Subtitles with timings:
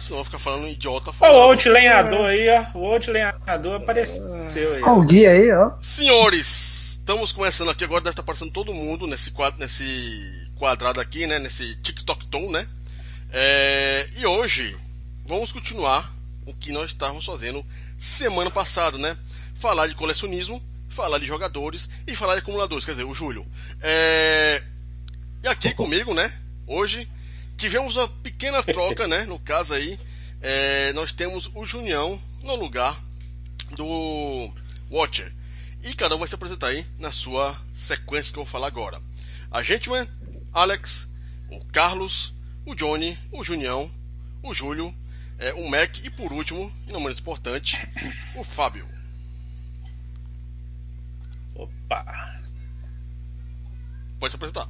[0.00, 1.12] senão vou ficar falando idiota.
[1.12, 1.36] Falando.
[1.36, 2.78] o outro lenhador aí, ó.
[2.78, 4.82] O outro lenhador apareceu aí.
[4.82, 4.98] Ó.
[4.98, 5.72] O dia aí, ó.
[5.80, 11.26] Senhores, estamos começando aqui agora, deve estar aparecendo todo mundo nesse, quadro, nesse quadrado aqui,
[11.26, 11.38] né?
[11.38, 12.66] Nesse TikTok Tom, né?
[13.32, 14.76] É, e hoje
[15.24, 16.12] vamos continuar
[16.46, 17.64] o que nós estávamos fazendo
[17.98, 19.16] semana passada, né?
[19.54, 23.46] Falar de colecionismo, falar de jogadores e falar de acumuladores, quer dizer, o Júlio.
[23.80, 24.62] É,
[25.42, 26.32] e aqui comigo, né?
[26.66, 27.08] Hoje
[27.56, 29.24] tivemos uma pequena troca, né?
[29.24, 29.98] No caso aí,
[30.40, 33.00] é, nós temos o Junião no lugar
[33.76, 34.52] do
[34.90, 35.32] Watcher.
[35.82, 39.00] E cada um vai se apresentar aí na sua sequência que eu vou falar agora.
[39.50, 40.08] A Gentleman,
[40.52, 41.08] Alex,
[41.50, 42.32] o Carlos,
[42.66, 43.90] o Johnny, o Junião,
[44.42, 44.94] o Júlio,
[45.38, 47.76] é, o Mac e por último, e não menos importante,
[48.36, 48.88] o Fábio.
[51.54, 52.40] Opa!
[54.18, 54.68] Pode se apresentar.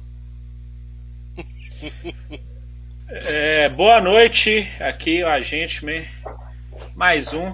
[3.07, 5.85] É, boa noite, aqui o Agente
[6.95, 7.53] mais um.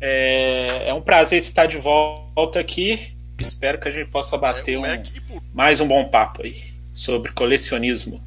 [0.00, 3.14] É, é, um prazer estar de volta aqui.
[3.38, 6.56] Espero que a gente possa bater é, um, mais um bom papo aí
[6.90, 8.18] sobre colecionismo.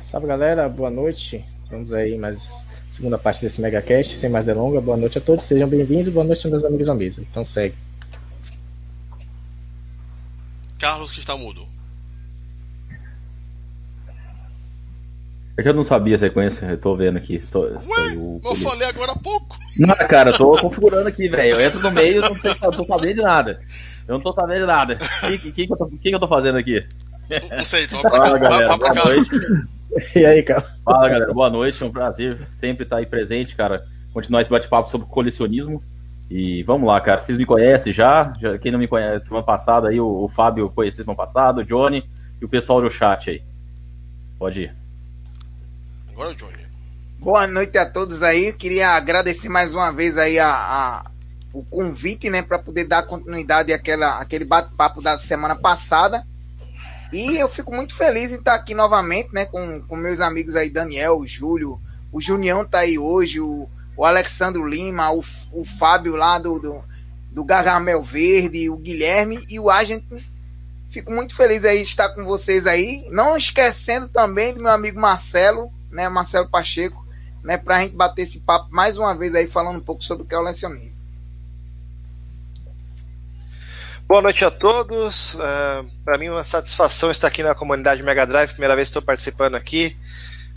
[0.00, 1.44] Salve galera, boa noite.
[1.70, 4.82] Vamos aí mais segunda parte desse megacast, sem mais delongas.
[4.82, 6.12] Boa noite a todos, sejam bem-vindos.
[6.12, 7.20] Boa noite meus amigos da mesa.
[7.20, 7.76] Então segue.
[10.80, 11.73] Carlos que está mudo.
[15.56, 17.36] É que eu não sabia a sequência, eu tô vendo aqui.
[17.36, 18.40] Estou, Ué, o...
[18.44, 19.56] eu falei agora há pouco.
[19.78, 21.54] Não, cara, eu tô configurando aqui, velho.
[21.54, 23.60] Eu entro no meio e não, sei, não tô sabendo de nada.
[24.08, 24.94] Eu não tô sabendo de nada.
[24.94, 26.84] O que, que, que, eu tô, que, que eu tô fazendo aqui?
[27.56, 29.26] Não sei, então Fala, galera, pra, pra casa.
[30.16, 30.60] E aí, cara?
[30.84, 31.32] Fala, galera.
[31.32, 31.80] Boa noite.
[31.80, 33.84] É um prazer sempre estar aí presente, cara.
[34.12, 35.80] Continuar esse bate-papo sobre colecionismo.
[36.28, 37.22] E vamos lá, cara.
[37.22, 38.32] Vocês me conhecem já?
[38.40, 41.64] já quem não me conhece, semana passada aí, o, o Fábio conheceu semana passada, o
[41.64, 42.02] Johnny
[42.42, 43.42] e o pessoal do chat aí.
[44.36, 44.83] Pode ir.
[46.14, 46.64] Agora o Johnny.
[47.18, 48.52] Boa noite a todos aí.
[48.52, 51.10] Queria agradecer mais uma vez aí a, a
[51.52, 56.24] o convite, né, para poder dar continuidade àquela, àquele bate-papo da semana passada.
[57.12, 60.70] E eu fico muito feliz em estar aqui novamente, né, com, com meus amigos aí,
[60.70, 61.80] Daniel, Júlio,
[62.12, 66.84] o Junião tá aí hoje, o, o Alexandro Lima, o, o Fábio lá do, do,
[67.32, 70.06] do Gargamel Verde, o Guilherme e o Agente
[70.94, 73.04] Fico muito feliz aí de estar com vocês aí.
[73.10, 77.06] Não esquecendo também do meu amigo Marcelo, né, Marcelo Pacheco,
[77.42, 80.24] né, para a gente bater esse papo mais uma vez aí falando um pouco sobre
[80.24, 80.92] o que é o lecionismo.
[84.06, 85.34] Boa noite a todos.
[85.34, 88.50] Uh, é, para mim, uma satisfação estar aqui na comunidade Mega Drive.
[88.50, 89.96] Primeira vez que estou participando aqui.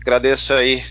[0.02, 0.84] Agradeço aí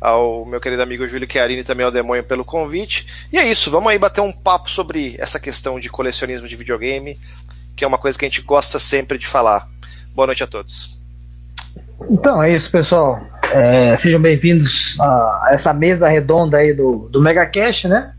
[0.00, 3.06] ao meu querido amigo Júlio Chiarini e também ao Demônio pelo convite.
[3.32, 7.18] E é isso, vamos aí bater um papo sobre essa questão de colecionismo de videogame,
[7.76, 9.68] que é uma coisa que a gente gosta sempre de falar.
[10.12, 10.99] Boa noite a todos.
[12.08, 13.20] Então é isso, pessoal.
[13.52, 18.12] É, sejam bem-vindos a, essa mesa redonda aí do, do Mega Cash, né?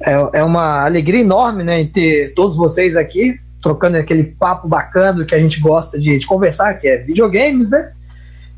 [0.00, 5.24] É, é uma alegria enorme, né, em ter todos vocês aqui, trocando aquele papo bacana
[5.24, 7.92] que a gente gosta de, de conversar, que é videogames, né?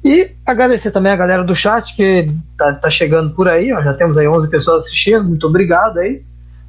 [0.05, 3.95] E agradecer também a galera do chat que tá, tá chegando por aí, ó, já
[3.95, 6.23] temos aí 11 pessoas assistindo, muito obrigado aí.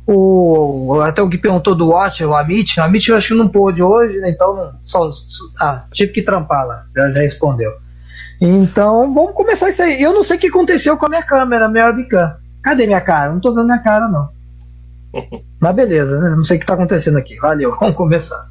[0.08, 3.50] O, até o que perguntou do Watch, o Amit, o Amit eu acho que não
[3.50, 5.10] pôde hoje, né, então só,
[5.60, 7.70] ah, tive que trampar lá, já, já respondeu.
[8.40, 10.02] Então, vamos começar isso aí.
[10.02, 12.36] Eu não sei o que aconteceu com a minha câmera, minha webcam.
[12.62, 13.34] Cadê minha cara?
[13.34, 14.30] Não tô vendo minha cara, não.
[15.60, 16.36] Mas beleza, né?
[16.36, 17.36] Não sei o que tá acontecendo aqui.
[17.38, 18.50] Valeu, vamos começar.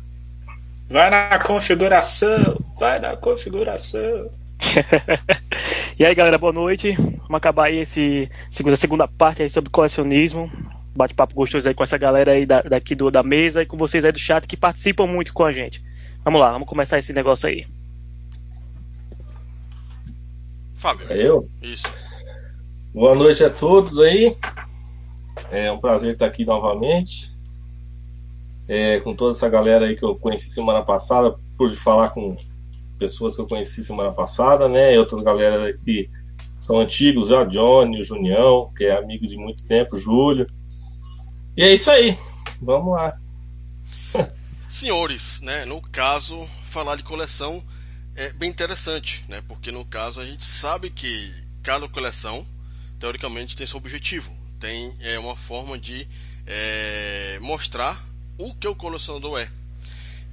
[0.90, 4.30] Vai na configuração, vai na configuração.
[5.98, 6.92] e aí galera, boa noite.
[6.92, 10.50] Vamos acabar aí esse segunda, segunda parte aí sobre colecionismo.
[10.96, 14.04] Bate-papo gostoso aí com essa galera aí da, daqui do, da mesa e com vocês
[14.04, 15.82] aí do chat que participam muito com a gente.
[16.24, 17.66] Vamos lá, vamos começar esse negócio aí.
[20.74, 21.06] Fábio.
[21.10, 21.48] É eu?
[21.62, 21.90] Isso.
[22.92, 24.34] Boa noite a todos aí.
[25.50, 27.36] É um prazer estar aqui novamente.
[28.68, 32.36] É, com toda essa galera aí que eu conheci semana passada, por falar com
[32.98, 34.94] pessoas que eu conheci semana passada, né?
[34.94, 36.10] E outras galera que
[36.58, 40.46] são antigos, já, Johnny, o Junião, que é amigo de muito tempo, Júlio.
[41.56, 42.18] E é isso aí.
[42.60, 43.18] Vamos lá.
[44.68, 45.64] Senhores, né?
[45.64, 47.64] No caso, falar de coleção
[48.14, 49.42] é bem interessante, né?
[49.48, 51.32] Porque no caso a gente sabe que
[51.62, 52.46] cada coleção,
[52.98, 54.30] teoricamente, tem seu objetivo,
[54.60, 56.06] tem é, uma forma de
[56.46, 57.98] é, mostrar
[58.38, 59.48] o que o colecionador é.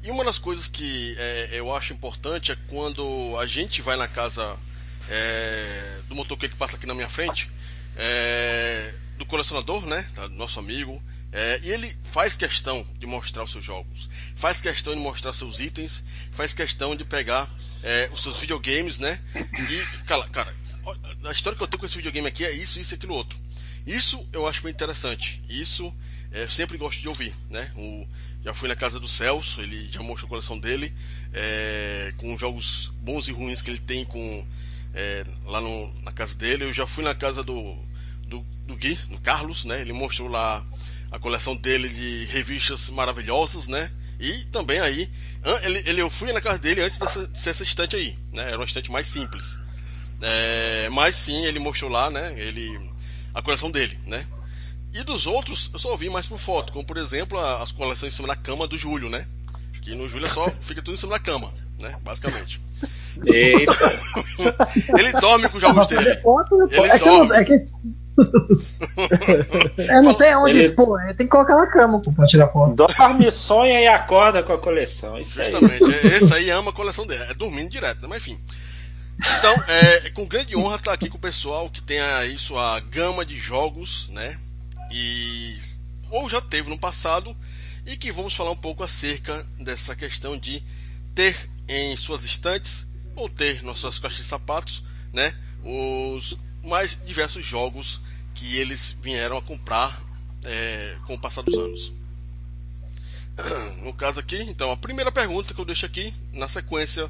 [0.04, 4.10] E uma das coisas que é, eu acho importante é quando a gente vai na
[4.10, 4.58] casa
[5.10, 7.50] é, do motoqueiro que passa aqui na minha frente,
[7.96, 8.94] é,
[9.24, 10.06] do colecionador, né?
[10.32, 15.00] Nosso amigo, é, e ele faz questão de mostrar os seus jogos, faz questão de
[15.00, 17.50] mostrar seus itens, faz questão de pegar
[17.82, 19.20] é, os seus videogames, né?
[19.36, 20.56] E, cara, cara,
[21.26, 23.40] a história que eu tenho com esse videogame aqui é isso, isso e aquilo outro.
[23.88, 25.42] Isso eu acho bem interessante.
[25.50, 25.94] Isso
[26.32, 27.72] é, eu sempre gosto de ouvir, né?
[27.78, 28.08] O,
[28.44, 30.94] já fui na casa do Celso, ele já mostrou a coleção dele,
[31.34, 34.46] é, com jogos bons e ruins que ele tem com
[34.94, 36.66] é, lá no, na casa dele.
[36.66, 37.78] Eu já fui na casa do,
[38.34, 39.80] do, do Gui, do Carlos, né?
[39.82, 40.66] Ele mostrou lá
[41.12, 43.92] a coleção dele de revistas maravilhosas, né?
[44.20, 45.10] E também aí,
[45.64, 48.44] ele, ele, eu fui na casa dele antes dessa, dessa estante aí, né?
[48.48, 49.60] Era uma estante mais simples.
[50.22, 52.34] É, mas sim, ele mostrou lá, né?
[52.38, 52.80] Ele,
[53.34, 54.26] a coleção dele, né?
[54.94, 58.16] E dos outros, eu só vi mais por foto, como por exemplo as coleções em
[58.16, 59.28] cima da cama do Júlio, né?
[59.82, 61.52] Que no Júlio é só fica tudo em cima da cama,
[61.82, 62.00] né?
[62.02, 62.62] Basicamente.
[63.26, 63.74] Eita.
[64.98, 66.10] ele dorme com os jogos dele.
[66.10, 67.36] Ele dorme.
[67.36, 67.58] é que...
[69.78, 72.76] é, não tem onde Ele- expor, é, tem que colocar na cama pra tirar foto.
[72.76, 75.20] Dorme, sonha e acorda com a coleção.
[75.20, 75.52] Isso aí.
[75.52, 75.84] Justamente.
[75.94, 77.24] é- Esse aí ama a coleção dele.
[77.24, 78.08] É dormindo direto, né?
[78.10, 78.40] Mas enfim.
[79.38, 83.26] Então, é com grande honra estar aqui com o pessoal que tem aí sua gama
[83.26, 84.38] de jogos, né?
[84.92, 85.56] E
[86.10, 87.36] ou já teve no passado
[87.86, 90.64] e que vamos falar um pouco acerca dessa questão de
[91.16, 91.36] ter
[91.68, 94.84] em suas estantes ou ter nas suas caixas de sapatos,
[95.14, 95.34] né?
[95.64, 98.02] Os mais diversos jogos
[98.34, 100.02] que eles vieram a comprar
[100.44, 101.94] é, com o passar dos anos.
[103.84, 107.10] No caso aqui, então, a primeira pergunta que eu deixo aqui, na sequência,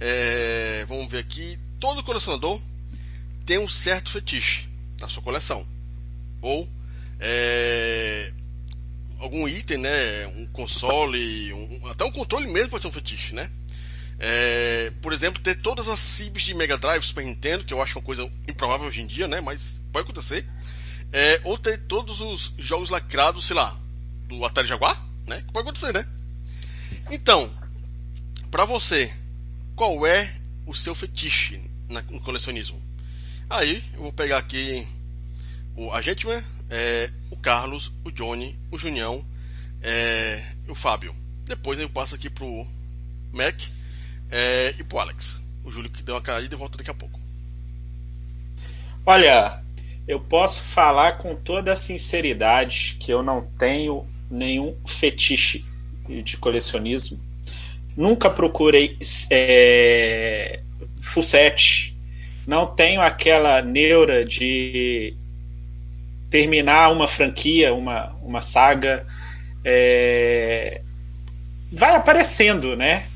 [0.00, 1.58] é, vamos ver aqui.
[1.78, 2.60] Todo colecionador
[3.46, 4.68] tem um certo fetiche
[5.00, 5.66] na sua coleção.
[6.42, 6.68] Ou
[7.20, 8.32] é,
[9.20, 10.26] algum item, né?
[10.36, 13.50] Um console, um- até um controle mesmo pode ser um fetiche, né?
[14.22, 17.98] É, por exemplo, ter todas as CIBs de Mega Drive, Super Nintendo, que eu acho
[17.98, 19.40] uma coisa improvável hoje em dia, né?
[19.40, 20.46] Mas pode acontecer.
[21.12, 23.74] É, ou ter todos os jogos lacrados, sei lá,
[24.28, 25.42] do Atari Jaguar, né?
[25.52, 26.06] Pode acontecer, né?
[27.10, 27.50] Então,
[28.50, 29.12] pra você,
[29.74, 31.58] qual é o seu fetiche
[31.88, 32.80] na- no colecionismo?
[33.48, 34.86] Aí, eu vou pegar aqui
[35.74, 39.24] o Agente Man, é, o Carlos, o Johnny, o Junião
[39.82, 41.16] é, o Fábio.
[41.46, 42.66] Depois eu passo aqui pro
[43.32, 43.58] Mac
[44.30, 45.42] é, e pro Alex.
[45.64, 47.18] O Júlio que deu uma caída e volta daqui a pouco.
[49.04, 49.60] Olha,
[50.06, 55.64] eu posso falar com toda a sinceridade que eu não tenho nenhum fetiche
[56.08, 57.18] de colecionismo.
[57.96, 58.96] Nunca procurei
[59.30, 60.60] é,
[61.02, 61.96] full set.
[62.46, 65.14] Não tenho aquela neura de
[66.30, 69.06] terminar uma franquia, uma, uma saga.
[69.64, 70.80] É,
[71.72, 73.06] vai aparecendo, né?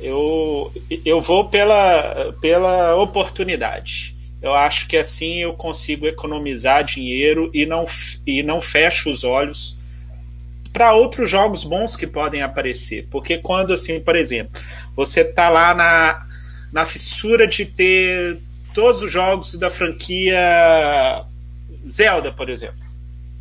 [0.00, 0.72] Eu,
[1.04, 4.16] eu vou pela, pela oportunidade.
[4.40, 7.84] Eu acho que assim eu consigo economizar dinheiro e não,
[8.24, 9.76] e não fecho os olhos
[10.72, 13.08] para outros jogos bons que podem aparecer.
[13.10, 14.62] Porque quando, assim, por exemplo,
[14.94, 16.26] você tá lá na,
[16.72, 18.38] na fissura de ter
[18.72, 20.38] todos os jogos da franquia
[21.88, 22.84] Zelda, por exemplo.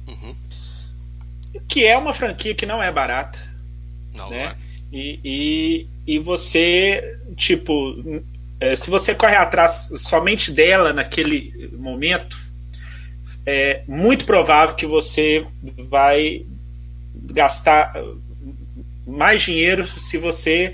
[0.07, 0.35] Uhum.
[1.67, 3.37] Que é uma franquia que não é barata.
[4.15, 4.45] Não, Né?
[4.45, 4.66] não é.
[4.91, 8.23] E, e, e você, tipo,
[8.59, 12.37] é, se você corre atrás somente dela naquele momento,
[13.45, 15.45] é muito provável que você
[15.89, 16.45] vai
[17.13, 17.93] gastar
[19.05, 20.73] mais dinheiro se você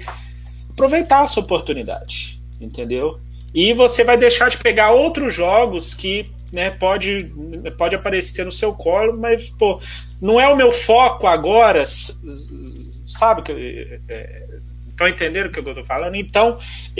[0.71, 3.19] aproveitar essa oportunidade, entendeu?
[3.53, 7.31] E você vai deixar de pegar outros jogos que né, pode,
[7.77, 9.79] pode aparecer no seu colo, mas pô,
[10.21, 11.83] não é o meu foco agora,
[13.13, 13.43] sabe?
[13.43, 13.99] que
[14.89, 16.15] Estão entendendo o que eu estou falando?
[16.15, 16.59] Então,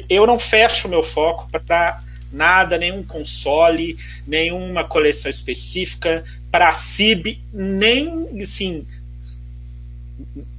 [0.09, 2.01] eu não fecho o meu foco para
[2.31, 8.85] nada, nenhum console, nenhuma coleção específica, para CIB, nem assim,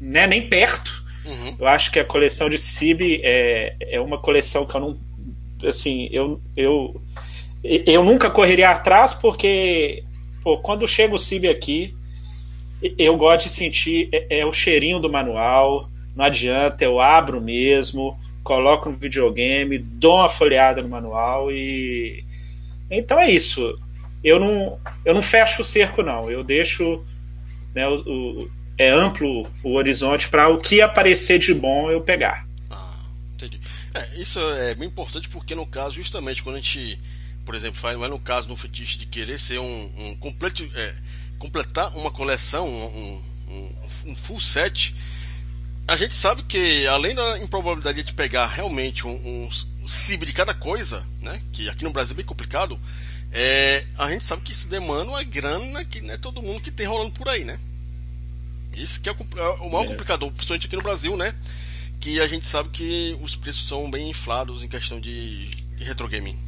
[0.01, 1.03] né, nem perto.
[1.25, 1.57] Uhum.
[1.59, 4.99] Eu acho que a coleção de CIB é, é uma coleção que eu não.
[5.69, 7.01] Assim, eu, eu,
[7.65, 10.05] eu nunca correria atrás, porque
[10.43, 11.97] pô, quando chega o CIB aqui,
[12.99, 15.91] eu gosto de sentir é, é o cheirinho do manual.
[16.15, 22.25] Não adianta, eu abro mesmo, coloco no videogame, dou uma folheada no manual e.
[22.91, 23.67] Então é isso.
[24.23, 26.31] Eu não, eu não fecho o cerco, não.
[26.31, 27.03] Eu deixo.
[27.75, 27.95] Né, o,
[28.45, 32.45] o- é amplo o horizonte para o que aparecer de bom eu pegar.
[32.69, 33.61] Ah, entendi.
[33.95, 36.99] É, isso é bem importante porque no caso, justamente quando a gente,
[37.47, 40.93] por exemplo, faz, mas no caso no fetiche de querer ser um, um completo, é,
[41.45, 43.75] completar uma coleção, um, um,
[44.07, 44.95] um full set,
[45.87, 50.55] a gente sabe que além da improbabilidade de pegar realmente um, um, CIB de cada
[50.55, 52.81] coisa, né, que aqui no Brasil é bem complicado,
[53.31, 56.71] é, a gente sabe que isso demanda uma grana que não é todo mundo que
[56.71, 57.59] tem rolando por aí, né?
[58.73, 59.89] Isso que é o, é o maior É.
[59.89, 61.35] complicador, principalmente aqui no Brasil, né?
[62.01, 66.09] Que a gente sabe que os preços são bem inflados em questão de, de retro
[66.09, 66.39] gaming.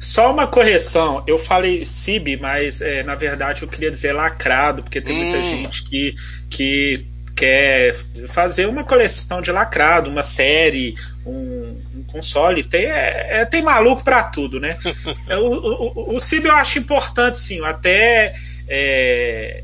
[0.00, 5.00] Só uma correção, eu falei CIB, mas é, na verdade eu queria dizer lacrado, porque
[5.00, 5.48] tem muita Hum.
[5.48, 6.14] gente que,
[6.50, 7.96] que quer
[8.28, 12.62] fazer uma coleção de lacrado, uma série, um, um console.
[12.62, 14.76] Tem, é, é- tem maluco pra tudo, né?
[15.40, 17.56] O, o, o CIB eu acho importante, sim.
[17.58, 18.34] eu Até
[18.68, 19.62] é,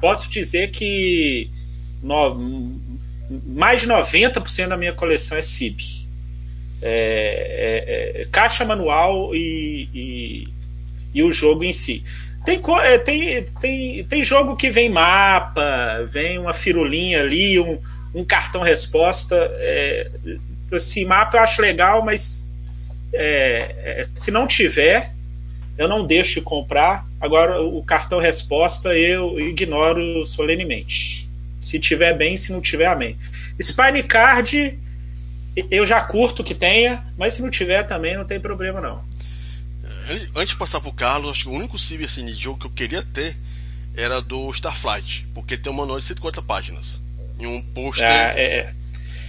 [0.00, 1.50] posso dizer que
[2.02, 2.78] no-
[3.46, 6.07] mais de 90% da minha coleção é CIB.
[6.80, 10.44] É, é, é, caixa manual e, e,
[11.12, 12.04] e o jogo em si.
[12.44, 17.78] Tem, é, tem, tem, tem jogo que vem mapa, vem uma firulinha ali, um,
[18.14, 19.36] um cartão resposta.
[19.58, 20.10] É,
[20.72, 22.54] esse mapa eu acho legal, mas
[23.12, 25.12] é, se não tiver,
[25.76, 27.06] eu não deixo de comprar.
[27.20, 31.28] Agora, o cartão resposta eu ignoro solenemente.
[31.60, 33.16] Se tiver bem, se não tiver, amém.
[33.60, 34.78] Spine Card
[35.70, 39.02] eu já curto que tenha, mas se não tiver também não tem problema não.
[40.10, 42.66] An- Antes de passar pro Carlos, acho que o único CIB assim, de jogo que
[42.66, 43.36] eu queria ter
[43.96, 47.00] era do Starflight, porque tem um manual de 140 páginas.
[47.38, 48.06] E um pôster.
[48.08, 48.74] É, é.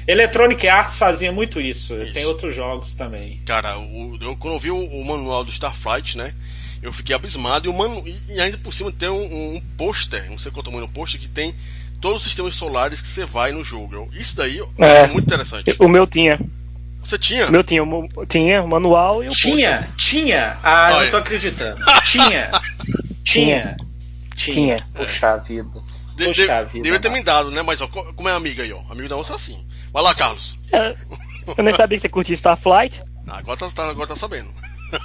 [0.08, 1.96] Electronic Arts fazia muito isso.
[1.96, 2.14] Isso.
[2.14, 3.42] Tem outros jogos também.
[3.46, 6.34] Cara, o- eu, quando eu vi o, o manual do Starflight, né?
[6.82, 10.30] Eu fiquei abismado e, o manu, e, ainda por cima tem um, um, um pôster,
[10.30, 11.54] não sei qual tamanho do pôster, que tem
[12.02, 14.10] todos os sistemas solares que você vai no jogo.
[14.14, 15.04] Isso daí é.
[15.04, 15.08] É.
[15.08, 15.76] muito interessante.
[15.80, 16.40] O meu tinha.
[17.02, 17.48] Você tinha?
[17.48, 20.58] O meu tinha, o tinha o manual e o Tinha, tinha.
[20.62, 21.04] Ah, Olha.
[21.06, 21.80] não tô acreditando.
[22.04, 22.52] Tinha.
[23.24, 23.74] Tinha.
[24.36, 24.76] Tinha.
[24.94, 25.70] Puxa vida.
[26.18, 27.62] De, Puxa de- vida, devia ter me dado, né?
[27.62, 28.80] Mas ó, co- como é amiga aí, ó.
[28.90, 29.66] Amigo da onça é assim.
[29.94, 30.58] Vai lá, Carlos.
[30.74, 30.94] É,
[31.58, 33.00] eu nem sabia que você curtia Starflight.
[33.28, 34.50] Ah, agora tá, tá- agora tá sabendo.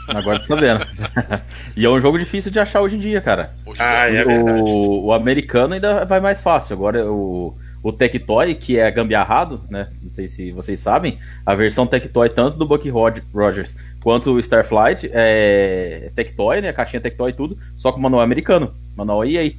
[0.09, 0.85] Agora tá sabendo.
[1.77, 3.51] e é um jogo difícil de achar hoje em dia, cara.
[3.67, 4.21] Hoje Ah, em dia.
[4.21, 4.61] é verdade.
[4.61, 6.75] o, o americano ainda vai mais fácil.
[6.75, 9.89] Agora o, o Tectoy, que é gambiarrado, né?
[10.03, 15.11] Não sei se vocês sabem, a versão Tectoy, tanto do Bucky Rogers quanto o Starflight,
[15.13, 16.69] é Tectoy, né?
[16.71, 18.75] A caixinha Tectoy e tudo, só com manual americano.
[18.97, 19.53] Manual EA.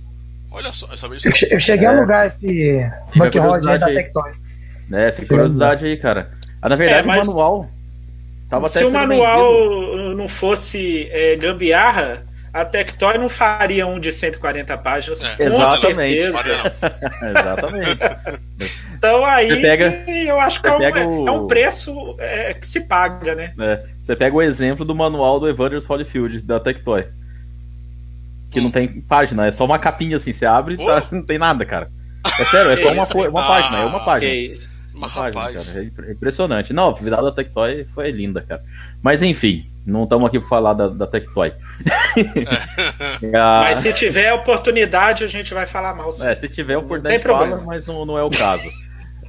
[0.51, 1.45] Olha só, eu sabia disso.
[1.45, 2.47] Eu, eu cheguei a alugar esse
[3.15, 3.93] Buck Rod aí da aí.
[3.93, 4.31] Tectoy.
[4.89, 5.11] Né?
[5.13, 6.29] Fica curiosidade aí, cara.
[6.61, 7.69] Ah, na verdade, É, mas- o manual.
[8.47, 9.94] Tava Se até o manual vendido.
[10.15, 15.23] Não fosse é, gambiarra, a Tectoy não faria um de 140 páginas.
[15.23, 16.31] É, com exatamente.
[16.31, 16.75] certeza.
[17.29, 17.99] Exatamente.
[18.97, 22.65] Então aí pega- eu acho que é um, pega o- é um preço é, que
[22.65, 23.53] se paga, né?
[23.59, 27.05] É, você pega o exemplo do manual do Evanders Holyfield, da Tectoy.
[28.51, 31.37] Que não tem página, é só uma capinha assim, você abre e tá- não tem
[31.37, 31.89] nada, cara.
[32.25, 34.31] É sério, é só uma, uma página, é uma página.
[34.31, 34.59] Ok.
[34.93, 35.79] Uma Mas página, rapaz, cara.
[35.79, 36.71] É impre- impressionante.
[36.73, 38.63] Não, a da Tectoy foi linda, cara.
[39.03, 41.51] Mas enfim, não estamos aqui para falar da, da Tectoy.
[43.33, 46.11] Ah, Mas se tiver oportunidade, a gente vai falar mal.
[46.11, 46.25] sim.
[46.27, 48.63] É, se tiver oportunidade, fala, mas não, não é o caso.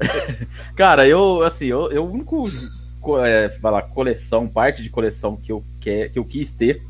[0.76, 2.44] Cara, eu, assim, eu, eu o único
[3.00, 6.82] co- é, vai lá, coleção, parte de coleção que eu, que, que eu quis ter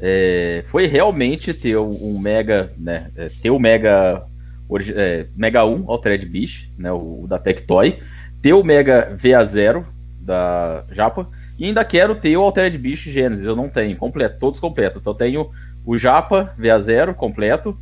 [0.00, 4.22] é, foi realmente ter um, um Mega, né, é, ter o Mega,
[4.68, 7.98] origi- é, Mega 1 Altered Beast, né, o, o da Tectoy,
[8.42, 9.84] ter o Mega VA0
[10.20, 11.28] da Japa,
[11.58, 15.12] e ainda quero ter o Altered Beast Genesis, eu não tenho, completo, todos completos, só
[15.12, 15.50] tenho
[15.84, 17.76] o Japa VA0 completo,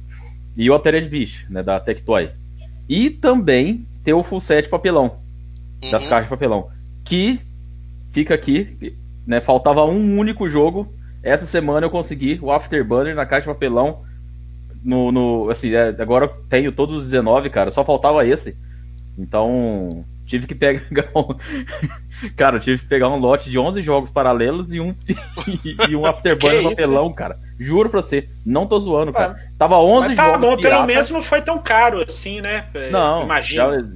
[0.56, 2.30] e o Altered Beast, né, da Tectoy.
[2.88, 5.18] E também ter o full set papelão,
[5.90, 6.08] das Uhum.
[6.08, 6.70] caixas de papelão.
[7.04, 7.40] Que
[8.12, 8.94] fica aqui,
[9.26, 9.40] né?
[9.40, 10.90] Faltava um único jogo.
[11.22, 14.02] Essa semana eu consegui o Afterburner na caixa de papelão.
[14.82, 17.70] No, no, assim, é, agora eu tenho todos os 19, cara.
[17.70, 18.56] Só faltava esse.
[19.18, 20.82] Então, tive que pegar
[21.14, 21.34] um.
[22.36, 24.94] cara, eu tive que pegar um lote de 11 jogos paralelos e um,
[25.88, 26.76] e, um Afterburner Que isso?
[26.76, 27.38] papelão, cara.
[27.58, 28.28] Juro pra você.
[28.44, 29.40] Não tô zoando, Ah, cara.
[29.58, 30.40] Tava 11 Mas tá jogos.
[30.40, 30.86] bom, pelo pirata.
[30.86, 32.66] menos não foi tão caro assim, né?
[32.74, 33.88] É, Não, Imagina.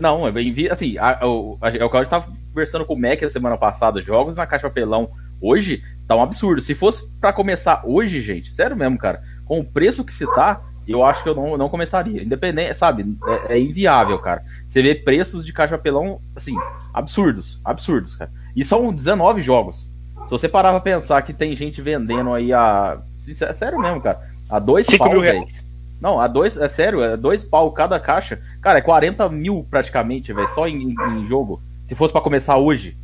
[0.00, 0.32] não, é
[0.70, 4.34] assim, a, o, a, o Claudio tava conversando com o Mac a semana passada, jogos
[4.34, 6.60] na caixa papelão hoje tá um absurdo.
[6.62, 10.60] Se fosse pra começar hoje, gente, sério mesmo, cara, com o preço que se tá,
[10.86, 12.22] eu acho que eu não, não começaria.
[12.22, 13.04] Independente, sabe,
[13.48, 14.42] é, é inviável, cara.
[14.76, 16.54] Você vê preços de caixa de papelão, assim,
[16.92, 18.30] absurdos, absurdos, cara.
[18.54, 19.88] E são 19 jogos.
[20.24, 22.98] Se você parar pra pensar que tem gente vendendo aí a.
[23.40, 24.20] é Sério mesmo, cara.
[24.50, 25.38] A dois 5 pau, mil velho.
[25.38, 25.64] reais.
[25.98, 28.38] Não, a dois, é sério, é dois pau cada caixa.
[28.60, 31.62] Cara, é 40 mil praticamente, velho, só em, em jogo.
[31.86, 32.94] Se fosse pra começar hoje.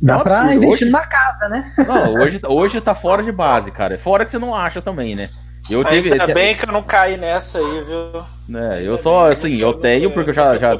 [0.00, 0.54] Dá Não, pra absurdo.
[0.66, 1.72] investir Hoje- numa casa, né?
[1.78, 3.98] Não, hoje, hoje tá fora de base, cara.
[3.98, 5.28] Fora que você não acha também, né?
[5.70, 6.10] Eu tive.
[6.12, 8.22] Ainda esse- bem que eu não caí nessa aí, viu?
[8.48, 10.76] né, eu só, assim, eu tenho porque eu já, já,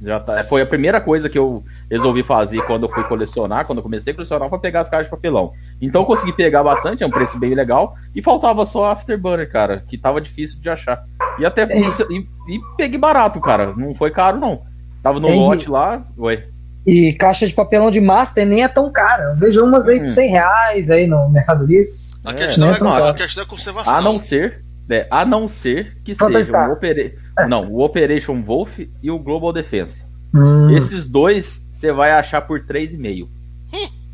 [0.00, 3.78] já tá, foi a primeira coisa que eu resolvi fazer quando eu fui colecionar, quando
[3.78, 5.52] eu comecei a colecionar, foi pegar as caixas de papelão.
[5.82, 9.82] Então eu consegui pegar bastante, é um preço bem legal, e faltava só Afterburner, cara,
[9.88, 11.04] que tava difícil de achar.
[11.38, 11.84] E até Ei.
[12.10, 14.62] e, e peguei barato, cara, não foi caro não.
[15.02, 16.44] Tava no Ei, lote lá, oi.
[16.86, 19.30] E caixa de papelão de Master nem é tão cara.
[19.30, 21.90] Eu vejo umas aí por 100 reais aí no Mercado Livre.
[22.24, 23.94] A É, questão, não é, é a questão é conservação.
[23.94, 26.70] A não ser, é, a não ser que Phantasy seja Star.
[26.70, 27.12] o, Opera...
[27.48, 30.02] não, o Operation Wolf e o Global Defense.
[30.34, 33.28] Hum, Esses dois você vai achar por 3,5.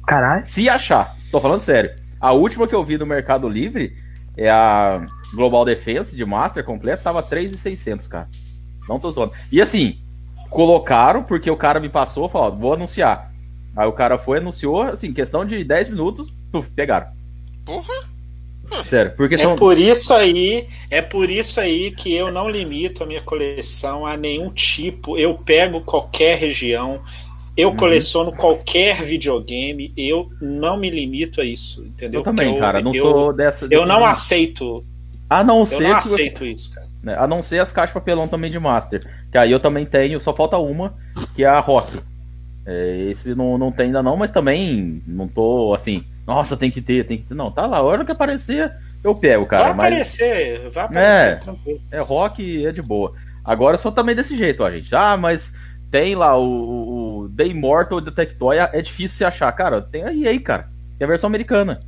[0.06, 0.48] caralho.
[0.48, 1.92] Se achar, tô falando sério.
[2.20, 3.92] A última que eu vi no Mercado Livre
[4.36, 8.28] é a Global Defense de Master completo, tava 3,600, cara.
[8.88, 9.32] Não tô zoando.
[9.52, 9.98] E assim,
[10.50, 13.30] colocaram porque o cara me passou, falou, ó, vou anunciar.
[13.76, 17.06] Aí o cara foi, anunciou, assim, questão de 10 minutos, puf, pegaram.
[17.64, 17.94] Porra!
[18.88, 19.56] Sério, porque É são.
[19.56, 24.16] por isso aí, é por isso aí que eu não limito a minha coleção a
[24.16, 25.18] nenhum tipo.
[25.18, 27.00] Eu pego qualquer região,
[27.56, 27.76] eu Uhum.
[27.76, 32.20] coleciono qualquer videogame, eu não me limito a isso, entendeu?
[32.20, 33.66] Eu também, Porque cara, não eu, sou dessa.
[33.68, 34.84] Eu não aceito,
[35.28, 36.86] A não eu ser não que você- aceito isso, cara.
[37.02, 39.00] né, A não ser as caixas de papelão também de Master.
[39.32, 40.94] Que aí eu também tenho, só falta uma,
[41.34, 41.98] que é a Rock.
[42.64, 46.80] É, esse não, não tem ainda não, mas também não tô assim, nossa, tem que
[46.80, 47.34] ter, tem que ter.
[47.34, 49.64] Não, tá lá, a hora que aparecer, eu pego, cara.
[49.64, 51.34] vai mas aparecer, vai aparecer, É.
[51.36, 51.80] tranquilo.
[51.90, 53.12] é rock é de boa.
[53.44, 54.94] Agora eu sou também desse jeito, ó, gente.
[54.94, 55.50] Ah, mas
[55.90, 59.50] tem lá o, o, o The Immortal da Tectoy, é difícil se achar.
[59.52, 60.68] Cara, tem a EA, cara.
[60.98, 61.80] Tem a versão americana.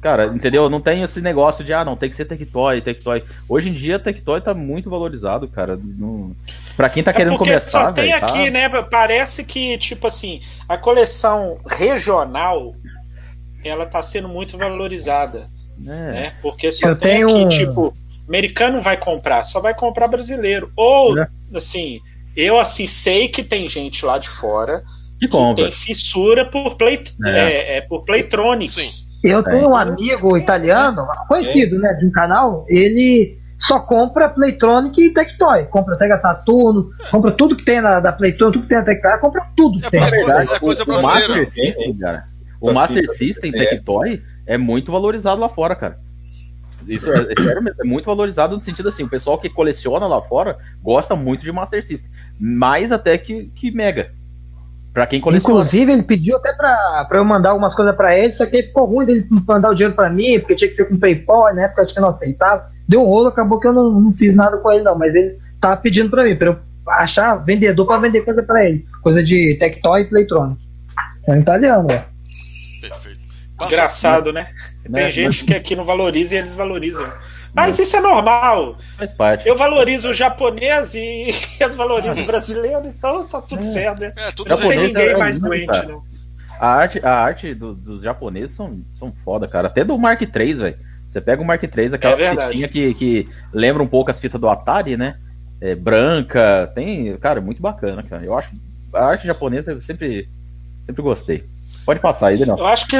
[0.00, 0.68] Cara, entendeu?
[0.68, 3.24] Não tem esse negócio de, ah, não, tem que ser Tectoy, Tectoy.
[3.48, 5.78] Hoje em dia, Tectoy tá muito valorizado, cara.
[5.82, 6.36] Não...
[6.76, 8.68] Pra quem tá É querendo começar, só tem velho, tá- aqui, né?
[8.90, 12.74] Parece que, tipo assim, a coleção regional
[13.64, 15.48] ela tá sendo muito valorizada,
[15.80, 15.84] É.
[16.12, 16.32] né?
[16.42, 17.92] Porque só Eu tem tenho aqui, tipo,
[18.28, 20.70] americano vai comprar, só vai comprar brasileiro.
[20.76, 21.26] Ou, É.
[21.54, 22.00] assim,
[22.36, 24.82] eu assim sei que tem gente lá de fora
[25.20, 27.30] Que que tem fissura por play, É.
[27.30, 27.76] é.
[27.76, 28.72] É, por Playtronic.
[28.72, 28.90] Sim.
[29.22, 29.42] Eu É.
[29.42, 35.64] tenho um amigo italiano, conhecido, né, de um canal, ele só compra Playtronic e Tectoy.
[35.66, 39.18] Compra Sega Saturno, compra tudo que tem na, da Playtronic, tudo que tem na Tectoy,
[39.20, 40.00] compra tudo que É tem.
[40.00, 41.50] pra- verdade, é coisa o- o brasileira.
[42.62, 43.58] O Master System é.
[43.58, 45.98] Tectoy é muito valorizado lá fora, cara.
[46.86, 50.06] Isso é, é sério mesmo, é muito valorizado no sentido assim, o pessoal que coleciona
[50.06, 52.10] lá fora gosta muito de Master System.
[52.38, 54.10] Mais até que, que Mega.
[54.92, 55.52] Pra quem coleciona.
[55.52, 58.86] Inclusive, ele pediu até pra, pra eu mandar algumas coisas pra ele, só que ficou
[58.86, 61.80] ruim dele mandar o dinheiro pra mim, porque tinha que ser com PayPal, na época
[61.80, 62.70] eu acho que não aceitava.
[62.86, 65.36] Deu um rolo, acabou que eu não, não fiz nada com ele, não, mas ele
[65.60, 68.86] tava pedindo pra mim, pra eu achar vendedor pra vender coisa pra ele.
[69.02, 70.64] Coisa de Tectoy e Playtronic.
[71.26, 72.13] É um italiano, velho.
[72.88, 73.20] Perfeito.
[73.56, 74.48] Passa- Engraçado, né?
[74.82, 77.08] Tem Né, gente que aqui não valoriza e eles valorizam.
[77.54, 78.76] Mas isso é normal.
[78.98, 79.48] Faz parte.
[79.48, 81.28] Eu valorizo o japonês e
[81.60, 83.62] eles valorizam o brasileiro, então tá tudo É.
[83.62, 84.12] certo, né?
[84.16, 85.86] É, tudo Não tem ninguém é mais doente, cara.
[85.86, 86.02] não.
[86.58, 89.68] A arte, a arte do- dos japoneses são, são foda, cara.
[89.68, 90.78] Até do Mark III, velho.
[91.08, 94.40] Você pega o Mark III, aquela É fitinha que, que lembra um pouco as fitas
[94.40, 95.16] do Atari, né?
[95.60, 97.16] É, branca, tem.
[97.18, 98.24] Cara, muito bacana, cara.
[98.24, 98.50] Eu acho.
[98.92, 100.28] A arte japonesa eu sempre,
[100.86, 101.44] sempre gostei.
[101.84, 102.58] Pode passar aí, não.
[102.58, 102.96] Eu acho que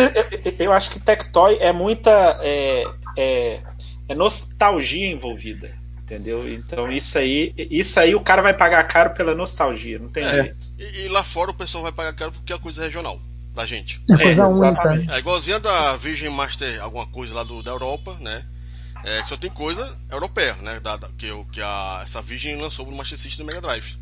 [0.59, 2.85] eu acho que Tectoy é muita é,
[3.17, 3.61] é,
[4.09, 5.71] é nostalgia envolvida,
[6.03, 6.47] entendeu?
[6.47, 10.29] Então isso aí, isso aí o cara vai pagar caro pela nostalgia, não tem É.
[10.29, 10.67] jeito.
[10.79, 13.19] E, e lá fora o pessoal vai pagar caro porque é coisa regional
[13.55, 14.03] da gente.
[14.11, 15.15] É coisa única.
[15.15, 18.43] É igualzinha da Virgin Master, alguma coisa lá do, da Europa, né?
[19.05, 20.81] É, que só tem coisa europeia, né?
[20.81, 23.97] Da, da- que, o- que a, essa Virgin lançou no Master System no Mega Drive.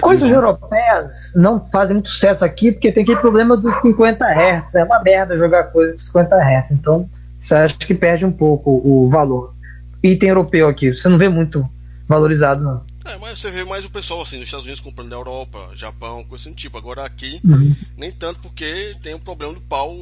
[0.00, 4.74] Coisas europeias não fazem muito sucesso aqui porque tem aquele problema dos 50 Hz.
[4.74, 6.70] É uma merda jogar coisa com 50 Hz.
[6.72, 9.54] Então, você acha que perde um pouco o valor.
[10.02, 11.68] Item europeu aqui, você não vê muito
[12.06, 12.82] valorizado, não.
[13.04, 16.22] É, mas você vê mais o pessoal assim, nos Estados Unidos comprando da Europa, Japão,
[16.24, 16.76] coisa assim do tipo.
[16.76, 17.74] Agora aqui, Uhum.
[17.96, 19.96] nem tanto porque tem o problema do pau,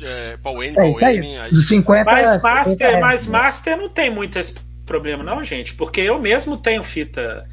[0.00, 1.18] é, pau N, É pau isso aí.
[1.18, 1.38] N.
[1.38, 3.32] Aí, Dos 50 Mas 60 Master, Hz, mas né?
[3.32, 4.54] Master não tem muito esse
[4.86, 7.44] problema, não, gente, porque eu mesmo tenho fita.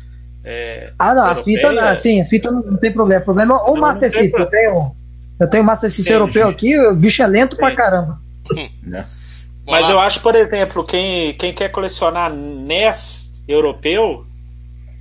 [0.45, 1.57] É, Ah, não, a europeia.
[1.57, 3.21] fita, não, assim, a fita não, não tem problema.
[3.21, 4.39] O problema é o Não, Master não System.
[4.41, 4.95] Eu tenho,
[5.39, 6.21] eu tenho Master System Tem.
[6.21, 7.75] europeu aqui, o bicho é lento pra Tem.
[7.75, 8.19] caramba.
[9.65, 14.23] Bora Mas eu acho, por exemplo, quem, quem quer colecionar NES europeu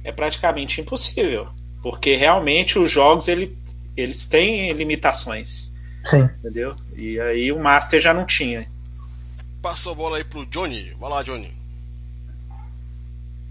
[0.03, 1.49] é praticamente impossível.
[1.83, 3.55] Porque realmente os jogos ele,
[3.95, 5.71] eles têm limitações.
[6.07, 6.29] Sim.
[6.39, 6.75] Entendeu?
[6.97, 8.67] E aí o Master já não tinha.
[9.61, 10.95] Passa a bola aí pro Johnny.
[10.99, 11.53] Vai lá, Johnny.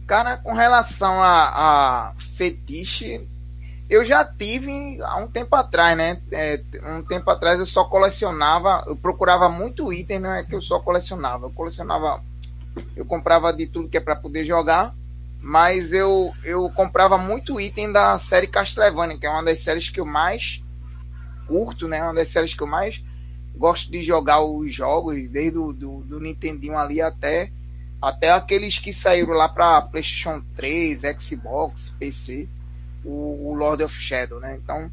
[0.05, 3.27] Cara, com relação a, a fetiche,
[3.89, 6.21] eu já tive há um tempo atrás, né?
[6.31, 6.61] É,
[6.97, 10.79] um tempo atrás eu só colecionava, eu procurava muito item, não é que eu só
[10.79, 11.45] colecionava.
[11.45, 12.23] Eu colecionava,
[12.95, 14.93] eu comprava de tudo que é para poder jogar,
[15.39, 19.99] mas eu, eu comprava muito item da série Castlevania, que é uma das séries que
[19.99, 20.63] eu mais
[21.47, 22.01] curto, né?
[22.03, 23.03] Uma das séries que eu mais
[23.55, 27.51] gosto de jogar os jogos, desde o do, do Nintendinho ali até
[28.03, 32.49] até aqueles que saíram lá para PlayStation 3, Xbox, PC,
[33.01, 34.59] o, o Lord of Shadow, né?
[34.61, 34.91] Então,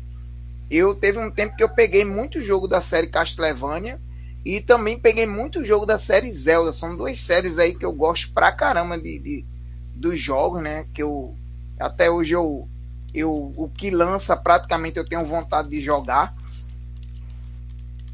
[0.70, 4.00] eu teve um tempo que eu peguei muito jogo da série Castlevania
[4.44, 6.72] e também peguei muito jogo da série Zelda.
[6.72, 9.44] São duas séries aí que eu gosto pra caramba de, de
[9.92, 10.86] dos jogos, né?
[10.94, 11.36] Que eu
[11.80, 12.68] até hoje eu,
[13.12, 16.32] eu o que lança praticamente eu tenho vontade de jogar.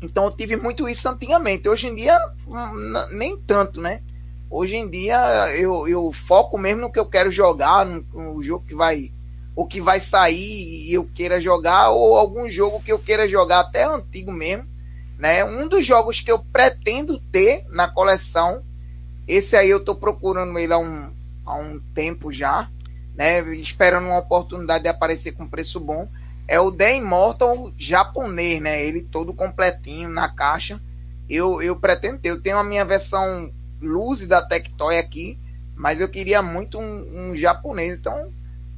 [0.01, 1.69] Então eu tive muito isso antigamente.
[1.69, 4.01] Hoje em dia hum, nem tanto, né?
[4.49, 5.19] Hoje em dia
[5.57, 9.13] eu, eu foco mesmo no que eu quero jogar, no, no jogo que vai
[9.57, 13.61] o que vai sair e eu queira jogar, ou algum jogo que eu queira jogar,
[13.61, 14.69] até antigo mesmo.
[15.19, 15.43] Né?
[15.47, 18.63] Um dos jogos que eu pretendo ter na coleção,
[19.27, 21.11] esse aí eu estou procurando ele há um,
[21.47, 22.71] há um tempo já,
[23.17, 23.41] né?
[23.55, 26.07] esperando uma oportunidade de aparecer com preço bom,
[26.47, 28.85] é o The Immortal japonês, né?
[28.85, 30.79] ele todo completinho na caixa.
[31.29, 35.39] Eu, eu pretendo ter, eu tenho a minha versão Luz da Tectoy aqui,
[35.75, 38.33] mas eu queria muito um, um japonês, então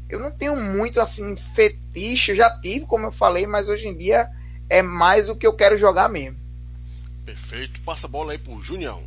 [0.09, 4.29] eu não tenho muito assim fetiche, já tive, como eu falei, mas hoje em dia
[4.69, 6.39] é mais o que eu quero jogar mesmo.
[7.25, 7.81] Perfeito.
[7.83, 9.03] Passa a bola aí pro Junião.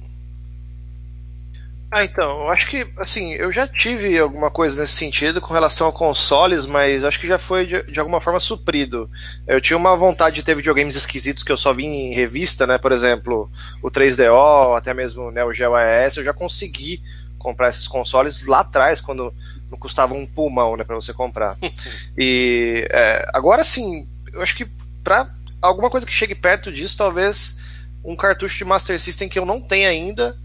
[1.93, 5.89] Ah, então, eu acho que, assim, eu já tive alguma coisa nesse sentido com relação
[5.89, 9.10] a consoles, mas acho que já foi de, de, alguma forma suprido.
[9.45, 12.77] Eu tinha uma vontade de ter videogames esquisitos que eu só vi em revista, né?
[12.77, 13.51] Por exemplo,
[13.84, 17.04] o 3DO, até mesmo o Neo Geo AES, eu já consegui
[17.38, 19.34] comprar esses consoles lá atrás, quando
[19.69, 21.58] não custava um pulmão, né, para você comprar.
[22.17, 24.65] e é, agora sim, eu acho que
[25.04, 25.30] para
[25.62, 27.58] alguma coisa que chegue perto disso, talvez
[28.01, 30.38] um cartucho de Master System que eu não tenho ainda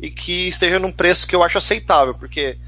[0.00, 2.58] e que esteja num preço que eu acho aceitável, porque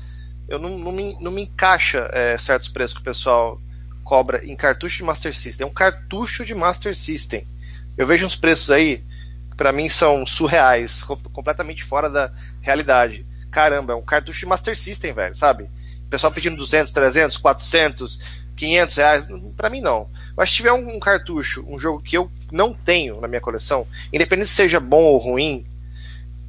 [0.49, 3.61] eu não, não, me, não me encaixa é, certos preços que o pessoal
[4.05, 5.67] cobra em cartucho de Master System.
[5.67, 7.47] É um cartucho de Master System.
[7.99, 9.05] Eu vejo uns preços aí
[9.51, 14.77] que para mim são surreais, completamente fora da realidade caramba, é um cartucho de Master
[14.77, 15.65] System, velho, sabe?
[16.05, 18.21] O pessoal pedindo 200, 300, 400,
[18.55, 20.11] 500 reais, para mim não.
[20.37, 23.87] Mas se tiver um, um, cartucho, um jogo que eu não tenho na minha coleção,
[24.12, 25.65] independente se seja bom ou ruim,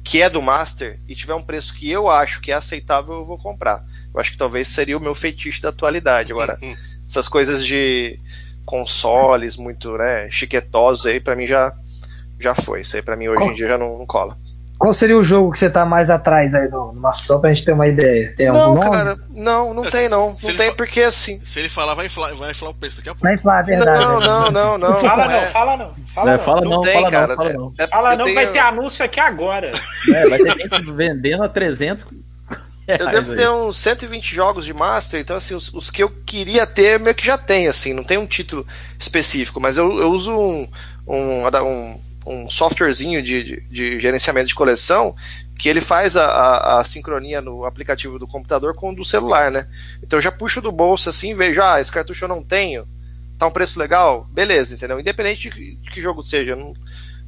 [0.08, 3.26] que é do Master, e tiver um preço que eu acho que é aceitável, eu
[3.26, 3.84] vou comprar.
[4.12, 6.32] Eu acho que talvez seria o meu feitiço da atualidade.
[6.32, 6.58] Agora,
[7.06, 8.18] essas coisas de
[8.64, 11.76] consoles muito, né, chiquetosos aí, para mim já
[12.40, 12.80] já foi.
[12.80, 14.34] Isso aí pra mim hoje em dia já não, não cola.
[14.78, 17.64] Qual seria o jogo que você tá mais atrás aí no, numa só pra gente
[17.64, 18.32] ter uma ideia?
[18.36, 20.36] Tem não, algum cara, não, não é, tem não.
[20.40, 21.40] Não tem porque assim.
[21.40, 23.24] Se ele falar, vai inflar, vai inflar o preço daqui a pouco.
[23.24, 24.06] Vai inflar, é verdade.
[24.06, 24.96] Não, não, não, não.
[24.98, 25.94] Fala não, fala não.
[26.14, 27.26] Fala é, fala não, não, tem, fala cara.
[27.26, 27.74] não, fala não.
[27.76, 28.34] É, fala não, tenho...
[28.36, 29.72] vai ter anúncio aqui agora.
[30.14, 32.06] É, vai ter gente vendendo a 300
[32.88, 36.66] eu devo ter uns 120 jogos de Master, então assim, os, os, que eu queria
[36.66, 38.66] ter meio que já tem, assim, não tem um título
[38.98, 40.66] específico, mas eu, eu uso um,
[41.06, 45.14] um, um, um softwarezinho de, de, de, gerenciamento de coleção
[45.58, 49.50] que ele faz a, a, a, sincronia no aplicativo do computador com o do celular,
[49.50, 49.66] né?
[50.02, 52.86] Então eu já puxo do bolso assim, vejo, ah, esse cartucho eu não tenho,
[53.36, 55.00] tá um preço legal, beleza, entendeu?
[55.00, 56.74] Independente de, de que jogo seja, não,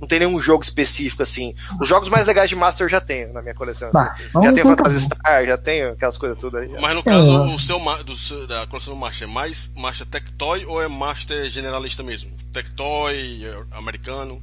[0.00, 1.54] não tem nenhum jogo específico assim.
[1.80, 3.90] Os jogos mais legais de Master eu já tenho na minha coleção.
[3.92, 4.44] Bah, assim.
[4.44, 6.68] Já tenho Phantasy Star, já tenho aquelas coisas tudo aí.
[6.80, 10.82] Mas no caso, o seu, do, da coleção do Master é mais Master Tectoy ou
[10.82, 12.30] é Master generalista mesmo?
[12.52, 14.42] Tectoy, americano?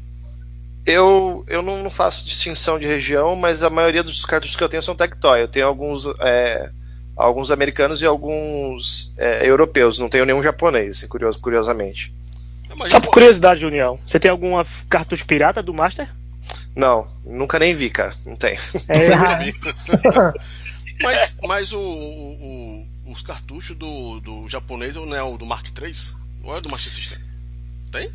[0.88, 4.82] Eu, eu não, faço distinção de região, mas a maioria dos cartuchos que eu tenho
[4.82, 5.42] são Tectoy.
[5.42, 6.70] Eu tenho alguns, é,
[7.14, 10.00] alguns americanos e alguns é, europeus.
[10.00, 12.14] Não tenho nenhum japonês, assim, curioso, curiosamente.
[12.88, 16.10] Só por curiosidade, Junião, você tem alguma cartucho pirata do Master?
[16.74, 18.16] Não, nunca nem vi, cara.
[18.26, 18.58] Não tem.
[18.88, 19.52] É.
[21.04, 25.92] mas mas o, o, os cartuchos do, do japonês não é o do Mark III?
[26.46, 27.20] Ou é do Master System?
[27.92, 28.10] Tem?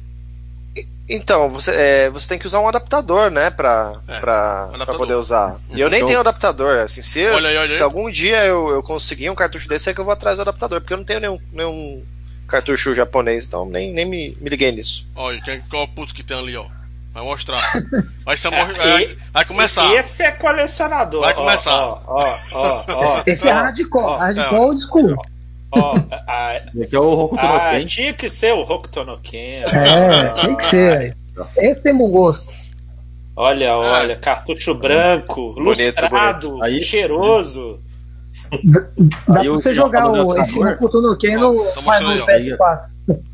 [1.08, 4.86] Então, você, é, você tem que usar um adaptador, né, pra, é, pra, adaptador.
[4.86, 5.58] pra poder usar.
[5.70, 7.76] E eu nem então, tenho adaptador, assim, se, olha aí, olha aí.
[7.76, 10.42] se algum dia eu, eu conseguir um cartucho desse, é que eu vou atrás do
[10.42, 12.02] adaptador, porque eu não tenho nenhum, nenhum
[12.48, 15.06] cartucho japonês, então nem, nem me, me liguei nisso.
[15.14, 16.64] Olha, qual puto que tem ali, ó.
[17.12, 17.60] Vai mostrar.
[18.24, 19.92] Vai, ser, é, vai, vai começar.
[19.94, 21.20] Esse é colecionador.
[21.20, 21.74] Vai começar.
[21.74, 25.16] Ó, ó, ó, esse, esse é hardcore, hardcore old school.
[25.72, 27.86] Ó, a, aqui é o Hokuto no ah, Ken.
[27.86, 29.62] Tinha que ser o Hokuto no Ken.
[29.62, 31.16] É, tem que ser.
[31.56, 32.52] Esse tem bom gosto.
[33.34, 36.62] Olha, olha, cartucho branco, bonito, lustrado, bonito.
[36.64, 37.80] Aí, cheiroso.
[39.28, 42.92] Dá pra você jogar o, esse Hokuto no Ken no, mais no PS4.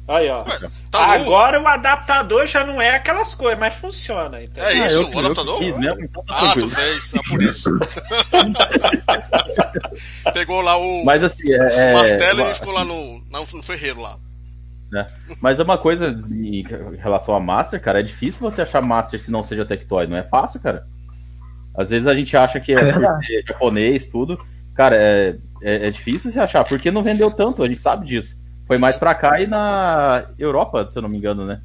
[0.08, 0.44] Aí, ó.
[0.90, 4.42] Tá Agora o adaptador já não é aquelas coisas, mas funciona.
[4.42, 4.64] Entendeu?
[4.64, 5.60] É isso, ah, o adaptador?
[5.60, 7.70] Mesmo, então tá ah, tu fez, é por isso.
[10.32, 12.50] Pegou lá o, mas, assim, é, o martelo é...
[12.50, 14.16] e ficou lá no, no ferreiro lá.
[14.94, 15.04] É.
[15.42, 16.64] Mas é uma coisa em
[16.96, 20.22] relação a Master, cara, é difícil você achar Master que não seja Tectoy, não é
[20.22, 20.86] fácil, cara.
[21.76, 24.38] Às vezes a gente acha que é, é japonês, tudo.
[24.78, 28.38] Cara, é, é, é, difícil você achar, porque não vendeu tanto, a gente sabe disso.
[28.64, 31.60] Foi mais pra cá e na Europa, se eu não me engano, né?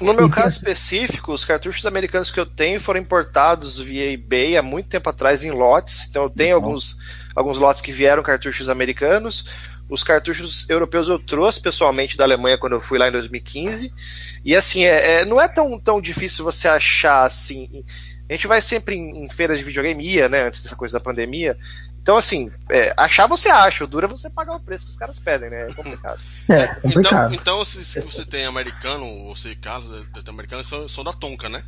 [0.00, 4.62] No meu caso específico, os cartuchos americanos que eu tenho foram importados via eBay há
[4.62, 6.06] muito tempo atrás em lotes.
[6.08, 6.96] Então eu tenho alguns,
[7.34, 9.46] alguns lotes que vieram cartuchos americanos.
[9.88, 13.92] Os cartuchos europeus eu trouxe pessoalmente da Alemanha quando eu fui lá em 2015.
[14.44, 17.84] E assim, é, é não é tão, tão difícil você achar assim.
[18.28, 21.04] A gente vai sempre em, em feiras de videogame, ia, né, antes dessa coisa da
[21.04, 21.58] pandemia.
[22.04, 24.96] Então, assim, é, achar você acha, o duro é você pagar o preço que os
[24.96, 25.68] caras pedem, né?
[25.68, 26.20] É complicado.
[26.50, 27.32] É, complicado.
[27.32, 31.14] Então, então se, se você tem americano, ou se caso tem americano, são, são da
[31.14, 31.64] Tonka, né?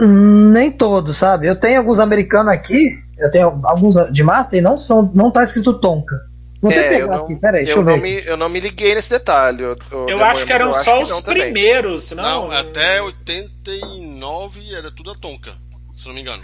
[0.00, 1.46] Hum, nem todos, sabe?
[1.46, 5.44] Eu tenho alguns americanos aqui, eu tenho alguns de Master e não são, não tá
[5.44, 6.18] escrito Tonka.
[6.62, 7.90] Vou É, pegar eu não, aqui, peraí, deixa eu, eu ver.
[7.92, 9.62] não me, eu não me liguei nesse detalhe.
[9.62, 9.76] Eu,
[10.08, 11.42] Eu acho que eram só os também.
[11.42, 12.48] primeiros, não?
[12.48, 15.52] Não, até 89 era tudo a Tonka,
[15.94, 16.42] se não me engano.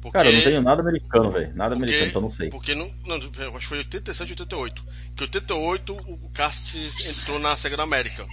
[0.00, 1.54] Porque, Cara, eu não tenho nada americano, velho.
[1.54, 2.48] Nada porque, americano, então não sei.
[2.48, 4.84] Porque não, não, acho que foi 87 e 88.
[5.16, 8.26] Que 88 o Cast entrou na Sega da América.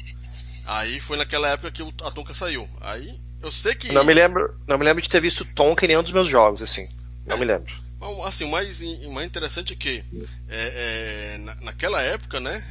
[0.66, 2.68] Aí foi naquela época que o- a Tonka saiu.
[2.82, 3.92] Aí eu sei que.
[3.92, 6.62] Não me lembro, não me lembro de ter visto Tonka em nenhum dos meus jogos,
[6.62, 6.88] assim.
[7.26, 7.74] Não me lembro.
[8.00, 10.04] Bom, Assim, o mais, mais interessante é que
[10.48, 12.64] é, é, na- naquela época, né?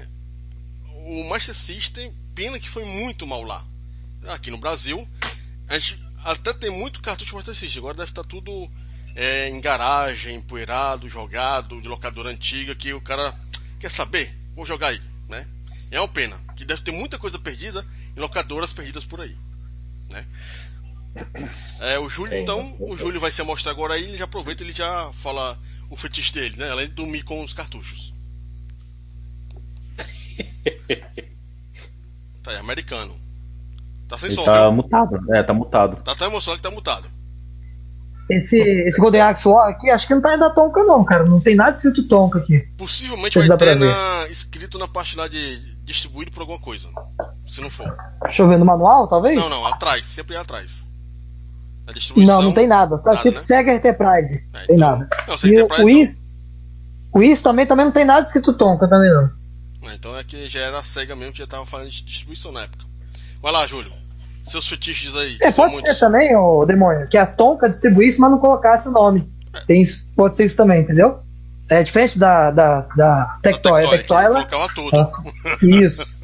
[0.91, 3.65] O Master System, pena que foi muito mal lá.
[4.29, 5.07] Aqui no Brasil,
[5.69, 7.79] a gente até tem muito cartucho Master System.
[7.81, 8.71] Agora deve estar tudo
[9.17, 13.35] é, em garagem, empoeirado, jogado, de locadora antiga, que o cara
[13.81, 15.47] quer saber, vou jogar aí, né?
[15.91, 19.35] É uma pena, que deve ter muita coisa perdida em locadoras perdidas por aí,
[20.11, 20.27] né?
[21.81, 24.63] É, o Júlio, Tem então, o Júlio vai se mostrar agora aí, ele já aproveita
[24.63, 26.71] e ele já fala o fetiche dele, né?
[26.71, 28.15] Além de dormir com os cartuchos.
[32.43, 33.13] Tá aí, americano.
[34.07, 35.35] Tá sem Ele som, tá mutado.
[35.35, 36.01] É, tá mutado.
[36.01, 37.11] Tá tão emocionado que tá mutado.
[38.29, 41.25] Esse, esse Golden Axe War aqui, acho que não tá ainda Tonka, não, cara.
[41.25, 42.59] Não tem nada escrito Tonka aqui.
[42.77, 46.89] Possivelmente vai ter na, escrito na parte lá de distribuído por alguma coisa.
[47.47, 47.87] Se não for.
[48.23, 49.39] Deixa eu ver no manual, talvez?
[49.39, 50.85] Não, não, atrás, sempre é atrás.
[51.87, 52.37] Na distribuição.
[52.37, 52.99] Não, não tem nada.
[52.99, 53.47] Tá escrito né?
[53.47, 54.35] Sega Enterprise.
[54.35, 55.09] É, tem então- nada.
[55.29, 55.89] Não, E o, Enterprise o.
[55.89, 56.29] Is,
[57.13, 59.31] o Is também, também não tem nada escrito Tonka também, não.
[59.87, 62.51] Ah, Então é que já era a SEGA mesmo que já tava falando de distribuição
[62.51, 62.85] na época.
[63.41, 63.93] Vai lá, Júlio.
[64.47, 65.37] Seus fetiches aí.
[65.41, 65.93] É, pode muitos.
[65.95, 69.29] ser também, ô demônio, que a Tonka distribuísse, mas não colocasse o nome.
[69.67, 71.19] Tem isso, pode ser isso também, entendeu?
[71.71, 73.85] É diferente da, da, da Tectoy.
[73.85, 74.35] A Tectoy, ela.
[74.47, 74.97] colocava tudo.
[74.97, 75.11] Ah,
[75.63, 76.17] Isso.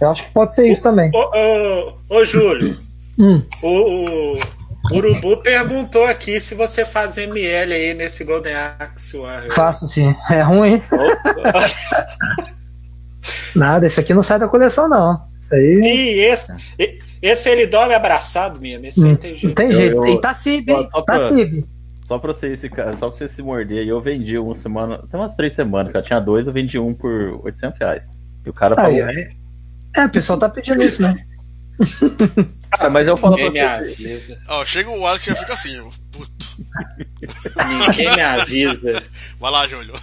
[0.00, 1.10] Eu acho que pode ser isso também.
[1.14, 2.76] Ô, ô, ô, Júlio,
[3.18, 3.42] Hum.
[3.62, 4.38] o, o
[4.96, 9.46] Urubu perguntou aqui se você faz ML aí nesse Golden Axe War.
[9.52, 10.14] Faço sim.
[10.30, 10.82] É ruim.
[13.54, 15.22] Nada, esse aqui não sai da coleção, não.
[15.44, 15.80] Isso aí.
[15.84, 18.86] E esse, e- esse ele dorme abraçado mesmo.
[18.86, 19.54] Esse aí Não, tem não jeito.
[19.54, 19.96] tem Eu- jeito.
[19.96, 20.88] eu- E tá Cib, hein?
[20.90, 21.64] Só Tá pra- Cib.
[22.06, 24.98] Só pra você, esse, cara- só pra você se morder aí, eu vendi uma semana.
[25.10, 26.04] Tem umas três semanas, cara.
[26.04, 28.02] Tinha dois, eu vendi um por 800 reais.
[28.44, 28.90] E o cara falou.
[28.90, 29.28] Aí, aí.
[29.96, 31.18] É, o pessoal tá pedindo isso mesmo.
[32.70, 34.02] Cara, mas eu falo pra Ninguém me você.
[34.02, 34.38] avisa.
[34.48, 35.78] Ó, chega o Alex e já fica assim.
[35.80, 36.46] ó, Puto.
[37.68, 39.02] Ninguém me avisa.
[39.40, 39.94] Vai lá, Júlio.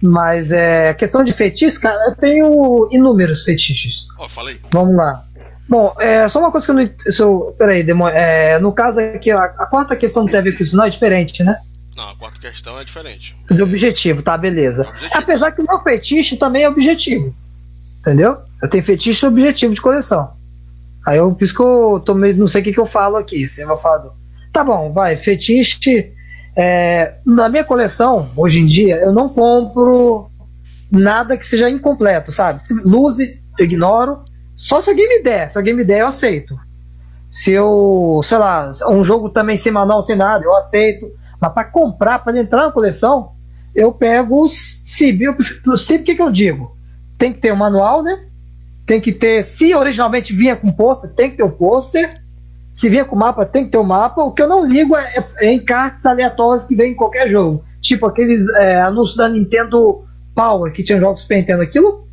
[0.00, 4.06] Mas é questão de fetiche, cara, eu tenho inúmeros fetiches.
[4.18, 4.60] Ó, falei.
[4.70, 5.24] Vamos lá.
[5.68, 6.90] Bom, é só uma coisa que eu não.
[6.98, 8.16] Se eu, peraí, demônio.
[8.16, 10.84] É, no caso aqui, a, a quarta questão não tem a ver com isso, não,
[10.84, 11.56] é diferente, né?
[11.96, 13.36] Não, a quarta questão é diferente.
[13.50, 14.82] De objetivo, tá, beleza.
[14.88, 15.18] Objetivo.
[15.22, 17.34] Apesar que o meu fetiche também é objetivo.
[18.00, 18.38] Entendeu?
[18.62, 20.32] Eu tenho fetiche e objetivo de coleção.
[21.06, 23.48] Aí eu, que eu tô meio, não sei o que, que eu falo aqui.
[23.48, 24.10] Você vai falar.
[24.52, 25.16] Tá bom, vai.
[25.16, 26.12] Fetiche.
[26.56, 30.30] é, na minha coleção, hoje em dia, eu não compro
[30.90, 32.62] nada que seja incompleto, sabe?
[32.62, 34.24] Se luz, eu ignoro.
[34.54, 35.50] Só se alguém me der.
[35.50, 36.56] Se alguém me der, eu aceito.
[37.30, 41.10] Se eu, sei lá, um jogo também sem manual, sem nada, eu aceito.
[41.40, 43.32] Mas para comprar, para entrar na coleção,
[43.74, 45.28] eu pego os CIB.
[45.66, 46.76] O CIB, o que, que eu digo?
[47.16, 48.26] Tem que ter o manual, né?
[48.86, 49.44] Tem que ter.
[49.44, 52.14] Se originalmente vinha com pôster, tem que ter o pôster.
[52.72, 54.22] Se vinha com mapa, tem que ter o mapa.
[54.22, 57.62] O que eu não ligo é, é encartes aleatórios que vem em qualquer jogo.
[57.80, 61.62] Tipo aqueles é, anúncios da Nintendo Power, que tinha jogos Super Nintendo.
[61.62, 62.08] Aquilo,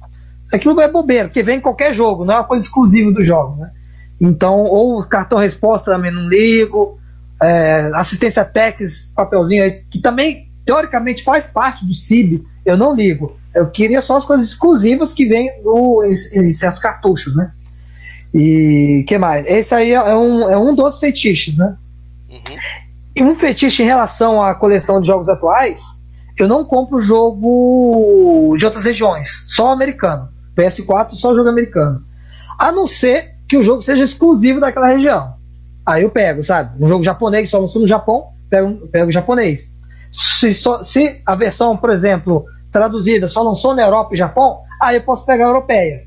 [0.52, 3.58] aquilo é bobeira, porque vem em qualquer jogo, não é uma coisa exclusiva dos jogos,
[3.60, 3.72] né?
[4.20, 7.00] Então, ou cartão resposta também não ligo.
[7.42, 13.39] é, assistência Tex, papelzinho aí, que também teoricamente faz parte do CIB, eu não ligo.
[13.54, 17.50] Eu queria só as coisas exclusivas que vêm em, em certos cartuchos, né?
[18.34, 19.46] E que mais?
[19.48, 21.76] Esse aí é um, é um dos fetiches, né?
[22.30, 22.58] Uhum.
[23.16, 25.82] E um fetiche em relação à coleção de jogos atuais,
[26.38, 30.30] eu não compro jogo de outras regiões, só americano.
[30.56, 32.04] PS4 só jogo americano.
[32.60, 35.34] A não ser que o jogo seja exclusivo daquela região.
[35.86, 36.84] Aí eu pego, sabe?
[36.84, 39.76] Um jogo japonês que só lançou no Japão, pego, pego japonês.
[40.12, 44.98] Se, só- se a versão, por exemplo, traduzida, só lançou na Europa e Japão, aí
[44.98, 46.04] eu posso pegar a europeia.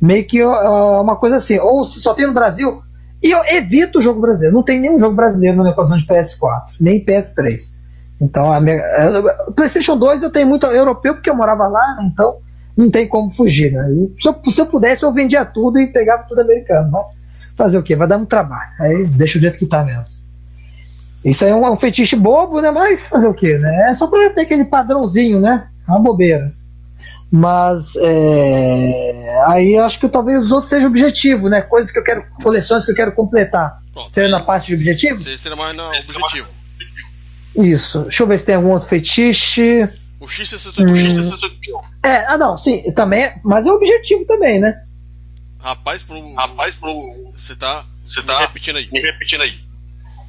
[0.00, 1.58] Meio que uh, uma coisa assim.
[1.58, 2.82] Ou se só tem no Brasil.
[3.22, 4.54] E eu evito o jogo brasileiro.
[4.54, 7.76] Não tem nenhum jogo brasileiro na minha coleção de PS4, nem PS3.
[8.20, 12.10] Então, a minha, a PlayStation 2 eu tenho muito europeu porque eu morava lá, né?
[12.12, 12.38] então
[12.76, 13.72] não tem como fugir.
[13.72, 13.86] Né?
[14.20, 16.90] Se, eu, se eu pudesse, eu vendia tudo e pegava tudo americano.
[16.90, 17.04] Mas
[17.56, 17.96] fazer o quê?
[17.96, 18.70] Vai dar muito trabalho.
[18.78, 20.26] Aí deixa o jeito que tá mesmo.
[21.24, 22.70] Isso aí é um, é um fetiche bobo, né?
[22.70, 23.58] Mas fazer o quê?
[23.58, 23.90] Né?
[23.90, 25.68] É só pra ter aquele padrãozinho, né?
[25.86, 26.52] É uma bobeira.
[27.30, 31.60] Mas é, aí acho que talvez os outros sejam objetivo, né?
[31.60, 33.82] Coisas que eu quero, coleções que eu quero completar.
[33.92, 35.26] Pronto, Seria na parte de objetivos?
[35.26, 36.48] Esse seria mais no objetivo.
[37.56, 38.02] Isso.
[38.02, 39.88] Deixa eu ver se tem algum outro fetiche.
[40.20, 41.80] O X68 Hum.
[42.02, 44.82] É, ah não, sim, também, é- mas é objetivo também, né?
[45.58, 46.34] Rapaz, pro.
[46.34, 47.32] Rapaz, pro.
[47.36, 47.84] Você tá.
[48.02, 48.38] Você tá.
[48.40, 48.88] repetindo aí.
[48.92, 49.58] Me repetindo aí.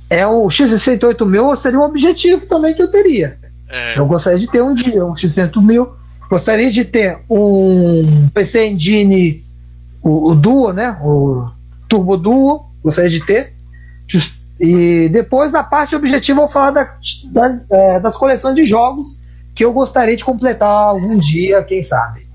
[0.10, 3.38] É o X68 mil seria um objetivo também que eu teria.
[3.70, 5.90] É, Eu gostaria de ter um dia, um X600 mil.
[6.30, 9.46] Gostaria de ter um PC Engine,
[10.02, 10.98] o, o Duo, né?
[11.02, 11.50] O
[11.88, 13.54] Turbo Duo, gostaria de ter.
[14.60, 16.96] E depois, na parte objetiva, eu vou falar da-
[17.32, 19.08] das, é, das coleções de jogos
[19.54, 22.28] que eu gostaria de completar algum dia, quem sabe.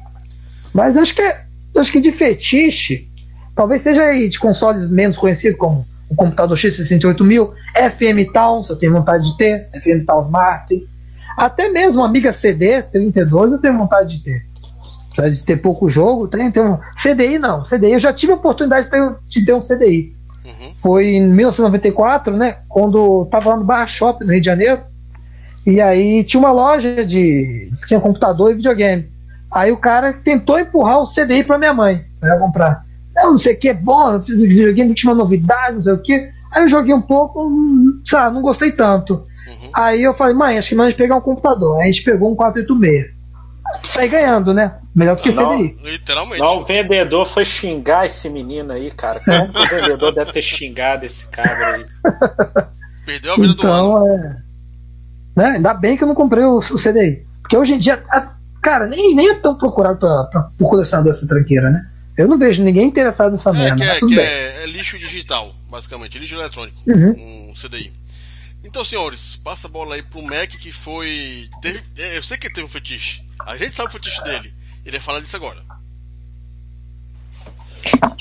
[0.73, 1.45] Mas acho que, é-
[1.77, 3.09] acho que de fetiche,
[3.55, 8.93] talvez seja aí de consoles menos conhecidos, como o computador X68000, FM Towns, eu tenho
[8.93, 10.89] vontade de ter, FM Towns Smart.
[11.39, 14.47] Até mesmo Amiga CD 32 eu tenho vontade de ter.
[15.13, 16.79] Apesar de ter pouco jogo, tenho, tenho.
[16.97, 20.17] CDI não, CDI eu já tive a oportunidade de ter- de ter um CDI.
[20.45, 20.73] Uhum.
[20.77, 22.57] Foi em 1994, né?
[22.69, 24.81] Quando tava lá no Bar Shop no Rio de Janeiro.
[25.67, 27.71] E aí tinha uma loja de.
[27.87, 29.09] tinha computador e videogame.
[29.53, 32.85] Aí o cara tentou empurrar o CDI pra minha mãe, pra eu comprar.
[33.15, 35.93] Não, não sei o que, é bom, eu fiz videogame, tinha uma novidade, não sei
[35.93, 36.15] o que.
[36.51, 39.23] Aí eu joguei um pouco, hum, sabe, não gostei tanto.
[39.63, 39.71] Uhum.
[39.77, 41.77] Aí eu falei, mãe, acho que nós vamos pegar um computador.
[41.79, 43.13] Aí a gente pegou um 486.
[43.85, 44.79] Saí ganhando, né?
[44.95, 45.57] Melhor do que Não.
[45.59, 45.77] CDI.
[45.83, 46.41] Literalmente.
[46.41, 49.21] Não, o vendedor foi xingar esse menino aí, cara.
[49.21, 51.87] Como que o vendedor deve ter xingado esse cabra aí?
[53.07, 53.97] Perdeu a vida do ano.
[53.99, 54.37] Então, é.
[55.37, 55.47] Né?
[55.57, 57.25] Ainda bem que eu não comprei o, o CDI.
[57.41, 61.11] Porque hoje em dia, a- cara, nem, nem é tão procurado pra, pra, por colecionador
[61.11, 61.81] essa tranqueira, né?
[62.19, 63.77] Eu não vejo ninguém interessado nessa É, merda.
[63.77, 66.77] que, é, que é, é lixo digital, basicamente, lixo eletrônico.
[66.87, 67.51] Uhum.
[67.51, 67.91] Um CDI.
[68.65, 71.49] Então, senhores, passa a bola aí pro Mac que foi.
[71.61, 73.23] teve- é, eu sei que ele teve um fetiche.
[73.45, 74.55] A gente sabe o fetiche dele.
[74.85, 75.63] Ele vai falar disso agora.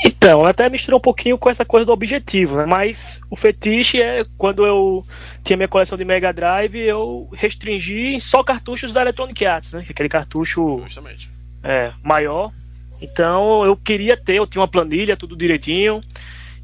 [0.04, 2.66] Então, até misturou um pouquinho com essa coisa do objetivo, né?
[2.66, 5.06] Mas o fetiche é quando eu
[5.44, 9.86] tinha minha coleção de Mega Drive, eu restringi só cartuchos da Electronic Arts, né?
[9.88, 11.30] Aquele cartucho Justamente.
[11.64, 12.52] é, maior.
[13.00, 16.02] Então eu queria ter, eu tinha uma planilha, tudo direitinho.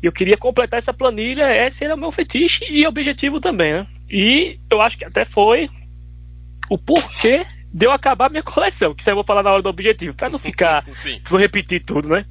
[0.01, 3.87] E eu queria completar essa planilha, esse era o meu fetiche e objetivo também, né?
[4.09, 5.67] E eu acho que até foi
[6.69, 9.61] o porquê de eu acabar minha coleção, que isso aí eu vou falar na hora
[9.61, 11.21] do objetivo, pra não ficar Sim.
[11.29, 12.25] Vou repetir tudo, né?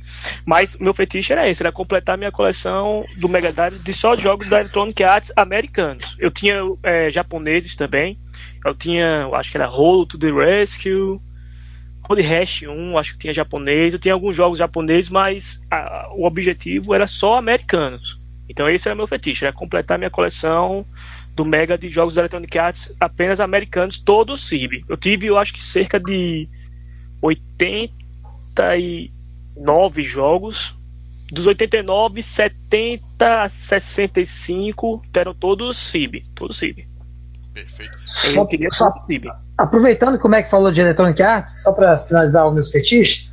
[0.45, 4.17] Mas o meu fetiche era esse, era completar minha coleção do Mega Drive de só
[4.17, 6.17] jogos da Electronic Arts americanos.
[6.19, 8.19] Eu tinha é, japoneses também.
[8.65, 11.21] Eu tinha, eu acho que era Roll to the Rescue,
[12.09, 13.93] Road Rash 1, acho que tinha japonês.
[13.93, 18.19] Eu tinha alguns jogos japoneses, mas a- o objetivo era só americanos.
[18.49, 20.87] Então esse era meu fetiche, era completar minha coleção
[21.35, 24.85] do Mega de jogos da Electronic Arts apenas americanos, todos CIB.
[24.89, 26.49] Eu tive, eu acho que cerca de
[27.21, 30.75] 89 jogos.
[31.31, 36.25] Dos 89, 70 a 65 eram todos CIB.
[36.35, 36.87] Todos CIB.
[37.57, 37.97] Perfeito.
[38.05, 38.93] Só, queria só-
[39.57, 43.33] aproveitando que o Mac falou de Electronic Arts, só para finalizar os meus fetiches,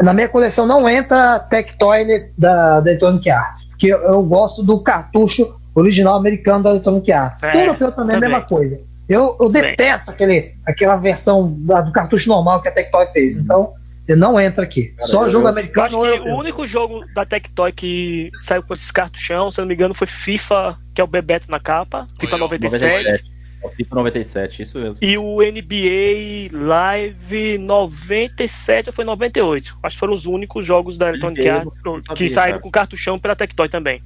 [0.00, 2.04] na minha coleção não entra Tectoy
[2.36, 7.42] da, da Electronic Arts, porque eu, eu gosto do cartucho original americano da Electronic Arts.
[7.44, 8.30] É, o europeu também, é a também.
[8.30, 8.80] mesma coisa.
[9.08, 9.62] Eu, eu Também.
[9.70, 13.72] detesto aquele, aquela versão da- do cartucho normal que a Tectoy fez, então
[14.08, 14.94] ele não entra aqui.
[15.00, 18.30] Só eu- jogo eu- Eu americano acho ou que o único jogo da Tectoy que
[18.44, 21.50] saiu com esses cartuchão, se eu não me engano, foi FIFA, que é o Bebeto
[21.50, 23.31] na capa, FIFA Olha, ó, 97.
[23.62, 23.64] 97.
[23.64, 24.98] É o FIFA 97, isso mesmo.
[25.02, 29.78] E o NBA Live 97 ou foi 98?
[29.82, 31.80] Acho que foram os únicos jogos da Electronic Arts
[32.16, 32.62] que saíram cara.
[32.62, 34.02] com cartuchão pela Tectoy também.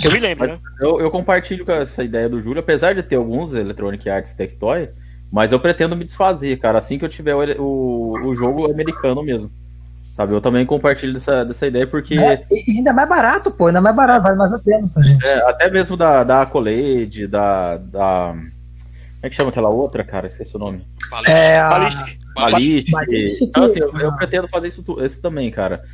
[0.00, 0.58] Que eu me lembro, Mas né?
[0.80, 4.88] eu, eu compartilho com essa ideia do Júlio, apesar de ter alguns Electronic Arts Tectoy,
[5.30, 9.22] mas eu pretendo me desfazer, cara, assim que eu tiver o, o, o jogo americano
[9.22, 9.50] mesmo.
[10.16, 13.94] Sabe, eu também compartilho dessa, dessa ideia porque É, ainda mais barato, pô, ainda mais
[13.94, 15.24] barato, vale mais a pena pra gente.
[15.24, 18.34] é, até mesmo da, da Accolade, da, da.
[19.20, 20.28] Como é que chama aquela outra, cara?
[20.28, 20.84] Esqueci o nome.
[21.10, 21.38] Balística.
[21.38, 22.18] É, a- Ballistic.
[22.34, 22.90] Ballistic.
[22.92, 25.84] Ballistic, Então, assim, eu, eu pretendo fazer isso, isso também, cara.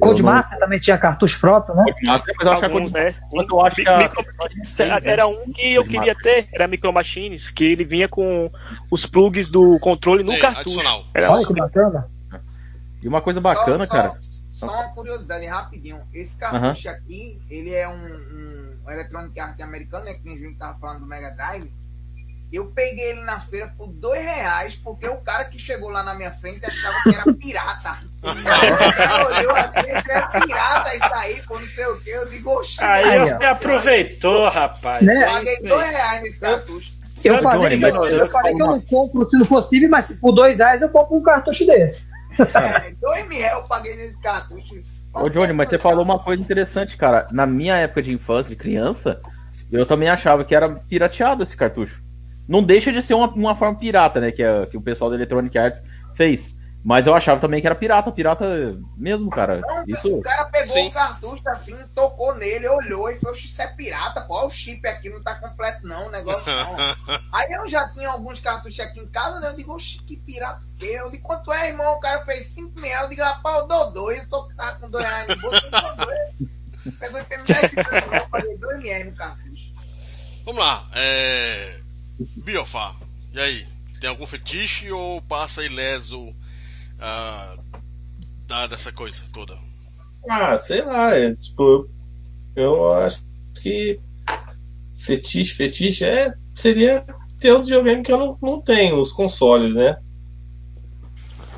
[0.00, 1.84] Codemaster também tinha cartucho próprio, né?
[1.84, 3.12] Codemaster, mas eu acho que a Alguns, né?
[3.30, 6.92] Quando eu acho que a- Micro Machines era um que eu queria ter, era Micro
[6.92, 8.50] Machines, que ele vinha com
[8.90, 10.60] os plugs do controle no Sim, cartucho.
[10.80, 11.04] adicional.
[11.14, 12.08] Era Olha que bacana.
[13.02, 14.08] E uma coisa bacana, Só- cara.
[14.50, 16.00] Só, só uma curiosidade, rapidinho.
[16.12, 20.14] Esse cartucho aqui, ele é um, um, um Electronic Art americano, né?
[20.14, 21.70] Que a gente tava falando do Mega Drive.
[22.54, 26.14] Eu peguei ele na feira por dois reais, porque o cara que chegou lá na
[26.14, 27.98] minha frente achava que era pirata.
[29.26, 32.10] Olhou assim, é pirata isso aí, pô, não sei o que.
[32.10, 35.04] Eu digo, oxi, Aí você aproveitou, rapaz.
[35.04, 35.16] Né?
[35.16, 36.92] eu É paguei dois reais nesse cartucho.
[37.24, 39.88] Eu Sabe, falei, que eu, eu eu falei que eu não compro se não possível,
[39.90, 42.08] mas por dois reais eu compro um cartucho desse.
[42.38, 44.76] É, dois mil eu paguei nesse cartucho.
[45.12, 47.26] Ô, Johnny, mas você falou uma coisa interessante, cara.
[47.32, 49.20] Na minha época de infância, de criança,
[49.72, 52.03] eu também achava que era pirateado esse cartucho.
[52.46, 54.30] Não deixa de ser uma, uma forma pirata, né?
[54.30, 55.82] Que, é- que o pessoal da Electronic Arts
[56.16, 56.54] fez.
[56.84, 58.44] Mas eu achava também que era pirata, pirata
[58.94, 59.62] mesmo, cara.
[59.62, 60.18] Não, Isso.
[60.18, 60.88] O cara pegou Sim.
[60.88, 65.08] o cartucho assim, tocou nele, olhou e falou: Isso é pirata, pô, o chip aqui
[65.08, 66.76] não tá completo, não, o negócio não.
[67.32, 69.48] Aí eu já tinha alguns cartuchos aqui em casa, né?
[69.48, 70.98] Eu digo, oxi, que pirata o quê?
[71.00, 71.90] Eu digo, quanto é, irmão?
[71.94, 72.92] O cara fez 5 mil.
[72.92, 75.70] Eu digo, rapaz, eu dou dois, eu tô tava com dois reais no bolso, eu
[75.70, 76.98] dou dois.
[76.98, 79.72] Pegou e fez me 10 reais, eu paguei dois mil no cartucho.
[80.44, 80.86] Vamos lá.
[80.94, 81.83] É...
[82.18, 82.94] Biofá,
[83.32, 83.66] e aí?
[84.00, 86.34] Tem algum fetiche ou passa ileso
[86.98, 87.56] ah,
[88.68, 89.58] dessa coisa toda?
[90.28, 91.88] Ah, sei lá, é, tipo,
[92.54, 93.24] eu acho
[93.60, 94.00] que
[94.98, 97.04] fetiche, fetiche é, seria
[97.38, 99.96] ter os videogames que eu não, não tenho, os consoles, né?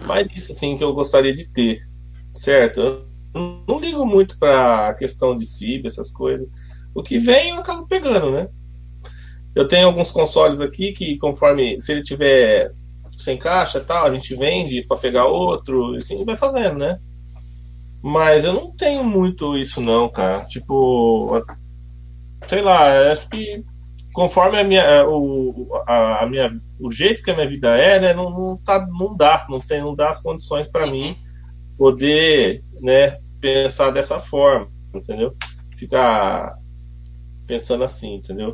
[0.05, 1.81] Mas isso assim que eu gostaria de ter,
[2.33, 2.81] certo?
[2.81, 3.07] Eu
[3.69, 6.49] não, ligo muito pra questão de CIB, essas coisas.
[6.95, 8.49] O que vem eu acabo pegando, né?
[9.57, 12.71] Eu tenho alguns consoles aqui que conforme se ele tiver
[13.17, 17.01] sem caixa tal, a gente vende para pegar outro, assim vai fazendo, né?
[18.03, 20.45] Mas eu não tenho muito isso não, cara.
[20.45, 21.43] Tipo,
[22.47, 23.65] sei lá, acho que
[24.13, 28.13] conforme a minha, o, a, a minha, o jeito que a minha vida é, né,
[28.13, 31.17] não, não, tá, não dá, não tem, não dá as condições para mim
[31.79, 35.35] poder, né, pensar dessa forma, entendeu?
[35.79, 36.59] Ficar
[37.47, 38.53] pensando assim, entendeu?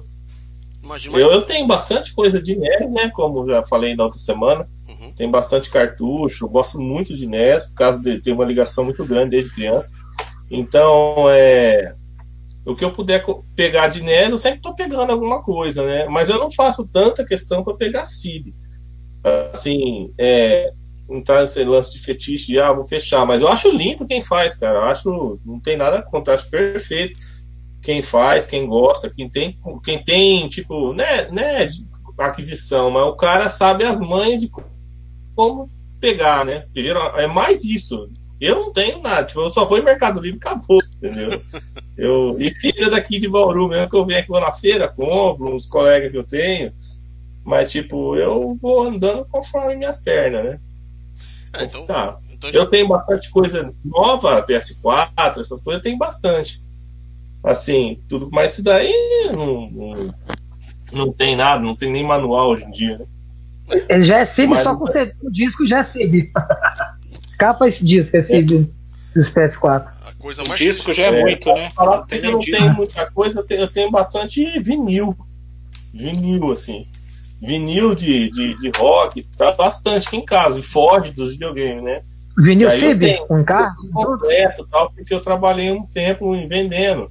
[0.82, 1.16] Imagina.
[1.16, 3.08] Eu, eu tenho bastante coisa de NES, né?
[3.10, 4.68] Como já falei na outra semana.
[4.88, 5.12] Uhum.
[5.14, 6.44] Tem bastante cartucho.
[6.44, 9.88] Eu gosto muito de NES, por causa de ter uma ligação muito grande desde criança.
[10.50, 11.94] Então, é.
[12.64, 13.24] O que eu puder
[13.56, 16.06] pegar de NES, eu sempre tô pegando alguma coisa, né?
[16.08, 18.52] Mas eu não faço tanta questão para pegar CIB.
[19.52, 20.72] Assim, é.
[21.08, 23.24] Entrar nesse lance de fetiche de, ah, vou fechar.
[23.26, 24.78] Mas eu acho lindo quem faz, cara.
[24.78, 25.40] Eu acho.
[25.44, 27.18] Não tem nada contra, acho perfeito
[27.82, 31.68] quem faz, quem gosta, quem tem, quem tem tipo, né, né,
[32.16, 34.50] aquisição, mas o cara sabe as manhas de
[35.34, 35.68] como
[36.00, 36.64] pegar, né?
[37.16, 38.08] É mais isso.
[38.40, 41.30] Eu não tenho nada, tipo, eu só vou em Mercado Livre e acabou, entendeu?
[41.94, 45.54] Eu, e feira daqui de Bauru, mesmo que eu venho aqui vou na feira, compro,
[45.54, 46.72] uns colegas que eu tenho,
[47.44, 50.60] mas tipo, eu vou andando conforme minhas pernas, né?
[51.52, 52.16] É, então, Tá.
[52.32, 56.62] então Eu já, tenho bastante coisa nova, PS4, essas coisas, eu tenho bastante.
[57.44, 58.92] Assim, tudo, mas isso daí
[59.34, 60.14] não, não,
[60.92, 63.04] não tem nada, não tem nem manual hoje em dia, né?
[63.88, 66.30] Ele já é CIB Mas- só com CD, o disco já é CIB.
[67.38, 68.70] Capa esse disco, é CIB.
[69.10, 69.84] Esses PS4.
[70.06, 71.70] a coisa O mais disco triste- já é, É, muito, né?
[71.74, 72.56] Falar Não tem eu não disco.
[72.56, 75.16] tenho muita coisa, eu tenho, eu tenho bastante vinil.
[75.92, 76.86] Vinil, assim.
[77.40, 82.02] Vinil de, de, de rock, tá bastante aqui em casa, e foge dos videogames, né?
[82.38, 83.18] Vinil CIB?
[83.26, 83.74] Com carro?
[83.92, 87.10] completo tal, porque eu trabalhei um tempo em vendendo.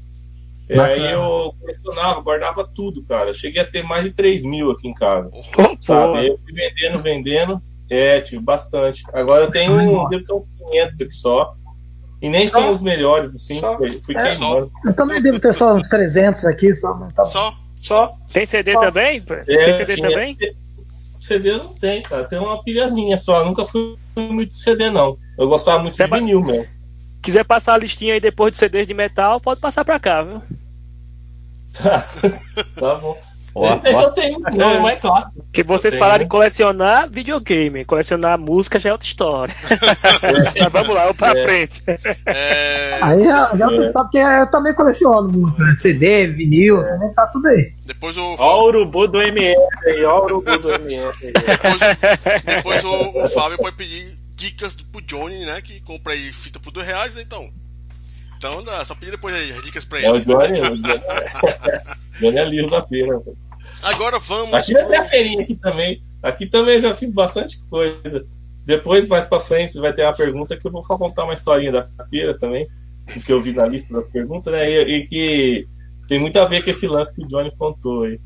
[0.71, 0.93] E Bacana.
[1.05, 3.29] aí eu colecionava, guardava tudo, cara.
[3.29, 5.29] Eu cheguei a ter mais de 3 mil aqui em casa.
[5.57, 6.27] Oh, Sabe?
[6.29, 7.61] Eu fui vendendo, vendendo.
[7.89, 9.03] É, tive bastante.
[9.11, 11.53] Agora eu tenho, um- devo ter uns 500 aqui só.
[12.21, 12.59] E nem Só?
[12.61, 13.59] são os melhores, assim.
[13.59, 13.75] Só?
[13.77, 14.29] Fui, É.
[14.29, 14.71] queimando.
[14.85, 16.93] Eu também devo ter só uns 300 aqui, só.
[17.15, 17.25] Tá.
[17.25, 17.53] Só?
[17.75, 18.13] Só.
[18.31, 19.19] Tem CD Só- também?
[19.21, 20.37] Tem É, CD tinha- também?
[21.19, 22.23] CD não tem, cara.
[22.23, 23.39] Tem uma pilhazinha só.
[23.41, 25.17] Eu nunca fui muito de CD, não.
[25.37, 26.65] Eu gostava muito Você de vinil mesmo.
[27.21, 30.41] Quiser passar a listinha aí depois de CDs de metal, pode passar pra cá, viu?
[32.75, 33.17] Tá bom.
[33.53, 34.03] Ó, Esse ó.
[34.03, 35.45] eu tenho, não, é clássico.
[35.51, 36.23] Que vocês falaram né?
[36.25, 39.53] em colecionar videogame, colecionar música já é outra história.
[40.57, 41.43] Mas vamos lá, vamos pra É.
[41.43, 41.83] frente.
[42.25, 43.91] É, Aí já, já é.
[43.91, 45.75] porque eu também coleciono música, né?
[45.75, 47.73] CD, vinil, também tá tudo aí.
[47.85, 51.33] depois o, Ó o urubu do MF aí, ó o urubu do MF aí.
[51.33, 51.79] depois,
[52.45, 55.59] depois o, o Fábio pode pedir dicas do- pro Johnny, né?
[55.61, 57.21] Que compra aí fita por dois reais, né?
[57.21, 57.43] Então.
[58.41, 60.25] Então dá, só pedir depois aí as dicas pra É o ele.
[60.25, 60.59] Johnny.
[60.61, 60.81] O Johnny,
[62.19, 63.21] Johnny é livro da feira.
[63.83, 64.51] Agora vamos.
[64.55, 66.03] Aqui vai ter a feirinha aqui também.
[66.23, 68.25] Aqui também eu já fiz bastante coisa.
[68.65, 71.87] Depois, mais pra frente, vai ter uma pergunta que eu vou contar uma historinha da
[72.09, 72.67] feira também,
[73.23, 74.67] que eu vi na lista das perguntas, né?
[74.67, 75.67] E, e que
[76.07, 78.19] tem muito a ver com esse lance que o Johnny contou aí.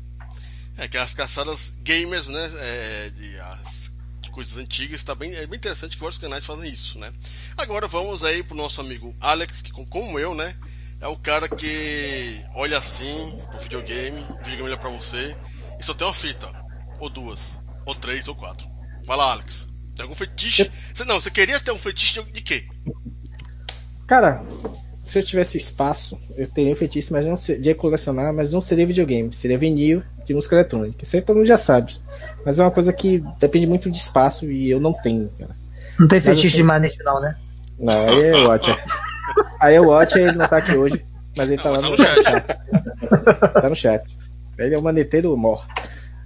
[0.78, 2.50] É que as caçadas gamers, né?
[2.58, 3.85] É, de as
[4.36, 7.10] coisas antigas, tá bem, é bem interessante que vários canais fazem isso, né?
[7.56, 10.54] Agora vamos aí pro nosso amigo Alex, que como eu, né?
[11.00, 15.34] É o cara que olha assim pro videogame, o videogame olha pra você
[15.80, 16.52] e só tem uma fita,
[17.00, 18.68] ou duas, ou três, ou quatro.
[19.06, 19.68] Vai lá, Alex.
[19.94, 20.70] Tem algum fetiche?
[20.92, 22.68] Você, não, você queria ter um fetiche de quê?
[24.06, 24.44] Cara,
[25.06, 28.84] se eu tivesse espaço, eu teria um fetiche, mas não de colecionar, mas não seria
[28.84, 31.04] videogame, seria vinil de música eletrônica.
[31.04, 31.94] Isso aí todo mundo já sabe.
[32.44, 35.54] Mas é uma coisa que depende muito de espaço e eu não tenho, cara.
[35.98, 37.36] Não tem fetiche assim, de manete, não, né?
[37.78, 38.76] Não, aí é o Watch.
[39.62, 41.04] aí é o Watch, ele não tá aqui hoje,
[41.36, 42.22] mas ele tá lá tá no, chat.
[43.62, 44.18] tá no chat.
[44.58, 45.64] Ele é o maneteiro mor.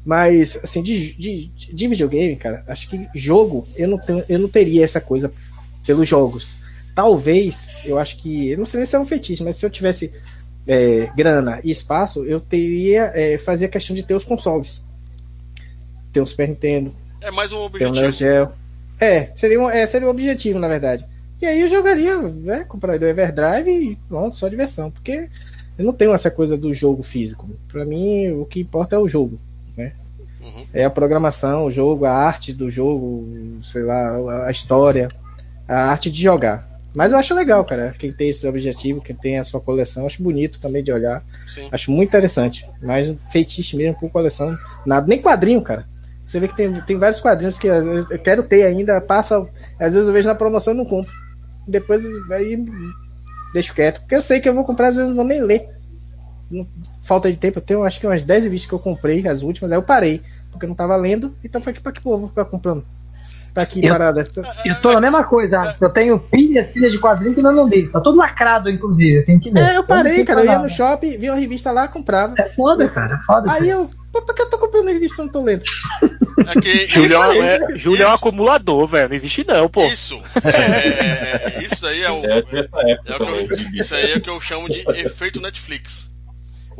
[0.05, 4.49] Mas, assim, de, de, de videogame, cara, acho que jogo, eu não, tenho, eu não
[4.49, 5.31] teria essa coisa
[5.87, 6.57] pelos jogos.
[7.01, 8.51] Talvez, eu acho que.
[8.51, 10.13] Eu não sei nem se é um fetiche, mas se eu tivesse
[10.67, 13.11] é, grana e espaço, eu teria.
[13.15, 14.85] É, fazer a questão de ter os consoles.
[16.13, 16.93] Ter um Super Nintendo.
[17.23, 17.95] É mais um objetivo.
[17.95, 18.53] Ter um Neo Geo.
[19.01, 21.07] É, seria um, é, seria um objetivo, na verdade.
[21.41, 22.67] E aí eu jogaria, né?
[22.69, 24.91] Compraria o Everdrive e pronto, só diversão.
[24.91, 25.31] Porque
[25.79, 27.49] eu não tenho essa coisa do jogo físico.
[27.67, 29.41] Para mim, o que importa é o jogo
[29.75, 29.93] né?
[30.43, 30.67] Uhum.
[30.73, 35.09] É a programação, o jogo, a arte do jogo, sei lá, a história,
[35.67, 36.70] a arte de jogar.
[36.95, 37.95] Mas eu acho legal, cara.
[37.99, 41.25] Quem tem esse objetivo, quem tem a sua coleção, acho bonito também de olhar.
[41.47, 41.69] Sim.
[41.71, 42.69] Acho muito interessante.
[42.83, 45.07] Mas feitiço mesmo por coleção, nada.
[45.07, 45.89] Nem quadrinho, cara.
[46.27, 49.47] Você vê que tem, tem vários quadrinhos que eu quero ter ainda, passa.
[49.79, 51.13] Às vezes eu vejo na promoção e não compro.
[51.67, 52.65] Depois aí
[53.53, 54.01] deixo quieto.
[54.01, 55.69] Porque eu sei que eu vou comprar, às vezes não vou nem ler
[57.01, 59.73] falta de tempo, eu tenho acho que umas 10 revistas que eu comprei, as últimas,
[59.73, 60.21] aí eu parei,
[60.51, 62.85] porque eu não tava lendo, então foi aqui pra que povo ficar comprando.
[63.53, 64.27] Tá aqui eu, parada.
[64.65, 67.89] Eu tô na mesma coisa, eu tenho pilhas, pilhas de quadrinhos que eu não li.
[67.89, 69.61] Tá todo lacrado, inclusive, eu tenho que ler.
[69.61, 72.35] É, eu parei, cara, eu ia no shopping, vi uma revista lá, comprava.
[72.39, 73.53] É foda, cara, é foda.
[73.53, 75.63] Aí eu, por que eu tô comprando revista eu não tô lendo?
[76.47, 79.09] É que Júlio, é, é, Júlio é um acumulador, velho.
[79.09, 79.85] Não existe não, pô.
[79.87, 80.21] Isso.
[80.45, 82.25] É, é isso daí é o.
[82.25, 86.11] É, é eu, isso aí é o que eu chamo de efeito Netflix.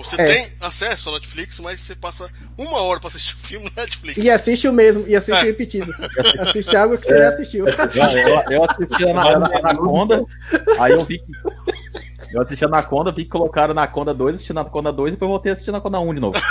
[0.03, 0.25] Você é.
[0.25, 3.73] tem acesso ao Netflix, mas você passa uma hora pra assistir o um filme no
[3.77, 4.17] Netflix.
[4.17, 5.43] E assiste o mesmo, e assiste é.
[5.43, 5.93] repetido.
[6.41, 7.69] assiste algo que você já assistiu.
[7.69, 7.75] Eu,
[8.51, 9.11] eu assisti a
[9.69, 10.25] Anaconda,
[10.79, 11.33] aí eu vi que.
[12.33, 15.13] Eu assisti a Anaconda, vi que colocaram na Anaconda 2, assisti na Anaconda 2 e
[15.17, 16.41] depois voltei a assistir na Anaconda 1 de novo.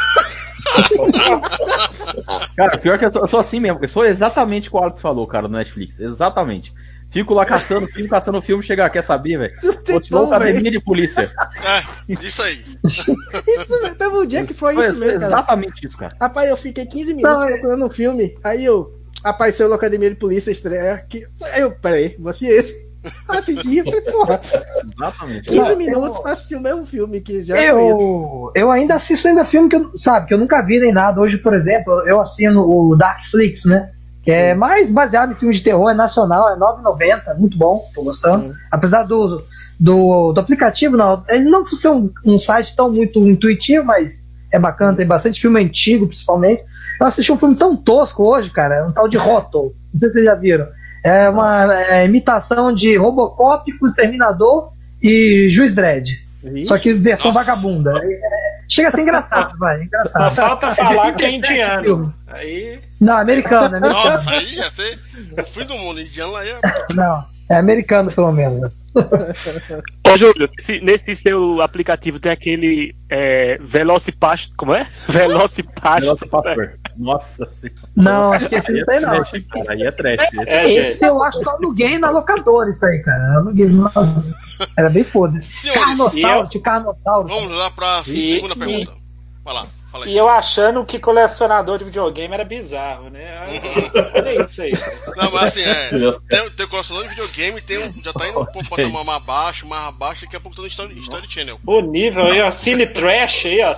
[2.56, 4.80] cara, pior que eu sou, eu sou, assim mesmo, eu sou exatamente o que o
[4.80, 6.00] Alex falou, cara, no Netflix.
[6.00, 6.74] Exatamente.
[7.12, 9.54] Fico lá caçando filme, caçando filme, chegar, quer saber, velho?
[9.86, 11.32] Continuou academia de polícia.
[11.64, 12.64] É, isso aí.
[12.86, 15.34] isso, teve um dia que foi, foi isso mesmo, cara.
[15.34, 16.16] Exatamente isso, cara.
[16.22, 18.92] Rapaz, eu fiquei 15 minutos Não, é- procurando um filme, aí eu
[19.24, 21.04] apareceu na Academia de Polícia estreia.
[21.10, 21.28] Que...
[21.52, 22.90] Aí eu, peraí, vou assistir esse.
[23.30, 24.42] Assisti, eu falei, porra.
[24.94, 25.48] Exatamente.
[25.48, 26.22] 15 minutos eu...
[26.22, 27.58] pra assistir o mesmo filme que já.
[27.58, 31.22] Eu, eu ainda assisto ainda filme que eu, sabe, que eu nunca vi nem nada.
[31.22, 33.90] Hoje, por exemplo, eu assino o Darkflix, né?
[34.32, 38.46] É mais baseado em filmes de terror, é nacional, é 9,90, muito bom, tô gostando.
[38.48, 38.54] Uhum.
[38.72, 39.44] Apesar do,
[39.80, 44.60] do, do, aplicativo, não, ele não ser um, um, site tão muito intuitivo, mas é
[44.60, 46.64] bacana, tem bastante filme antigo, principalmente.
[47.00, 50.14] Eu assisti um filme tão tosco hoje, cara, um tal de Roto, não sei se
[50.14, 50.68] vocês já viram.
[51.04, 54.72] É uma é, imitação de Robocop com Exterminador
[55.02, 56.29] e Juiz Dredd.
[56.64, 57.46] Só que versão Nossa.
[57.46, 57.92] vagabunda.
[58.02, 59.84] É, chega a ser engraçado, vai.
[59.84, 60.36] Engraçado.
[60.36, 62.14] Só falta falar que é indiano.
[62.28, 62.80] Aí...
[63.00, 64.06] Não, americano, é americano.
[64.06, 65.00] Nossa, aí ia ser
[65.38, 66.00] o fim do mundo.
[66.00, 66.60] Indiano lá ia.
[66.94, 68.72] Não, é americano pelo menos.
[70.08, 74.56] Ô, Júlio, nesse, nesse, seu aplicativo tem aquele é, Velocipastor.
[74.58, 74.88] Como é?
[75.08, 76.02] Velocipastor.
[76.02, 76.70] Velocipastor.
[76.98, 77.80] Nossa senhora.
[77.96, 79.24] Não, acho que esse não tem, não.
[79.70, 80.22] aí é trash.
[80.48, 83.36] É, é, esse eu acho que eu aluguei na locadora, isso aí, cara.
[83.36, 83.90] Aluguei no...
[84.78, 85.40] Era bem foda.
[85.74, 86.62] Carnossauro, eu...
[86.62, 87.28] Carnossauro.
[87.28, 88.58] Vamos lá pra segunda e...
[88.58, 88.94] pergunta.
[89.44, 89.68] Vai lá.
[90.06, 93.42] E eu achando que colecionador de videogame era bizarro, né?
[94.14, 94.72] Olha isso aí.
[95.18, 95.90] Não, mas assim, é.
[96.30, 99.88] Tem, tem colecionador de videogame, tem um, já tá indo pouco patamar mais baixo, mais
[99.88, 101.60] abaixo, daqui a pouco tá no Story, Story Channel.
[101.66, 103.74] O nível aí, ó, Cine Trash aí, ó.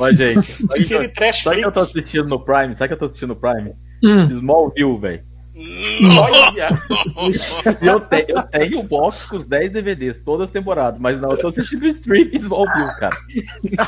[0.00, 0.86] Olha, gente.
[0.86, 2.74] Cine Trash Sabe que eu tô assistindo no Prime?
[2.74, 3.72] Sabe que eu tô assistindo no Prime?
[4.02, 4.36] Hum.
[4.36, 5.24] Smallville, velho.
[5.56, 6.68] Olha!
[7.80, 11.30] eu, tenho, eu tenho o box com os 10 DVDs, todas as temporadas, mas não,
[11.30, 13.16] eu tô assistindo stream Smallville, cara.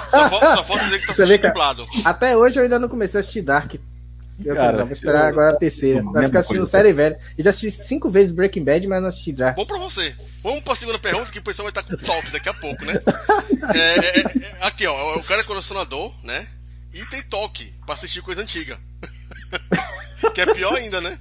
[0.08, 1.86] Só, só falta dizer que tá assistindo dublado.
[2.04, 3.74] Até hoje eu ainda não comecei a assistir Dark.
[4.44, 6.02] Eu cara, falei, não, vou esperar eu, agora a terceira.
[6.02, 7.18] Vai ficar assistindo série velha.
[7.38, 9.56] Eu já assisti cinco vezes Breaking Bad, mas não assisti Dark.
[9.56, 10.14] Bom pra você.
[10.42, 12.94] Vamos pra segunda pergunta, que o pessoal vai estar com toque daqui a pouco, né?
[13.74, 16.46] É, é, é, aqui, ó, o cara é colecionador, né?
[16.94, 18.78] E tem toque pra assistir coisa antiga.
[20.32, 21.18] que é pior ainda, né?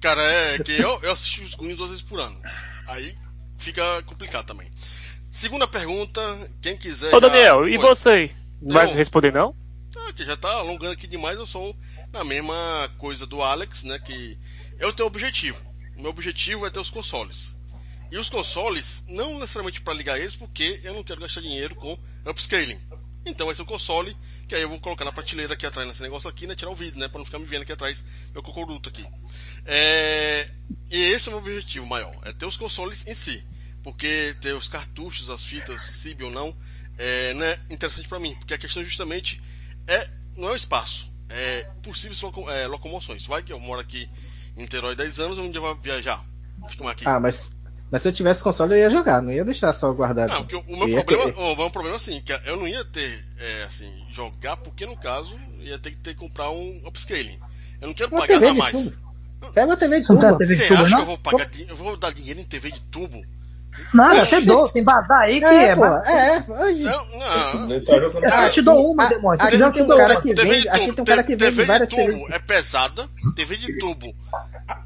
[0.00, 2.40] Cara, é que eu, eu assisto os Goonies duas vezes por ano.
[2.86, 3.16] Aí
[3.58, 4.70] fica complicado também.
[5.30, 6.20] Segunda pergunta,
[6.62, 7.14] quem quiser.
[7.14, 7.70] Ô, Daniel, já...
[7.70, 7.78] e Oi.
[7.78, 8.30] você?
[8.62, 9.54] Não vai responder, não?
[9.96, 11.76] Ah, que já tá alongando aqui demais, eu sou
[12.12, 12.54] na mesma
[12.98, 13.98] coisa do Alex, né?
[13.98, 14.38] Que
[14.78, 15.60] eu tenho um objetivo.
[15.96, 17.56] O meu objetivo é ter os consoles.
[18.10, 21.98] E os consoles, não necessariamente para ligar eles, porque eu não quero gastar dinheiro com
[22.24, 22.80] upscaling.
[23.26, 24.16] Então vai ser o console,
[24.48, 26.54] que aí eu vou colocar na prateleira aqui atrás, nesse negócio aqui, né?
[26.54, 27.08] Tirar o vídeo, né?
[27.08, 29.06] Pra não ficar me vendo aqui atrás, meu cocoruto aqui.
[29.66, 30.48] É...
[30.90, 33.46] E esse é o meu objetivo maior, é ter os consoles em si.
[33.82, 36.56] Porque ter os cartuchos, as fitas, SIB ou não,
[36.96, 38.34] é, não é interessante para mim.
[38.36, 39.40] Porque a questão justamente
[39.86, 43.26] é não é o espaço, é possíveis é, locomoções.
[43.26, 44.08] Vai que eu moro aqui
[44.56, 46.24] em Niterói 10 anos, um dia vai viajar.
[46.90, 47.06] Aqui.
[47.06, 47.54] Ah, mas,
[47.90, 50.30] mas se eu tivesse console eu ia jogar, não ia deixar só guardado.
[50.32, 51.38] Não, porque o meu Eu problema, querer.
[51.52, 54.96] o meu problema é assim, que eu não ia ter, é, assim, jogar, porque no
[54.96, 57.38] caso, ia ter que ter que comprar um upscaling.
[57.80, 58.72] Eu não quero Uma pagar TV a mais.
[58.72, 58.96] tubo.
[59.54, 60.36] Pega uma TV de Você tubo.
[60.38, 61.00] TV de Você tubo, acha que não?
[61.00, 63.22] eu vou pagar eu vou dar dinheiro em TV de tubo?
[63.94, 64.68] Nada, até dou.
[64.68, 65.64] Tem badar aí que é.
[65.66, 66.44] É, pô, é.
[66.48, 66.82] Hoje.
[66.82, 67.70] Não, não.
[67.70, 67.96] Ele tá
[68.46, 69.40] Ah, te dou uma, Ah, demônio.
[69.40, 71.04] aqui quiser, eu tem te um dou cara que TV vende, de aqui tem um
[71.04, 72.30] cara que TV vende de várias tubo TVs.
[72.30, 74.12] é pesada, TV de tubo.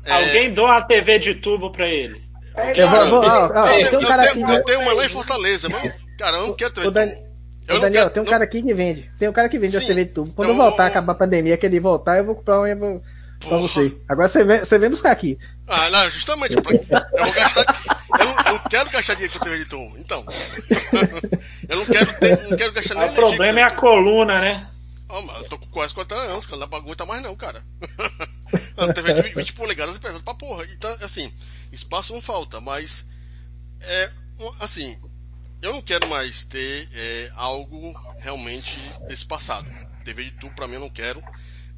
[0.04, 2.22] É, Alguém doa uma TV de tubo pra ele.
[2.56, 4.34] Eu vou, Cara, vou, ó, ó, eu, tem tenho, um cara eu, aqui.
[4.44, 5.92] tenho, eu tenho uma lá em Fortaleza, mano.
[6.18, 6.72] Cara, eu não quero.
[6.78, 7.14] Ô, Eu Daniel,
[7.68, 9.10] quero- tem um não- cara aqui que vende.
[9.18, 9.88] Tem um cara que vende as Sim.
[9.88, 10.32] TV de tubo.
[10.34, 12.74] Quando Eu- voltar, eu- acabar a pandemia, que ele voltar, eu vou comprar um e
[12.74, 13.00] vou
[13.40, 13.60] pra Porra.
[13.62, 13.96] você.
[14.08, 15.38] Agora você vem, você vem buscar aqui.
[15.66, 16.60] Ah, não, justamente.
[16.60, 16.72] pra-
[17.16, 17.64] eu vou gastar.
[18.18, 19.96] Eu não, eu não quero gastar dinheiro com TV de tubo.
[19.98, 20.24] Então.
[21.68, 24.66] eu não quero, ter, não quero gastar O nem problema é a coluna, né?
[25.14, 26.56] Oh, eu tô com quase 40 anos, cara.
[26.56, 27.62] Não dá pra aguentar mais não, cara.
[28.78, 30.64] a TV de 20 polegadas é pesado pra porra.
[30.64, 31.30] Então, assim,
[31.70, 33.06] espaço não falta, mas.
[33.82, 34.10] É.
[34.58, 34.98] Assim.
[35.60, 38.74] Eu não quero mais ter é, algo realmente
[39.06, 39.68] desse passado.
[40.02, 41.22] TV de tubo pra mim eu não quero.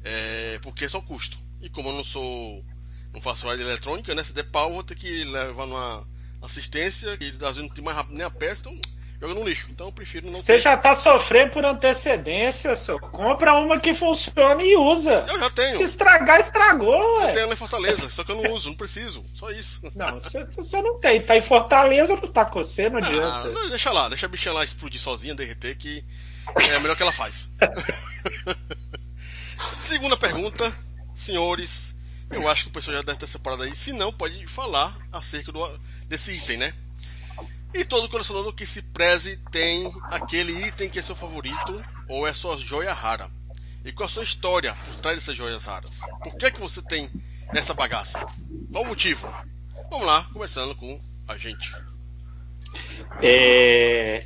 [0.01, 1.37] É, porque é só custo.
[1.61, 2.65] E como eu não sou.
[3.13, 4.23] Não faço área eletrônica, né?
[4.23, 6.07] Se der pau, eu vou ter que levar numa
[6.41, 9.67] assistência, que às vezes não tem mais rápido nem a peça, então joga no lixo.
[9.71, 10.59] Então eu prefiro não Você ter.
[10.61, 12.97] já tá sofrendo por antecedência, só.
[12.99, 15.25] Compra uma que funciona e usa.
[15.27, 15.77] Eu já tenho.
[15.77, 17.31] Se estragar, estragou, Eu ué.
[17.31, 19.23] tenho lá em Fortaleza, só que eu não uso, não preciso.
[19.33, 19.81] Só isso.
[19.95, 21.21] Não, você, você não tem.
[21.21, 23.49] Tá em Fortaleza, não tá com você, não Ah, adianta.
[23.49, 26.03] não, deixa lá, deixa a bichinha lá explodir sozinha, derreter, que
[26.69, 27.49] é a melhor que ela faz.
[29.79, 30.73] Segunda pergunta,
[31.13, 31.95] senhores.
[32.29, 33.75] Eu acho que o pessoal já deve ter separado aí.
[33.75, 36.73] Se não, pode falar acerca do, desse item, né?
[37.77, 42.33] E todo colecionador que se preze tem aquele item que é seu favorito ou é
[42.33, 43.29] sua joia rara.
[43.83, 45.99] E qual a sua história por trás dessas joias raras?
[46.23, 47.09] Por que, que você tem
[47.53, 48.25] essa bagaça?
[48.71, 49.31] Qual o motivo?
[49.91, 51.75] Vamos lá, começando com a gente.
[53.21, 54.25] É,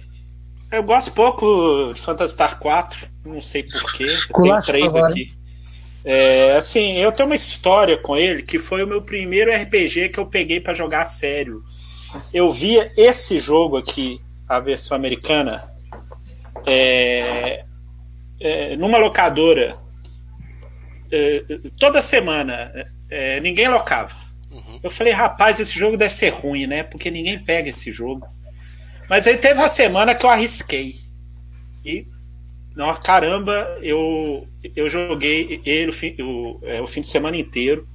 [0.72, 4.06] Eu gosto pouco de Phantasy Star 4, não sei porquê.
[4.06, 5.34] Tem três aqui.
[6.06, 10.20] É, assim, eu tenho uma história com ele que foi o meu primeiro RPG que
[10.20, 11.64] eu peguei pra jogar a sério.
[12.34, 15.70] Eu via esse jogo aqui, a versão americana,
[16.66, 17.66] é,
[18.40, 19.78] é, numa locadora.
[21.12, 21.44] é,
[21.80, 22.72] toda semana,
[23.10, 24.16] é, ninguém locava.
[24.52, 24.80] Uhum.
[24.84, 26.84] Eu falei, rapaz, esse jogo deve ser ruim, né?
[26.84, 28.28] Porque ninguém pega esse jogo.
[29.10, 30.98] Mas aí teve uma semana que eu arrisquei.
[31.84, 32.06] E,
[32.76, 37.88] não, caramba, eu, eu joguei ele o fim, o, é, o fim de semana inteiro.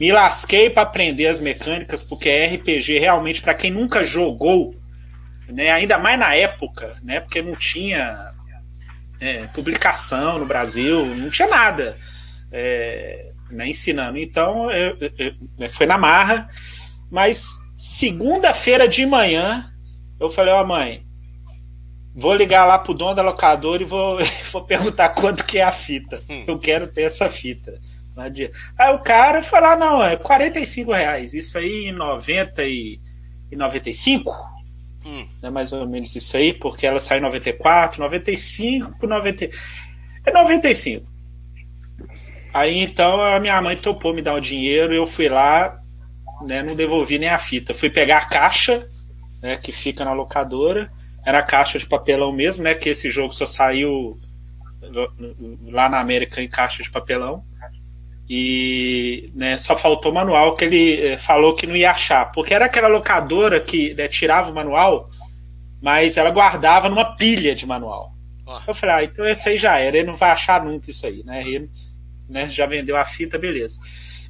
[0.00, 4.74] Me lasquei para aprender as mecânicas, porque é RPG realmente, para quem nunca jogou,
[5.46, 8.32] né, ainda mais na época, né, porque não tinha
[9.20, 11.98] é, publicação no Brasil, não tinha nada
[12.50, 14.16] é, né, ensinando.
[14.16, 16.48] Então, eu- eu- eu- foi na marra.
[17.10, 19.70] Mas segunda-feira de manhã,
[20.18, 21.04] eu falei, ó mãe,
[22.14, 24.18] vou ligar lá pro dono da locadora e vou,
[24.50, 26.22] vou perguntar quanto que é a fita.
[26.46, 27.78] Eu quero ter essa fita.
[28.24, 28.54] Adianta.
[28.78, 31.34] Aí o cara falou, ah, não, é 45 reais.
[31.34, 33.00] Isso aí em 90 e,
[33.50, 34.32] e 95?
[35.06, 35.26] Hum.
[35.42, 39.50] É mais ou menos isso aí, porque ela saiu em 94, 95, 90...
[40.26, 41.10] É 95.
[42.52, 45.80] Aí então a minha mãe topou me dar o dinheiro, eu fui lá,
[46.42, 47.72] né, não devolvi nem a fita.
[47.72, 48.86] Fui pegar a caixa,
[49.40, 50.90] né, que fica na locadora.
[51.24, 54.16] Era a caixa de papelão mesmo, né, que esse jogo só saiu
[55.68, 57.44] lá na América em caixa de papelão.
[58.32, 62.54] E né, só faltou o manual que ele eh, falou que não ia achar, porque
[62.54, 65.10] era aquela locadora que né, tirava o manual,
[65.82, 68.14] mas ela guardava numa pilha de manual.
[68.46, 68.62] Ah.
[68.68, 71.24] Eu falei, ah, então esse aí já era, ele não vai achar nunca isso aí,
[71.24, 71.42] né?
[71.42, 71.68] Ele
[72.28, 73.80] né, já vendeu a fita, beleza.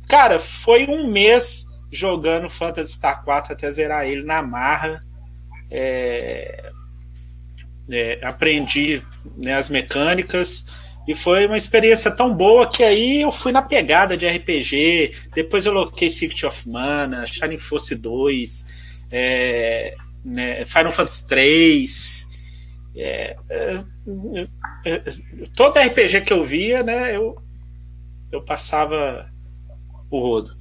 [0.08, 4.98] Cara, foi um mês jogando Phantasy Star 4 até zerar ele na marra.
[5.70, 6.72] É,
[7.90, 9.02] é, aprendi
[9.36, 10.64] né, as mecânicas.
[11.08, 15.12] E foi uma experiência tão boa que aí eu fui na pegada de RPG.
[15.34, 18.66] Depois eu coloquei Secret of Mana, Shining Force 2,
[19.10, 22.28] é, né, Final Fantasy 3.
[22.96, 23.84] É, é,
[24.84, 25.02] é,
[25.54, 27.36] todo RPG que eu via, né, eu,
[28.30, 29.30] eu passava
[30.10, 30.54] o rodo.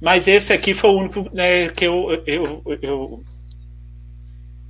[0.00, 3.24] Mas esse aqui foi o único né, que eu, eu, eu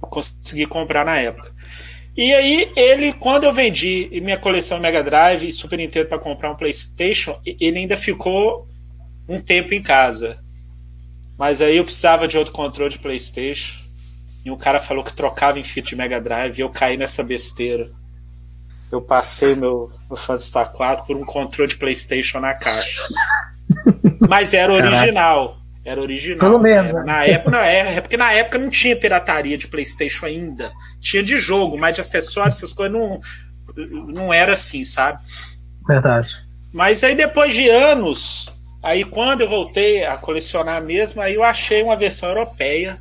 [0.00, 1.54] consegui comprar na época.
[2.16, 6.50] E aí, ele, quando eu vendi minha coleção Mega Drive e Super Nintendo para comprar
[6.50, 8.66] um PlayStation, ele ainda ficou
[9.28, 10.38] um tempo em casa.
[11.38, 13.78] Mas aí eu precisava de outro controle de PlayStation.
[14.44, 17.22] E um cara falou que trocava em fita de Mega Drive e eu caí nessa
[17.22, 17.90] besteira.
[18.90, 23.02] Eu passei meu, meu Phantasy Star 4 por um controle de PlayStation na caixa.
[24.28, 25.59] Mas era original.
[25.84, 26.38] Era original.
[26.38, 26.92] Pelo menos.
[26.92, 27.02] Né?
[27.04, 30.70] Na época, não, é, é porque na época não tinha pirataria de PlayStation ainda.
[31.00, 33.20] Tinha de jogo, mas de acessórios, essas coisas não,
[34.08, 35.18] não era assim, sabe?
[35.86, 36.28] Verdade.
[36.72, 41.82] Mas aí depois de anos, aí quando eu voltei a colecionar mesmo, aí eu achei
[41.82, 42.98] uma versão europeia.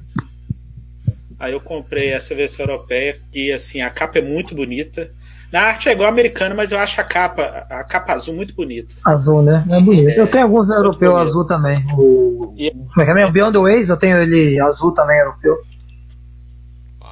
[1.37, 5.11] Aí eu comprei essa versão europeia, que assim, a capa é muito bonita.
[5.51, 8.95] Na arte é igual americana, mas eu acho a capa, a capa azul muito bonita.
[9.03, 9.65] Azul, né?
[9.69, 10.09] É bonito.
[10.09, 11.83] É, eu tenho alguns europeus azul também.
[11.97, 12.53] O...
[12.55, 12.69] E...
[12.69, 13.31] Como é que é mesmo?
[13.31, 15.57] Beyond the Ways, eu tenho ele azul também, europeu.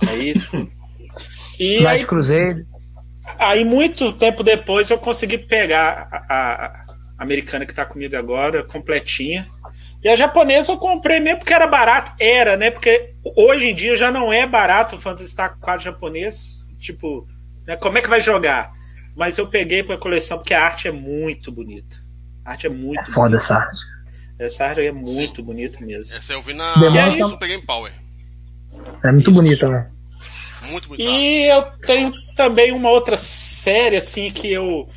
[0.08, 0.36] Aí.
[1.60, 2.66] e Light aí, Cruzeiro.
[3.40, 6.86] Aí, muito tempo depois, eu consegui pegar a, a
[7.18, 9.48] americana que tá comigo agora, completinha.
[10.04, 12.12] E a japonesa eu comprei mesmo porque era barato.
[12.20, 12.70] Era, né?
[12.70, 16.68] Porque hoje em dia já não é barato o Phantasy Star 4 japonês.
[16.80, 17.28] Tipo,
[17.68, 17.76] né?
[17.76, 18.72] Como é que vai jogar?
[19.16, 21.98] Mas eu peguei para a coleção porque a arte é muito bonita.
[22.46, 23.02] A arte é muito.
[23.02, 23.82] É foda essa arte.
[24.40, 25.42] Essa arte é muito Sim.
[25.44, 26.16] bonita mesmo.
[26.16, 27.92] Essa eu vi na Demora é Super Game Power.
[29.04, 29.42] É muito isso.
[29.42, 29.90] bonita, né?
[30.70, 31.10] Muito bonita.
[31.10, 34.88] E eu tenho também uma outra série assim que eu,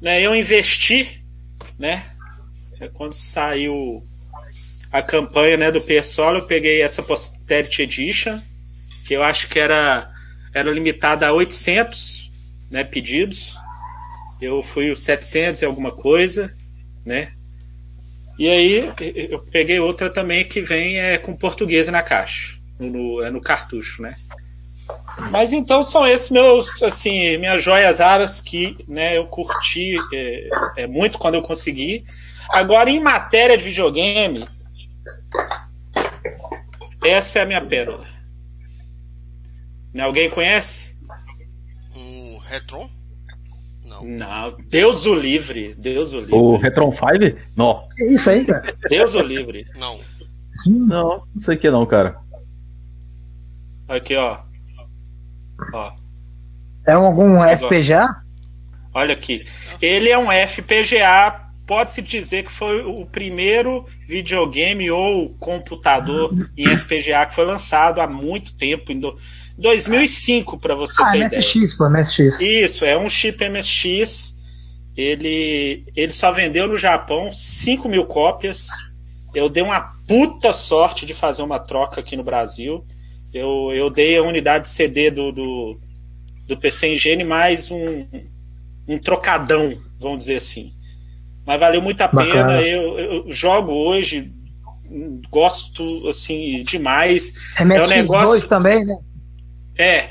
[0.00, 1.24] né, eu investi,
[1.78, 2.04] né?
[2.80, 4.02] É quando saiu
[4.92, 8.38] a campanha, né, do Persolo, eu peguei essa Posterity Edition,
[9.06, 10.11] que eu acho que era
[10.54, 12.30] era limitada a 800
[12.70, 13.56] né, pedidos.
[14.40, 16.52] Eu fui os 700 e alguma coisa,
[17.04, 17.32] né?
[18.38, 18.92] E aí
[19.30, 24.02] eu peguei outra também que vem é, com português na caixa, no, é no cartucho,
[24.02, 24.14] né?
[25.30, 30.48] Mas então são esses meus, assim, minhas joias raras que né, eu curti é,
[30.78, 32.04] é, muito quando eu consegui.
[32.50, 34.48] Agora, em matéria de videogame,
[37.04, 38.06] essa é a minha pérola.
[40.00, 40.94] Alguém conhece?
[41.94, 42.88] Um Retron?
[43.84, 44.04] Não.
[44.04, 45.74] Não, Deus o livre.
[45.74, 46.34] Deus o livre.
[46.34, 47.38] O Retron 5?
[47.54, 47.86] Não.
[47.98, 48.74] É isso aí, cara.
[48.88, 49.66] Deus o livre.
[49.76, 50.00] Não.
[50.66, 52.16] Não, não sei o que não, cara.
[53.88, 54.40] Aqui, ó.
[55.74, 55.92] ó.
[56.86, 58.22] É algum FPGA?
[58.94, 59.44] Olha aqui.
[59.80, 67.26] Ele é um FPGA pode-se dizer que foi o primeiro videogame ou computador em FPGA
[67.26, 69.00] que foi lançado há muito tempo, em
[69.58, 71.76] 2005, para você ah, ter MSX, ideia.
[71.78, 72.40] Pô, MSX.
[72.40, 74.36] Isso, é um chip MSX.
[74.96, 78.68] Ele, ele só vendeu no Japão 5 mil cópias.
[79.34, 82.84] Eu dei uma puta sorte de fazer uma troca aqui no Brasil.
[83.32, 85.80] Eu, eu dei a unidade CD do, do,
[86.46, 88.06] do PC Engine mais um,
[88.86, 90.74] um trocadão, vamos dizer assim.
[91.46, 92.60] Mas valeu muito a pena.
[92.60, 94.30] Eu, eu, jogo hoje,
[95.30, 97.32] gosto assim demais.
[97.58, 98.98] MSX é um negócio também, né?
[99.78, 100.10] É.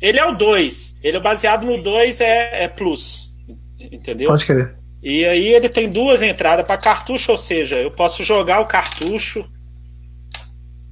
[0.00, 0.98] Ele é o 2.
[1.02, 3.34] Ele é baseado no 2 é, é Plus.
[3.78, 4.28] Entendeu?
[4.28, 4.76] Pode crer.
[5.02, 9.48] E aí ele tem duas entradas para cartucho, ou seja, eu posso jogar o cartucho.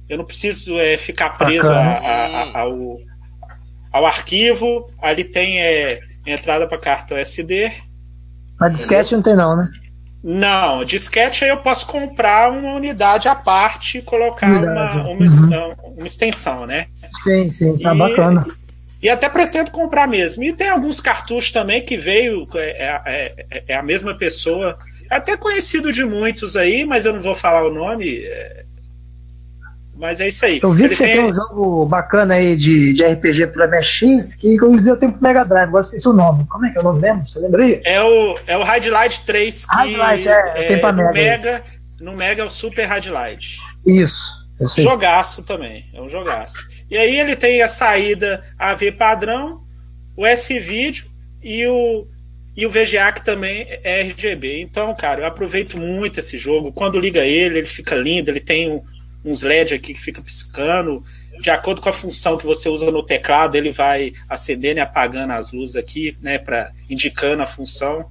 [0.07, 2.97] Eu não preciso é, ficar preso a, a, a, ao,
[3.91, 4.89] ao arquivo.
[4.99, 7.71] Ali tem é, entrada para cartão SD.
[8.59, 9.69] Na disquete não tem não, né?
[10.23, 14.97] Não, disquete aí eu posso comprar uma unidade à parte e colocar unidade.
[14.97, 15.93] uma, uma, uhum.
[15.97, 16.87] uma, extensão, né?
[17.21, 18.45] Sim, sim, tá e, bacana.
[19.01, 20.43] E até pretendo comprar mesmo.
[20.43, 24.77] E tem alguns cartuchos também que veio, é, é, é, é a mesma pessoa,
[25.09, 28.17] é até conhecido de muitos aí, mas eu não vou falar o nome.
[28.17, 28.65] É,
[29.99, 30.61] mas é isso aí.
[30.63, 31.15] Eu vi Ele que você tem...
[31.17, 31.25] tem...
[31.25, 35.43] um jogo bacana aí de, de RPG para MSX, que inclusive eu tenho pro Mega
[35.43, 36.45] Drive, agora esqueci o nome.
[36.47, 37.27] Como é que é o nome mesmo?
[37.27, 37.81] Você lembra aí?
[37.83, 41.13] É o, é o Light 3, que Light, é, é, tem pra no Mega.
[41.13, 41.63] Mega
[41.99, 43.57] no Mega é o Super Light.
[43.85, 44.39] Isso.
[44.77, 46.57] Jogaço também, é um jogaço.
[46.89, 49.61] E aí ele tem a saída AV padrão,
[50.15, 51.09] o S-Vídeo
[51.43, 52.07] e o,
[52.55, 54.61] e o VGA que também é RGB.
[54.61, 56.71] Então, cara, eu aproveito muito esse jogo.
[56.71, 58.81] Quando liga ele, ele fica lindo, ele tem um,
[59.23, 61.03] uns LED aqui que fica piscando.
[61.39, 65.33] de acordo com a função que você usa no teclado, ele vai acendendo e apagando
[65.33, 68.09] as luzes aqui, né, para indicando a função.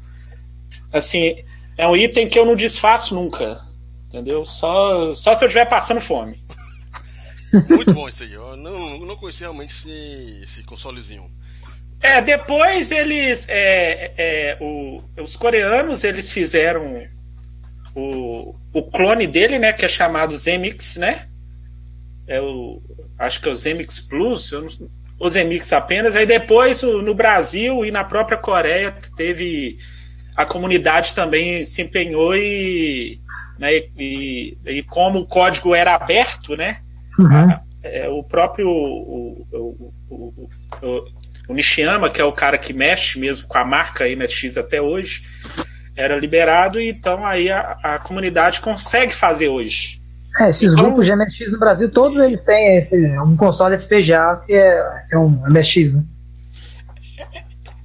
[0.92, 1.44] Assim,
[1.76, 3.62] é um item que eu não desfaço nunca,
[4.06, 4.44] entendeu?
[4.44, 6.42] Só, só se eu estiver passando fome.
[7.68, 8.32] Muito bom isso aí.
[8.32, 11.30] Eu não, não conhecia realmente esse, esse consolezinho.
[12.00, 13.46] É, depois eles.
[13.48, 17.06] É, é, o, os coreanos eles fizeram
[17.98, 19.72] o, o clone dele, né?
[19.72, 21.26] Que é chamado Zemix, né?
[22.26, 22.82] É o,
[23.18, 24.68] acho que é o Zemix Plus, eu não,
[25.18, 26.14] o Zemix apenas.
[26.14, 29.78] Aí depois no Brasil e na própria Coreia teve.
[30.36, 33.20] A comunidade também se empenhou e,
[33.58, 36.80] né, e, e como o código era aberto, né?
[37.18, 37.26] Uhum.
[37.26, 41.04] A, é, o próprio o, o, o,
[41.48, 45.22] o, Nishiyama, que é o cara que mexe mesmo com a marca MSX até hoje,
[45.98, 50.00] era liberado, e então aí a, a comunidade consegue fazer hoje.
[50.40, 54.40] É, esses Então- grupos de MSX no Brasil, todos eles têm esse, um console FPGA
[54.46, 56.04] que é, que é um MSX, né?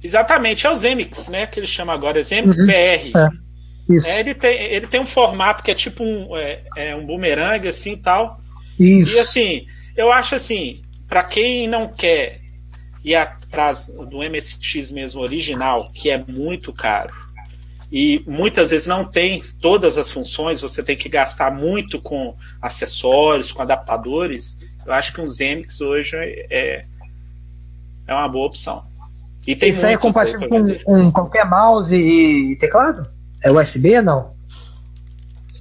[0.02, 1.46] Exatamente, é o Zemix, né?
[1.46, 2.72] Que ele chama agora, é Zemix Uhum, BR.
[3.16, 3.44] é.
[3.88, 7.04] Isso, É, ele, tem, ele tem um formato que é tipo um, é, é um
[7.04, 8.40] bumerangue, assim e tal.
[8.78, 9.14] isso.
[9.14, 12.40] E assim, eu acho assim, para quem não quer
[13.04, 17.12] ir atrás do MSX mesmo original, que é muito caro,
[17.96, 23.52] e muitas vezes não tem todas as funções, você tem que gastar muito com acessórios,
[23.52, 26.86] com adaptadores, eu acho que um Zemix hoje é,
[28.04, 28.82] é uma boa opção.
[29.46, 33.08] E tem Isso aí é compatível com, com qualquer mouse e teclado?
[33.40, 34.34] É USB não?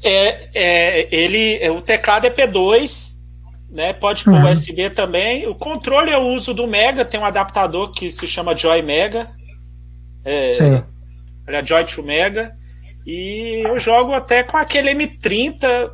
[0.02, 3.14] É, é, ele, é, o teclado é P2,
[3.70, 3.94] né?
[3.94, 4.52] Pode pôr Uhum.
[4.52, 5.48] USB também.
[5.48, 9.30] O controle eu uso do Mega, tem um adaptador que se chama Joy Mega.
[10.26, 10.93] É, Sim.
[11.48, 12.56] Ele é Joy to Mega.
[13.06, 15.92] E eu jogo até com aquele M30.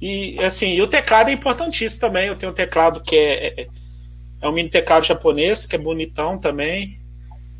[0.00, 2.28] E assim, e o teclado é importantíssimo também.
[2.28, 3.66] Eu tenho um teclado que é, é,
[4.40, 7.00] é um mini teclado japonês, que é bonitão também.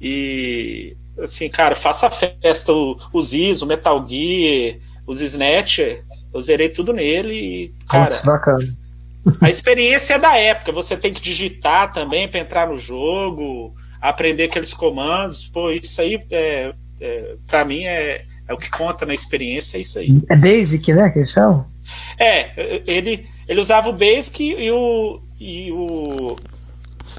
[0.01, 2.73] E assim, cara, faça a festa.
[3.13, 8.77] Os Is, o Metal Gear, os Snatcher, eu zerei tudo nele e, cara, Nossa, bacana.
[9.41, 10.73] a experiência é da época.
[10.73, 15.47] Você tem que digitar também para entrar no jogo, aprender aqueles comandos.
[15.49, 19.81] Pô, isso aí, é, é, para mim, é, é o que conta na experiência, é
[19.81, 20.23] isso aí.
[20.31, 21.11] É Basic, né?
[21.11, 21.67] Que eles chamam?
[22.19, 26.37] É, ele, ele usava o Basic e o, e o,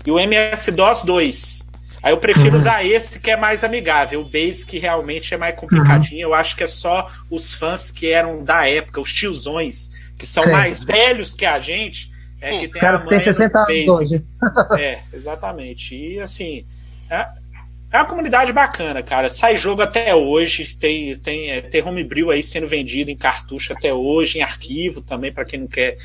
[0.05, 1.65] e o MS-DOS 2.
[2.01, 2.57] Aí eu prefiro Uhum.
[2.57, 4.21] usar esse que é mais amigável.
[4.21, 6.21] O Basic realmente é mais complicadinho.
[6.21, 10.43] Eu acho que é só os fãs que eram da época, os tiozões, que são
[10.43, 10.51] Sim.
[10.51, 13.87] mais velhos que a gente, é que Os tem caras têm manha do 60 anos
[13.87, 14.23] hoje.
[14.77, 15.95] É, exatamente.
[15.95, 16.63] E assim,
[17.09, 17.27] é,
[17.95, 19.29] é uma comunidade bacana, cara.
[19.29, 23.93] Sai jogo até hoje, tem, tem, é, tem homebrew aí sendo vendido em cartucho até
[23.93, 25.97] hoje, em arquivo também, para quem não quer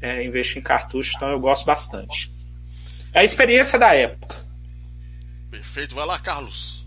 [0.00, 2.32] é, investir em cartucho, então eu gosto bastante.
[3.14, 4.36] É a experiência da época.
[5.50, 5.94] Perfeito.
[5.94, 6.86] Vai lá, Carlos.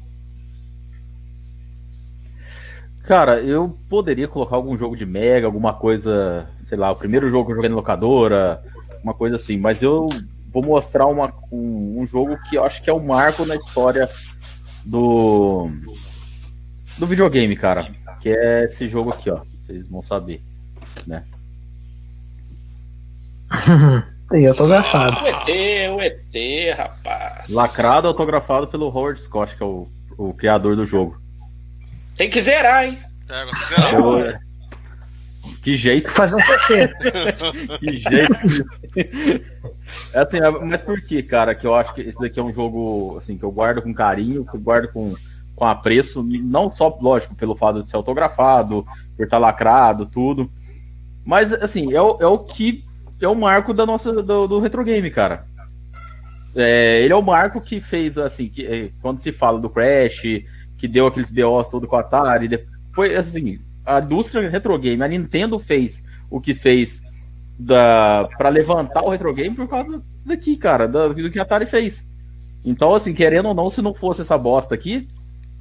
[3.04, 7.46] Cara, eu poderia colocar algum jogo de Mega, alguma coisa, sei lá, o primeiro jogo
[7.46, 8.64] que eu joguei na locadora,
[9.04, 10.08] uma coisa assim, mas eu
[10.56, 14.08] vou mostrar uma, um, um jogo que eu acho que é um marco na história
[14.86, 15.70] do
[16.98, 17.92] do videogame, cara,
[18.22, 19.42] que é esse jogo aqui, ó.
[19.66, 20.42] Vocês vão saber,
[21.06, 21.24] né?
[24.32, 25.18] E eu tô agafado.
[25.24, 25.48] O ET,
[25.92, 27.52] o ET, rapaz.
[27.52, 29.88] Lacrado, autografado pelo Howard Scott, que é o,
[30.18, 31.16] o criador do jogo.
[32.18, 32.98] Tem que zerar, hein?
[33.30, 33.94] É, zerar.
[33.94, 34.45] Eu-
[35.66, 36.94] que jeito, Fazer um CT.
[37.80, 38.70] que jeito.
[40.14, 42.54] É assim, é- mas por que, cara, que eu acho que esse daqui é um
[42.54, 45.16] jogo assim, que eu guardo com carinho, que eu guardo com,
[45.56, 48.86] com apreço, não só, lógico, pelo fato de ser autografado,
[49.18, 50.52] por estar lacrado, tudo.
[51.26, 52.84] Mas, assim, é o, é o que
[53.20, 55.48] é o marco da nossa, do, do retro game, cara.
[56.56, 60.22] É, ele é o marco que fez, assim, que, é, quando se fala do Crash,
[60.78, 65.08] que deu aqueles BOs todo com a Atari, depois, assim, a indústria retro game, a
[65.08, 67.02] Nintendo fez o que fez
[67.58, 71.66] da para levantar o retro game por causa daqui, cara, da- do que a Atari
[71.66, 72.04] fez.
[72.66, 75.02] Então, assim, querendo ou não, se não fosse essa bosta aqui,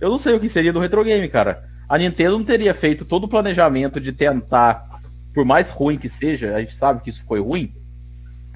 [0.00, 1.62] eu não sei o que seria do retro game, cara.
[1.88, 5.00] A Nintendo não teria feito todo o planejamento de tentar,
[5.34, 7.70] por mais ruim que seja, a gente sabe que isso foi ruim,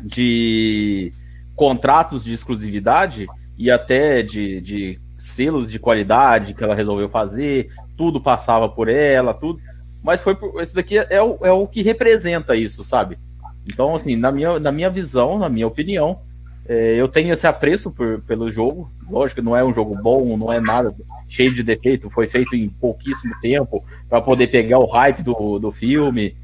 [0.03, 1.13] de
[1.55, 8.21] contratos de exclusividade e até de, de selos de qualidade que ela resolveu fazer, tudo
[8.21, 9.61] passava por ela, tudo.
[10.03, 13.19] Mas foi por, esse daqui é o, é o que representa isso, sabe?
[13.67, 16.21] Então, assim, na minha, na minha visão, na minha opinião,
[16.67, 18.91] é, eu tenho esse apreço por, pelo jogo.
[19.09, 20.95] Lógico, não é um jogo bom, não é nada
[21.29, 25.71] cheio de defeito, foi feito em pouquíssimo tempo para poder pegar o hype do, do
[25.73, 26.35] filme.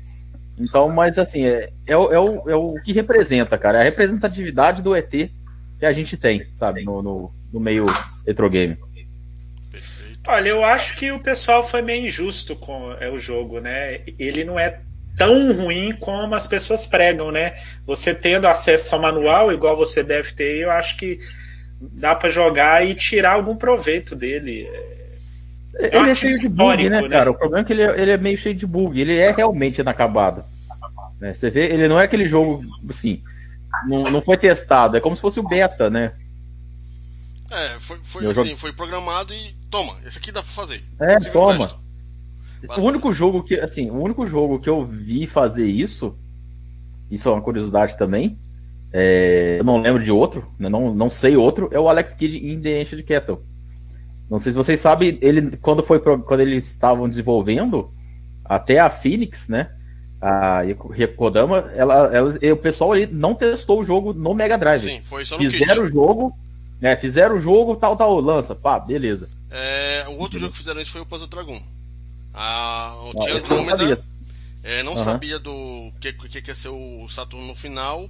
[0.59, 3.79] Então, mas assim, é, é, o, é, o, é o que representa, cara.
[3.79, 5.13] É a representatividade do ET
[5.85, 7.85] que a gente tem, sabe, no, no, no meio
[8.27, 8.77] retro game.
[10.27, 14.01] Olha, eu acho que o pessoal foi meio injusto com é, o jogo, né?
[14.19, 14.81] Ele não é
[15.19, 17.57] tão ruim como as pessoas pregam, né?
[17.87, 21.19] Você tendo acesso ao manual, igual você deve ter, eu acho que
[21.79, 24.67] dá para jogar e tirar algum proveito dele.
[25.77, 27.31] É ele é cheio de bug, né, né, cara?
[27.31, 28.99] O problema é que ele é, ele é, meio cheio de bug.
[28.99, 30.43] Ele é realmente inacabado.
[31.21, 31.35] Né?
[31.35, 33.23] Você vê, ele não é aquele jogo, assim,
[33.87, 34.97] não, não foi testado.
[34.97, 36.13] É como se fosse o beta, né?
[37.51, 38.59] É, foi, foi assim, jogo...
[38.59, 40.83] foi programado e toma, esse aqui dá pra fazer.
[40.99, 41.69] É, toma.
[42.79, 46.17] O único jogo que, assim, o único jogo que eu vi fazer isso,
[47.11, 48.39] isso é uma curiosidade também,
[48.93, 52.39] é, eu não lembro de outro, né, não, não sei outro, é o Alex Kidd
[52.39, 53.45] em The Ancient Castle.
[54.31, 57.93] Não sei se vocês sabem, ele quando foi quando eles estavam desenvolvendo,
[58.45, 59.71] até a Phoenix, né?
[60.27, 60.63] A
[61.17, 64.81] Kodama, ela, ela, o pessoal ali não testou o jogo no Mega Drive.
[64.81, 66.35] Sim, foi só no Fizeram o jogo,
[66.81, 66.97] né?
[66.97, 69.29] Fizeram o jogo, tal, tal, lança, pá, beleza.
[69.51, 71.61] É, o outro jogo que fizeram isso foi o Puzzle Dragon.
[72.33, 74.03] Ah, o ah, Andromeda
[74.63, 75.05] é, não uhum.
[75.05, 78.09] sabia do que, que, que ia ser o Saturno no final.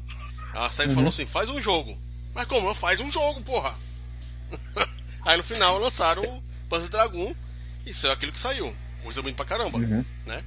[0.55, 0.95] A SEGA uhum.
[0.95, 1.99] falou assim: faz um jogo.
[2.33, 2.69] Mas como?
[2.69, 3.75] Não faz um jogo, porra.
[5.27, 7.35] Aí no final lançaram o Puzzle Dragon
[7.85, 8.73] e saiu aquilo que saiu.
[9.03, 10.05] Coisa bonita pra caramba, uhum.
[10.25, 10.45] né?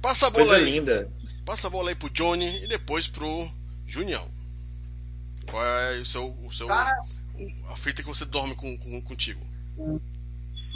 [0.00, 0.70] Passa a bola Coisa aí.
[0.70, 1.10] linda.
[1.44, 3.48] Passa a bola aí pro Johnny e depois pro
[3.86, 4.26] Junião.
[5.50, 6.30] Qual é o seu.
[6.44, 7.00] O seu Cara...
[7.70, 9.44] a fita que você dorme com, com, contigo?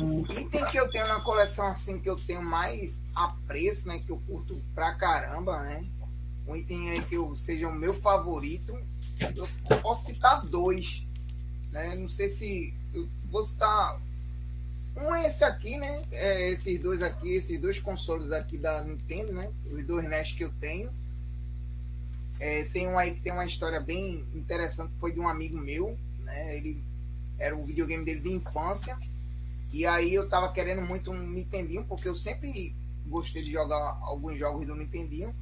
[0.00, 3.98] O item que eu tenho na coleção, assim, que eu tenho mais apreço, né?
[3.98, 5.84] Que eu curto pra caramba, né?
[6.46, 8.76] Um item aí que eu, seja o meu favorito.
[9.36, 11.06] Eu posso citar dois.
[11.70, 11.94] Né?
[11.96, 12.74] Não sei se.
[12.92, 14.00] Eu vou citar.
[15.02, 16.02] Um é esse aqui, né?
[16.12, 19.52] É esses dois aqui, esses dois consoles aqui da Nintendo, né?
[19.70, 20.92] Os dois NES que eu tenho.
[22.38, 26.56] É, tem, uma, tem uma história bem interessante, foi de um amigo meu, né?
[26.56, 26.82] Ele
[27.38, 28.96] era o videogame dele de infância.
[29.72, 32.76] E aí eu tava querendo muito um Nintendinho, porque eu sempre
[33.06, 35.34] gostei de jogar alguns jogos do Nintendinho.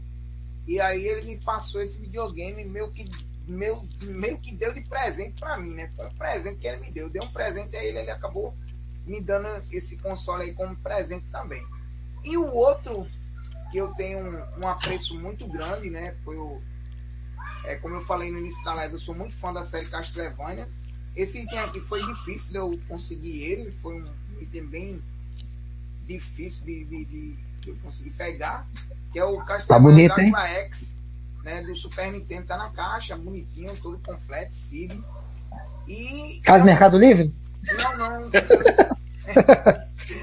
[0.66, 3.04] E aí ele me passou esse videogame meio que
[3.46, 5.90] meio, meio que deu de presente para mim, né?
[5.94, 7.10] Foi um presente que ele me deu.
[7.10, 8.54] Deu um presente a ele, ele acabou
[9.10, 11.66] me dando esse console aí como presente também.
[12.22, 13.08] E o outro
[13.72, 16.14] que eu tenho um, um apreço muito grande, né?
[16.24, 16.60] Foi o,
[17.64, 20.68] é, como eu falei no início da live, eu sou muito fã da série Castlevania.
[21.16, 24.04] Esse item aqui foi difícil de eu conseguir ele, foi um
[24.40, 25.02] item bem
[26.06, 28.66] difícil de, de, de, de eu conseguir pegar,
[29.12, 30.98] que é o tá Castlevania tá bonito, X,
[31.42, 35.02] né, do Super Nintendo, tá na caixa, bonitinho, todo completo, SIG.
[35.88, 36.40] E.
[36.44, 37.34] Casa Mercado Livre?
[37.76, 38.30] Não, não.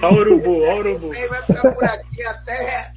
[0.01, 1.13] Olha o urubu, olha o urubu.
[1.13, 2.93] Ele vai ficar por aqui até,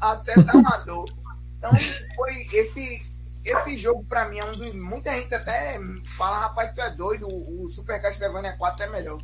[0.00, 1.08] até dar uma dor.
[1.56, 1.70] Então,
[2.16, 3.08] foi esse
[3.44, 4.74] esse jogo, pra mim, é um dos.
[4.74, 5.78] Muita gente até
[6.16, 9.20] fala, rapaz, tu é doido, o, o Super Castlevania 4 é melhor.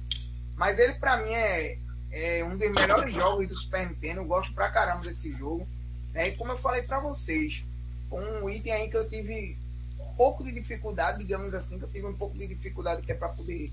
[0.57, 1.79] Mas ele, pra mim, é,
[2.11, 4.21] é um dos melhores jogos do Super Nintendo.
[4.21, 5.67] Eu gosto pra caramba desse jogo.
[6.13, 6.29] Né?
[6.29, 7.65] E como eu falei pra vocês,
[8.11, 9.59] um item aí que eu tive
[10.01, 13.15] um pouco de dificuldade, digamos assim, que eu tive um pouco de dificuldade que é
[13.15, 13.71] pra poder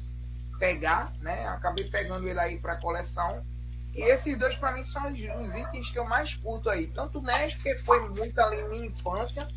[0.62, 1.48] pegar, né?
[1.48, 3.44] Acabei pegando ele aí pra coleção.
[3.96, 6.86] E esses dois, para mim, são os itens que eu mais curto aí.
[6.86, 9.48] Tanto o NES, porque foi muito ali minha infância,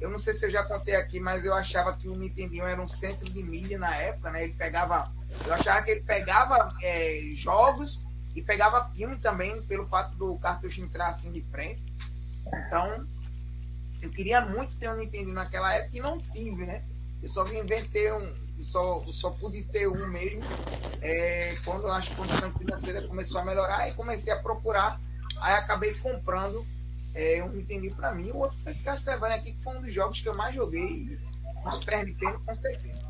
[0.00, 2.80] eu não sei se eu já contei aqui, mas eu achava que o Nintendinho era
[2.80, 4.44] um centro de mídia na época, né?
[4.44, 5.12] Ele pegava.
[5.44, 8.00] Eu achava que ele pegava é, jogos
[8.34, 11.82] e pegava filme também, pelo fato do cartucho entrar assim de frente.
[12.46, 13.06] Então,
[14.00, 16.84] eu queria muito ter um Nintendo naquela época e não tive, né?
[17.22, 18.43] Eu só vim ter um.
[18.62, 20.42] Só, só pude ter um mesmo
[21.02, 24.96] é, quando a condição financeira começou a melhorar e comecei a procurar.
[25.40, 26.64] Aí acabei comprando
[27.14, 28.30] é, um Nintendo para mim.
[28.30, 31.18] O outro foi esse Castlevania aqui, que foi um dos jogos que eu mais joguei
[31.64, 33.04] no Super Nintendo, com certeza.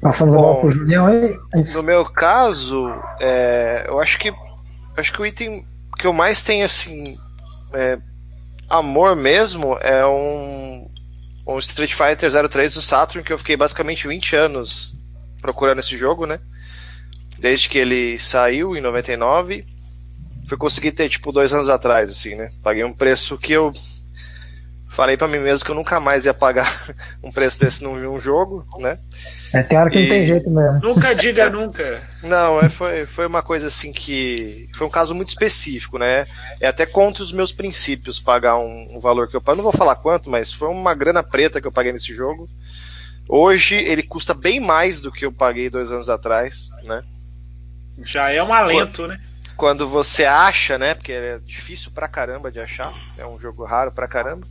[0.00, 1.38] Passando a bola pro Julião aí.
[1.54, 2.86] É no meu caso,
[3.18, 4.32] é, eu acho que
[4.96, 5.66] acho que o item
[5.98, 7.18] que eu mais tenho assim
[7.72, 7.98] é,
[8.68, 10.90] amor mesmo é um,
[11.46, 14.94] um Street Fighter 03 do Saturn que eu fiquei basicamente 20 anos
[15.40, 16.40] procurando esse jogo, né?
[17.38, 19.64] desde que ele saiu em 99.
[20.48, 22.52] Fui conseguir ter, tipo, dois anos atrás, assim, né?
[22.62, 23.72] Paguei um preço que eu
[24.96, 26.66] falei para mim mesmo que eu nunca mais ia pagar
[27.22, 28.98] um preço desse num, jogo, né?
[29.52, 30.02] É, tem hora que e...
[30.02, 30.80] não tem jeito mesmo.
[30.80, 32.02] Nunca diga nunca.
[32.22, 34.66] Não, é, foi, foi uma coisa assim que.
[34.74, 36.26] Foi um caso muito específico, né?
[36.62, 39.56] É até contra os meus princípios pagar um, um valor que eu pago.
[39.56, 42.48] Não vou falar quanto, mas foi uma grana preta que eu paguei nesse jogo.
[43.28, 47.02] Hoje ele custa bem mais do que eu paguei dois anos atrás, né?
[48.02, 49.20] Já é um alento, né?
[49.56, 50.94] quando você acha, né?
[50.94, 52.92] Porque é difícil pra caramba de achar.
[53.16, 54.46] É um jogo raro pra caramba.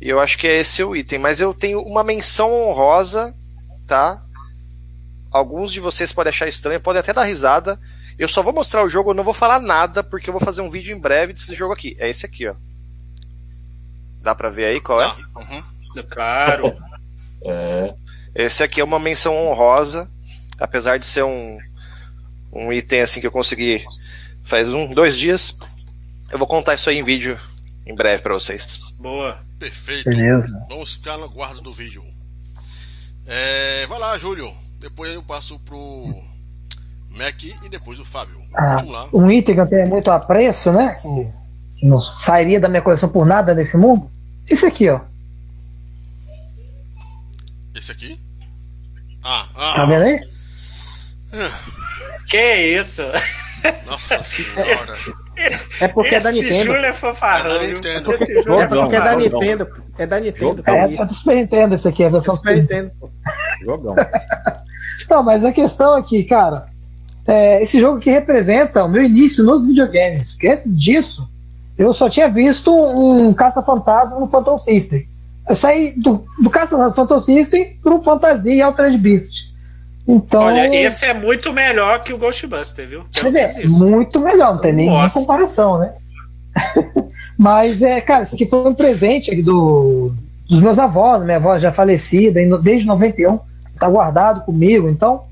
[0.00, 1.18] E eu acho que é esse o item.
[1.18, 3.34] Mas eu tenho uma menção honrosa,
[3.86, 4.22] tá?
[5.30, 7.78] Alguns de vocês podem achar estranho, podem até dar risada.
[8.18, 10.60] Eu só vou mostrar o jogo, eu não vou falar nada, porque eu vou fazer
[10.60, 11.96] um vídeo em breve desse jogo aqui.
[11.98, 12.54] É esse aqui, ó.
[14.20, 15.06] Dá pra ver aí qual é?
[15.06, 16.02] Uhum.
[16.08, 16.76] Claro.
[17.40, 17.94] É.
[18.34, 20.10] Esse aqui é uma menção honrosa,
[20.58, 21.56] apesar de ser um,
[22.52, 23.84] um item assim que eu consegui
[24.42, 25.56] faz um, dois dias.
[26.32, 27.38] Eu vou contar isso aí em vídeo
[27.88, 28.78] em breve pra vocês.
[29.00, 29.38] Boa.
[29.58, 30.08] Perfeito.
[30.08, 30.48] Beleza.
[30.68, 32.04] Vamos ficar no guarda do vídeo.
[33.26, 34.52] É, vai lá, Júlio.
[34.78, 36.04] Depois eu passo pro
[37.10, 38.40] Mac e depois o Fábio.
[38.54, 38.76] Ah,
[39.12, 40.94] um item que eu tenho muito apreço, né?
[41.80, 44.10] Que não sairia da minha coleção por nada nesse mundo.
[44.48, 45.00] Esse aqui, ó.
[47.74, 48.20] Esse aqui?
[49.22, 49.74] Ah, ah.
[49.74, 50.28] Tá vendo aí?
[52.28, 53.02] Que isso?
[53.86, 54.96] Nossa senhora.
[55.80, 56.64] É porque é da Esse Nintendo.
[56.64, 57.52] Júlio é fanfarrão.
[57.52, 57.66] É da?
[57.66, 58.12] Nintendo.
[58.12, 59.68] Esse Júlio É é porque é da Nintendo.
[59.98, 60.62] É da Nintendo.
[60.62, 62.90] Tá É, é do Super Nintendo esse aqui, a É versão Super Nintendo.
[63.00, 63.10] pô.
[63.64, 63.94] Jogão.
[65.08, 66.66] Não, mas a questão aqui, cara,
[67.26, 70.32] é, esse jogo que representa o meu início nos videogames.
[70.32, 71.28] Porque antes disso,
[71.76, 75.08] eu só tinha visto um Caça-Fantasma no Phantom System.
[75.48, 79.47] Eu saí do, do Caça-Phantom System pro Fantasia e Altered Beast.
[80.08, 83.04] Então, Olha, esse é muito melhor que o Ghostbuster, viu?
[83.12, 85.92] você vê, muito melhor, não tem nem, nem comparação, né?
[87.36, 90.10] Mas, é, cara, isso aqui foi um presente do,
[90.48, 93.38] dos meus avós, minha avó já falecida, desde 91,
[93.78, 95.24] tá guardado comigo, então,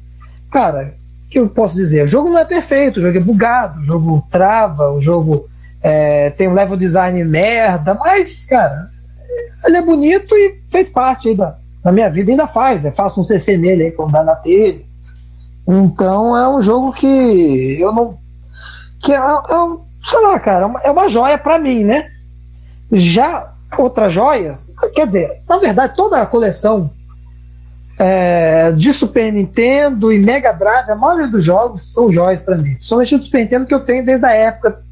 [0.51, 2.05] cara, o que eu posso dizer?
[2.05, 5.49] O jogo não é perfeito, o jogo é bugado, o jogo trava, o jogo
[5.83, 8.91] é, tem um level design merda, mas, cara,
[9.65, 11.57] ele é bonito e fez parte aí da,
[11.87, 14.85] da minha vida, ainda faz, eu faço um CC nele aí quando dá na telha.
[15.69, 18.19] Então é um jogo que eu não.
[19.01, 22.11] que é, é sei lá, cara, é uma, é joia pra mim, né?
[22.91, 26.91] Já outras joias, quer dizer, na verdade, toda a coleção
[28.01, 32.75] é, de Super Nintendo e Mega Drive, a maioria dos jogos são joias pra mim.
[32.75, 34.83] Principalmente o Super Nintendo que eu tenho desde a época.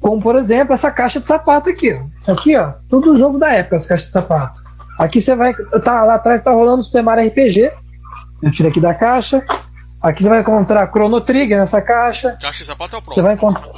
[0.00, 2.04] Como, por exemplo, essa caixa de sapato aqui, ó.
[2.16, 4.67] Isso aqui, ó, tudo jogo da época, essa caixa de sapato.
[4.98, 5.54] Aqui você vai.
[5.84, 7.70] Tá, lá atrás tá rolando o Super Mario RPG.
[8.42, 9.44] Eu tiro aqui da caixa.
[10.02, 12.36] Aqui você vai encontrar Chrono Trigger nessa caixa.
[12.40, 13.68] Caixa de sapato é o Você vai encontrar.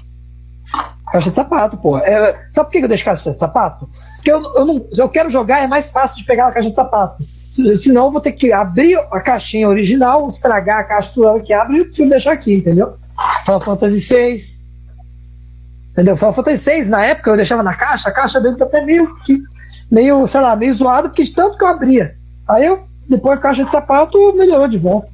[1.13, 1.99] Caixa de sapato, pô.
[1.99, 3.89] É, sabe por que eu deixo caixa de sapato?
[4.17, 6.69] Porque eu, eu não, se eu quero jogar, é mais fácil de pegar a caixa
[6.69, 7.25] de sapato.
[7.51, 11.53] Se- Senão eu vou ter que abrir a caixinha original, estragar a caixa toda que
[11.53, 12.97] abre e eu prefiro deixar aqui, entendeu?
[13.45, 14.39] Final Fantasy VI.
[15.93, 16.17] Entendeu?
[16.17, 19.15] Final Fantasy VI, na época eu deixava na caixa, a caixa dele tá até meio
[19.25, 19.43] que.
[19.91, 22.15] Meio, sei lá, meio zoada, porque de tanto que eu abria.
[22.49, 25.09] Aí eu, depois a caixa de sapato melhorou de volta.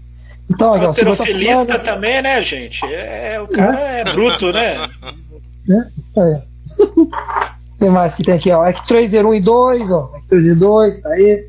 [0.49, 2.85] Então, eu tô Alterofilista falando- também, né, gente?
[2.87, 4.89] É, o cara é bruto, né?
[6.17, 6.43] É.
[6.79, 7.09] O
[7.79, 8.63] que mais que tem aqui, ó?
[8.63, 10.13] Actraiser 1 e 2, ó.
[10.17, 11.49] Actraiser 2, tá aí.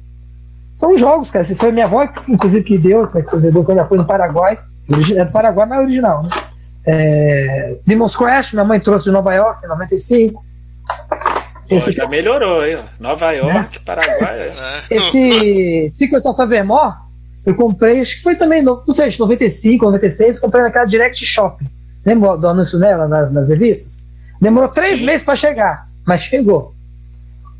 [0.73, 1.45] São jogos, cara.
[1.45, 4.57] Se foi minha avó, inclusive, que deu esse Actraiser 2 quando ela foi no Paraguai.
[5.15, 6.29] É do Paraguai, mas é original, né?
[6.87, 7.77] É...
[7.85, 10.43] Demon's Crash, minha mãe trouxe de Nova York, em 95.
[11.69, 12.83] Esse já melhorou aí, ó.
[12.99, 14.39] Nova York, Paraguai.
[14.41, 14.53] é.
[14.91, 14.95] É.
[14.95, 16.93] esse Secret of Evermore,
[17.45, 20.63] eu comprei, acho que foi também, no- não sei, acho que 95, 96, eu comprei
[20.63, 21.63] naquela Direct Shop.
[22.05, 24.07] Lembra do anúncio dela nas, nas revistas?
[24.41, 25.05] Demorou três Sim.
[25.05, 26.73] meses para chegar, mas chegou.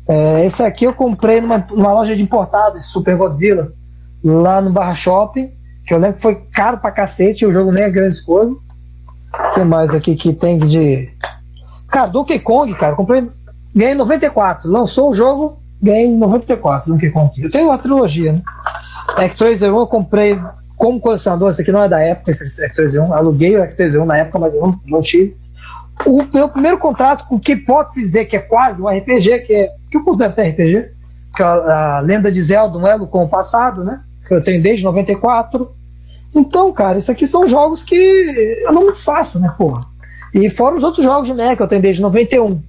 [0.08, 3.70] É, esse aqui eu comprei numa, numa loja de importados, Super Godzilla,
[4.24, 5.52] lá no Barra Shopping,
[5.86, 8.52] que eu lembro que foi caro pra cacete, o jogo nem é grande coisa.
[8.52, 11.12] O que mais aqui que tem de.
[11.88, 13.28] Cara, Donkey Kong, cara, eu comprei.
[13.74, 14.70] Ganhei em 94.
[14.70, 17.30] Lançou o jogo, ganhei em 94, Donkey Kong.
[17.42, 18.42] Eu tenho uma trilogia, né?
[19.16, 20.38] Actraiser 1 eu comprei
[20.76, 23.12] como colecionador, esse aqui não é da época, esse Actraiser 1.
[23.12, 25.36] Aluguei o Actraiser 1 na época, mas eu não, não tive.
[26.06, 29.54] O meu primeiro contrato com o que pode-se dizer que é quase um RPG, que
[29.54, 29.72] é.
[29.90, 30.90] que eu considero até RPG,
[31.34, 34.00] que é a, a Lenda de Zelda, um elo com o passado, né?
[34.26, 35.72] Que eu tenho desde 94.
[36.34, 39.80] Então, cara, isso aqui são jogos que eu não me desfaço, né, porra?
[40.32, 42.60] E fora os outros jogos de NES que eu tenho desde 91.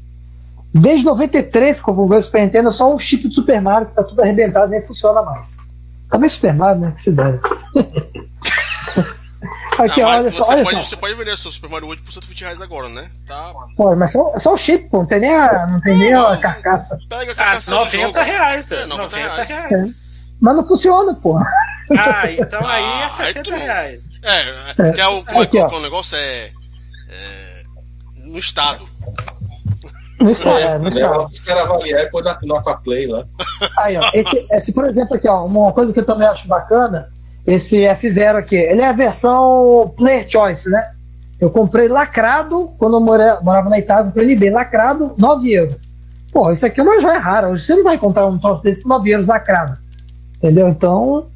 [0.74, 3.88] Desde 93, que eu vou o Super Nintendo, é só um chip de Super Mario
[3.88, 5.58] que tá tudo arrebentado nem funciona mais.
[6.10, 6.92] Também Super Mario, né?
[6.92, 7.40] Que se deve.
[9.80, 10.84] Aqui, Ah, olha só, você, olha pode, só.
[10.84, 13.10] você pode vender seu Super Mario 8 por 120 reais agora, né?
[13.26, 13.54] Tá.
[13.78, 16.36] Pô, mas só, só o chip, pô, não tem nem a, não tem nem a
[16.38, 17.00] carcaça.
[17.08, 18.20] Pega a Ah, carcaça do 90 jogo.
[18.20, 18.86] reais, É, né?
[18.88, 19.50] 90 90 reais.
[19.50, 19.92] reais.
[20.42, 21.38] Mas não funciona, pô.
[21.98, 24.02] Ah, então aí é Ah, aí 60 tu- reais.
[24.24, 25.70] É, é, que é o, como é que ó.
[25.70, 26.52] o negócio é,
[27.10, 27.64] é.
[28.18, 28.88] No estado.
[30.20, 31.22] Não está, É, é, leva está.
[31.26, 33.24] os caras avaliar e pôr na, no Aquaplay lá.
[33.78, 37.08] Aí, ó, esse, esse, por exemplo, aqui, ó, uma coisa que eu também acho bacana,
[37.48, 40.92] esse F0 aqui, ele é a versão Player Choice, né?
[41.40, 45.78] Eu comprei lacrado, quando eu mora, morava na Itália, comprei NB lacrado, 9 euros.
[46.34, 47.48] Pô, isso aqui é uma joia rara.
[47.50, 49.78] Hoje você não vai encontrar um troço desse por 9 euros lacrado.
[50.38, 50.68] Entendeu?
[50.68, 51.28] Então,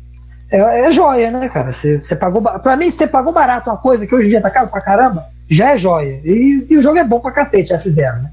[0.51, 1.72] é, é joia, né, cara?
[1.72, 2.41] Você, você pagou.
[2.41, 5.26] Pra mim, você pagou barato uma coisa que hoje em dia tá caro pra caramba,
[5.49, 6.22] já é joia.
[6.23, 8.31] E, e o jogo é bom pra cacete, já fizeram, né?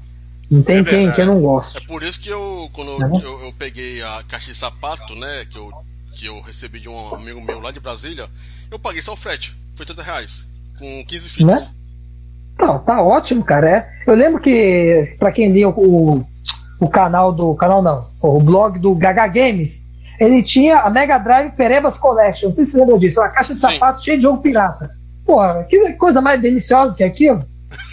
[0.51, 1.79] Não tem É quem, não gosta.
[1.79, 3.21] É por isso que eu, quando eu, bom?
[3.21, 5.71] eu, eu peguei a caixa de sapato, né, que eu,
[6.13, 8.27] que eu recebi de um amigo meu lá de Brasília,
[8.69, 10.47] eu paguei só o frete, foi 30 reais,
[10.77, 11.69] com 15 fitas.
[11.69, 11.75] Né?
[12.59, 13.69] Não, tá ótimo, cara.
[13.69, 16.25] É, eu lembro que, pra quem lia o,
[16.79, 17.55] o canal do.
[17.55, 22.49] Canal não, o blog do Gaga Games, ele tinha a Mega Drive Perebas Collection.
[22.49, 23.19] Não sei se você lembra disso.
[23.19, 23.71] Uma caixa de Sim.
[23.71, 24.91] sapato cheia de jogo pirata.
[25.25, 27.39] Porra, que coisa mais deliciosa que aquilo.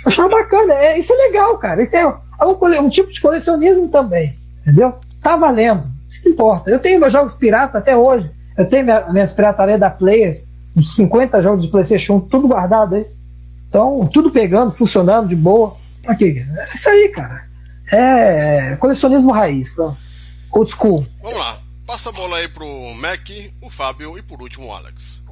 [0.05, 0.75] Eu achava bacana.
[0.75, 1.83] É, isso é legal, cara.
[1.83, 4.37] Isso é, é um, um tipo de colecionismo também.
[4.63, 4.95] Entendeu?
[5.23, 5.85] Tá valendo.
[6.07, 6.71] Isso que importa.
[6.71, 8.31] Eu tenho meus jogos pirata até hoje.
[8.57, 12.95] Eu tenho minha, minhas piratarias da Players, uns 50 jogos de PlayStation 1, tudo guardado
[12.95, 13.07] aí.
[13.69, 15.77] Então, tudo pegando, funcionando de boa.
[16.03, 16.45] Pra quê?
[16.57, 17.47] É isso aí, cara.
[17.93, 19.73] É colecionismo raiz.
[19.75, 19.97] Então.
[20.51, 21.07] Old school.
[21.23, 23.29] Vamos lá, passa a bola aí pro Mac,
[23.61, 25.23] o Fábio e por último o Alex.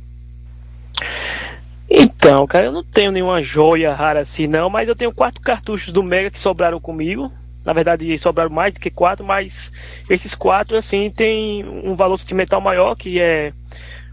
[1.88, 5.92] Então, cara, eu não tenho nenhuma joia rara assim, não, mas eu tenho quatro cartuchos
[5.92, 7.30] do Mega que sobraram comigo.
[7.64, 9.72] Na verdade, sobraram mais do que quatro, mas
[10.08, 13.52] esses quatro, assim, tem um valor sentimental maior, que é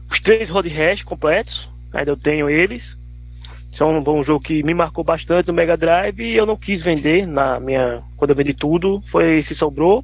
[0.10, 1.70] os três Road Rash completos.
[1.94, 2.98] Ainda eu tenho eles.
[3.74, 6.84] São um bom jogo que me marcou bastante no Mega Drive e eu não quis
[6.84, 8.04] vender na minha.
[8.16, 10.04] Quando eu vendi tudo, foi esse sobrou.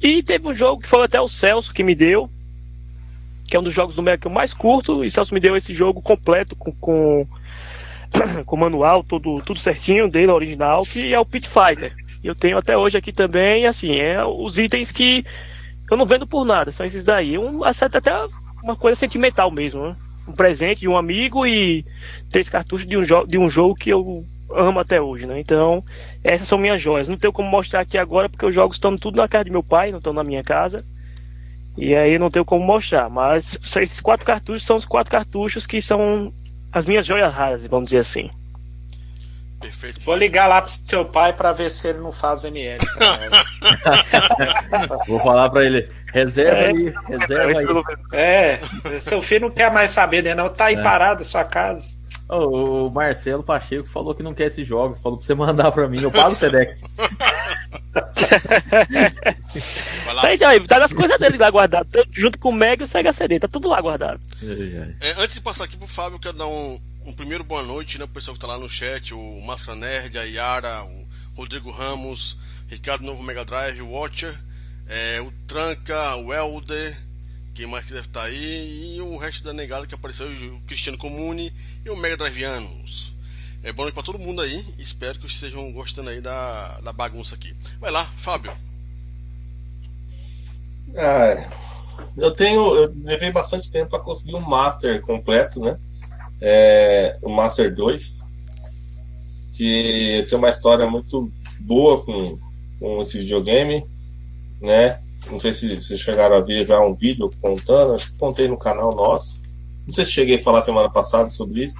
[0.00, 2.30] E teve um jogo que foi até o Celso que me deu,
[3.50, 6.00] que é um dos jogos do eu mais curto, e Celso me deu esse jogo
[6.00, 7.26] completo com, com,
[8.46, 11.92] com manual, tudo, tudo certinho dele, original, que é o Pit Fighter.
[12.22, 15.24] Eu tenho até hoje aqui também, assim, é os itens que
[15.90, 17.36] eu não vendo por nada, são esses daí.
[17.36, 18.24] Um, até
[18.62, 19.96] uma coisa sentimental mesmo, né?
[20.28, 21.84] Um presente de um amigo e
[22.30, 24.22] três cartuchos de um, de um jogo que eu
[24.52, 25.40] amo até hoje, né?
[25.40, 25.82] Então,
[26.22, 27.08] essas são minhas joias.
[27.08, 29.62] Não tenho como mostrar aqui agora porque os jogos estão tudo na casa de meu
[29.64, 30.84] pai, não estão na minha casa.
[31.78, 35.80] E aí não tenho como mostrar, mas esses quatro cartuchos são os quatro cartuchos que
[35.80, 36.32] são
[36.72, 38.28] as minhas joias raras, vamos dizer assim.
[39.60, 40.00] Perfeito.
[40.00, 42.78] Vou ligar lá pro seu pai pra ver se ele não faz ML.
[42.96, 43.18] pra
[44.88, 45.06] nós.
[45.06, 46.66] Vou falar pra ele, reserva É.
[46.68, 47.66] aí, reserva aí.
[48.14, 48.58] é,
[49.00, 50.34] seu filho não quer mais saber, né?
[50.34, 50.82] Não tá aí É.
[50.82, 51.99] parado na sua casa.
[52.30, 55.88] Ô, O Marcelo Pacheco falou que não quer esses jogos, falou pra você mandar pra
[55.88, 56.78] mim, eu pago o Sedex.
[60.04, 60.22] Vai lá.
[60.22, 62.84] Tá, então, aí, tá nas coisas dele lá guardado, tanto junto com o Mega e
[62.84, 64.20] o Sega CD, tá tudo lá guardado.
[65.00, 67.98] É, antes de passar aqui pro Fábio, eu quero dar um, um primeiro boa noite,
[67.98, 71.70] né, pro pessoal que tá lá no chat, o Máscara Nerd, a Yara, o Rodrigo
[71.70, 72.38] Ramos,
[72.68, 74.34] Ricardo Novo Mega Drive, o Watcher,
[74.88, 76.96] é, o Tranca, o Elder,
[77.54, 80.98] quem mais que deve estar aí, e o resto da negada que apareceu, o Cristiano
[80.98, 81.52] Comune
[81.84, 83.14] e o Mega Driveanos.
[83.62, 86.92] É boa noite pra todo mundo aí, espero que vocês estejam gostando aí da, da
[86.92, 87.54] bagunça aqui.
[87.78, 88.52] Vai lá, Fábio.
[90.96, 91.48] Ah,
[92.16, 92.74] eu tenho.
[92.74, 95.78] Eu levei bastante tempo para conseguir um Master completo, né?
[96.40, 98.20] É, o Master 2.
[99.54, 102.38] Que tem uma história muito boa com,
[102.78, 103.84] com esse videogame,
[104.60, 105.00] né?
[105.28, 108.56] Não sei se vocês chegaram a ver já um vídeo contando, acho que contei no
[108.56, 109.40] canal nosso.
[109.86, 111.74] Não sei se cheguei a falar semana passada sobre isso.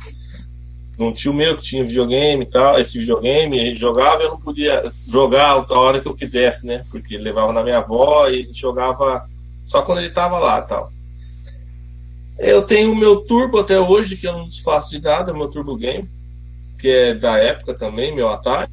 [0.98, 4.40] Um tio meu que tinha videogame e tal, esse videogame, ele jogava e eu não
[4.40, 6.84] podia jogar a hora que eu quisesse, né?
[6.90, 9.26] Porque ele levava na minha avó e jogava
[9.64, 10.90] só quando ele tava lá tal.
[12.38, 15.76] Eu tenho o meu Turbo até hoje, que eu não desfaço de nada, meu Turbo
[15.76, 16.08] Game,
[16.78, 18.70] que é da época também, meu Atari.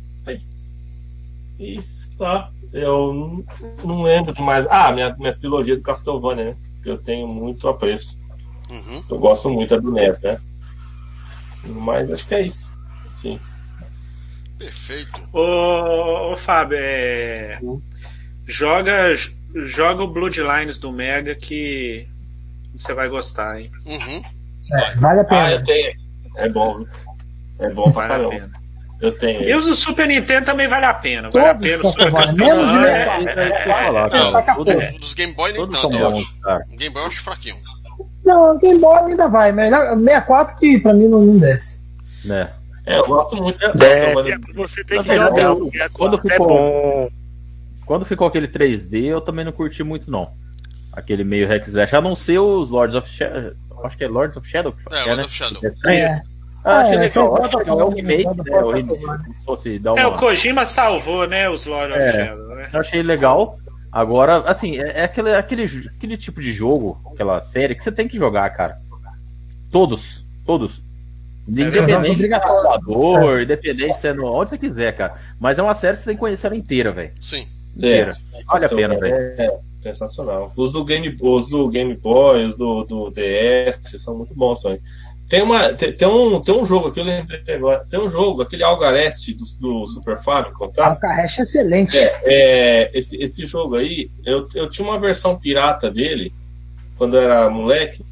[1.60, 1.78] E
[2.18, 3.44] tá, eu não,
[3.84, 4.66] não lembro de mais.
[4.70, 6.56] Ah, minha, minha trilogia do Castlevania, né?
[6.84, 8.20] Que eu tenho muito apreço.
[8.70, 9.04] Uhum.
[9.10, 10.40] Eu gosto muito da do NES, né?
[11.66, 12.74] Mas acho que é isso.
[13.16, 13.40] Sim.
[14.58, 15.22] Perfeito.
[15.34, 17.60] Ô, ô Fábio, é...
[18.46, 19.14] joga,
[19.56, 22.08] joga o Bloodlines do Mega que
[22.76, 23.72] você vai gostar, hein?
[23.86, 24.22] Uhum.
[24.74, 25.52] É, vale a Ah, pena.
[25.52, 25.94] eu tenho.
[26.36, 26.86] É bom?
[27.60, 28.52] É bom pra Vale a pena.
[29.00, 29.44] Eu tenho.
[29.44, 31.30] E os do Super Nintendo também vale a pena.
[31.30, 31.82] Vale a Todos pena.
[31.82, 34.32] são o Super menos de é, é.
[34.32, 34.96] Taca Tudo- fogo.
[34.96, 36.78] O dos Game Boy nem Todos tanto, são eu bons, acho.
[36.78, 37.56] Game Boy eu acho fraquinho.
[38.26, 41.88] Não, Game Boy ainda vai, mas 64 que pra mim não, não desce.
[42.26, 42.50] Né?
[42.86, 44.14] É, eu gosto muito dessa É,
[44.56, 45.52] você tem Na que jogar.
[45.86, 47.10] a quando é ficou- bom.
[47.86, 50.30] Quando ficou aquele 3D, eu também não curti muito, não.
[50.92, 53.52] Aquele meio hack slash, a não ser os Lords of Shadow.
[53.84, 55.24] Acho que é Lords of Shadow que É, é, Lord né?
[55.24, 55.62] of Shadow.
[55.86, 56.20] É.
[56.64, 57.80] Ah, achei É, é legal, acho legal.
[57.80, 58.52] É o Sony, remake, igual da né?
[58.60, 58.98] O Castlevania.
[59.00, 60.18] remake, como se fosse dar É, o uma...
[60.18, 62.12] Kojima salvou, né, os Lord of É.
[62.12, 62.70] Shadow, né?
[62.74, 63.58] Eu achei legal.
[63.92, 68.08] Agora, assim, é, é aquele, aquele, aquele tipo de jogo, aquela série, que você tem
[68.08, 68.78] que jogar, cara.
[69.72, 70.82] Todos, todos.
[71.48, 75.16] Independente Independente de computador, independente de sendo onde você quiser, cara.
[75.40, 77.12] Mas é uma série que você tem que conhecer ela inteira, velho.
[77.22, 77.48] Sim.
[77.76, 78.18] Inteira.
[78.46, 79.16] Vale a pena, velho.
[79.16, 80.52] É, sensacional.
[80.58, 84.82] Os do Game, os do Game Boy, os do, do DS são muito bons também.
[85.30, 87.86] Tem, uma, tem, tem um, tem um jogo aqui, eu lembrei agora.
[87.90, 90.88] Tem um jogo, aquele Algarest do, do Super Famicom, tá?
[90.88, 91.98] Alcarreche é excelente.
[91.98, 96.34] É, é, esse, esse jogo aí, eu, eu tinha uma versão pirata dele
[96.98, 98.06] quando eu era moleque,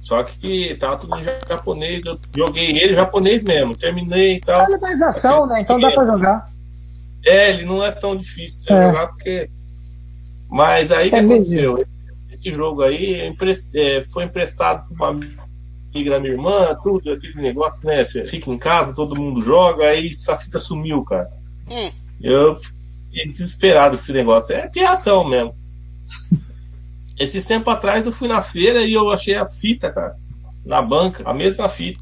[0.00, 2.06] só que tava tudo em japonês.
[2.06, 4.62] Eu joguei ele japonês mesmo, terminei e tal.
[4.62, 5.60] Olha mais ação, né?
[5.60, 6.46] Então dá pra jogar.
[7.24, 8.86] É, ele não é tão difícil de É.
[8.86, 9.48] jogar porque.
[10.50, 11.34] Mas aí o que É mesmo.
[11.34, 11.84] aconteceu?
[12.30, 15.20] Esse jogo aí eu empre- é, foi emprestado para uma
[15.92, 18.02] amiga da minha irmã, tudo, aquele negócio, né?
[18.02, 21.30] Você fica em casa, todo mundo joga, aí essa fita sumiu, cara.
[21.70, 21.90] Hum.
[22.20, 24.56] Eu fiquei desesperado com esse negócio.
[24.56, 25.54] É piratão mesmo.
[27.18, 30.16] Esses tempos atrás eu fui na feira e eu achei a fita, cara,
[30.64, 32.00] na banca, a mesma fita.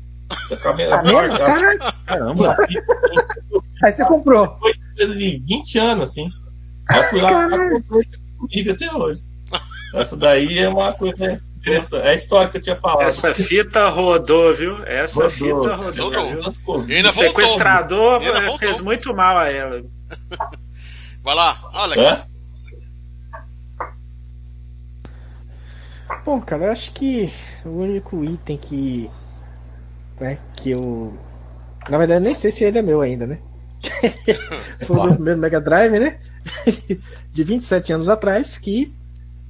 [0.52, 1.38] Acabei Tá vendo?
[1.38, 1.80] Caralho.
[2.06, 2.56] Caramba.
[3.82, 4.56] Aí você comprou.
[4.58, 6.30] Foi coisa de 20 anos, assim.
[6.88, 8.08] Aí eu fui lá e comprei
[8.38, 9.22] comigo até hoje.
[9.94, 12.06] Essa daí é uma coisa interessante.
[12.06, 13.06] É a história que eu tinha falado.
[13.06, 14.84] Essa fita rodou, viu?
[14.84, 15.30] Essa Rodou.
[15.30, 16.10] fita rodou.
[16.10, 16.82] Rodou.
[16.82, 17.08] viu?
[17.08, 18.58] O sequestrador ainda voltou.
[18.58, 19.82] fez muito mal a ela.
[21.22, 22.02] Vai lá, Alex.
[22.02, 22.30] É?
[26.24, 27.32] Bom, cara, eu acho que
[27.64, 29.10] o único item que.
[30.20, 31.12] Né, que eu.
[31.88, 33.38] Na verdade, nem sei se ele é meu ainda, né?
[34.84, 36.18] Foi o meu primeiro Mega Drive, né?
[37.32, 38.92] De 27 anos atrás, que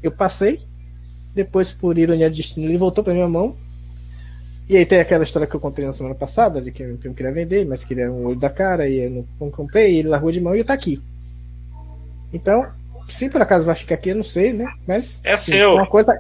[0.03, 0.69] eu passei.
[1.35, 3.57] Depois, por ironia do destino, ele voltou pra minha mão.
[4.69, 7.12] E aí tem aquela história que eu contei na semana passada, de que eu não
[7.15, 10.31] queria vender, mas queria um olho da cara, e eu não, comprei, e ele largou
[10.31, 11.02] de mão e tá aqui.
[12.32, 12.70] Então,
[13.09, 14.66] se por acaso vai ficar aqui, eu não sei, né?
[14.86, 15.20] Mas.
[15.24, 15.74] É sim, seu.
[15.74, 16.16] Uma coisa,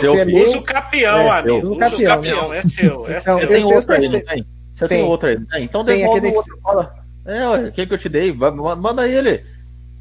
[0.00, 1.56] Seu se é meu, Usa o capião, É, amigo.
[1.58, 2.16] usa o Usa o capião.
[2.16, 2.54] capião.
[2.54, 3.48] É seu, é Então, seu.
[3.48, 4.46] Tem outra aí, não tem?
[4.74, 4.98] Você Tem.
[4.98, 5.64] tem outra aí, não tem?
[5.64, 6.58] Então Tem devolve aquele o outro.
[6.60, 6.94] Fala.
[7.24, 8.32] É, ué, aquele que eu te dei.
[8.32, 9.44] Manda ele.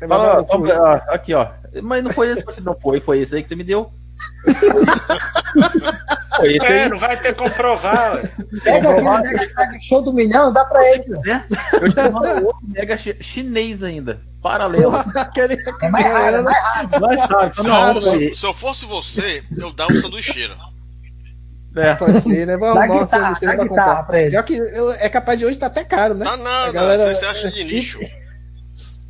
[0.08, 1.48] Fala, ah, aqui, ó.
[1.84, 3.92] Mas não foi esse que você não foi, foi esse aí que você me deu.
[6.44, 6.90] Esse É, aí.
[6.90, 8.16] não vai ter como provar.
[8.16, 8.30] ué.
[8.64, 11.06] Pega aquele Mega Show do milhão, dá pra ele.
[11.26, 11.46] né?
[11.74, 14.20] Eu te mando outro mega chi- chinês ainda.
[14.42, 14.96] Paralelo.
[15.16, 16.90] aquele, É mais raro, é mais raro.
[17.00, 17.56] Vai, sabe?
[17.56, 20.56] Se, Tá na eu, se- se eu fosse você, eu dava o sanduicheira.
[21.76, 21.94] É.
[21.96, 22.58] Pode ser, né?
[22.58, 24.04] Vamos Dá guitarra, guitarra comprar.
[24.08, 24.32] pra ele.
[24.32, 26.26] Pior que eu- é capaz de hoje estar até caro, né?
[26.26, 28.00] Tá nada, A galera- você acha de nicho.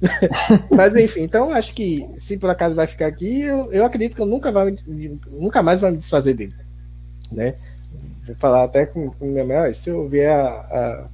[0.76, 4.22] Mas enfim, então acho que se por acaso vai ficar aqui, eu, eu acredito que
[4.22, 4.73] eu nunca, vai,
[5.30, 6.56] nunca mais vai me desfazer dele.
[7.32, 7.56] Né?
[8.26, 11.07] Vou falar até com, com minha mãe, se eu vier a, a,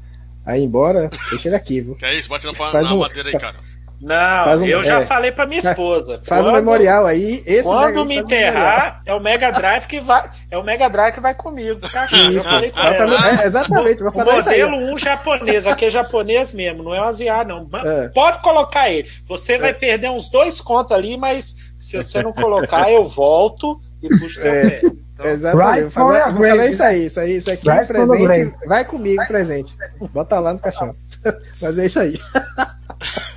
[0.46, 1.96] a ir embora, deixa ele aqui, viu?
[1.96, 3.56] Que é isso, bate na, Faz na um- madeira aí, cara.
[4.00, 5.06] Não, Faz um- eu já é.
[5.08, 6.22] falei pra minha esposa.
[6.24, 7.42] Faz um Quando- memorial aí.
[7.48, 10.30] Esse Quando Mega- me faz um enterrar, é o Mega Drive que vai.
[10.52, 11.80] É o Mega Drive que vai comigo.
[12.12, 12.96] Eu Isso, falei com ela.
[12.96, 14.62] exatamente, é, exatamente, vou O falar isso aí.
[14.64, 14.70] ó.
[14.70, 17.80] modelo 1 japonês, aqui é japonês mesmo, não é um asiático, não.
[17.86, 18.08] É.
[18.10, 19.10] Pode colocar ele.
[19.28, 24.10] Você vai perder uns dois contos ali, mas se você não colocar, eu volto e
[24.10, 24.70] puxo seu É.
[24.70, 24.82] pé.
[25.14, 26.70] Então, Exatamente, Right vou falar, for vou falar grave.
[26.70, 29.76] isso aí, isso aí, isso aqui, Right the presente, vai comigo, presente.
[30.14, 30.94] Bota lá no caixão.
[31.60, 32.20] Mas é isso aí.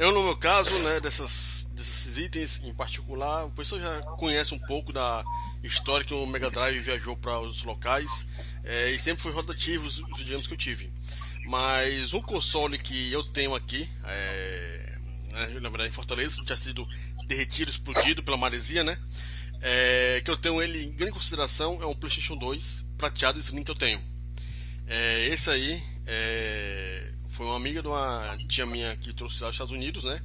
[0.00, 4.58] Eu, no meu caso, né, dessas, desses itens em particular, o pessoal já conhece um
[4.60, 5.22] pouco da
[5.62, 8.26] história que o Mega Drive viajou para os locais
[8.64, 10.90] é, e sempre foi rotativo os, videogames que eu tive.
[11.44, 14.96] Mas um console que eu tenho aqui, é,
[15.32, 16.88] né, na verdade em Fortaleza, tinha sido
[17.26, 18.98] derretido, explodido pela maresia, né?
[19.60, 23.70] É, que eu tenho ele em grande consideração é um PlayStation 2 prateado Slim que
[23.70, 24.02] eu tenho.
[24.86, 27.09] É, esse aí é,
[27.40, 30.20] foi uma amiga de uma tia minha que trouxe aos Estados Unidos, né?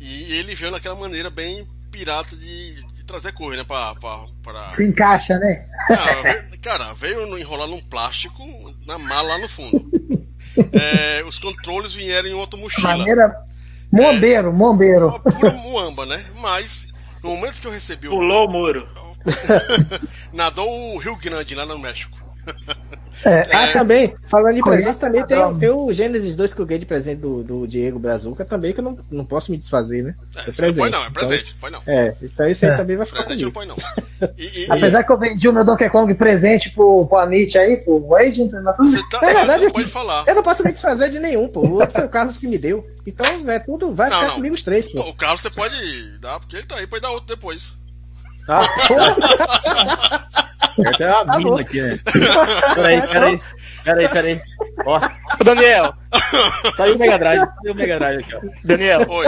[0.00, 3.64] E ele veio naquela maneira bem pirata de, de trazer coisa, né?
[3.64, 4.72] Pra, pra, pra...
[4.72, 5.68] Se encaixa, né?
[5.88, 8.42] Ah, veio- cara, veio no- enrolar num plástico
[8.84, 9.88] na mala lá no fundo.
[10.72, 12.96] É, os controles vieram em outra mochila.
[12.96, 13.32] Maneira.
[13.92, 15.08] Mombeiro, mombeiro.
[15.10, 16.24] Uma pura muamba, né?
[16.40, 16.88] Mas,
[17.22, 18.10] no momento que eu recebi o.
[18.10, 18.88] Pulou o muro.
[20.32, 22.20] Nadou o Rio Grande lá no México.
[23.24, 26.80] É, Ah, também, falando de presente, também tem, tem o Genesis 2 que eu ganhei
[26.80, 30.14] de presente do, do Diego Brazuca também, que eu não, não posso me desfazer, né?
[30.34, 30.78] É, É isso não presente.
[30.78, 31.82] põe não, é Então, presente, põe não.
[31.86, 32.76] É, então esse aí É.
[32.76, 33.74] também vai ficar Presente não comigo.
[33.76, 34.02] põe não.
[34.38, 37.58] E, e- e- Apesar que eu vendi o meu Donkey Kong presente pro, pro Amit
[37.58, 40.24] aí, pro Agent, mas tudo você tá, Na verdade, você eu- pode falar.
[40.28, 41.60] Eu não posso me desfazer de nenhum, pô.
[41.60, 42.86] O outro foi o Carlos que me deu.
[43.04, 44.34] Então é tudo, vai Não, ficar não.
[44.36, 45.00] comigo os três, pô.
[45.00, 47.76] O Carlos você pode dar, porque ele tá aí, pode dar outro depois.
[50.86, 51.98] Essa é a Tá mina aqui, né?
[52.74, 53.40] Peraí, peraí.
[53.84, 54.40] Peraí, peraí.
[54.86, 55.94] Ó, Ô, Daniel,
[56.76, 57.40] saiu o Mega Drive.
[57.40, 58.40] Saiu o Mega Drive aqui, ó.
[58.64, 59.26] Daniel, Oi.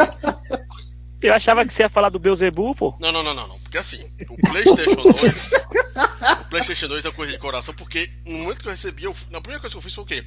[1.24, 2.94] Eu achava que você ia falar do Beuzebu, pô.
[3.00, 3.58] Não, não, não, não, não.
[3.60, 5.52] Porque assim, o PlayStation 2.
[6.42, 9.16] o PlayStation 2 é uma coisa de coração, porque no momento que eu recebi, eu,
[9.30, 10.22] na primeira coisa que eu fiz foi o quê?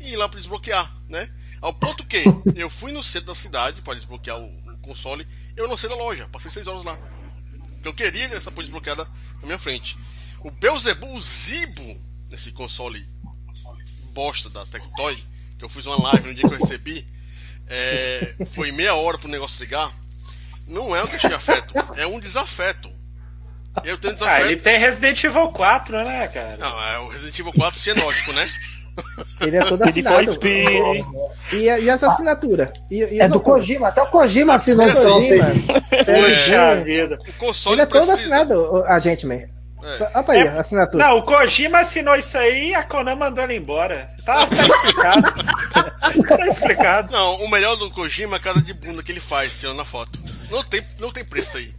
[0.00, 1.30] Ir lá pra desbloquear, né?
[1.62, 2.22] Ao ponto que
[2.54, 5.96] eu fui no centro da cidade para desbloquear o, o, console, eu não sei da
[5.96, 6.98] loja, passei 6 horas lá.
[7.84, 9.04] Porque eu queria essa coisa desbloqueada
[9.40, 9.98] na minha frente.
[10.40, 12.00] O Beuzebu, o Zibo,
[12.30, 13.06] nesse console
[14.12, 15.22] bosta da Tectoy,
[15.58, 17.06] que eu fiz uma live no dia que eu recebi,
[17.66, 19.92] é, foi meia hora pro negócio ligar.
[20.66, 22.88] Não é um queixa de afeto, é um desafeto.
[23.84, 24.44] Eu tenho desafeto.
[24.44, 26.56] Ah, ele tem Resident Evil 4, né, cara?
[26.56, 28.50] Não, é o Resident Evil 4 cienótico, né?
[29.40, 30.38] Ele é todo assinado.
[30.44, 32.72] E, e essa assinatura?
[32.90, 35.44] E, e é do Kojima, até o Kojima assinou isso Kojima.
[35.90, 37.18] Poxa vida.
[37.28, 38.36] O console Ele é todo precisa...
[38.36, 39.54] assinado, a gente mesmo.
[39.84, 40.18] É.
[40.18, 41.04] Opa aí, é, assinatura.
[41.04, 44.08] Não, o Kojima assinou isso aí e a Konami mandou ele embora.
[44.24, 46.24] Tá, tá explicado.
[46.26, 47.12] tá explicado.
[47.12, 49.84] Não, o melhor do Kojima é a cara de bunda que ele faz tirando a
[49.84, 50.18] foto.
[50.54, 51.74] Não tem, não tem preço aí.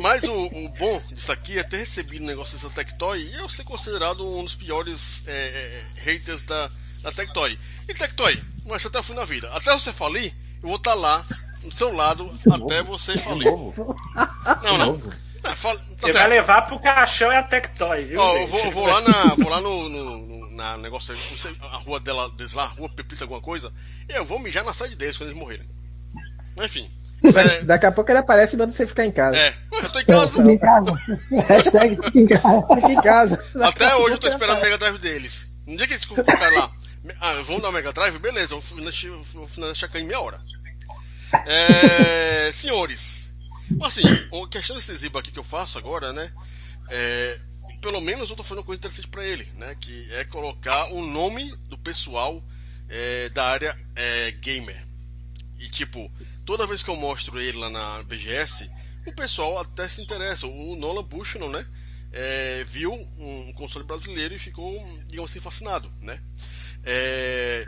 [0.00, 3.48] Mas o, o bom disso aqui é ter recebido um negócio dessa Tectoy e eu
[3.48, 6.68] ser considerado um dos piores é, é, haters da,
[7.02, 7.56] da Tectoy.
[7.88, 9.48] E Tectoy, mas até o fim da vida.
[9.52, 11.24] Até você falir, eu vou estar tá lá
[11.62, 13.44] do seu lado até você falir.
[13.44, 15.12] Não, não.
[15.54, 16.14] Fala, tá Você certo.
[16.14, 18.18] vai levar pro caixão e a Tectoy, viu?
[18.18, 19.34] Ó, eu vou, vou, lá na.
[19.34, 23.24] Vou lá no, no, na negócio, não sei, a rua dela, deles lá, rua Pepita,
[23.24, 23.72] alguma coisa.
[24.08, 25.68] E eu vou mijar na sede deles quando eles morrerem.
[26.62, 26.90] Enfim.
[27.24, 27.62] É...
[27.62, 29.36] Daqui a pouco ele aparece e manda você ficar em casa.
[29.36, 30.42] É, eu tô em casa.
[30.42, 31.00] Fica em casa.
[31.48, 32.66] Hashtag fica em casa.
[32.74, 33.44] Fica em casa.
[33.62, 35.48] Até hoje eu tô esperando o Mega Drive deles.
[35.66, 36.70] No dia que eles colocaram lá,
[37.20, 38.18] ah, vamos dar o Mega Drive?
[38.18, 38.60] Beleza, eu
[39.32, 40.38] vou finalizar em meia hora.
[41.46, 43.34] É, senhores,
[43.82, 46.30] Assim, a questão desse Ziba aqui que eu faço agora, né?
[46.90, 47.40] É,
[47.80, 49.74] pelo menos eu tô fazendo uma coisa interessante para ele, né?
[49.80, 52.42] Que é colocar o nome do pessoal
[52.88, 54.86] é, da área é, gamer.
[55.58, 56.10] E tipo,
[56.44, 58.70] toda vez que eu mostro ele lá na BGS,
[59.06, 60.46] o pessoal até se interessa.
[60.46, 61.66] O Nolan Bushnell, né?
[62.12, 64.74] É, viu um console brasileiro e ficou,
[65.08, 66.20] digamos assim, fascinado, né?
[66.84, 67.66] É,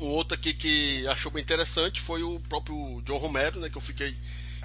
[0.00, 3.68] um outro aqui que achou bem interessante foi o próprio John Romero, né?
[3.68, 4.14] Que eu fiquei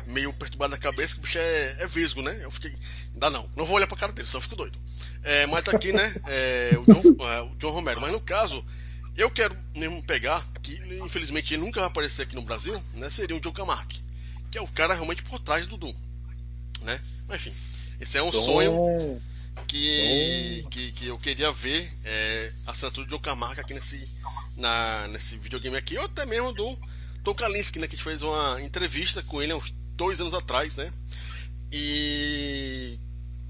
[0.06, 2.40] meio perturbado na cabeça, que o bicho é, é visgo, né?
[2.42, 2.74] Eu fiquei.
[3.16, 4.78] Dá não, não vou olhar pra cara dele, só fico doido.
[5.24, 6.16] É, mas tá aqui, né?
[6.28, 8.00] É, o, John, é, o John Romero.
[8.00, 8.66] Mas no caso,
[9.18, 13.10] eu quero mesmo pegar, que infelizmente ele nunca vai aparecer aqui no Brasil, né?
[13.10, 14.04] Seria o John Camarque,
[14.52, 15.96] que é o cara realmente por trás do Doom,
[16.82, 17.02] né?
[17.26, 17.54] Mas enfim,
[18.02, 18.42] esse é um Tom.
[18.42, 19.22] sonho
[19.66, 24.10] que, que, que, eu queria ver é, a assinatura do John Camarque aqui nesse,
[24.58, 26.78] na, nesse videogame aqui, ou até mesmo do
[27.24, 27.88] Tom Kalinske, né?
[27.88, 30.92] Que a gente fez uma entrevista com ele há uns dois anos atrás, né?
[31.72, 33.00] E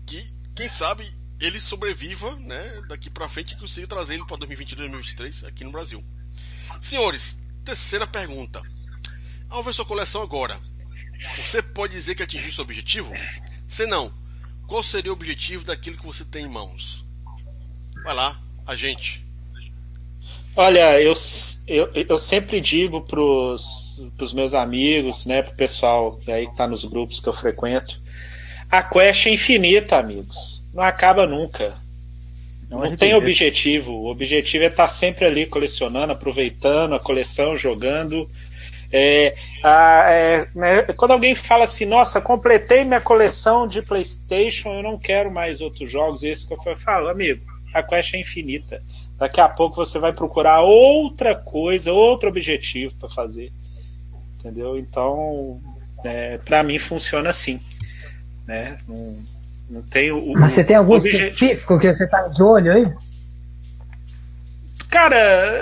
[0.06, 0.24] que,
[0.56, 2.80] quem sabe, ele sobreviva, né?
[2.88, 6.04] Daqui para frente e consiga trazer ele para 2022, 2023 aqui no Brasil.
[6.82, 8.62] Senhores, terceira pergunta.
[9.50, 10.60] Ao ver sua coleção agora,
[11.44, 13.14] você pode dizer que atingiu seu objetivo?
[13.66, 14.14] Se não,
[14.68, 17.06] qual seria o objetivo daquilo que você tem em mãos?
[18.04, 19.26] Vai lá, a gente.
[20.56, 21.14] Olha, eu,
[21.68, 26.68] eu, eu sempre digo para os meus amigos, né, para o pessoal que aí está
[26.68, 28.02] nos grupos que eu frequento.
[28.70, 30.64] A quest é infinita, amigos.
[30.74, 31.78] Não acaba nunca.
[32.70, 33.94] Não, não tem objetivo.
[33.94, 38.30] O objetivo é estar tá sempre ali colecionando, aproveitando a coleção, jogando.
[38.92, 44.84] É, a, é, né, quando alguém fala assim, nossa, completei minha coleção de PlayStation, eu
[44.84, 47.42] não quero mais outros jogos, esse que eu falo, amigo,
[47.74, 48.82] a quest é infinita.
[49.18, 53.52] Daqui a pouco você vai procurar outra coisa, outro objetivo para fazer
[54.48, 54.78] entendeu?
[54.78, 55.60] Então,
[56.04, 57.60] é, para mim funciona assim,
[58.46, 58.78] né?
[59.70, 62.88] Não tem o, Mas você tem algum específico que você tá de olho aí?
[64.90, 65.62] Cara,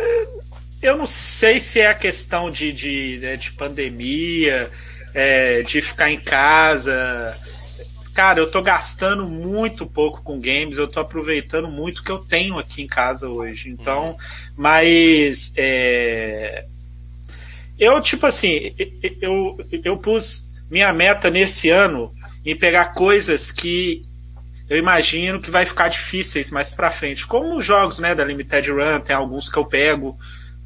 [0.82, 4.70] eu não sei se é a questão de, de, né, de pandemia,
[5.14, 7.34] é, de ficar em casa.
[8.14, 12.20] Cara, eu tô gastando muito pouco com games, eu tô aproveitando muito o que eu
[12.20, 13.70] tenho aqui em casa hoje.
[13.70, 14.16] Então,
[14.56, 16.66] mas é,
[17.78, 18.72] eu, tipo assim,
[19.20, 22.14] eu, eu pus minha meta nesse ano
[22.46, 24.06] em pegar coisas que
[24.70, 27.26] eu imagino que vai ficar difíceis mais para frente.
[27.26, 30.18] Como os jogos né, da Limited Run, tem alguns que eu pego,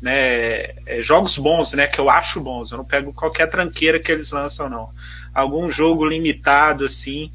[0.01, 2.72] né, é, jogos bons, né, que eu acho bons.
[2.72, 4.89] Eu não pego qualquer tranqueira que eles lançam, não.
[5.34, 7.31] Algum jogo limitado, assim.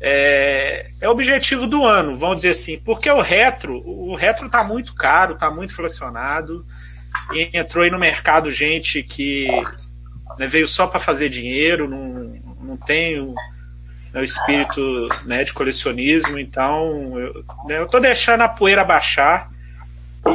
[0.00, 2.78] É, é o objetivo do ano, vamos dizer assim.
[2.78, 6.66] Porque o retro, o retro tá muito caro, tá muito inflacionado.
[7.32, 9.48] E entrou aí no mercado gente que
[10.38, 13.34] né, veio só para fazer dinheiro, não, não tem
[14.14, 19.50] né, o espírito né, de colecionismo, então eu, né, eu tô deixando a poeira baixar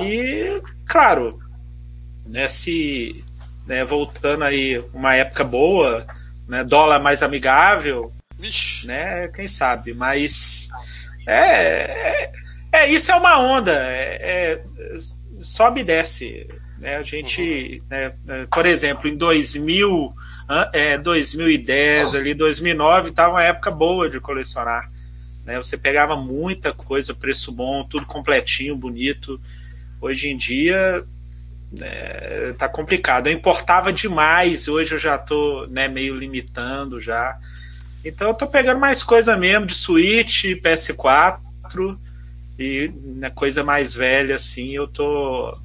[0.03, 1.39] e, claro,
[2.25, 3.23] né, se
[3.65, 6.05] né, voltando aí uma época boa,
[6.45, 8.85] né, dólar mais amigável, Vixe.
[8.85, 10.67] né, quem sabe, mas
[11.25, 12.31] é, é,
[12.73, 14.61] é isso é uma onda, é, é,
[15.41, 16.47] sobe e desce,
[16.79, 20.13] né, a gente, né, é, por exemplo, em 2000,
[20.73, 24.89] é, 2010 ali, 2009, estava uma época boa de colecionar,
[25.45, 29.39] né, você pegava muita coisa, preço bom, tudo completinho, bonito,
[30.01, 31.05] hoje em dia
[31.79, 33.27] é, tá complicado.
[33.27, 37.37] Eu importava demais, hoje eu já tô né, meio limitando já.
[38.03, 41.39] Então eu tô pegando mais coisa mesmo de Switch, PS4
[42.57, 45.57] e né, coisa mais velha assim, eu tô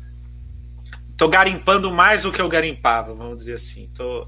[1.16, 3.88] tô garimpando mais do que eu garimpava, vamos dizer assim.
[3.94, 4.26] Tô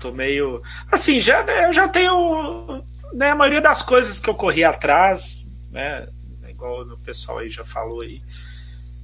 [0.00, 2.82] tô meio assim, já né, eu já tenho
[3.12, 6.06] né, a maioria das coisas que eu corri atrás, né,
[6.48, 8.22] igual o pessoal aí já falou aí.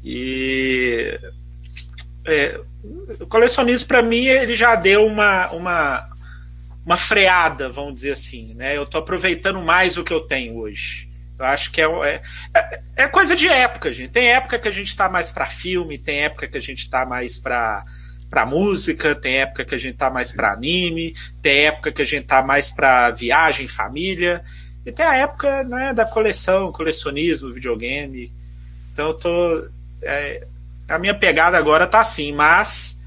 [0.05, 1.19] E
[2.27, 2.60] é,
[3.20, 6.09] o colecionismo para mim ele já deu uma, uma,
[6.85, 8.77] uma freada, vamos dizer assim, né?
[8.77, 11.09] Eu estou aproveitando mais o que eu tenho hoje.
[11.39, 11.86] Eu acho que é,
[12.55, 14.12] é, é coisa de época, gente.
[14.12, 17.05] Tem época que a gente está mais para filme, tem época que a gente está
[17.05, 17.82] mais para
[18.32, 22.06] para música, tem época que a gente tá mais para anime, tem época que a
[22.06, 24.42] gente tá mais para viagem, família,
[24.86, 28.32] e tem a época né, da coleção, colecionismo, videogame.
[28.90, 29.68] Então eu tô
[30.02, 30.46] é,
[30.88, 33.02] a minha pegada agora tá assim, mas,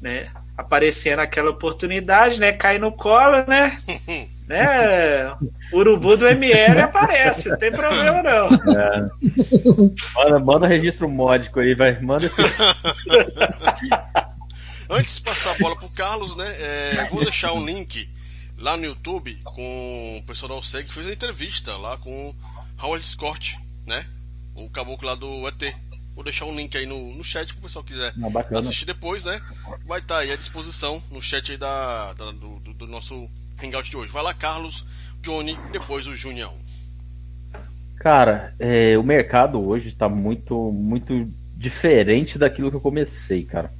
[0.00, 3.76] né, aparecendo aquela oportunidade, né, cai no colo, né,
[4.46, 5.34] né,
[5.72, 8.46] urubu do ML aparece, não tem problema não.
[8.72, 9.10] É.
[10.14, 12.30] Manda, manda registro módico aí, vai, manda
[14.90, 18.08] Antes de passar a bola pro Carlos, né, é, vou deixar um link
[18.58, 22.34] lá no YouTube com o pessoal da que fez a entrevista lá com
[22.80, 24.04] Howard Scott, né,
[24.54, 25.74] o caboclo lá do ET.
[26.14, 29.24] Vou deixar um link aí no, no chat para o pessoal quiser ah, assistir depois,
[29.24, 29.40] né?
[29.84, 33.28] Vai estar tá aí à disposição no chat aí da, da do, do, nosso
[33.60, 34.12] hangout de hoje.
[34.12, 34.84] Vai lá, Carlos,
[35.20, 36.54] Johnny, depois o Junior.
[37.96, 43.72] Cara, é, o mercado hoje está muito, muito diferente daquilo que eu comecei, cara.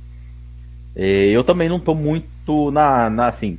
[0.97, 3.59] É, eu também não estou muito na, na, assim,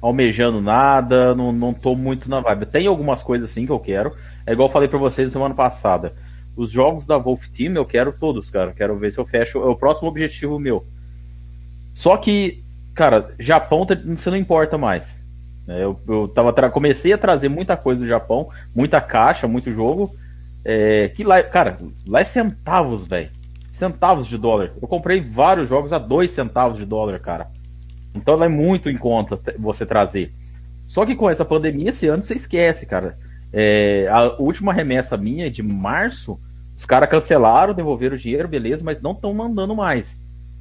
[0.00, 2.66] almejando nada, não, não tô muito na vibe.
[2.66, 4.12] Tem algumas coisas assim que eu quero.
[4.46, 6.12] É igual eu falei para vocês semana passada
[6.56, 8.72] os jogos da Wolf Team eu quero todos, cara.
[8.72, 9.58] Quero ver se eu fecho.
[9.58, 10.84] É o próximo objetivo meu.
[11.94, 12.62] Só que,
[12.94, 15.04] cara, Japão tá, você não importa mais.
[15.68, 20.14] É, eu, eu tava comecei a trazer muita coisa do Japão, muita caixa, muito jogo.
[20.64, 23.30] É, que lá, cara, lá é centavos, velho.
[23.82, 24.70] Centavos de dólar.
[24.80, 27.48] Eu comprei vários jogos a dois centavos de dólar, cara.
[28.14, 30.32] Então lá é muito em conta você trazer.
[30.82, 33.16] Só que com essa pandemia, esse ano você esquece, cara.
[33.52, 36.38] É, a última remessa minha de março,
[36.76, 40.06] os caras cancelaram, devolveram o dinheiro, beleza, mas não estão mandando mais.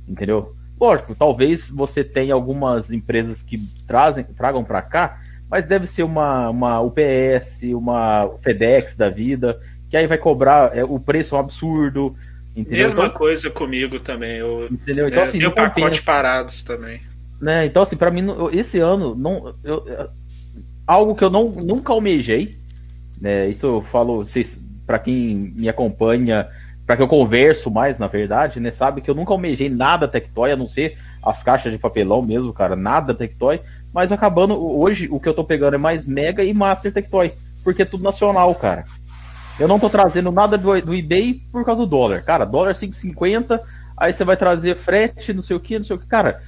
[0.10, 0.54] Entendeu?
[0.80, 6.50] Lógico, talvez você tenha algumas empresas que trazem, tragam para cá, mas deve ser uma,
[6.50, 9.60] uma UPS, uma FedEx da vida,
[9.92, 12.16] que aí vai cobrar é, o preço é um absurdo.
[12.56, 12.86] Entendeu?
[12.86, 14.38] Mesma então, coisa comigo também.
[14.38, 15.08] Eu, entendeu?
[15.08, 17.02] Então, é, assim, tem pacote parados também.
[17.42, 17.66] Né?
[17.66, 19.84] Então, assim, para mim, esse ano, não, eu,
[20.86, 22.56] algo que eu não, nunca almejei,
[23.20, 23.50] né?
[23.50, 24.26] Isso eu falo,
[24.86, 26.48] para quem me acompanha,
[26.86, 28.72] para que eu converso mais, na verdade, né?
[28.72, 32.52] Sabe que eu nunca almejei nada Tectoy, a não ser as caixas de papelão mesmo,
[32.52, 33.62] cara, nada Tectoy.
[33.94, 37.32] Mas acabando, hoje o que eu tô pegando é mais Mega e Master Tectoy,
[37.64, 38.84] porque é tudo nacional, cara.
[39.60, 42.24] Eu não tô trazendo nada do, do eBay por causa do dólar.
[42.24, 43.60] Cara, dólar 5,50,
[43.98, 46.08] aí você vai trazer frete, não sei o que, não sei o que.
[46.08, 46.42] Cara,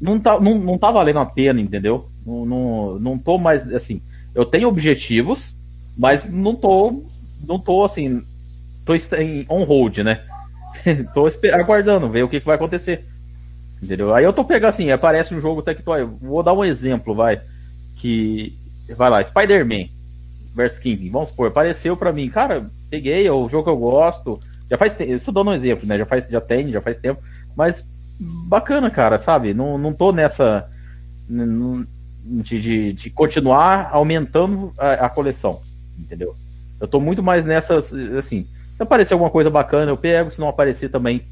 [0.00, 2.08] não tá, não, não tá valendo a pena, entendeu?
[2.26, 4.00] Não, não, não tô mais, assim,
[4.34, 5.54] eu tenho objetivos,
[5.96, 7.02] mas não tô,
[7.46, 8.22] não tô assim,
[8.84, 10.20] tô em on hold, né?
[11.14, 13.04] tô aguardando, ver o que, que vai acontecer.
[13.82, 14.12] Entendeu?
[14.12, 16.04] Aí eu tô pegando assim, aparece um jogo Tectoy.
[16.04, 17.40] Vou dar um exemplo, vai.
[18.00, 18.52] Que.
[18.96, 19.97] Vai lá, Spider-Man
[20.54, 21.08] vs King.
[21.10, 24.38] Vamos supor, apareceu pra mim, cara, peguei, é o jogo que eu gosto.
[24.70, 25.12] Já faz tempo.
[25.12, 25.98] Isso dando um exemplo, né?
[25.98, 27.22] Já, faz, já tem, já faz tempo.
[27.56, 27.84] Mas
[28.48, 29.54] bacana, cara, sabe?
[29.54, 30.68] Não, não tô nessa.
[31.28, 35.60] De, de, de continuar aumentando a, a coleção
[35.98, 36.34] entendeu?
[36.80, 38.46] Eu tô muito mais nessas, assim,
[38.76, 41.26] se aparecer alguma coisa bacana eu pego, se não aparecer também,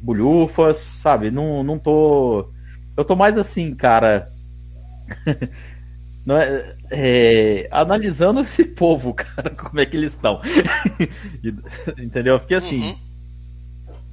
[0.00, 1.30] bulhufas, sabe?
[1.30, 2.48] Não, não tô.
[2.96, 4.26] Eu tô mais assim, cara.
[6.24, 10.40] não é, é, analisando esse povo, cara, como é que eles estão.
[11.98, 12.38] Entendeu?
[12.38, 12.82] Porque assim.
[12.82, 13.10] Uhum.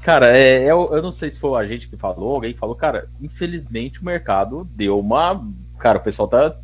[0.01, 3.09] Cara, é, eu, eu não sei se foi a gente que falou, alguém falou, cara,
[3.19, 5.45] infelizmente o mercado deu uma.
[5.79, 6.55] Cara, o pessoal tá.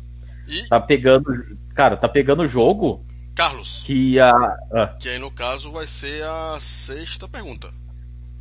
[0.48, 0.68] E...
[0.68, 1.26] Tá pegando.
[1.74, 3.04] Cara, tá pegando jogo
[3.34, 3.82] Carlos.
[3.84, 4.30] Que a.
[4.72, 4.96] Ah.
[5.00, 7.68] Que aí no caso vai ser a sexta pergunta.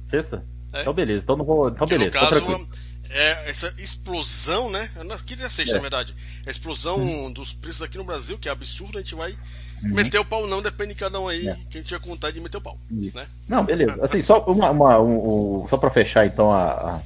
[0.10, 0.46] Sexta?
[0.72, 0.82] É.
[0.82, 1.70] Então beleza, então não vou.
[1.70, 2.20] Então que beleza.
[2.20, 2.70] No caso,
[3.14, 4.90] é essa explosão, né?
[5.06, 5.76] Na quinta e sexta, É.
[5.76, 6.16] na verdade.
[6.46, 9.36] A explosão dos preços aqui no Brasil, que é absurdo, a gente vai
[9.82, 11.58] meter o pau não, depende de cada um aí, É.
[11.70, 12.78] quem tiver vontade de meter o pau.
[12.90, 13.26] Né?
[13.48, 14.04] Não, beleza.
[14.04, 17.02] Assim, só uma, uma- um- um- só para fechar então a, a,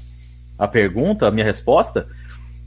[0.60, 2.08] a pergunta, a minha resposta,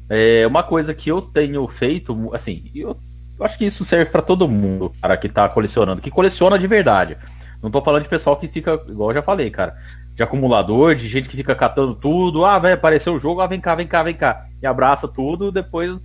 [0.09, 2.97] é uma coisa que eu tenho feito, assim, eu,
[3.39, 6.67] eu acho que isso serve para todo mundo, cara, que tá colecionando, que coleciona de
[6.67, 7.17] verdade.
[7.62, 9.77] Não tô falando de pessoal que fica, igual eu já falei, cara,
[10.20, 13.59] de acumulador, de gente que fica catando tudo, ah, vai aparecer o jogo, ah, vem
[13.59, 15.98] cá, vem cá, vem cá, e abraça tudo, depois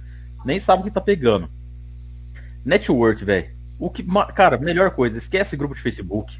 [0.45, 1.49] nem sabe o que tá pegando.
[2.63, 3.49] Network, velho.
[3.77, 6.33] O que, cara, melhor coisa, esquece grupo de Facebook.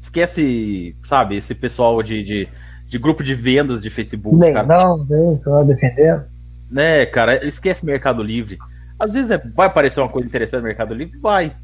[0.00, 2.48] Esquece, sabe, esse pessoal de, de,
[2.88, 4.66] de grupo de vendas de Facebook, Nem cara.
[4.66, 6.24] não, nem tô defendendo.
[6.68, 8.58] Né, cara, esquece Mercado Livre.
[8.98, 11.54] Às vezes é- vai aparecer uma coisa interessante no Mercado Livre, vai.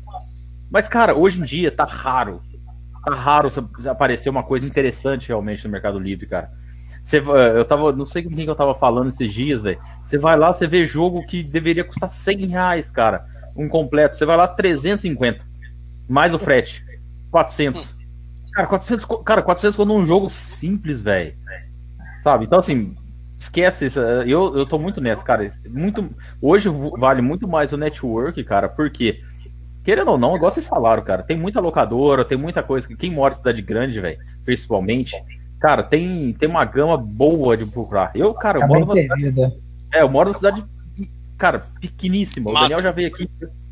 [0.70, 2.40] Mas, cara, hoje em dia tá raro.
[3.04, 3.48] Tá raro
[3.88, 6.50] aparecer uma coisa interessante realmente no Mercado Livre, cara.
[7.02, 9.80] Você, vai- eu tava, não sei com quem que eu tava falando esses dias, velho.
[10.04, 13.20] Você vai lá, você vê jogo que deveria custar 100 reais, cara.
[13.56, 14.16] Um completo.
[14.16, 15.44] Você vai lá, 350.
[16.08, 16.84] Mais o frete.
[17.30, 17.92] 400.
[18.54, 21.34] Cara, 400, co- cara, 400 quando um jogo simples, velho.
[22.22, 22.44] Sabe?
[22.44, 22.94] Então, assim,
[23.38, 23.98] esquece isso.
[24.00, 25.50] Eu, eu tô muito nessa, cara.
[25.68, 26.08] Muito,
[26.40, 26.68] hoje
[26.98, 29.20] vale muito mais o network, cara, porque,
[29.84, 32.86] querendo ou não, igual vocês falaram, cara, tem muita locadora, tem muita coisa.
[32.86, 35.16] que Quem mora em cidade grande, velho, principalmente,
[35.60, 38.12] cara, tem, tem uma gama boa de procurar.
[38.14, 39.54] Eu, cara, eu Tá moro numa cidade,
[39.92, 40.64] é, eu moro numa cidade,
[41.36, 42.50] cara, pequeníssima.
[42.50, 42.62] O Mato.
[42.64, 43.28] Daniel já veio aqui,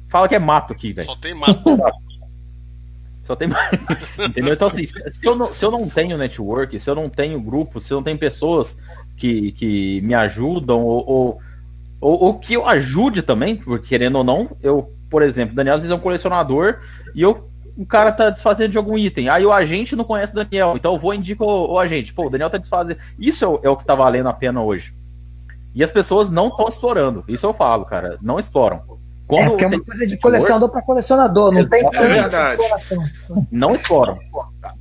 [0.08, 1.06] fala que é mato aqui, velho.
[1.06, 1.62] Só tem mato.
[3.30, 3.48] Só tem.
[4.28, 4.54] Entendeu?
[4.54, 7.80] Então, assim, se eu, não, se eu não tenho network, se eu não tenho grupo,
[7.80, 8.76] se eu não tenho pessoas
[9.16, 11.40] que, que me ajudam, ou, ou,
[12.00, 15.82] ou, ou que eu ajude também, porque querendo ou não, eu, por exemplo, Daniel às
[15.82, 16.78] vezes é um colecionador
[17.14, 19.28] e eu, o cara tá desfazendo de algum item.
[19.28, 22.12] Aí o agente não conhece o Daniel, então eu vou e indico o, o agente.
[22.14, 22.98] Pô, o Daniel tá desfazendo.
[23.18, 24.94] Isso é o, é o que tá valendo a pena hoje.
[25.74, 27.24] E as pessoas não estão explorando.
[27.28, 28.16] Isso eu falo, cara.
[28.22, 28.76] Não exploram.
[28.76, 28.80] É
[29.26, 32.60] Quando porque é uma coisa de colecionador para colecionador, não tem É verdade.
[32.60, 33.04] exploração.
[33.50, 34.18] não exploram.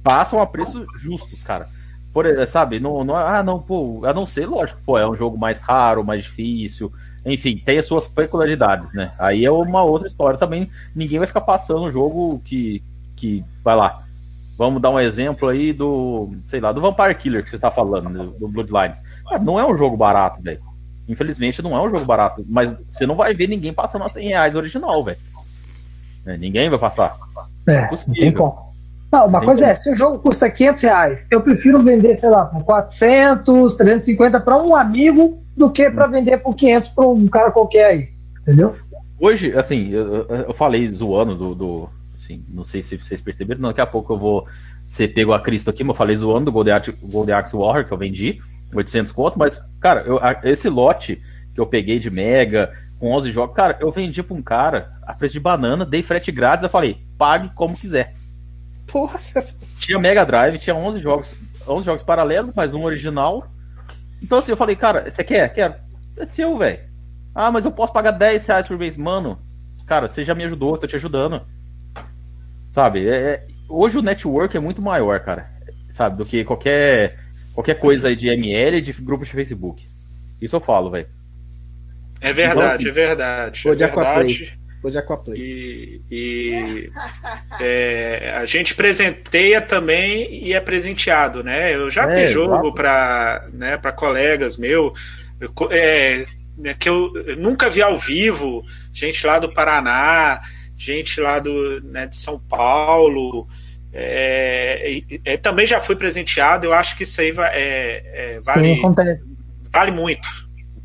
[0.04, 1.68] Passam a preços justos, cara.
[2.12, 5.16] Por, exemplo, sabe, não, não, ah, não, pô, a não ser, lógico, pô, é um
[5.16, 6.92] jogo mais raro, mais difícil.
[7.34, 9.12] Enfim, tem as suas peculiaridades, né?
[9.20, 10.70] Aí é uma outra história também.
[10.96, 12.84] Ninguém vai ficar passando um jogo que,
[13.16, 14.04] que vai lá.
[14.58, 18.10] Vamos dar um exemplo aí do, sei lá, do Vampire Killer que você tá falando,
[18.10, 18.98] do, do Bloodlines.
[19.24, 20.62] Cara, não é um jogo barato, velho.
[21.08, 22.46] Infelizmente não é um jogo barato.
[22.48, 25.18] Mas você não vai ver ninguém passando a 100 reais original, velho.
[26.26, 27.16] Né, Ninguém vai passar.
[27.68, 28.69] É, não Possível.
[29.12, 29.72] Não, uma Tem coisa como.
[29.72, 34.40] é, se o jogo custa 500 reais, eu prefiro vender, sei lá, por 400, 350
[34.40, 38.10] para um amigo do que para vender por 500 para um cara qualquer aí.
[38.42, 38.76] Entendeu?
[39.20, 43.82] Hoje, assim, eu, eu- falei zoando do, do- assim, não sei se vocês perceberam, daqui
[43.82, 44.46] a pouco eu vou
[44.88, 46.92] ser pego a Cristo aqui, mas eu falei zoando do Golden Axe,
[47.36, 48.40] Axe Warrior que eu vendi,
[48.74, 51.22] 800 conto, mas, cara, eu- esse lote
[51.54, 55.14] que eu peguei de Mega, com 11 jogos, cara, eu vendi pra um cara a
[55.14, 58.14] preço de banana, dei frete grátis, eu falei, pague como quiser.
[58.92, 59.20] Porra,
[59.80, 61.36] Tinha Mega Drive, tinha 11 jogos,
[61.68, 63.48] 11 jogos paralelos, mais um original.
[64.22, 65.54] Então assim, eu falei, cara, você quer?
[65.54, 65.76] Quero.
[66.18, 66.80] É seu, velho.
[67.34, 68.98] Ah, mas eu posso pagar 10 reais por mês.
[68.98, 69.40] Mano,
[69.86, 71.42] cara, você já me ajudou, eu tô te ajudando.
[72.74, 73.08] Sabe?
[73.08, 75.50] é- é- hoje o network é muito maior, cara.
[75.92, 76.18] Sabe?
[76.18, 77.16] Do que qualquer,
[77.54, 79.86] qualquer coisa aí de ML de grupos de Facebook.
[80.42, 81.08] Isso eu falo, velho.
[82.22, 83.68] É verdade, é verdade.
[83.68, 84.59] É verdade.
[84.82, 85.38] Vou de Aquaplay.
[85.40, 86.92] E, e,
[87.60, 91.76] é, a gente presenteia também e é presenteado, né?
[91.76, 94.94] Eu já É, vi jogo para né, colegas meu
[95.72, 96.26] é,
[96.58, 100.40] né, que eu nunca vi ao vivo, gente lá do Paraná,
[100.78, 103.48] gente lá do né, de São Paulo.
[103.94, 106.66] é, e- também já fui presenteado.
[106.66, 109.38] Eu acho que isso aí vai, é, é, Sim, vale, acontece.
[109.72, 110.28] vale muito,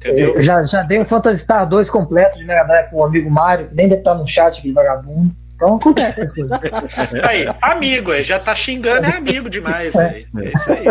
[0.04, 0.34] entendeu?
[0.34, 3.68] Eu já, já dei um Phantasy Star 2 completo de Mega Drive pro amigo Mário,
[3.68, 5.34] que nem deve estar no chat aquele vagabundo.
[5.54, 6.58] Então acontece essas coisas.
[7.26, 9.94] Aí, amigo, já tá xingando, é amigo demais.
[9.94, 10.84] É, é isso aí.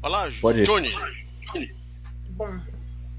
[0.00, 0.62] Vai lá, Pode ir.
[0.64, 0.94] Johnny.
[2.30, 2.48] Bom,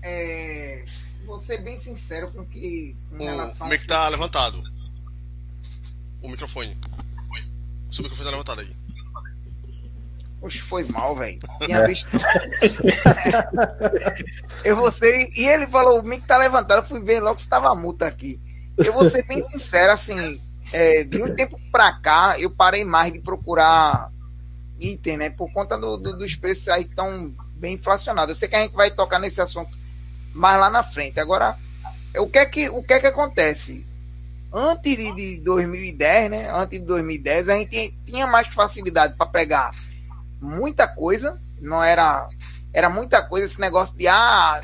[0.03, 0.83] é,
[1.25, 4.63] vou ser bem sincero com que O, como é que tá levantado?
[6.21, 6.77] O microfone.
[7.89, 8.86] O seu microfone tá levantado aí.
[10.41, 11.39] Oxe, foi mal, velho.
[11.65, 11.87] Tinha É.
[11.87, 12.09] visto.
[14.63, 15.29] eu vou ser.
[15.35, 16.79] E ele falou: o mic tá levantado.
[16.79, 18.39] Eu fui ver logo se tava multa aqui.
[18.77, 20.39] Eu vou ser bem sincero, assim.
[20.73, 24.11] é, de um tempo pra cá, eu parei mais de procurar
[24.79, 25.29] item, né?
[25.29, 28.29] Por conta do- do- dos preços aí estão bem inflacionados.
[28.29, 29.71] Eu sei que a gente vai tocar nesse assunto
[30.33, 31.19] mais lá na frente.
[31.21, 31.55] Agora,
[32.17, 33.85] o que é que, o que, é que acontece?
[34.53, 36.51] Antes de, de 2010, né?
[36.53, 39.71] Antes de 2010, a gente tinha mais facilidade para pegar
[40.41, 42.27] muita coisa, não era
[42.73, 44.61] era muita coisa esse negócio de ah,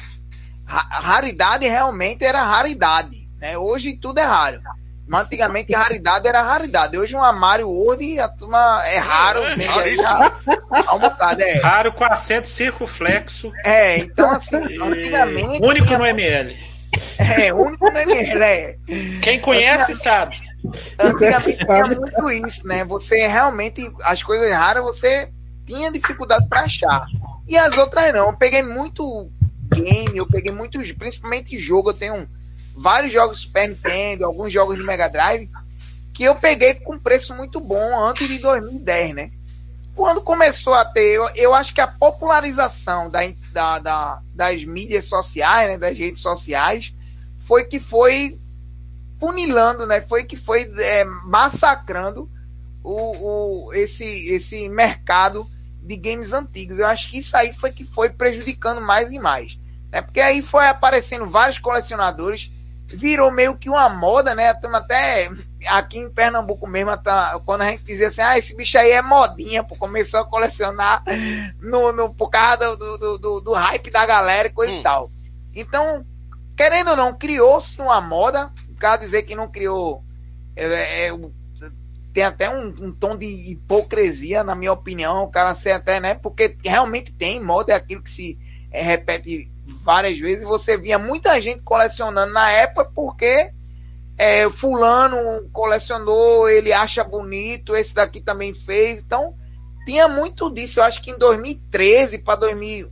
[0.68, 3.28] raridade realmente era raridade.
[3.40, 3.58] Né?
[3.58, 4.62] Hoje tudo é raro.
[5.08, 6.98] Mas antigamente raridade era raridade.
[6.98, 9.42] Hoje uma Mario World a turma é raro.
[9.42, 11.60] É, é, um bocado, é.
[11.60, 13.52] Raro com acento circunflexo.
[13.66, 15.62] É, então assim, antigamente.
[15.62, 16.00] Único tinha...
[16.00, 16.58] no ML.
[17.18, 18.78] É, único no ML, é.
[19.22, 20.40] Quem conhece sabe.
[21.00, 22.86] Antigamente tinha muito isso, né?
[22.86, 25.30] Você realmente, as coisas raras, você
[25.66, 27.06] tinha dificuldade para achar.
[27.48, 28.28] E as outras não.
[28.28, 29.30] Eu peguei muito
[29.74, 32.28] game, eu peguei muitos, principalmente jogo, eu tenho
[32.76, 35.50] vários jogos Super Nintendo, alguns jogos de Mega Drive,
[36.14, 39.32] que eu peguei com preço muito bom antes de 2010, né?
[39.96, 43.20] Quando começou a ter, eu, eu acho que a popularização da,
[43.52, 46.94] da, da, das mídias sociais, né, das redes sociais,
[47.40, 48.40] foi que foi
[49.20, 50.02] funilando, né?
[50.02, 52.30] Foi que foi é, massacrando
[52.84, 54.04] o, o, esse,
[54.34, 55.48] esse mercado
[55.84, 56.80] de games antigos.
[56.80, 59.58] Eu acho que isso aí foi que foi prejudicando mais e mais.
[59.92, 60.02] Né?
[60.02, 62.50] Porque aí foi aparecendo vários colecionadores,
[62.88, 64.50] virou meio que uma moda, né?
[64.50, 65.30] Até
[65.68, 69.02] aqui em Pernambuco mesmo, tá, quando a gente dizia assim, ah, esse bicho aí é
[69.02, 71.04] modinha, pô, começou a colecionar
[71.62, 74.80] no, no, por causa do, do, do, do hype da galera e coisa hum.
[74.80, 75.10] e tal.
[75.56, 76.06] Então,
[76.56, 80.04] querendo ou não, criou-se uma moda, o cara dizer que não criou.
[80.56, 81.12] É, é,
[82.14, 86.14] tem até um, um, tom de hipocrisia, na minha opinião, o cara ser até, né?
[86.14, 88.38] Porque realmente tem moda, é aquilo que se
[88.72, 89.52] é, repete
[89.84, 90.44] várias vezes.
[90.44, 93.52] Você via muita gente colecionando na época porque
[94.18, 99.00] é, fulano colecionou, ele acha bonito, esse daqui também fez.
[99.00, 99.36] Então,
[99.86, 100.80] tinha muito disso.
[100.80, 102.92] Eu acho que em 2013 para 2000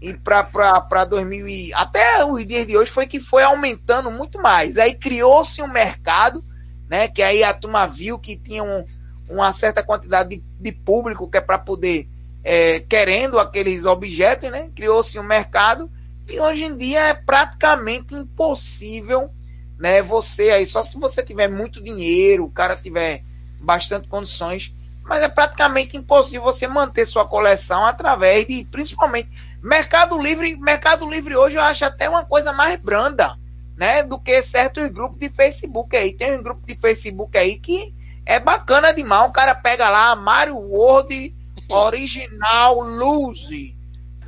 [0.00, 4.76] e para 2000 e até os dias de hoje foi que foi aumentando muito mais.
[4.76, 6.42] Aí criou-se um mercado,
[6.92, 8.84] né, que aí a turma viu que tinha um,
[9.26, 12.06] uma certa quantidade de, de público que é para poder
[12.44, 14.68] é, querendo aqueles objetos, né?
[14.76, 15.90] Criou-se um mercado
[16.28, 19.30] e hoje em dia é praticamente impossível,
[19.78, 20.02] né?
[20.02, 23.22] Você aí, só se você tiver muito dinheiro, o cara tiver
[23.58, 24.70] bastante condições,
[25.02, 29.30] mas é praticamente impossível você manter sua coleção através de, principalmente,
[29.62, 30.54] Mercado Livre.
[30.56, 33.34] Mercado Livre hoje eu acho até uma coisa mais branda,
[33.82, 34.04] né?
[34.04, 36.14] Do que certos grupos de Facebook aí.
[36.14, 37.92] Tem um grupo de Facebook aí que
[38.24, 39.28] é bacana demais.
[39.28, 41.34] O cara pega lá Mario World
[41.68, 42.78] original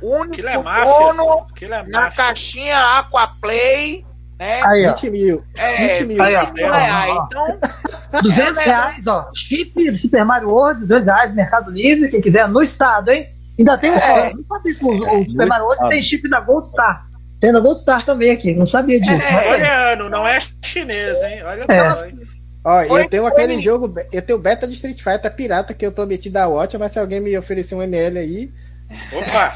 [0.01, 4.05] o único é máfia, dono é na caixinha Aquaplay,
[4.37, 4.61] né?
[4.65, 4.89] Aí, ó.
[4.89, 5.43] 20 mil.
[5.57, 7.17] É, 20 mil, aí, 20 mil reais.
[7.25, 7.59] Então,
[8.21, 9.31] 200 é reais, ó.
[9.33, 13.29] Chip Super Mario World, 200 reais, Mercado Livre, quem quiser, no estado, hein?
[13.57, 17.07] Ainda tem é, o, o Super Mario World tem chip da Gold Star.
[17.39, 19.27] Tem da Gold Star também aqui, não sabia disso.
[19.27, 21.43] É, coreano, não é chinês, hein?
[21.43, 21.91] Olha é.
[21.91, 22.05] só.
[22.63, 26.29] Ó, eu tenho aquele jogo, eu tenho beta de Street Fighter pirata que eu prometi
[26.29, 28.51] dar Watch, mas se alguém me oferecer um ML aí,
[29.11, 29.53] Opa!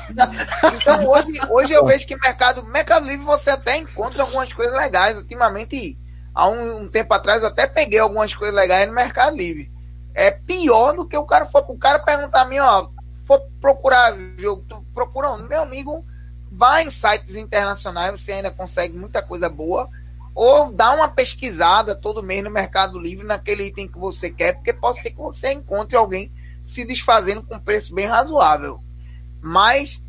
[0.75, 5.17] então hoje, hoje eu vejo que mercado, mercado Livre você até encontra algumas coisas legais.
[5.17, 5.97] Ultimamente,
[6.33, 9.71] há um, um, tempo atrás, eu até peguei algumas coisas legais no Mercado Livre.
[10.15, 12.87] É pior do que o cara for o cara perguntar a mim, ó,
[13.25, 16.03] for procurar jogo, tu procura um, meu amigo,
[16.59, 19.89] vai em sites internacionais, você ainda consegue muita coisa boa.
[20.35, 24.73] Ou dá uma pesquisada todo mês no Mercado Livre naquele item que você quer, porque
[24.73, 26.29] pode ser que você encontre alguém
[26.65, 28.83] se desfazendo com preço bem razoável.
[29.41, 30.03] Mas,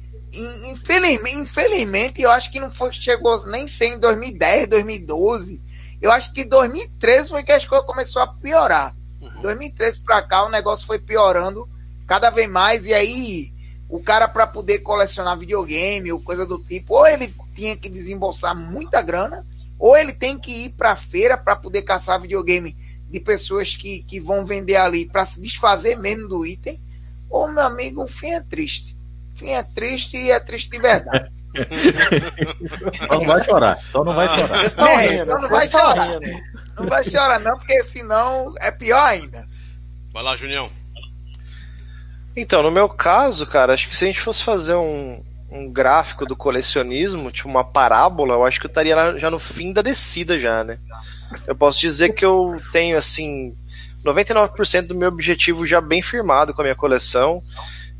[0.64, 5.62] infelizmente, infelizmente, eu acho que não foi, chegou nem ser em 2010, 2012.
[6.02, 8.96] Eu acho que 2013 foi que as coisas começou a piorar.
[9.20, 9.42] Uhum.
[9.42, 11.68] 2013 para cá o negócio foi piorando
[12.08, 13.52] cada vez mais e aí
[13.90, 18.56] o cara para poder colecionar videogame ou coisa do tipo, ou ele tinha que desembolsar
[18.56, 19.44] muita grana,
[19.78, 22.76] ou ele tem que ir para feira para poder caçar videogame
[23.10, 26.80] de pessoas que, que vão vender ali para se desfazer mesmo do item,
[27.28, 28.96] ou meu amigo, o fim é triste
[29.40, 31.32] fim é triste e é triste de verdade.
[33.08, 34.34] Só não vai chorar, só não vai ah,
[34.68, 35.04] chorar.
[35.04, 36.20] É, então não vai chorar.
[36.78, 39.48] Não vai chorar, não, porque senão é pior ainda.
[40.12, 40.70] Vai lá, Junião.
[42.36, 46.24] Então, no meu caso, cara, acho que se a gente fosse fazer um, um gráfico
[46.24, 50.38] do colecionismo, tipo uma parábola, eu acho que eu estaria já no fim da descida
[50.38, 50.78] já, né?
[51.46, 53.54] Eu posso dizer que eu tenho, assim,
[54.04, 57.40] 99% do meu objetivo já bem firmado com a minha coleção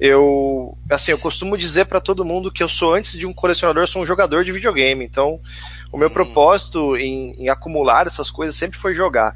[0.00, 3.82] eu assim eu costumo dizer para todo mundo que eu sou antes de um colecionador
[3.82, 5.38] eu sou um jogador de videogame então
[5.92, 6.12] o meu hum.
[6.12, 9.34] propósito em, em, acumular essas coisas sempre foi jogar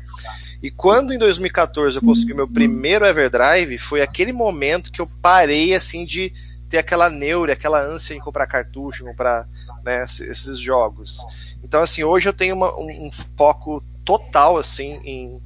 [0.64, 5.74] e quando em 2014 eu consegui meu primeiro Everdrive foi aquele momento que eu parei
[5.74, 6.32] assim de
[6.68, 9.46] ter aquela neura aquela ânsia em comprar cartucho comprar
[9.84, 11.18] né, esses jogos
[11.62, 15.42] então assim hoje eu tenho uma, um, um foco total assim em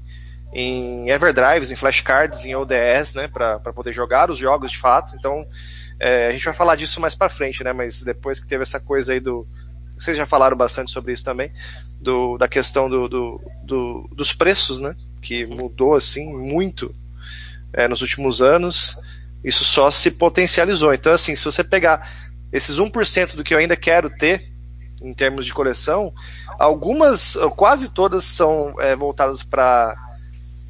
[0.52, 5.14] em Everdrives, em flashcards, em ODS, né, para poder jogar os jogos de fato.
[5.16, 5.46] Então,
[6.00, 8.80] é, a gente vai falar disso mais para frente, né, mas depois que teve essa
[8.80, 9.46] coisa aí do.
[9.98, 11.52] Vocês já falaram bastante sobre isso também,
[12.00, 16.92] do, da questão do, do, do dos preços, né, que mudou assim muito
[17.72, 18.98] é, nos últimos anos.
[19.44, 20.92] Isso só se potencializou.
[20.92, 22.08] Então, assim, se você pegar
[22.52, 24.50] esses 1% do que eu ainda quero ter,
[25.00, 26.12] em termos de coleção,
[26.58, 29.96] algumas, quase todas são é, voltadas para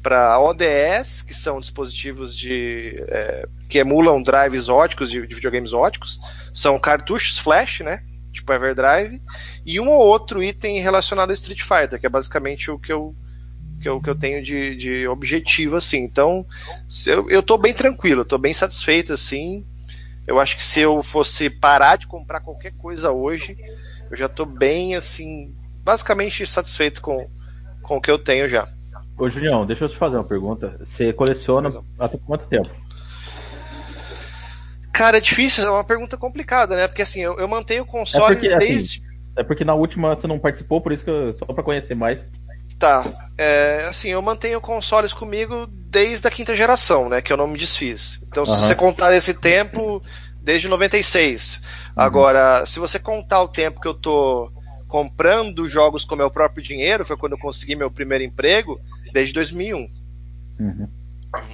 [0.01, 6.21] para ODS, que são dispositivos de é, que emulam drives óticos de, de, videogames óticos,
[6.53, 8.01] são cartuchos flash, né,
[8.31, 9.21] tipo Everdrive,
[9.65, 13.15] e um ou outro item relacionado a Street Fighter, que é basicamente o que eu
[13.79, 15.99] que eu, que eu tenho de, de objetivo assim.
[15.99, 16.45] Então,
[17.07, 19.65] eu, eu tô bem tranquilo, tô bem satisfeito assim.
[20.27, 23.57] Eu acho que se eu fosse parar de comprar qualquer coisa hoje,
[24.11, 27.27] eu já tô bem, assim, basicamente satisfeito com,
[27.81, 28.67] com o que eu tenho já.
[29.17, 30.79] Ô, Julião, deixa eu te fazer uma pergunta.
[30.79, 32.69] Você coleciona há quanto tempo?
[34.99, 36.85] Cara, é difícil, é uma pergunta complicada, né?
[36.85, 38.99] Porque assim, eu, eu mantenho consoles é porque, assim, desde.
[38.99, 39.07] Assim,
[39.37, 42.19] é porque na última você não participou, por isso que eu, só para conhecer mais.
[42.77, 43.05] Tá.
[43.37, 47.21] É, assim, eu mantenho consoles comigo desde a quinta geração, né?
[47.21, 48.19] Que eu não me desfiz.
[48.27, 50.01] Então, se você contar esse tempo,
[50.41, 51.61] desde 96.
[51.61, 51.93] Uhum.
[51.95, 54.51] Agora, se você contar o tempo que eu tô
[54.85, 58.77] comprando jogos com meu próprio dinheiro, foi quando eu consegui meu primeiro emprego,
[59.13, 59.87] desde 2001.
[60.59, 60.87] Uhum.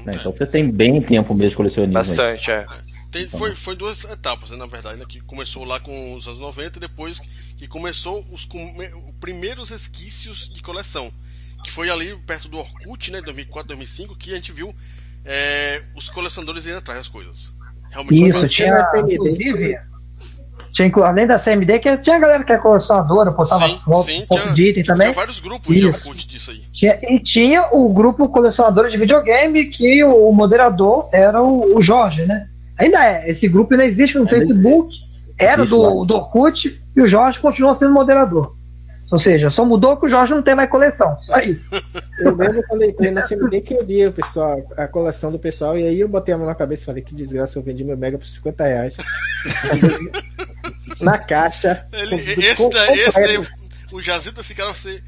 [0.07, 1.93] É, então você tem bem tempo mesmo de colecionismo.
[1.93, 2.61] Bastante, aí.
[2.61, 2.94] é.
[3.15, 6.41] Tem, foi, foi duas etapas, né, na verdade, né, que começou lá com os anos
[6.41, 7.21] 90 e depois
[7.55, 8.45] que começou os
[9.21, 11.09] primeiros resquícios de coleção.
[11.63, 14.75] Que foi ali perto do Orkut, né, 2004, 2005, que a gente viu
[15.23, 17.53] é, os colecionadores indo atrás das coisas.
[17.89, 19.79] Realmente Isso, tinha, inclusive,
[20.73, 24.51] tinha, além da CMD, que tinha galera que é colecionadora, postava sim, fotos sim, tinha,
[24.51, 25.07] de item também.
[25.07, 25.79] Tinha vários grupos Isso.
[25.79, 26.61] de Orkut disso aí.
[26.73, 31.81] Tinha, e tinha o grupo colecionador de videogame, que o, o moderador era o, o,
[31.81, 32.49] Jorge, né?
[32.77, 34.95] Ainda é, esse grupo ainda existe no é Facebook,
[35.39, 38.55] era do, do Orkut, e o Jorge continua sendo moderador.
[39.11, 41.17] Ou seja, só mudou que o Jorge não tem mais coleção.
[41.19, 41.69] Só isso.
[42.17, 45.37] Eu lembro quando eu entrei na CMD que eu vi o pessoal, a coleção do
[45.37, 47.83] pessoal, e aí eu botei a mão na cabeça e falei, que desgraça, eu vendi
[47.83, 48.97] meu Mega por 50 reais.
[51.01, 51.85] na caixa.
[51.91, 53.45] Ele, esse, daí, esse daí,
[53.91, 55.03] o Jazito, esse cara, você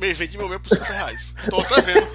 [0.00, 1.34] me vendi meu Mega por 50 reais.
[1.48, 2.08] Tô até vendo.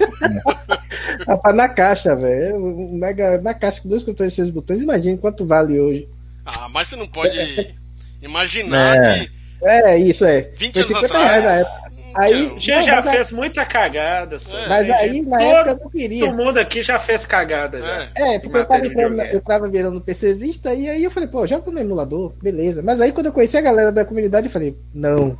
[1.26, 2.58] Rapaz, na caixa, velho.
[2.92, 6.08] Mega na caixa com dois controles e seis botões, imagina quanto vale hoje.
[6.44, 7.72] Ah, mas você não pode é.
[8.22, 9.18] imaginar é.
[9.18, 10.42] que é, isso é.
[10.56, 11.44] 20 anos atrás.
[11.44, 11.96] Na época.
[12.18, 14.36] Aí, já, já fez muita cagada.
[14.36, 14.68] É.
[14.68, 16.26] Mas aí, na todo, época, eu não queria.
[16.26, 17.80] Todo mundo aqui já fez cagada.
[17.80, 18.08] Já.
[18.14, 21.46] É, é porque eu tava, entrando, eu tava virando PCzista e aí eu falei, pô,
[21.46, 22.82] joga no emulador, beleza.
[22.82, 25.38] Mas aí quando eu conheci a galera da comunidade, eu falei, não.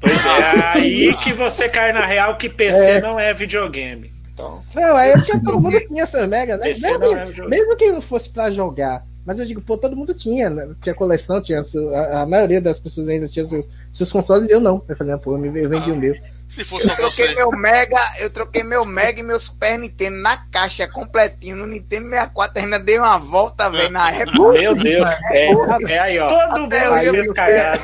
[0.00, 3.00] Pois é, aí que você cai na real que PC é.
[3.00, 4.10] não é videogame.
[4.32, 6.68] Então, não, aí eu todo mundo tinha essa mega, né?
[6.68, 10.48] Mesmo, é mesmo que não fosse pra jogar, mas eu digo, pô, todo mundo tinha,
[10.48, 10.68] né?
[10.80, 14.82] tinha coleção, tinha a, a, maioria das pessoas ainda tinha seus, seus consoles eu não.
[14.88, 16.16] Eu falei, ah, pô, eu, eu vendi ah, o meu.
[16.50, 17.34] Se fosse eu troquei você.
[17.36, 21.54] meu Mega, eu troquei meu Mega e meu Super Nintendo na caixa completinho.
[21.56, 24.36] No Nintendo 64 ainda dei uma volta, velho, na época.
[24.36, 25.52] Meu Deus, é,
[25.88, 26.26] é aí, ó.
[26.26, 27.80] Todo mundo aí eu cagado.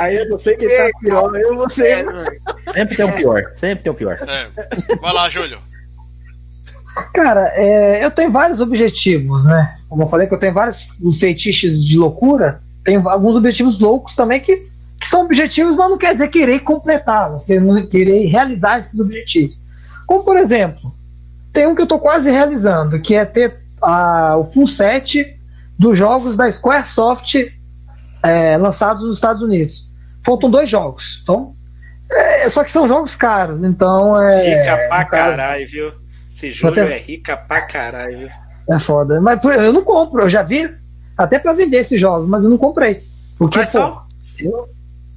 [0.00, 2.04] aí eu não sei quem tá pior, eu vou ser.
[2.72, 4.18] Sempre tem um pior, sempre tem um pior.
[4.26, 4.96] É.
[5.00, 5.60] Vai lá, Júlio.
[7.14, 9.78] Cara, é, eu tenho vários objetivos, né?
[9.88, 10.88] Como eu falei que eu tenho vários
[11.20, 14.68] feitiços de loucura, tenho alguns objetivos loucos também que,
[15.04, 17.44] que são objetivos, mas não quer dizer querer completá-los,
[17.90, 19.62] querer realizar esses objetivos.
[20.06, 20.94] Como, por exemplo,
[21.52, 25.38] tem um que eu estou quase realizando, que é ter a, o full set
[25.78, 27.34] dos jogos da Squaresoft
[28.22, 29.92] é, lançados nos Estados Unidos.
[30.24, 31.20] Faltam dois jogos.
[31.22, 31.54] Então,
[32.10, 34.62] é, só que são jogos caros, então é.
[34.62, 35.92] Fica pra caralho, viu?
[36.30, 38.30] Esse jogo é rica pra caralho.
[38.70, 39.20] É foda.
[39.20, 40.74] Mas eu não compro, eu já vi
[41.14, 43.02] até pra vender esses jogos, mas eu não comprei.
[43.36, 44.00] Porque, Quais pô,
[44.40, 44.68] eu,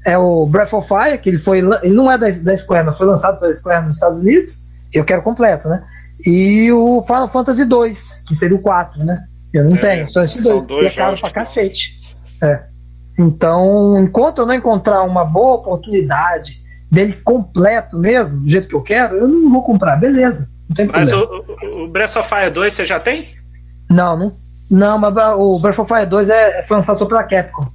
[0.07, 1.59] é o Breath of Fire, que ele foi.
[1.59, 4.65] Ele não é da, da Square, mas foi lançado pela Square nos Estados Unidos.
[4.93, 5.83] Eu quero completo, né?
[6.25, 9.19] E o Final Fantasy 2, que seria o 4, né?
[9.53, 10.65] Eu não é, tenho, só esses dois.
[10.65, 10.85] dois.
[10.85, 11.91] E é caro pra cacete.
[12.41, 12.63] É.
[13.19, 16.53] Então, enquanto eu não encontrar uma boa oportunidade
[16.89, 20.49] dele completo mesmo, do jeito que eu quero, eu não vou comprar, beleza.
[20.69, 21.27] Não tem mas o,
[21.83, 23.27] o Breath of Fire 2 você já tem?
[23.89, 24.35] Não, não.
[24.69, 27.67] Não, mas o Breath of Fire 2 é, foi lançado só pela Capcom.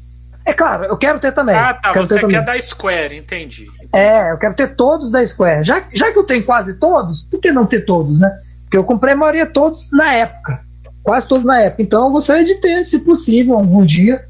[0.44, 1.54] É claro, eu quero ter também.
[1.54, 1.92] Ah, tá.
[1.92, 3.88] Quero você quer da Square, entendi, entendi.
[3.94, 5.64] É, eu quero ter todos da Square.
[5.64, 8.30] Já, já que eu tenho quase todos, por que não ter todos, né?
[8.64, 10.60] Porque eu comprei a maioria todos na época.
[11.02, 11.82] Quase todos na época.
[11.82, 14.24] Então eu gostaria de ter, se possível, algum dia,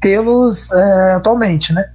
[0.00, 1.90] tê-los é, atualmente, né?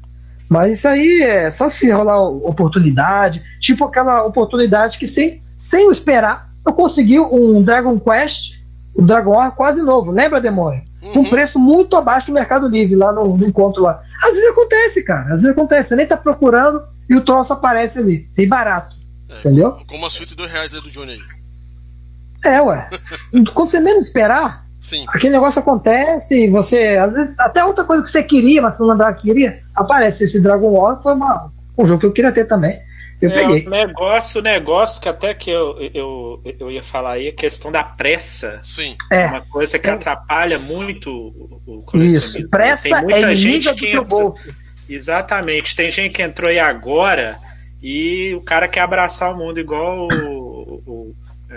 [0.49, 5.91] Mas isso aí é só se rolar oportunidade, tipo aquela oportunidade que sem, sem eu
[5.91, 8.61] esperar, eu consegui um Dragon Quest,
[8.95, 10.83] o um Dragon War quase novo, lembra, Demônio?
[11.11, 14.01] Com um preço muito abaixo do Mercado Livre, lá no, no, encontro lá.
[14.23, 17.99] Às vezes acontece, cara, às vezes acontece, você nem tá procurando e o troço aparece
[17.99, 18.95] ali, bem barato,
[19.29, 19.77] é, entendeu?
[19.87, 22.53] Como as fitas de dois reais aí do Johnny aí.
[22.53, 22.89] É, ué,
[23.53, 25.05] quando você menos esperar, Sim.
[25.07, 26.97] Aquele negócio acontece, você.
[26.97, 30.25] Às vezes, até outra coisa que você queria, mas você não que queria, aparece.
[30.25, 32.77] Esse Dragon Ball foi uma, um jogo que eu queria ter também.
[33.23, 33.67] Eu é, peguei.
[33.67, 37.83] O negócio, negócio que até que eu, eu, eu ia falar aí, a questão da
[37.83, 38.59] pressa.
[38.63, 38.95] Sim.
[39.11, 39.27] É.
[39.27, 42.47] Uma coisa que atrapalha muito o, o Isso.
[42.49, 44.53] Pressa Tem muita é gente que do teu entra- bolso.
[44.89, 45.75] Exatamente.
[45.75, 47.37] Tem gente que entrou aí agora
[47.81, 51.15] e o cara quer abraçar o mundo, igual o, o-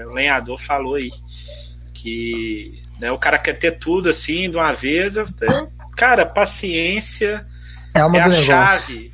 [0.09, 1.11] o lenhador falou aí.
[1.95, 5.17] Que né, o cara quer ter tudo assim de uma vez.
[5.17, 5.27] Eu-
[5.97, 7.47] Cara, paciência
[7.95, 8.45] É uma é a negócio.
[8.45, 9.13] chave.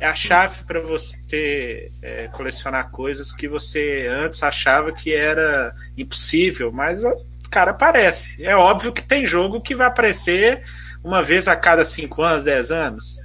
[0.00, 6.70] É a chave para você é, colecionar coisas que você antes achava que era impossível,
[6.70, 7.02] mas
[7.50, 8.44] cara aparece.
[8.44, 10.62] É óbvio que tem jogo que vai aparecer
[11.02, 13.16] uma vez a cada 5 anos, 10 anos.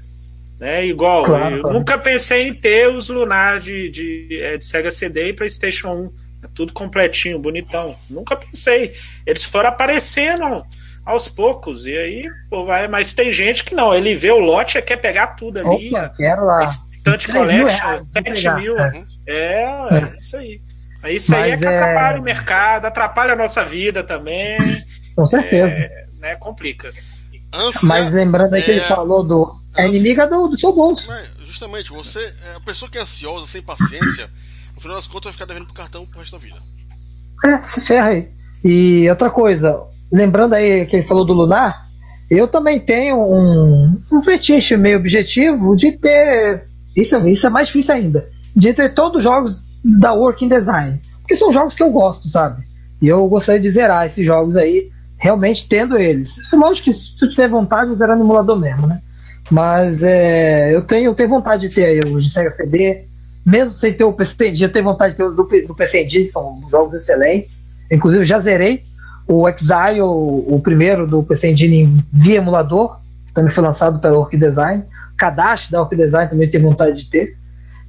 [0.60, 0.86] Né?
[0.86, 1.78] Igual, Claro, eu claro.
[1.78, 6.14] nunca pensei em ter os Lunar de, de, é, de Sega CD e PlayStation 1.
[6.44, 7.96] É tudo completinho, bonitão.
[8.10, 8.94] Nunca pensei.
[9.26, 10.66] Eles foram aparecendo
[11.06, 11.86] aos poucos.
[11.86, 12.88] E aí, pô, vai.
[12.88, 13.94] Mas tem gente que não.
[13.94, 15.90] Ele vê o lote e quer pegar tudo ali.
[15.90, 16.64] Opa, quero lá.
[16.64, 18.58] Estante 3 mil Collection, vou 7 pegar.
[18.58, 18.78] mil.
[18.78, 19.04] É.
[19.28, 19.98] É, É.
[19.98, 20.62] é isso aí.
[21.02, 24.58] Mas Isso aí é Mas que é- atrapalha o mercado, atrapalha a nossa vida também.
[25.16, 25.82] Com certeza.
[25.82, 26.92] É, né, complica.
[27.54, 29.62] Ânsia Mas lembrando aí que ele é- falou do.
[29.76, 31.12] É inimiga do, do seu bolso.
[31.12, 32.20] É, justamente, você.
[32.52, 34.30] é, A pessoa que é ansiosa, sem paciência,
[34.76, 36.58] no final das contas vai ficar devendo pro cartão pro resto da vida.
[37.46, 38.30] É, se ferra aí.
[38.64, 41.88] E outra coisa, lembrando aí que ele falou do Lunar,
[42.30, 46.66] eu também tenho um, um fetiche meio objetivo de ter.
[46.96, 48.30] Isso, isso é mais difícil ainda.
[48.56, 49.60] De ter todos os jogos
[50.00, 51.02] da Working Design.
[51.22, 52.64] Porque são jogos que eu gosto, sabe?
[53.02, 56.38] E eu gostaria de zerar esses jogos aí, realmente tendo eles.
[56.54, 59.02] É Lógico que se eu tiver vontade, eu zerar no emulador mesmo, né?
[59.50, 63.06] Mas é, eu, tenho, eu tenho vontade de ter aí os de Sega CD,
[63.46, 66.04] mesmo sem ter o PC Engine, eu tenho vontade de ter os do, do PC
[66.04, 67.70] Engine, que são jogos excelentes.
[67.92, 68.86] Inclusive, já zerei
[69.28, 74.18] o Exile, o, o primeiro do PC Engine via emulador, que também foi lançado pela
[74.18, 74.84] Orc Design.
[75.18, 77.38] Kadashi da Orc Design também tenho vontade de ter.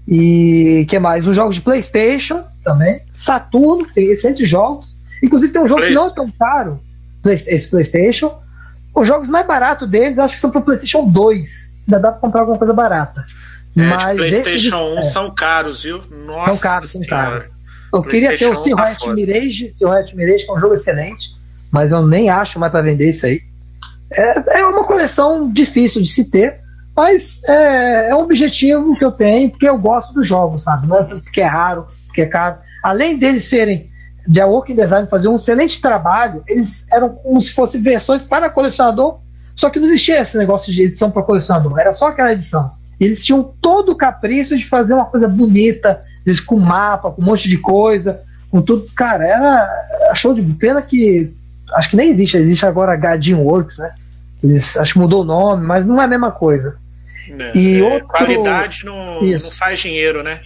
[0.06, 1.27] E que mais?
[1.27, 3.01] Os jogos de PlayStation também.
[3.12, 5.01] Saturno, tem excelentes jogos.
[5.23, 6.78] Inclusive, tem um jogo que não é tão caro,
[7.23, 8.39] Play- esse PlayStation.
[8.94, 11.78] Os jogos mais baratos deles, acho que são para PlayStation 2.
[11.89, 13.24] Ainda dá para comprar alguma coisa barata.
[13.77, 15.02] É, Mas PlayStation esses- 1 é.
[15.02, 16.02] são caros, viu?
[16.27, 17.27] Nossa São caros, são Senhora.
[17.40, 17.53] caros.
[17.94, 18.96] Eu queria ter o Sea tá.
[19.14, 21.28] Mirage, Riot Mirage, que é um jogo excelente,
[21.70, 23.40] mas eu nem acho mais para vender isso aí.
[24.12, 26.60] É, é uma coleção difícil de se ter,
[26.96, 30.86] mas é, é um objetivo que eu tenho, porque eu gosto dos jogos, sabe?
[30.86, 32.58] Não é porque é raro, porque é caro.
[32.82, 33.90] Além deles serem
[34.26, 38.50] de a Working Design fazer um excelente trabalho, eles eram como se fossem versões para
[38.50, 39.18] colecionador,
[39.54, 42.72] só que não existia esse negócio de edição para colecionador, era só aquela edição.
[42.98, 47.24] Eles tinham todo o capricho de fazer uma coisa bonita, vezes com mapa, com um
[47.24, 48.86] monte de coisa, com tudo.
[48.94, 51.34] Cara, era, show de pena que
[51.74, 53.92] acho que nem existe, existe agora Gadin Works, né?
[54.42, 56.76] Eles acho que mudou o nome, mas não é a mesma coisa.
[57.30, 57.52] né?
[57.55, 60.40] E É, outro- Qualidade não, não faz dinheiro, né?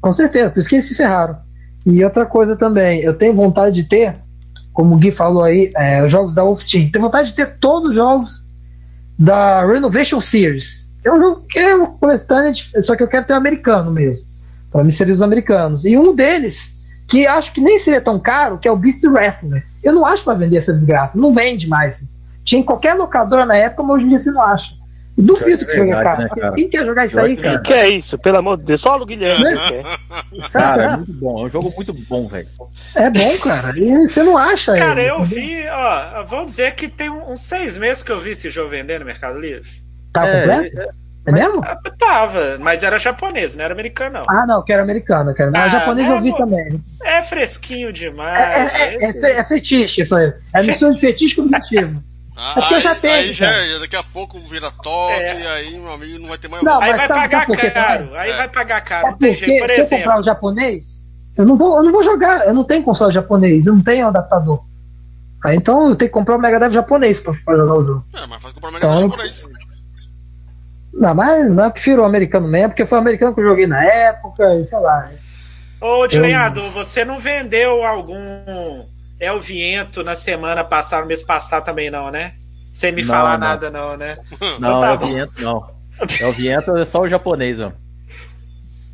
[0.00, 1.38] Com certeza, por isso que eles se ferraram.
[1.86, 4.14] E outra coisa também, eu tenho vontade de ter,
[4.74, 6.90] como o Gui falou aí, é, os jogos da Wolf Team.
[6.92, 8.52] Tenho vontade de ter todos os jogos
[9.18, 10.92] da Renovation Series.
[11.04, 14.24] É um jogo que é uma coletânea, só que eu quero ter o americano mesmo.
[14.70, 15.84] Para mim seriam os americanos.
[15.84, 16.76] E um deles,
[17.08, 19.64] que acho que nem seria tão caro, que é o Beast Wrestler.
[19.82, 22.04] Eu não acho para vender essa desgraça, não vende mais.
[22.44, 24.78] Tinha em qualquer locadora na época, mas hoje em dia você não acha.
[25.20, 26.22] Duvido que É você jogue verdade, caro.
[26.22, 26.54] né, cara?
[26.54, 27.60] Quem quer jogar isso aí, cara?
[27.60, 28.16] Que é isso?
[28.18, 29.82] Pelo amor de Deus, só o Guilherme Né?
[30.52, 31.42] Cara, é muito bom.
[31.42, 32.46] É um jogo muito bom, velho.
[32.94, 33.76] É bom, cara.
[33.76, 37.76] E você não acha Cara, ele, eu vi, ó, vamos dizer que tem uns seis
[37.76, 39.68] meses que eu vi esse jogo vender no Mercado Livre.
[40.12, 40.76] Tá É, completo?
[41.28, 41.62] É, mesmo?
[41.64, 44.22] Ah, Tava, mas era japonês, não era americano, não.
[44.28, 45.50] Ah, não, quero americano, quero.
[45.52, 46.80] Mas Ah, japonês eu vi é, também.
[47.04, 48.38] É fresquinho demais.
[48.38, 50.32] É, é, é, é, é fetiche, foi.
[50.54, 52.02] É mistura de fetiche com objetivo.
[52.36, 53.78] Ah, É porque eu já aí, tenho, aí já, cara.
[53.80, 55.40] daqui a pouco vira top, É.
[55.40, 57.46] e aí, meu amigo, não vai ter mais Não, aí mas vai sabe- pagar sabe
[57.46, 58.36] por quê caro, aí É.
[58.36, 59.72] vai pagar caro, É tem porque jeito.
[59.74, 61.06] Se eu comprar o japonês,
[61.36, 64.06] eu não vou, eu não vou jogar, eu não tenho console japonês, eu não tenho
[64.06, 64.62] adaptador.
[65.44, 68.04] Aí, então eu tenho que comprar o Mega Drive japonês pra, pra jogar o jogo.
[68.16, 69.67] É, mas faz comprar o Mega Então, Drive eu- japonês.
[70.98, 73.66] Não, mas não, eu prefiro o americano mesmo, porque foi o americano que eu joguei
[73.66, 75.10] na época, e sei lá.
[75.80, 78.84] Ô, Eu- Dilenhador, você não vendeu algum
[79.20, 82.32] El Viento na semana passada, no mês passado também não, né?
[82.72, 83.46] Sem me Não, falar não.
[83.46, 84.18] nada não, né?
[84.60, 85.06] Não, tá é bom.
[85.06, 85.78] Viento, não.
[86.20, 87.72] É o Viento é só o japonês, ó.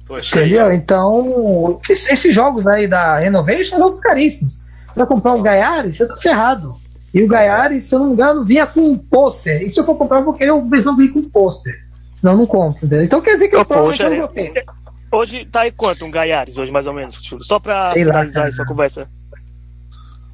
[0.07, 0.67] Poxa, Entendeu?
[0.67, 0.77] Aí.
[0.77, 4.63] Então, esses jogos aí da Renovation são jogos caríssimos.
[4.93, 6.77] Você vai comprar um Gaiares, você tá ferrado.
[7.13, 9.63] E o Gaiares, se eu não me engano, vinha com um pôster.
[9.63, 11.84] E se eu for comprar, eu vou querer uma versão vir com pôster.
[12.15, 13.05] Senão eu não compro, entendeu?
[13.05, 14.65] Então quer dizer que eu, eu provavelmente não vou ter.
[15.13, 17.19] Hoje tá aí quanto um Gaiares, hoje mais ou menos?
[17.43, 19.09] Só pra finalizar essa conversa.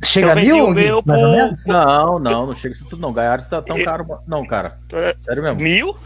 [0.02, 1.28] Chega a mil, meu mais por...
[1.28, 1.66] ou menos?
[1.66, 3.12] Não, não, não chega isso tudo não.
[3.12, 3.84] Gaiares tá tão eu...
[3.84, 4.06] caro.
[4.26, 4.78] Não, cara.
[4.92, 5.60] É, Sério mesmo.
[5.60, 5.96] Mil?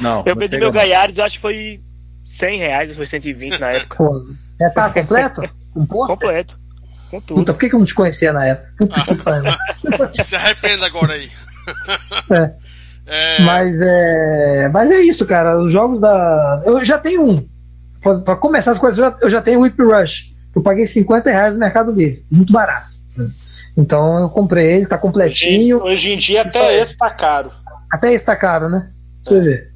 [0.00, 0.22] Não.
[0.24, 1.80] Eu vendi meu Gaiares, eu acho que foi
[2.24, 3.96] 100 reais, ou foi 120 na época.
[4.02, 4.26] Pô,
[4.60, 5.42] é, tá completo?
[5.74, 6.58] Com Completo.
[7.10, 7.38] Com tudo.
[7.40, 8.72] Puta, por que, que eu não te conhecia na época?
[8.78, 9.52] Puta que pariu.
[10.24, 11.30] Se arrependa agora aí.
[12.30, 12.54] É.
[13.06, 13.42] É...
[13.42, 14.68] Mas é.
[14.68, 15.58] Mas é isso, cara.
[15.58, 16.62] Os jogos da.
[16.64, 17.48] Eu já tenho um.
[18.24, 20.34] Pra começar as coisas, eu já, eu já tenho o Whip Rush.
[20.54, 22.24] Eu paguei 50 reais no Mercado Livre.
[22.30, 22.88] Muito barato.
[23.76, 25.78] Então eu comprei ele, tá completinho.
[25.78, 27.50] Hoje, hoje em dia até esse tá caro.
[27.92, 28.90] Até esse tá caro, né?
[29.22, 29.72] Você ver.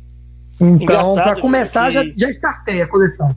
[0.61, 1.93] Então, para começar, que...
[1.93, 3.35] já, já startei a coleção.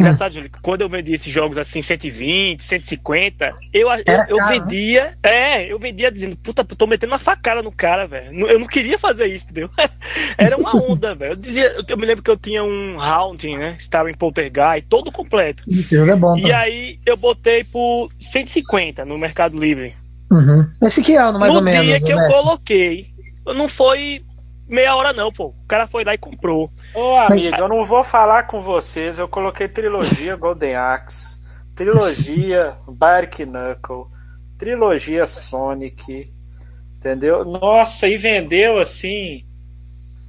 [0.00, 4.48] Engraçado, Júlio, quando eu vendia esses jogos assim, 120, 150, eu, eu, eu né?
[4.48, 5.16] vendia, né?
[5.22, 8.46] é, eu vendia dizendo, puta, tô metendo uma facada no cara, velho.
[8.48, 9.70] Eu não queria fazer isso, entendeu?
[10.38, 11.32] Era uma onda, velho.
[11.32, 13.76] Eu dizia, eu me lembro que eu tinha um Haunting, né?
[13.78, 15.64] Estava em Poltergeist, todo completo.
[15.68, 19.94] É bom, E aí eu botei por 150 no Mercado Livre.
[20.30, 20.66] Uhum.
[20.82, 21.80] Esse que ano, mais no ou menos.
[21.80, 23.08] No dia que eu coloquei,
[23.46, 24.22] não foi
[24.70, 25.48] meia hora não, pô.
[25.48, 26.70] O cara foi lá e comprou.
[26.94, 29.18] Ô, amigo, eu não vou falar com vocês.
[29.18, 31.40] Eu coloquei trilogia Golden Axe,
[31.74, 34.06] trilogia Bark Knuckle,
[34.58, 36.32] trilogia Sonic,
[36.96, 37.44] entendeu?
[37.44, 39.44] Nossa, e vendeu assim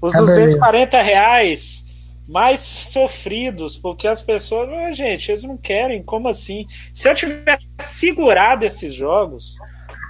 [0.01, 1.85] os 240 é reais
[2.27, 6.65] mais sofridos, porque as pessoas, oh, gente, eles não querem, como assim?
[6.91, 9.57] Se eu tivesse segurado esses jogos,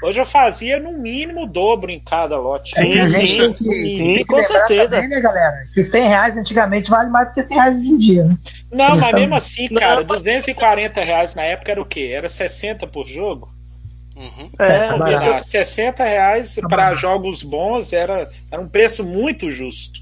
[0.01, 2.73] Hoje eu fazia no mínimo o dobro em cada lote.
[2.75, 4.95] Sim, a gente sim, tem que, sim, tem que com certeza.
[4.95, 5.63] Também, né, galera?
[5.73, 8.37] Que 100 reais antigamente vale mais do que 100 reais hoje em dia, né?
[8.71, 12.11] Não, mas mesmo assim, cara, não, 240 reais na época era o quê?
[12.15, 13.49] Era 60 por jogo?
[14.15, 14.49] Uhum.
[14.59, 20.00] É, é tá 60 reais tá para jogos bons era, era um preço muito justo.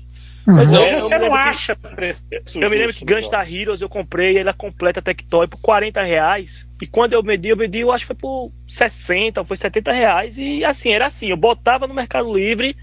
[0.49, 0.81] Uhum.
[0.81, 2.23] Hoje você não acha preço
[2.55, 6.67] Eu me lembro que Gunstar Heroes eu comprei ela completa Tectoy por 40 reais.
[6.81, 9.91] E quando eu medi, eu medi, eu acho que foi por 60 ou foi 70
[9.91, 10.33] reais.
[10.37, 12.75] E assim, era assim, eu botava no Mercado Livre,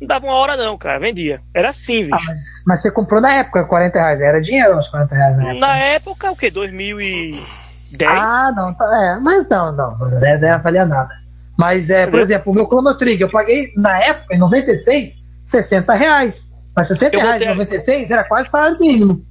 [0.00, 1.40] não dava uma hora não, cara, vendia.
[1.54, 5.14] Era assim, ah, mas, mas, você comprou na época 40 reais, era dinheiro os 40
[5.14, 5.60] reais na época?
[5.60, 6.50] Na época, o que?
[6.50, 8.10] 2010?
[8.10, 11.14] Ah, não, tá, é, mas não, não, não deve valer nada.
[11.56, 15.94] Mas, é, por exemplo, o meu Chrono Trigger, eu paguei na época, em 96, 60
[15.94, 16.53] reais.
[16.76, 19.24] Mas 60 reais em 96 era quase salário mínimo.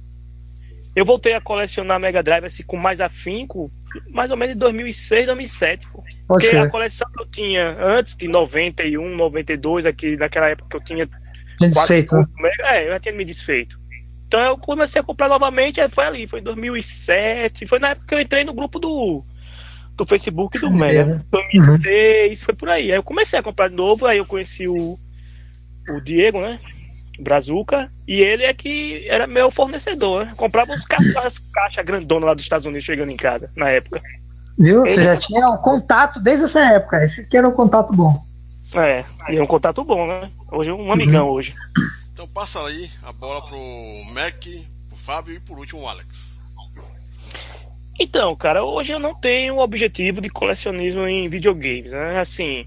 [0.96, 3.68] Eu voltei a colecionar Mega Drive assim, com mais afinco,
[4.10, 5.88] mais ou menos em 2006, 2007.
[5.88, 6.04] Pô.
[6.28, 10.84] Porque a coleção que eu tinha antes de 91, 92, aqui, naquela época que eu
[10.84, 11.08] tinha.
[11.58, 12.16] Desfeito.
[12.16, 12.50] Né?
[12.60, 13.76] É, eu já tinha me desfeito.
[14.26, 17.66] Então eu comecei a comprar novamente, foi ali, foi em 2007.
[17.66, 19.24] Foi na época que eu entrei no grupo do,
[19.96, 21.24] do Facebook do Mega.
[21.30, 22.44] 2006, uhum.
[22.44, 22.92] foi por aí.
[22.92, 24.96] Aí eu comecei a comprar de novo, aí eu conheci o,
[25.88, 26.60] o Diego, né?
[27.18, 30.26] Brazuca, e ele é que era meu fornecedor.
[30.26, 30.32] Né?
[30.36, 34.00] Comprava uns caixas caixa grandona lá dos Estados Unidos chegando em casa, na época.
[34.58, 34.84] Viu?
[34.84, 34.90] Ele...
[34.90, 37.02] Você já tinha um contato desde essa época.
[37.02, 38.22] Esse que era um contato bom.
[38.74, 40.28] É, e é um contato bom, né?
[40.50, 41.34] Hoje é um amigão uhum.
[41.34, 41.54] hoje.
[42.12, 43.58] Então passa aí a bola pro
[44.12, 44.44] Mac,
[44.88, 46.40] pro Fábio e por último o Alex.
[47.98, 52.20] Então, cara, hoje eu não tenho o objetivo de colecionismo em videogames, né?
[52.20, 52.66] Assim,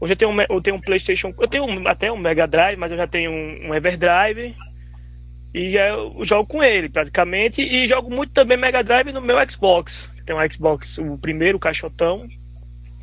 [0.00, 1.34] Hoje eu tenho, um, eu tenho um PlayStation.
[1.38, 4.54] Eu tenho até um Mega Drive, mas eu já tenho um, um Everdrive.
[5.52, 5.88] E já
[6.22, 7.62] jogo com ele, praticamente.
[7.62, 10.08] E jogo muito também Mega Drive no meu Xbox.
[10.24, 12.28] Tem um Xbox, o primeiro caixotão.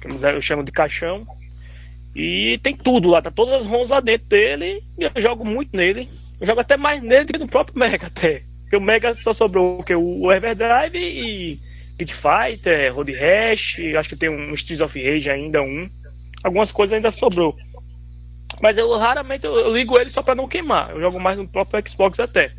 [0.02, 1.26] Que eu chamo de caixão.
[2.16, 4.82] E tem tudo lá, tá todas as ROMs lá dentro dele.
[4.98, 6.08] E eu jogo muito nele.
[6.40, 8.44] Eu jogo até mais nele do que no próprio Mega até.
[8.62, 11.60] Porque o Mega só sobrou que o Everdrive e
[11.98, 15.90] Pit Fighter, Road Rash, acho que tem um Streets of Rage ainda um
[16.46, 17.56] algumas coisas ainda sobrou.
[18.62, 20.92] Mas eu raramente eu, eu ligo ele só para não queimar.
[20.92, 22.52] Eu jogo mais no próprio Xbox até.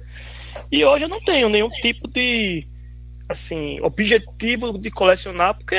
[0.70, 2.66] E hoje eu não tenho nenhum tipo de
[3.28, 5.74] assim, objetivo de colecionar, porque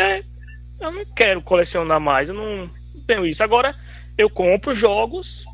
[0.80, 2.70] eu não quero colecionar mais, eu não,
[3.06, 3.44] tenho isso.
[3.44, 3.76] Agora
[4.18, 5.46] eu compro jogos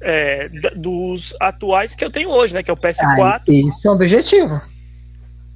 [0.00, 2.62] é, dos atuais que eu tenho hoje, né?
[2.62, 2.98] Que é o PS4.
[3.20, 4.60] Ah, isso é um objetivo.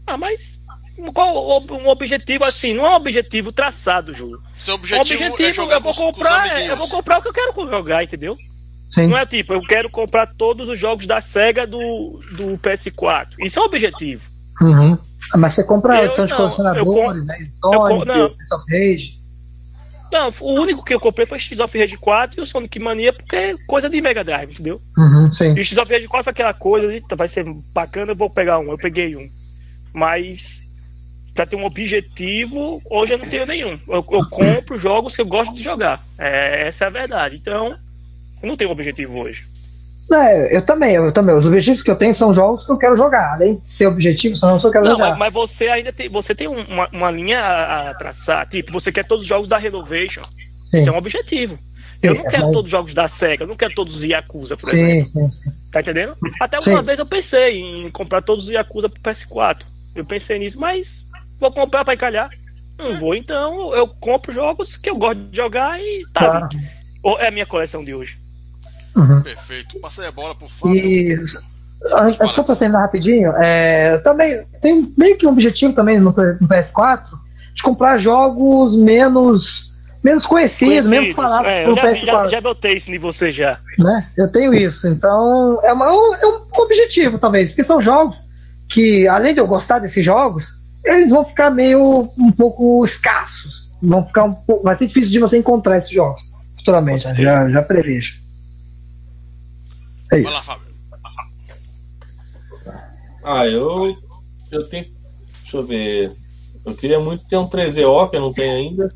[0.06, 0.60] Ah, mas
[1.12, 4.40] qual um objetivo assim, não é um objetivo traçado, Júlio.
[4.58, 7.70] Seu objetivo, um objetivo é eu vou comprar, eu vou comprar o que eu quero
[7.70, 8.36] jogar, entendeu?
[8.90, 9.06] Sim.
[9.06, 13.28] Não é tipo, eu quero comprar todos os jogos da SEGA do, do PS4.
[13.40, 14.22] Isso é um objetivo.
[14.60, 14.98] Uhum.
[15.34, 17.38] Mas você compra a edição de colecionadores, né?
[17.62, 19.22] Sonic, Street of Rage.
[20.12, 23.14] Não, o único que eu comprei foi Streets of Rage 4 e o Sonic Mania,
[23.14, 24.78] porque é coisa de Mega Drive, entendeu?
[24.98, 25.54] Uhum, sim.
[25.54, 28.28] E o Streets of Rage 4 foi aquela coisa, eita, vai ser bacana, eu vou
[28.28, 28.70] pegar um.
[28.70, 29.26] Eu peguei um.
[29.94, 30.61] Mas
[31.34, 33.78] pra ter um objetivo, hoje eu não tenho nenhum.
[33.88, 36.04] Eu, eu compro jogos que eu gosto de jogar.
[36.18, 37.36] É, essa é a verdade.
[37.36, 37.68] Então,
[38.42, 39.44] eu não tenho objetivo hoje.
[40.12, 41.34] É, eu também, eu também.
[41.34, 43.34] Os objetivos que eu tenho são jogos que eu quero jogar.
[43.34, 45.10] Além de ser objetivo, eu quero Não, jogar.
[45.10, 48.46] mas, mas você ainda tem, você tem um- uma, uma linha a, a traçar.
[48.48, 50.22] Tipo, você quer todos os jogos da Renovation.
[50.70, 50.80] Sim.
[50.80, 51.58] Isso é um objetivo.
[52.02, 54.02] Eu não Sim, quero mas- todos os jogos da SEGA, eu não quero todos os
[54.02, 55.06] Yakuza, por exemplo.
[55.06, 55.50] Sim, sim, sim.
[55.70, 56.16] Tá entendendo?
[56.40, 56.70] Até Sim.
[56.72, 59.58] uma vez eu pensei em comprar todos os Yakuza pro PS4.
[59.94, 61.01] Eu pensei nisso, mas
[61.42, 62.30] vou comprar pra encalhar.
[62.78, 66.20] Não vou, então eu compro jogos que eu gosto de jogar e tá.
[66.20, 66.48] Claro.
[67.02, 68.16] Ou É a minha coleção de hoje.
[68.96, 69.22] Uhum.
[69.22, 69.78] Perfeito.
[69.80, 70.76] Passei a bola pro Fábio.
[70.76, 71.14] E
[72.20, 76.10] ah, só pra terminar rapidinho, é, eu também tenho meio que um objetivo também no,
[76.10, 77.02] no PS4
[77.54, 79.70] de comprar jogos menos
[80.02, 81.14] menos conhecidos, menos Conhecidos.
[81.16, 82.04] falados É, no eu já, PS4.
[82.06, 83.58] já, já notei isso em você já.
[83.78, 84.08] né?
[84.18, 84.88] Eu tenho isso.
[84.88, 88.20] Então, é, uma- é um objetivo, talvez, porque são jogos
[88.68, 93.70] que, além de eu gostar desses jogos, eles vão ficar meio um pouco escassos.
[93.82, 94.64] Vão ficar um pouco.
[94.64, 96.22] Vai ser difícil de você encontrar esses jogos
[96.62, 97.02] futuramente.
[97.16, 98.14] Já, já prevejo.
[100.12, 100.34] É Vai isso.
[100.34, 100.72] lá, Fábio.
[103.24, 103.96] Ah, eu.
[104.50, 104.86] Eu tenho.
[105.42, 106.12] Deixa eu ver.
[106.64, 108.94] Eu queria muito ter um 3DO, que eu não tenho ainda.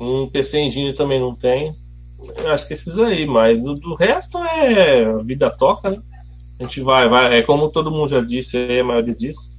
[0.00, 1.74] Um PC Engine também não tenho.
[2.36, 5.22] Eu acho que esses aí, mas do, do resto é.
[5.22, 6.02] Vida toca, né?
[6.60, 7.38] A gente vai, vai.
[7.38, 9.52] É como todo mundo já disse, a maioria disse.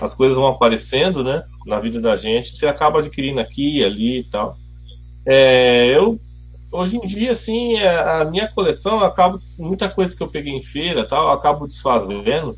[0.00, 1.44] As coisas vão aparecendo, né?
[1.66, 2.56] Na vida da gente.
[2.56, 4.56] Você acaba adquirindo aqui, ali e tal.
[5.26, 6.18] É, eu
[6.74, 10.52] hoje em dia, assim, é, a minha coleção, eu acabo, muita coisa que eu peguei
[10.52, 12.56] em feira, tal, eu acabo desfazendo,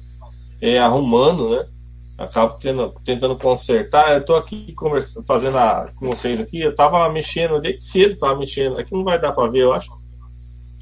[0.61, 1.67] é, arrumando, né?
[2.17, 4.15] Acabo tendo, tentando consertar.
[4.15, 8.39] Eu tô aqui conversando, fazendo a, com vocês aqui, eu tava mexendo desde cedo, tava
[8.39, 8.79] mexendo.
[8.79, 9.91] Aqui não vai dar para ver, eu acho.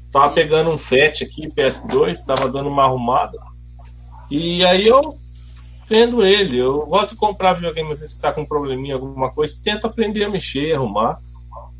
[0.09, 3.37] Tava pegando um FAT aqui, PS2, tava dando uma arrumada.
[4.31, 5.17] E aí eu
[5.87, 9.31] vendo ele, eu gosto de comprar videogame, às vezes que tá com um probleminha, alguma
[9.31, 11.19] coisa, tento aprender a mexer, arrumar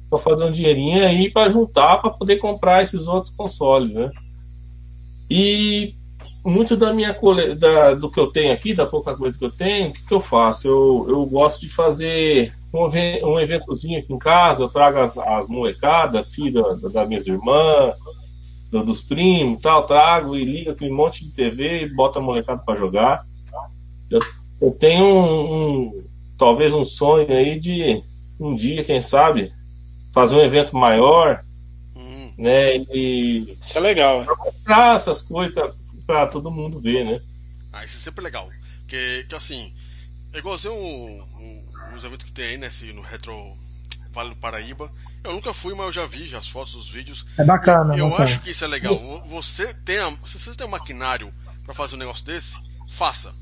[0.10, 4.10] para fazer um dinheirinho aí para juntar para poder comprar esses outros consoles, né?
[5.30, 5.96] E
[6.46, 7.56] muito da minha cole...
[7.56, 10.14] da, do que eu tenho aqui, da pouca coisa que eu tenho, o que, que
[10.14, 10.68] eu faço?
[10.68, 12.86] Eu, eu gosto de fazer um,
[13.28, 17.96] um eventozinho aqui em casa, eu trago as, as molecadas, filho da, da minhas irmãs,
[18.70, 22.62] do- dos primos tal, trago e liga aquele monte de TV e bota a molecada
[22.64, 23.26] para jogar.
[24.10, 24.20] Eu,
[24.62, 26.04] eu tenho um, um-
[26.38, 28.02] talvez um sonho aí de
[28.40, 29.52] um dia, quem sabe,
[30.14, 31.44] fazer um evento maior,
[31.96, 32.76] Hum, né?
[32.94, 34.26] E Isso é legal.
[34.26, 35.74] comprar essas coisas
[36.06, 37.22] para todo mundo ver, né?
[37.74, 38.48] ah, isso é sempre legal.
[38.82, 39.74] Porque, que assim,
[40.34, 42.68] é igualzinho o- o- os eventos que tem aí, né?
[42.68, 43.34] esse- no Retro
[44.12, 44.90] Vale do Paraíba.
[45.24, 47.26] Eu nunca fui, mas eu já vi já as fotos, os vídeos.
[47.38, 48.26] É bacana, Eu bacana.
[48.30, 48.98] acho que isso é legal.
[49.30, 51.34] Você tem, a- se você tem um maquinário
[51.66, 52.58] para fazer um negócio desse,
[52.90, 53.34] faça.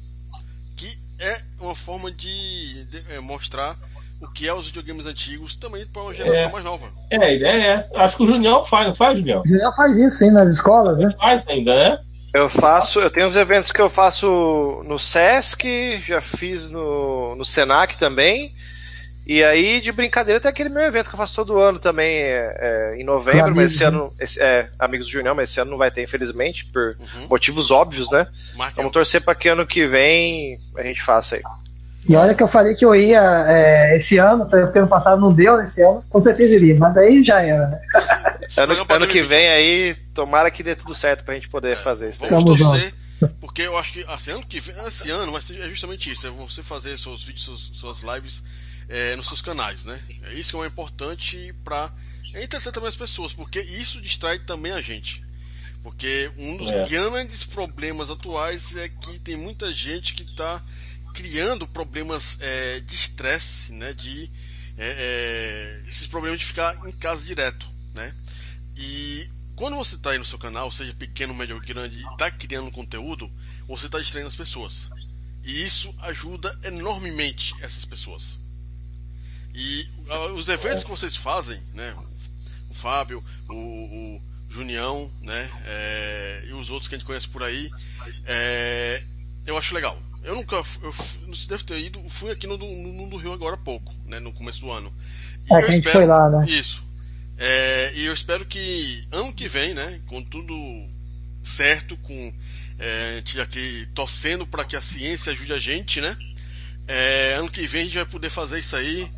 [1.24, 3.76] É uma forma de, de, é, mostrar
[4.22, 6.52] o que é os videogames antigos também para uma geração É.
[6.52, 6.88] mais nova.
[7.10, 7.98] É, a ideia é essa.
[7.98, 9.42] Acho que o Junião faz, não faz, Junião?
[9.46, 11.10] O Julião faz isso, sim, nas escolas, né?
[11.20, 12.00] Faz ainda, né?
[12.34, 17.46] Eu faço, eu tenho uns eventos que eu faço no Sesc, já fiz no, no
[17.46, 18.56] Senac também.
[19.26, 22.58] E aí, de brincadeira, tem aquele meu evento que eu faço todo ano também, é,
[22.60, 23.88] é, em novembro, Amigos, mas esse né?
[23.88, 27.28] ano, esse, é, Amigos do Junião, mas esse ano não vai ter, infelizmente, por Uhum.
[27.30, 28.28] motivos óbvios, né?
[28.76, 31.42] Vamos torcer para que ano que vem a gente faça aí.
[32.08, 35.32] E olha que eu falei que eu ia é, esse ano, porque ano passado não
[35.32, 37.80] deu, esse ano com certeza iria, mas aí já era, né?
[38.58, 42.20] Ano, ano que vem aí, tomara que dê tudo certo pra gente poder fazer isso.
[42.20, 42.94] Vamos torcer,
[43.40, 46.30] porque eu acho que assim, ano que vem, esse ano ser é justamente isso, é
[46.30, 48.44] você fazer seus vídeos, suas, suas lives
[48.90, 50.02] é, nos seus canais, né?
[50.24, 51.94] É isso é importante para
[52.36, 55.24] entreter também as pessoas, porque isso distrai também a gente.
[55.84, 56.86] Porque um dos É.
[56.86, 60.64] grandes problemas atuais é que tem muita gente que está
[61.14, 63.94] criando problemas é, de estresse, né?
[63.94, 64.30] De
[64.78, 68.14] é, é, esses problemas de ficar em casa direto, né?
[68.76, 72.32] E quando você está aí no seu canal, seja pequeno, médio ou grande, e está
[72.32, 73.32] criando conteúdo,
[73.68, 74.90] você está distraindo as pessoas.
[75.44, 78.40] E isso ajuda enormemente essas pessoas.
[79.54, 81.96] E ah, os eventos que vocês fazem, né?
[82.70, 85.50] O Fábio, o, o Junião, né?
[85.66, 87.70] é, e os outros que a gente conhece por aí,
[88.26, 89.04] é,
[89.46, 89.98] eu acho legal.
[90.24, 90.96] Eu nunca, eu,
[91.28, 94.20] não se deve ter ido, fui aqui no, no, no Rio agora há pouco, né?
[94.20, 94.94] No começo do ano.
[95.50, 96.46] E É, eu a gente foi lá, né?
[96.48, 96.84] Isso.
[97.38, 100.54] É, e eu espero que ano que vem, né, com tudo
[101.42, 102.34] certo, com
[102.80, 106.16] é, a gente aqui torcendo para que a ciência ajude a gente, né?
[106.88, 109.10] É, ano que vem a gente vai poder fazer isso aí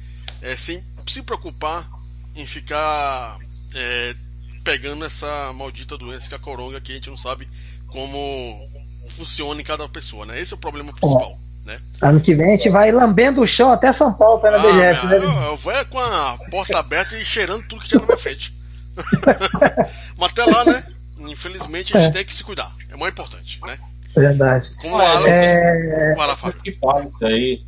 [0.41, 1.87] é, sem se preocupar
[2.35, 3.37] em ficar
[3.73, 4.15] é,
[4.63, 7.47] pegando essa maldita doença que é a coronga que a gente não sabe
[7.87, 8.69] como
[9.09, 10.39] funciona em cada pessoa, né?
[10.39, 11.37] Esse é o problema principal.
[11.65, 11.79] Né?
[12.01, 14.63] Ano que vem a gente vai lambendo o chão até São Paulo para a Ah,
[14.63, 15.17] BGS, né?
[15.17, 18.17] eu, eu vou é com a porta aberta e cheirando tudo que tinha na minha
[18.17, 18.53] frente.
[20.17, 20.83] Mas até lá, né?
[21.19, 22.13] Infelizmente a gente É.
[22.13, 22.73] tem que se cuidar.
[22.89, 23.77] É mais importante, né?
[24.15, 24.75] Verdade.
[24.77, 25.27] Como a Alan.
[25.27, 26.77] É, Fábio.
[26.79, 27.63] paga isso aí.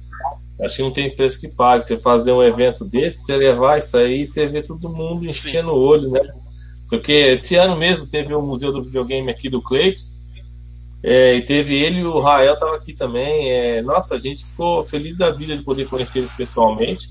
[0.61, 1.85] Acho que não tem preço que pague.
[1.85, 5.79] Você fazer um evento desse, você levar isso aí, você vê todo mundo enchendo o
[5.79, 6.21] olho, né?
[6.89, 10.07] Porque esse ano mesmo teve o Museu do Videogame aqui do Cleiton.
[11.03, 13.51] é, e teve ele e o Rael tava aqui também.
[13.51, 17.09] é, nossa, a gente ficou feliz da vida de poder conhecer eles pessoalmente.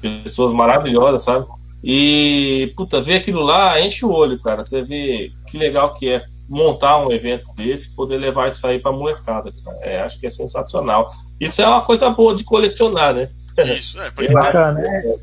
[0.00, 1.46] Pessoas maravilhosas, sabe?
[1.84, 4.62] E, puta, ver aquilo lá enche o olho, cara.
[4.62, 8.92] Você vê que legal que é montar um evento desse, poder levar isso aí pra
[8.92, 9.52] molecada.
[9.64, 9.78] cara.
[9.82, 11.08] É, acho que é sensacional.
[11.40, 13.28] Isso é uma coisa boa de colecionar, né?
[13.58, 15.16] Isso, é, pra Bacana, é.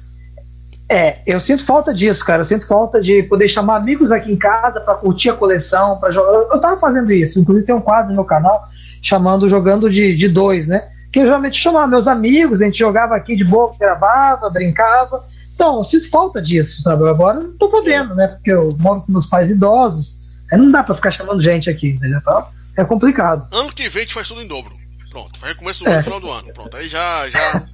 [0.90, 2.42] É, eu sinto falta disso, cara.
[2.42, 6.12] Eu sinto falta de poder chamar amigos aqui em casa pra curtir a coleção, para
[6.12, 6.34] jogar.
[6.34, 8.64] Eu, eu tava fazendo isso, inclusive tem um quadro no meu canal
[9.02, 10.90] chamando Jogando de, de Dois, né?
[11.12, 15.24] Que eu geralmente chamava meus amigos, a gente jogava aqui de boa, gravava, brincava.
[15.54, 17.08] Então, eu sinto falta disso, sabe?
[17.08, 18.28] Agora eu não tô podendo, né?
[18.28, 20.23] Porque eu moro com meus pais idosos.
[20.54, 22.20] Aí não dá pra ficar chamando gente aqui, entendeu?
[22.20, 22.48] Então,
[22.78, 23.48] é complicado.
[23.52, 24.78] Ano que vem a gente faz tudo em dobro.
[25.10, 26.02] Pronto, faz recomeço do É.
[26.04, 26.54] final do ano.
[26.54, 27.68] Pronto, aí já, já,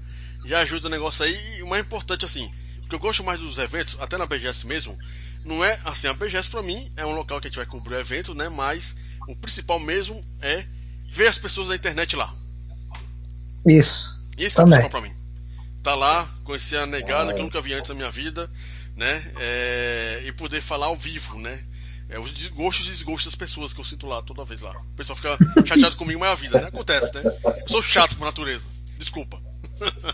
[0.45, 1.57] já ajuda o negócio aí.
[1.57, 2.49] E o mais importante, assim,
[2.81, 4.97] porque eu gosto mais dos eventos, até na BGS mesmo,
[5.43, 7.95] não é assim, a BGS pra mim é um local que a gente vai cobrir
[7.95, 8.47] o evento, né?
[8.49, 8.95] Mas
[9.27, 10.65] o principal mesmo é
[11.11, 12.33] ver as pessoas da internet lá.
[13.65, 14.17] Isso.
[14.37, 15.13] Isso é o principal pra mim.
[15.83, 18.49] Tá lá, conhecer a negada que eu nunca vi antes na minha vida,
[18.95, 19.23] né?
[19.39, 21.63] É, e poder falar ao vivo, né?
[22.09, 24.71] É, os desgostos e desgostos das pessoas que eu sinto lá toda vez lá.
[24.71, 26.67] O pessoal fica chateado comigo, mas é a vida, né?
[26.67, 27.21] Acontece, né?
[27.45, 28.67] Eu sou chato por natureza.
[28.97, 29.37] Desculpa.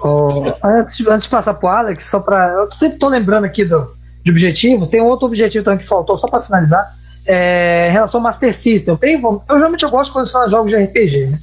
[0.02, 2.50] Ô, antes, antes de passar pro Alex, só pra.
[2.50, 4.90] Eu sempre tô lembrando aqui do, de objetivos.
[4.90, 6.86] Tem outro objetivo também que faltou, só pra finalizar.
[7.26, 8.94] É, em relação ao Master System.
[8.94, 11.40] Eu, tenho, eu geralmente eu gosto de colecionar jogos de RPG, né?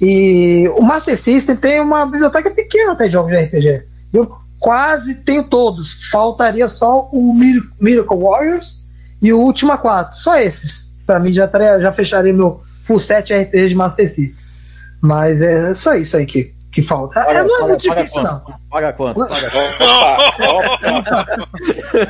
[0.00, 3.84] E o Master System tem uma biblioteca pequena até de jogos de RPG.
[4.14, 4.30] Eu
[4.60, 6.08] quase tenho todos.
[6.10, 8.87] Faltaria só o Mir- Miracle Warriors
[9.22, 10.18] e o Ultima 4.
[10.18, 10.88] Só esses.
[11.06, 11.48] Pra mim já,
[11.80, 14.44] já fecharia meu full set RPG de Master System.
[15.00, 17.20] Mas é só isso aí que, que falta.
[17.20, 18.40] É, não é muito difícil, não.
[18.70, 19.20] Paga quanto?
[19.26, 19.50] Paga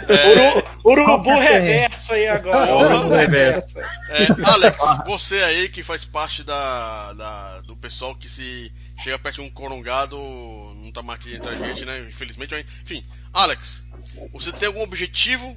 [0.08, 2.74] É, Urubu reverso aí agora.
[2.76, 3.78] Urubu reverso.
[3.78, 8.72] É, Alex, você aí que faz parte da, da- do pessoal que se
[9.02, 10.16] chega perto de um corongado,
[10.82, 12.00] não tá mais aqui entre a gente, né?
[12.08, 13.04] Infelizmente, enfim.
[13.32, 13.82] Alex,
[14.32, 15.56] você tem algum objetivo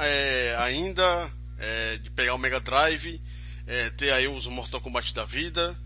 [0.00, 3.20] é, ainda é, de pegar o Mega Drive,
[3.66, 5.76] é, ter aí uns Mortal Kombat da vida,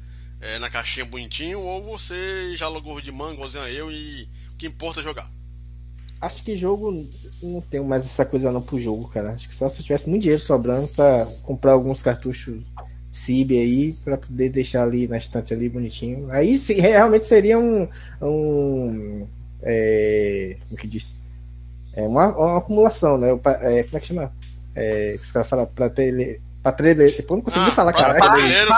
[0.40, 4.66] é, na caixinha bonitinho, ou você já logou de manga, igualzinho eu, e o que
[4.66, 5.30] importa é jogar?
[6.20, 7.06] Acho que jogo
[7.42, 9.32] não tenho mais essa coisa não pro jogo, cara.
[9.32, 12.62] Acho que só se eu tivesse muito dinheiro sobrando pra comprar alguns cartuchos
[13.12, 16.30] CIB aí pra poder deixar ali na estante ali bonitinho.
[16.30, 17.88] Aí sim, realmente seria um,
[18.22, 19.28] um
[19.62, 21.16] é, como que disse?
[21.96, 23.30] É uma, uma acumulação, né?
[23.30, 24.32] É, como é que chama?
[24.74, 27.22] É, que os caras falam pra ter Prateleiro.
[27.24, 28.14] Pô, não consegui Ah, falar, cara.
[28.14, 28.70] prateleiro.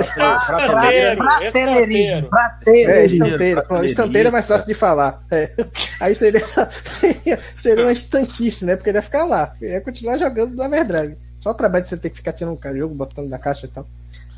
[0.00, 2.28] Estanteiro, Brateleirinho, estanteiro.
[2.30, 2.90] brateleirinho.
[2.90, 4.28] É, estanteira.
[4.28, 5.22] É mais fácil de falar.
[5.30, 5.50] É.
[6.00, 8.74] Aí seria, essa, seria, seria uma estantice, né?
[8.74, 9.52] Porque ele ia ficar lá.
[9.60, 11.18] Ia continuar jogando do Overdrive.
[11.38, 13.68] Só o trabalho de você ter que ficar tirando o jogo, botando na caixa e
[13.68, 13.86] tal.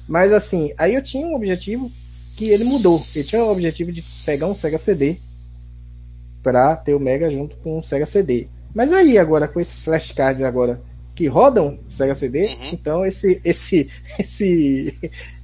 [0.09, 1.93] Mas assim, aí eu tinha um objetivo
[2.37, 3.01] que ele mudou.
[3.15, 5.19] Eu tinha o objetivo de pegar um Sega CD
[6.43, 8.49] pra ter o Mega junto com o Sega CD.
[8.75, 10.81] Mas aí agora, com esses flashcards agora
[11.15, 12.55] que rodam Sega CD, Uhum.
[12.73, 13.89] então esse esse
[14.19, 14.95] esse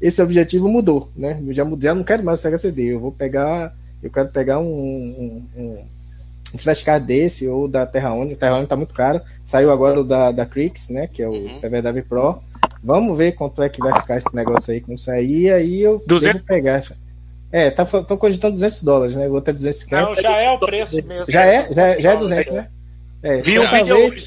[0.01, 1.43] esse objetivo mudou, né?
[1.45, 4.29] Eu já mudei, eu não quero mais o Sega CD, eu vou pegar, eu quero
[4.29, 5.85] pegar um, um, um-
[6.55, 9.21] um flashcard desse ou da Terra One, o Terra One tá muito caro.
[9.45, 11.61] Saiu agora o da da Crix, né, que é o Uhum.
[11.61, 12.39] TVW Pro.
[12.83, 16.01] Vamos ver quanto é que vai ficar esse negócio aí com isso aí, aí eu
[16.07, 16.35] 200?
[16.35, 16.97] devo pegar essa.
[17.57, 19.29] É, tá estão cogitando 200 dólares, né?
[19.29, 20.03] O outro é 250.
[20.05, 21.25] Não, já é o preço mesmo.
[21.31, 22.69] já é, já, é- já é 200, né?
[23.23, 24.27] É, Vi um talvez- vídeo hoje,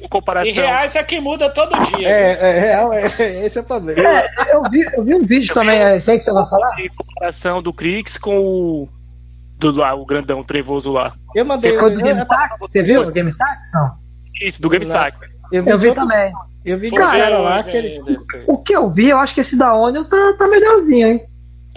[0.00, 0.52] o Em comparação.
[0.52, 2.08] reais é que muda todo dia.
[2.08, 3.04] É, é real, é,
[3.46, 4.00] esse é o problema.
[4.02, 6.74] É, eu vi, eu vi um vídeo também, é aí que você vai falar?
[6.74, 8.88] De comparação do Crix com o.
[9.58, 11.14] Do lá, o grandão trevoso lá.
[11.36, 11.70] Eu mandei.
[11.70, 12.58] Que foi do eu, GameStack?
[12.58, 13.60] Você viu o GameStack?
[13.74, 13.92] Não.
[14.42, 15.16] Isso, do GameStack.
[15.52, 16.32] eu vi, Eu vi também.
[16.64, 18.02] Eu vi de Vou ver cara lá que ele.
[18.48, 21.26] O que eu vi, eu acho que esse da Onion tá, tá melhorzinho, hein?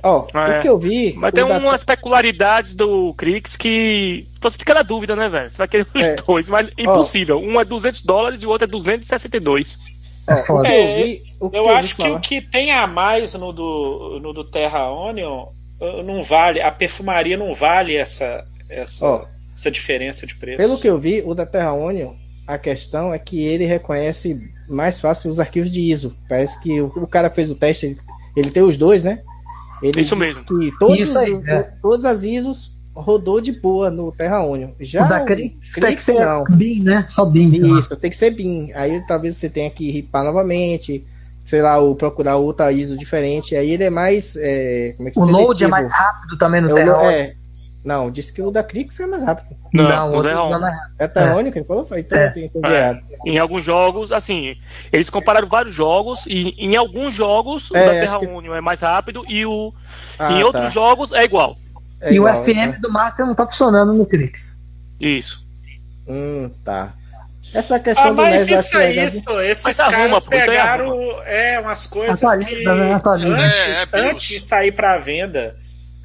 [0.03, 0.59] Ó, Ah, é.
[0.59, 1.13] o que eu vi.
[1.17, 5.49] Mas tem da- umas peculiaridades do Crix que você fica na dúvida, né, velho?
[5.49, 6.15] Você vai querer os É.
[6.15, 7.39] dois, mas impossível.
[7.39, 9.77] Um é 200 dólares e o outro é 262.
[10.27, 10.69] ó, É o que foda.
[10.69, 11.23] eu vi.
[11.39, 14.31] O que Eu vi acho que falar- o que tem a mais no do, no
[14.33, 15.47] do Terra Onion
[15.81, 18.45] uh, não vale, a perfumaria não vale essa.
[18.69, 20.57] essa Ó, essa diferença de preço.
[20.57, 22.13] Pelo que eu vi, o da Terra Union,
[22.47, 24.39] a questão é que ele reconhece
[24.69, 26.15] mais fácil os arquivos de ISO.
[26.29, 27.97] Parece que o, o cara fez o teste, ele,
[28.37, 29.21] ele tem os dois, né?
[29.81, 30.45] Ele Isso disse mesmo.
[30.45, 31.71] que todos Isso aí, os- é.
[31.81, 34.71] todas as ISOs rodou de boa no Terra Union.
[34.79, 36.43] Já o da o Crix tem que ser não.
[36.49, 37.05] BIM, né?
[37.07, 37.51] Só BIM.
[37.79, 38.71] Isso, tem que ser BIM.
[38.73, 41.05] Aí talvez você tenha que ripar novamente,
[41.45, 43.55] sei lá, ou procurar outra ISO diferente.
[43.55, 44.35] Aí ele é mais.
[44.35, 45.69] é, como é que O load é seletivo.
[45.71, 46.97] mais rápido também no É Terra.
[46.97, 47.09] Union.
[47.09, 47.35] é.
[47.83, 49.55] Não, disse que o da Crix é mais rápido.
[49.73, 50.95] Não, Não, o outro não é mais rápido.
[50.99, 51.03] É
[51.47, 51.51] É.
[51.51, 51.85] Que ele falou?
[51.85, 52.33] Foi, então É.
[52.65, 52.99] É.
[53.25, 54.53] Em alguns jogos, assim,
[54.91, 58.61] eles compararam vários jogos e em alguns jogos É, o da Terra que- Union é
[58.61, 59.73] mais rápido e o
[60.17, 60.69] Ah, em outros tá.
[60.69, 61.55] jogos é igual.
[62.01, 62.81] É e igual, o FM então.
[62.81, 64.65] do Master não tá funcionando no Crix.
[64.99, 65.41] Isso.
[66.07, 66.93] Hum, tá.
[67.53, 69.05] Essa questão Ah, do mas acho isso é é legal.
[69.07, 69.39] isso.
[69.41, 72.93] Esses Mas caras arruma, aí pegaram é, umas coisas Atualiza, que né?
[72.93, 73.41] Atualiza.
[73.41, 74.05] antes, É, é, BIOS.
[74.11, 75.55] antes de sair para venda.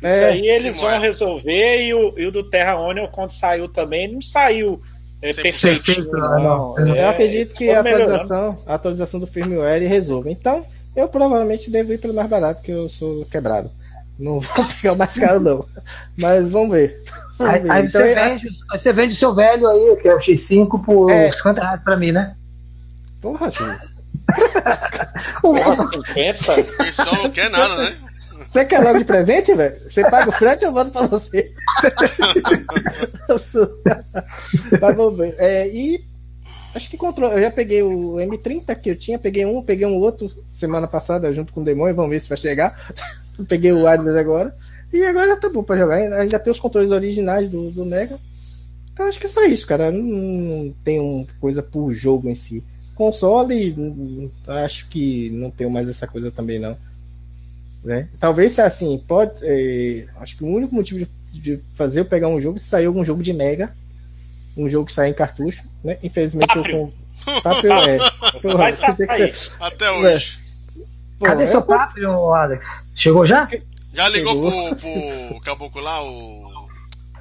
[0.05, 3.69] Isso É, aí eles vão resolver e o, e o do Terra Union, quando saiu
[3.69, 4.79] também, não saiu
[5.23, 5.83] é, 100% perfeitinho.
[5.83, 6.75] perfeito, não.
[6.77, 6.79] não.
[6.79, 10.31] Eu É, acredito que a atualização, a atualização do firmware resolve.
[10.31, 10.65] Então,
[10.95, 13.71] eu provavelmente devo ir pelo mais barato, que eu sou quebrado.
[14.19, 15.65] Não vou pegar o mais caro, não.
[16.17, 17.03] Mas vamos ver.
[17.39, 17.71] Vamos Aí, ver.
[17.73, 20.19] aí Então, você, é- vende, aí você vende o seu velho aí, que é o
[20.19, 21.33] X5, por É.
[21.33, 22.37] 50 reais pra mim, né?
[23.21, 23.77] Porra, filho.
[25.43, 26.61] Nossa, 50?
[26.61, 27.97] O pessoal não quer nada, né?
[28.39, 29.75] Você quer logo de presente, velho?
[29.89, 31.53] Você paga o frete, eu mando pra você.
[34.81, 35.35] Mas vamos ver.
[35.39, 36.05] É, e
[36.75, 37.35] acho que controle.
[37.35, 41.33] Eu já peguei o M30 que eu tinha, peguei um, peguei um outro semana passada
[41.33, 42.93] junto com o Demônio, vamos ver se vai chegar.
[43.49, 44.55] peguei o Adidas agora.
[44.93, 45.97] E agora tá bom pra jogar.
[45.97, 48.19] Ainda- tem os controles originais do, do Mega.
[48.93, 49.91] Então acho que é só isso, cara.
[49.91, 52.63] Não, não tem um coisa por jogo em si.
[52.95, 56.77] Console, hum, acho que não tenho mais essa coisa também, não.
[57.85, 58.09] Né?
[58.19, 59.33] Talvez se assim, pode.
[59.43, 62.67] é, acho que o único motivo de, de fazer eu pegar um jogo é se
[62.67, 63.75] sair algum jogo de Mega.
[64.57, 65.99] Um jogo que sai em cartucho, né?
[66.03, 66.77] Infelizmente Paprio.
[66.77, 66.93] eu
[67.35, 67.41] com.
[67.43, 67.99] Paprio é.
[68.41, 69.35] Porra, Vai sair.
[69.61, 70.39] Até hoje.
[71.19, 71.63] Pô, Cadê eu- seu
[72.35, 72.85] Alex?
[72.95, 73.49] Chegou já?
[73.93, 74.75] Já ligou Chegou.
[74.77, 76.67] pro, pro caboclo lá, o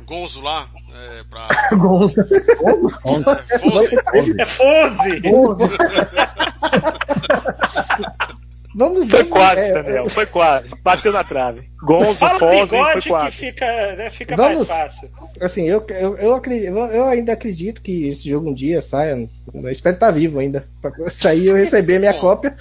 [0.06, 1.48] Gonzo lá, é, pra.
[1.78, 2.22] Gonzo.
[2.22, 3.96] É, Fonse?
[4.40, 5.22] É Fose!
[8.76, 10.10] Vamos Foi quase, é, Daniel.
[10.10, 10.68] Foi quase.
[10.84, 11.70] Bateu na trave.
[11.82, 13.36] Gonzo, Fala o Foz, foi bigode que quase.
[13.38, 15.10] fica, né, fica Vamos- mais fácil.
[15.40, 19.30] Assim, eu, eu, eu, acredito, eu, ainda acredito que esse jogo um dia saia.
[19.54, 20.66] Eu espero estar vivo ainda.
[20.82, 22.56] Pra sair eu receber a minha cópia.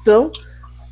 [0.00, 0.30] Então,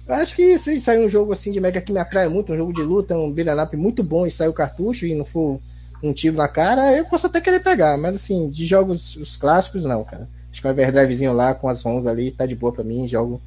[0.07, 2.57] eu acho que se sair um jogo assim de Mega que me atrai muito, um
[2.57, 5.59] jogo de luta, um beat'em muito bom e sair o cartucho e não for
[6.03, 7.97] um tiro na cara, eu posso até querer pegar.
[7.97, 10.29] Mas assim, de jogos os clássicos, não, cara.
[10.53, 13.41] Acho que o Everdrivezinho lá com as ROMs ali tá de boa pra mim, jogo,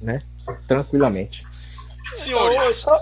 [0.00, 0.22] né?
[0.66, 1.44] Tranquilamente.
[2.14, 2.94] Senhores, Só,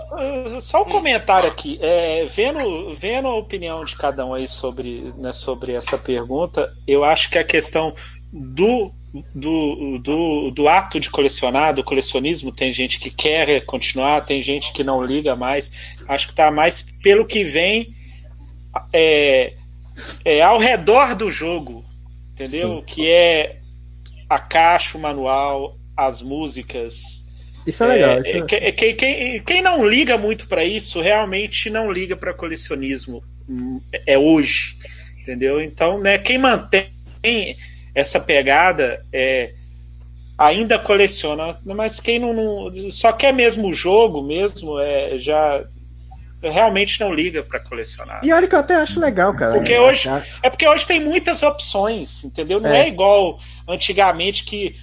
[0.61, 1.79] só um comentário aqui.
[1.81, 7.03] É, vendo, vendo a opinião de cada um aí sobre, né, sobre essa pergunta, eu
[7.03, 7.95] acho que a questão
[8.31, 8.91] do,
[9.33, 14.71] do, do, do ato de colecionar, do colecionismo, tem gente que quer continuar, tem gente
[14.73, 15.71] que não liga mais.
[16.07, 17.95] Acho que está mais pelo que vem
[18.93, 19.53] é,
[20.23, 21.83] é ao redor do jogo,
[22.33, 22.77] entendeu?
[22.77, 22.83] Sim.
[22.85, 23.59] Que é
[24.29, 27.25] a caixa, o manual, as músicas.
[27.67, 28.09] Isso é legal.
[28.11, 31.91] É, isso é- é, que- quem, quem, quem não liga muito para isso realmente não
[31.91, 34.75] liga para colecionismo hum, é hoje,
[35.21, 35.61] entendeu?
[35.61, 36.89] Então, né, quem mantém
[37.93, 39.53] essa pegada é
[40.37, 45.63] ainda coleciona, mas quem não, não- só quer mesmo o jogo mesmo é já
[46.41, 48.21] realmente não liga para colecionar.
[48.23, 49.55] E olha que eu até acho legal, cara.
[49.55, 50.07] Porque hoje-
[50.41, 52.61] É porque hoje tem muitas opções, entendeu?
[52.61, 52.83] Não É.
[52.83, 54.77] é, igual antigamente que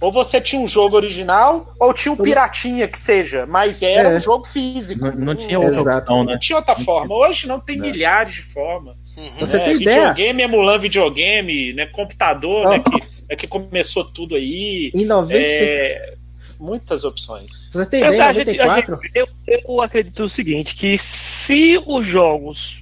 [0.00, 4.16] ou você tinha um jogo original ou tinha um piratinha que seja, mas era É.
[4.16, 5.04] um jogo físico.
[5.06, 5.98] Não, não tinha outra Exato.
[5.98, 6.32] opção, né?
[6.32, 7.14] Não tinha outra forma.
[7.14, 7.80] Hoje não tem É.
[7.80, 8.96] milhares de formas.
[9.16, 9.28] uhum.
[9.40, 9.64] Você né?
[9.64, 9.98] tem ideia?
[10.12, 11.86] Videogame emulando videogame, né?
[11.86, 12.70] Computador, Não.
[12.70, 12.78] né?
[12.80, 14.90] Que, é que começou tudo aí.
[14.94, 15.34] Em 90.
[15.38, 16.14] É,
[16.58, 17.70] muitas opções.
[17.72, 18.24] Você tem ideia?
[18.24, 18.98] a Em gente- a 94?
[19.02, 19.28] gente- eu-
[19.68, 22.80] eu acredito o seguinte, que se os jogos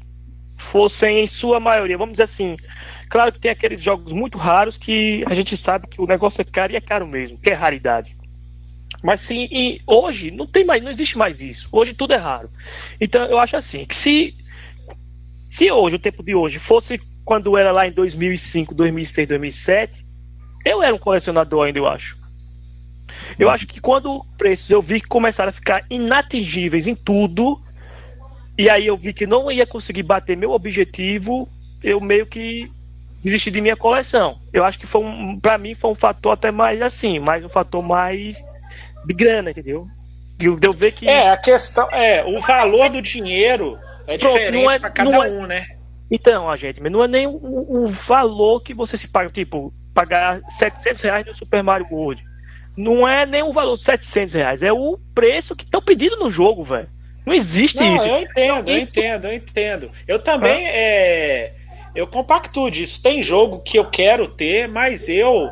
[0.71, 2.57] fossem em sua maioria, vamos dizer assim,
[3.09, 6.45] claro que tem aqueles jogos muito raros que a gente sabe que o negócio é
[6.45, 8.17] caro e é caro mesmo, que é raridade.
[9.03, 9.49] Mas sim,
[9.87, 11.69] hoje não tem mais, não existe mais isso.
[11.71, 12.51] Hoje tudo é raro.
[13.01, 14.35] Então eu acho assim, que se
[15.51, 20.05] se hoje, o tempo de hoje, fosse quando era lá em 2005, 2006, 2007,
[20.65, 22.19] eu era um colecionador ainda, eu acho.
[23.39, 27.61] Eu acho que quando preços eu vi que começaram a ficar inatingíveis em tudo,
[28.59, 31.49] e aí eu vi que não ia conseguir bater meu objetivo,
[31.83, 32.71] eu meio que
[33.23, 34.39] desisti de minha coleção.
[34.53, 37.49] Eu acho que foi um, para mim foi um fator até mais assim, mais um
[37.49, 38.37] fator mais
[39.07, 39.87] de grana, entendeu?
[40.37, 44.75] De eu, ver que É, a questão é o valor do dinheiro é Pronto, diferente
[44.75, 45.67] é- para cada não é- um, né?
[46.11, 49.75] Então, a gente, mas não é nem o, o, valor que você se paga, tipo,
[49.93, 52.25] pagar 700 reais no Super Mario World.
[52.75, 56.31] Não é nem o valor de 700 reais, é o preço que estão pedindo no
[56.31, 56.89] jogo, velho.
[57.27, 58.07] Não existe não, isso.
[58.07, 59.91] Eu entendo, eu entendo, eu entendo.
[60.07, 60.71] Eu também ah.
[60.71, 61.53] é,
[61.95, 63.03] eu compacto disso.
[63.03, 65.51] Tem jogo que eu quero ter, mas eu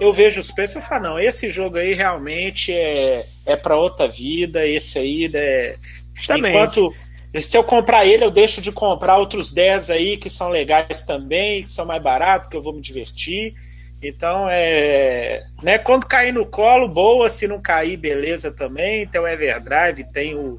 [0.00, 4.08] eu vejo os preços e falo, não, esse jogo aí realmente é, é para outra
[4.08, 5.76] vida, esse aí é.
[6.14, 6.48] Justamente.
[6.48, 6.92] Enquanto
[7.40, 11.62] se eu comprar ele, eu deixo de comprar outros 10 aí que são legais também,
[11.62, 13.54] que são mais baratos, que eu vou me divertir.
[14.02, 15.44] Então, é.
[15.62, 17.30] Né, quando cair no colo, boa.
[17.30, 19.06] Se não cair, beleza também.
[19.06, 20.58] Tem o Everdrive, tem o.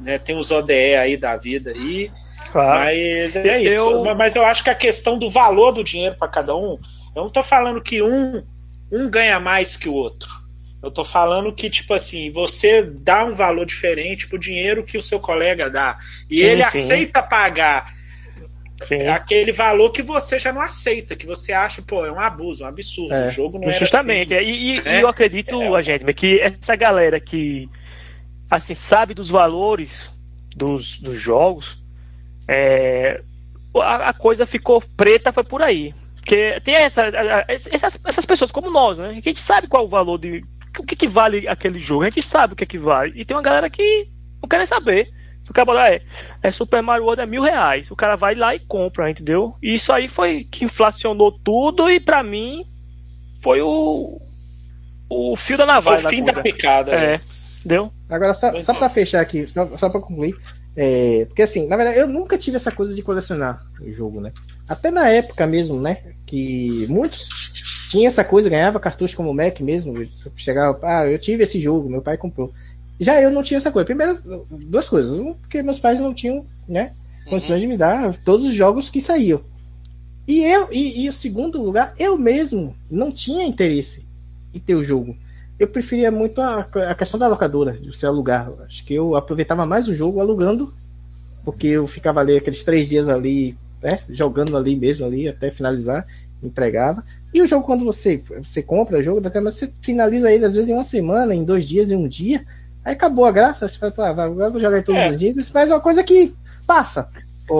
[0.00, 2.10] Né, tem os ODE aí da vida aí.
[2.50, 2.80] Claro.
[2.80, 3.74] Mas é isso.
[3.74, 4.14] Eu...
[4.14, 6.78] Mas eu acho que a questão do valor do dinheiro para cada um.
[7.14, 8.42] Eu não estou falando que um,
[8.90, 10.28] um ganha mais que o outro.
[10.82, 15.02] Eu tô falando que, tipo assim, você dá um valor diferente pro dinheiro que o
[15.02, 15.98] seu colega dá.
[16.30, 16.78] E sim, ele sim.
[16.78, 17.92] aceita pagar
[18.84, 19.06] sim.
[19.06, 22.66] aquele valor que você já não aceita, que você acha, pô, é um abuso, um
[22.66, 23.12] absurdo.
[23.12, 23.26] É.
[23.26, 24.34] O jogo não é Justamente.
[24.34, 25.02] Assim, e, e, né?
[25.02, 25.82] eu acredito, é.
[25.82, 27.68] gente, que essa galera que
[28.50, 30.10] assim, sabe dos valores
[30.56, 31.78] dos, dos jogos,
[32.52, 33.22] é,
[33.76, 35.94] a, a coisa ficou preta, foi por aí.
[36.16, 37.02] Porque tem essa,
[37.46, 39.20] essas, essas pessoas como nós, né?
[39.22, 40.42] Que a gente sabe qual é o valor de
[40.76, 42.02] o que, que vale aquele jogo.
[42.02, 43.12] A gente sabe o que, que vale.
[43.14, 44.08] E tem uma galera que
[44.42, 45.08] não quer nem saber.
[45.48, 46.02] O cara fala, é,
[46.42, 47.90] é Super Mario World é mil reais.
[47.90, 49.54] O cara vai lá e compra, entendeu?
[49.62, 52.64] E isso aí foi que inflacionou tudo e para mim
[53.42, 54.20] foi o
[55.08, 55.98] o fio da navalha.
[55.98, 56.92] Foi o fim da picada.
[56.92, 57.20] É, né?
[57.60, 57.92] entendeu?
[58.08, 60.36] Agora, só, só pra fechar aqui, só, só pra concluir.
[60.82, 64.32] É, porque assim, na verdade, eu nunca tive essa coisa de colecionar o jogo, né?
[64.66, 65.98] Até na época mesmo, né?
[66.24, 67.28] Que muitos
[67.90, 69.92] tinha essa coisa, ganhava cartucho como Mac mesmo.
[70.34, 72.50] Chegava, ah, eu tive esse jogo, meu pai comprou.
[72.98, 73.84] Já eu não tinha essa coisa.
[73.84, 75.18] Primeiro, duas coisas.
[75.18, 76.92] Um, porque meus pais não tinham, né,
[77.28, 77.60] condições uhum.
[77.60, 79.44] de me dar todos os jogos que saíam.
[80.26, 84.02] E eu, e, e o segundo lugar, eu mesmo não tinha interesse
[84.54, 85.14] em ter o jogo.
[85.60, 88.50] Eu preferia muito a, a questão da locadora, de você alugar.
[88.66, 90.74] Acho que eu aproveitava mais o jogo alugando,
[91.44, 96.06] porque eu ficava ali aqueles três dias ali, né, jogando ali mesmo, ali, até finalizar
[96.42, 97.04] entregava.
[97.32, 100.70] E o jogo, quando você, você compra o jogo, até você finaliza ele às vezes
[100.70, 102.44] em uma semana, em dois dias, em um dia.
[102.84, 105.10] Aí acabou a graça, você fala, ah, vou jogar todos é.
[105.10, 105.34] os dias.
[105.36, 106.32] Você faz uma coisa que
[106.66, 107.08] passa.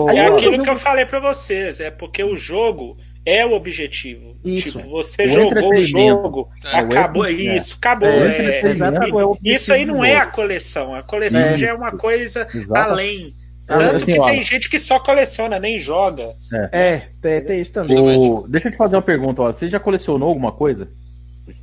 [0.09, 0.63] é aquilo jogo...
[0.63, 4.35] que eu falei para vocês, é porque o jogo é o objetivo.
[4.43, 4.79] Isso.
[4.79, 8.09] Tipo, você o jogou o jogo, é, acabou isso, acabou.
[8.09, 10.95] É, é, isso aí não é a coleção.
[10.95, 11.57] A coleção é.
[11.57, 13.35] já é uma coisa além.
[13.67, 16.35] Tanto assim, que ó, tem gente que só coleciona, nem joga.
[16.71, 17.97] É, é tem, isso também.
[17.97, 18.45] O...
[18.47, 19.51] Deixa eu te fazer uma pergunta, ó.
[19.51, 20.89] Você já colecionou alguma coisa?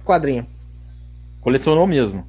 [0.05, 0.47] Quadrinho.
[1.41, 2.27] Colecionou mesmo?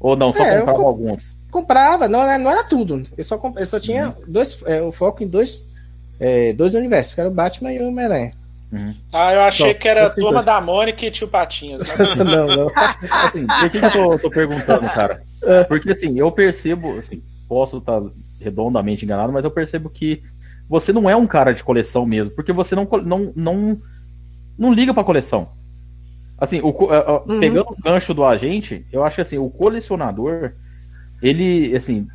[0.00, 0.86] Ou não, só é, comprava comp...
[0.86, 1.36] alguns?
[1.50, 3.04] Comprava, não, não era tudo.
[3.16, 3.56] Eu só, comp...
[3.58, 4.14] eu só tinha uhum.
[4.26, 5.62] dois, é, o foco em dois,
[6.18, 8.32] é, dois universos, que era o Batman e o Homem-Aranha.
[8.72, 8.94] Uhum.
[9.12, 11.94] Ah, eu achei que era a turma da Mônica e tio Patinhas.
[12.16, 12.70] não, não.
[13.10, 15.22] assim, por que eu tô, tô perguntando, cara?
[15.44, 15.64] É.
[15.64, 20.22] Porque assim, eu percebo, assim, posso estar tá redondamente enganado, mas eu percebo que
[20.68, 23.78] você não é um cara de coleção mesmo, porque você não, não, não,
[24.58, 25.46] não liga pra coleção.
[26.38, 27.40] Assim, o, uhum.
[27.40, 30.52] pegando o gancho do agente, eu acho que assim, o colecionador,
[31.22, 32.06] ele, assim,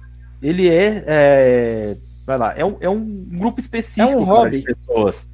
[0.42, 4.62] ele é, é vai lá, é um, é um grupo específico é um hobby.
[4.62, 5.26] de pessoas.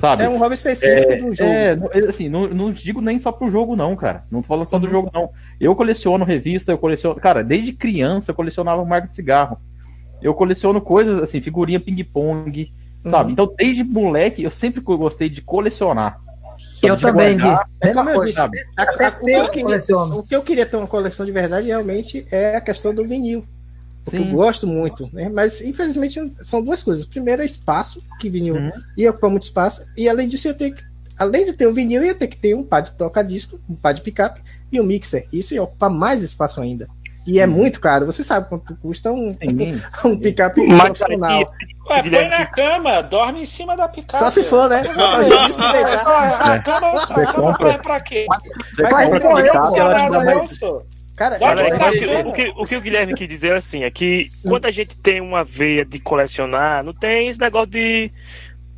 [0.00, 0.22] Sabe?
[0.22, 1.50] É um hobby específico é, do jogo.
[1.50, 4.24] É, assim, não, não digo nem só pro jogo, não, cara.
[4.30, 4.82] Não tô falando só uhum.
[4.82, 5.30] do jogo, não.
[5.60, 7.16] Eu coleciono revista, eu coleciono.
[7.16, 9.58] Cara, desde criança eu colecionava marca de cigarro.
[10.22, 12.72] Eu coleciono coisas assim, figurinha ping-pong,
[13.04, 13.10] uhum.
[13.10, 13.32] sabe?
[13.32, 16.20] Então, desde moleque, eu sempre gostei de colecionar.
[16.82, 17.56] Eu também, Gui.
[17.80, 18.40] É como eu disse,
[18.76, 22.60] até o, que o que eu queria ter uma coleção de verdade realmente é a
[22.60, 23.44] questão do vinil.
[24.10, 24.30] Porque Sim.
[24.30, 25.30] eu gosto muito, né?
[25.32, 27.04] Mas infelizmente são duas coisas.
[27.04, 28.70] Primeiro é espaço, que vinil uhum.
[28.96, 30.82] ia ocupar muito espaço, e além disso eu tenho que,
[31.18, 33.74] além de ter o vinil, eu ia ter que ter um pad de toca-disco, um
[33.74, 34.40] pad de picape
[34.70, 35.26] e um mixer.
[35.32, 36.88] Isso ia ocupar mais espaço ainda.
[37.26, 37.50] E é hum.
[37.50, 38.06] muito caro.
[38.06, 39.36] Você sabe quanto custa um,
[40.04, 41.52] um picape profissional.
[41.90, 44.18] Ué, põe na cama, dorme em cima da picape.
[44.18, 44.82] Só se for, né?
[46.40, 48.26] A cama, a cama vai pra quê?
[48.78, 51.36] Mas aí correu, eu Cara,
[52.24, 54.50] o, que, o que o Guilherme quis dizer assim é que hum.
[54.50, 58.08] quando a gente tem uma veia de colecionar, não tem esse negócio de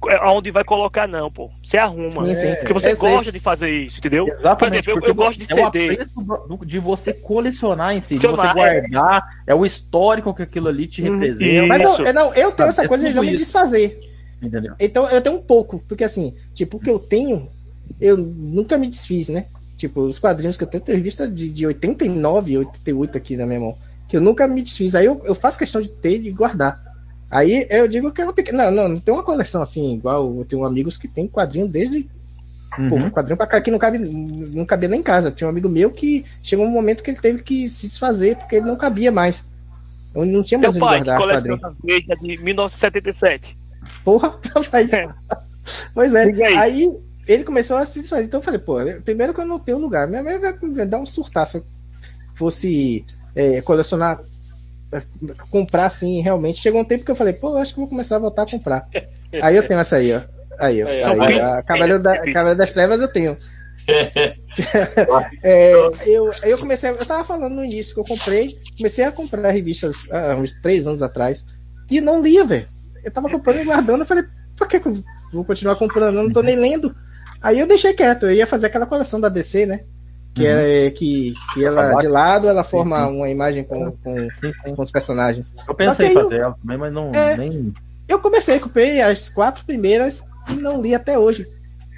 [0.08, 1.50] é, aonde vai colocar, não, pô.
[1.62, 2.24] Você arruma.
[2.24, 2.54] Sim, sim.
[2.54, 4.26] Porque você é, gosta de fazer isso, entendeu?
[4.26, 4.84] Exatamente.
[4.84, 6.06] Por exemplo, eu, eu gosto de é CD.
[6.48, 9.52] O de você colecionar em si, de você guardar, é...
[9.52, 9.54] é...
[9.54, 11.18] o histórico que aquilo ali te uhum.
[11.18, 11.66] representa.
[11.66, 14.00] Mas não, é, não, eu tenho essa coisa de não me desfazer.
[14.40, 14.74] Entendeu?
[14.80, 17.50] Então eu tenho um pouco, porque assim, tipo, o que eu tenho,
[18.00, 19.44] eu nunca me desfiz, né?
[19.80, 23.60] Tipo, os quadrinhos que eu tenho, tenho revista de, de 89, 88 aqui na minha
[23.60, 23.78] mão,
[24.10, 24.94] que eu nunca me desfiz.
[24.94, 26.78] Aí eu, eu faço questão de ter e guardar.
[27.30, 28.70] Aí eu digo que é uma pequena.
[28.70, 32.06] Não, não, não tem uma coleção assim, igual eu tenho amigos que tem quadrinho desde.
[32.78, 32.88] Uhum.
[32.90, 35.30] Pô, quadrinho pra cá que não cabe, não cabia nem em casa.
[35.30, 38.56] Tinha um amigo meu que chegou um momento que ele teve que se desfazer porque
[38.56, 39.42] ele não cabia mais.
[40.14, 41.58] Eu não tinha mais Seu onde pai, que guardar quadrinho.
[41.58, 43.56] coleciona Veja de 1977.
[44.04, 44.90] Porra, tava aí.
[44.92, 45.06] É.
[45.94, 46.24] Pois é.
[46.24, 46.56] Aí.
[46.58, 48.24] Aí ele começou a se desfazer.
[48.24, 50.08] Então eu falei, pô, primeiro que eu não tenho lugar.
[50.08, 51.64] Minha mãe vai dar um surtar se eu
[52.34, 53.04] fosse
[53.36, 54.20] é, colecionar,
[55.48, 56.60] comprar assim, realmente.
[56.60, 58.50] Chegou um tempo que eu falei, pô, eu acho que vou começar a voltar a
[58.50, 58.88] comprar.
[59.40, 60.22] Aí eu tenho essa aí, ó.
[60.58, 60.88] Aí, ó.
[60.88, 61.38] Aí.
[61.40, 63.36] A Cavaleiro, da, Cavaleiro das Trevas eu tenho.
[65.42, 65.72] É,
[66.06, 70.10] eu, eu comecei, eu tava falando no início que eu comprei, comecei a comprar revistas
[70.10, 71.46] há uns três anos atrás
[71.88, 72.68] e não lia, velho.
[73.02, 74.24] Eu tava comprando e guardando, eu falei,
[74.58, 75.02] por que, que eu
[75.32, 76.16] vou continuar comprando?
[76.16, 76.94] Eu não tô nem lendo.
[77.42, 79.80] Aí eu deixei quieto, eu ia fazer aquela coleção da DC, né?
[80.34, 84.74] Que, é, que, que ela de lado ela forma uma imagem com, com, Sim, sim.
[84.76, 85.52] com os personagens.
[85.66, 87.10] Eu pensei em eu- fazer ela também, mas não.
[87.12, 87.36] É.
[87.36, 87.72] Nem...
[88.06, 91.48] Eu comecei, comprei as quatro primeiras e não li até hoje.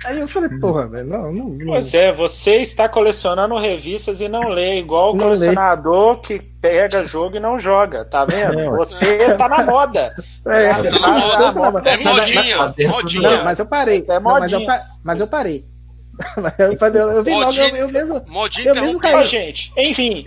[0.04, 1.66] Aí eu falei, porra, velho, não, não, não.
[1.66, 5.36] Pois é, você está colecionando revistas e não lê, igual o Não lê.
[5.36, 8.58] colecionador que pega jogo e não joga, tá vendo?
[8.58, 8.76] É, ué.
[8.76, 10.12] Você tá na moda.
[10.46, 11.08] É, Você tá tá
[11.38, 11.90] na moda.
[11.90, 13.36] É modinha, Tá dentro do- modinha.
[13.36, 14.04] Não, mas eu parei.
[14.08, 14.78] É Não, mas, eu, modinha.
[14.78, 15.64] pa- mas eu parei.
[16.36, 18.22] Mas eu, falei, eu, eu vi logo, eu, eu mesmo.
[18.28, 19.00] Modinha Eu mesmo.
[19.02, 20.24] Ó, gente, enfim,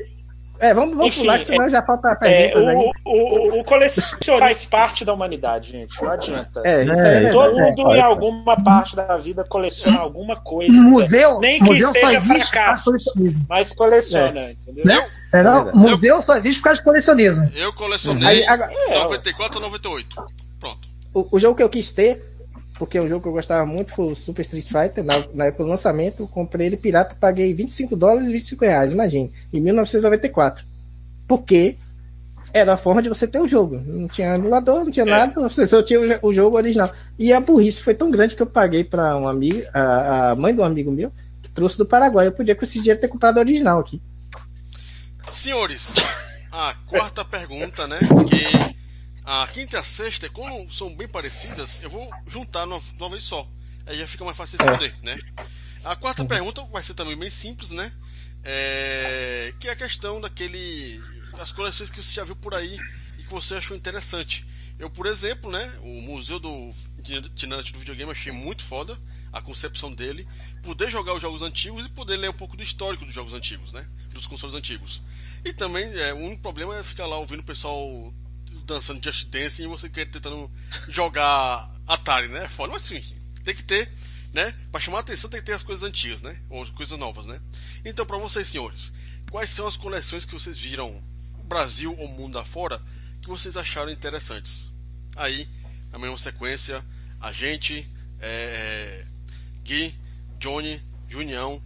[0.60, 2.92] É, vamos, vamos Enfim, pular, que senão já falta é, perguntas aí.
[3.06, 6.02] o, o, o colecionador faz parte da humanidade, gente.
[6.02, 6.62] Não adianta.
[6.64, 7.82] É, isso É, é Todo verdade.
[7.82, 10.82] mundo, em alguma parte da vida, coleciona alguma coisa.
[10.84, 12.86] Museu, Nem que museu seja fracasso.
[12.86, 13.46] colecionismo.
[13.50, 14.86] Mas coleciona, entendeu?
[14.86, 15.08] Né?
[15.34, 17.50] É, não, museu só existe por causa de colecionismo.
[17.56, 18.72] Eu colecionei Aí, agora,
[19.04, 20.16] 94 a 98.
[20.60, 20.88] Pronto.
[21.14, 22.35] o, o jogo que eu quis ter,
[22.78, 25.04] porque um jogo que eu gostava muito foi o Super Street Fighter.
[25.04, 28.92] Na, na época do lançamento, eu comprei ele pirata, paguei 25 dólares e 25 reais,
[28.92, 30.66] imagine, em 1994.
[31.28, 31.78] Porque
[32.54, 33.82] era a forma de você ter o jogo.
[33.86, 36.92] Não tinha emulador, não tinha nada, você só tinha o o jogo original.
[37.18, 40.54] E a burrice foi tão grande que eu paguei para um amigo, a, a mãe
[40.54, 42.28] de um amigo meu, que trouxe do Paraguai.
[42.28, 44.02] Eu podia com esse dinheiro ter comprado o original aqui.
[45.28, 45.96] Senhores,
[46.52, 48.00] a quarta pergunta, né?
[48.30, 48.76] Que
[49.26, 53.10] a quinta e a sexta, como são bem parecidas, eu vou juntar numa, de uma
[53.10, 53.48] vez só.
[53.88, 55.18] Aí já fica mais fácil de responder, né?
[55.84, 57.92] A quarta pergunta vai ser também bem simples, né?
[58.44, 61.02] É, que é a questão daquele.
[61.38, 62.78] das coleções que você já viu por aí
[63.18, 64.46] e que você achou interessante.
[64.78, 65.74] Eu, por exemplo, né?
[65.82, 68.98] O Museu do Itinerante do Videogame achei muito foda
[69.32, 70.28] a concepção dele.
[70.62, 73.74] Poder jogar os jogos antigos e poder ler um pouco do histórico dos jogos antigos,
[73.74, 73.88] né?
[74.10, 75.02] Dos consoles antigos.
[75.44, 78.14] E também, é, o único problema é ficar lá ouvindo o pessoal
[78.66, 80.52] dançando Just Dance e você querer tentando
[80.88, 82.48] jogar Atari, né?
[82.50, 83.02] Foda, mas sim,
[83.44, 83.92] tem que ter,
[84.34, 84.54] né?
[84.72, 86.38] Pra chamar atenção tem que ter as coisas antigas, né?
[86.50, 87.40] Ou coisas novas, né?
[87.84, 88.92] Então, pra vocês, senhores,
[89.32, 91.04] quais são as coleções que vocês viram
[91.46, 92.82] Brasil ou mundo afora
[93.22, 94.72] que vocês acharam interessantes?
[95.16, 95.48] Aí,
[95.92, 96.84] na mesma sequência,
[97.22, 97.88] a gente,
[98.20, 99.06] é,
[99.64, 99.96] Gui,
[100.40, 101.64] Johnny, Junião,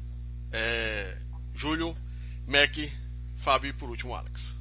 [0.51, 1.17] é,
[1.53, 1.95] Júlio,
[2.45, 2.77] Mac,
[3.37, 4.58] Fábio e por último Alex.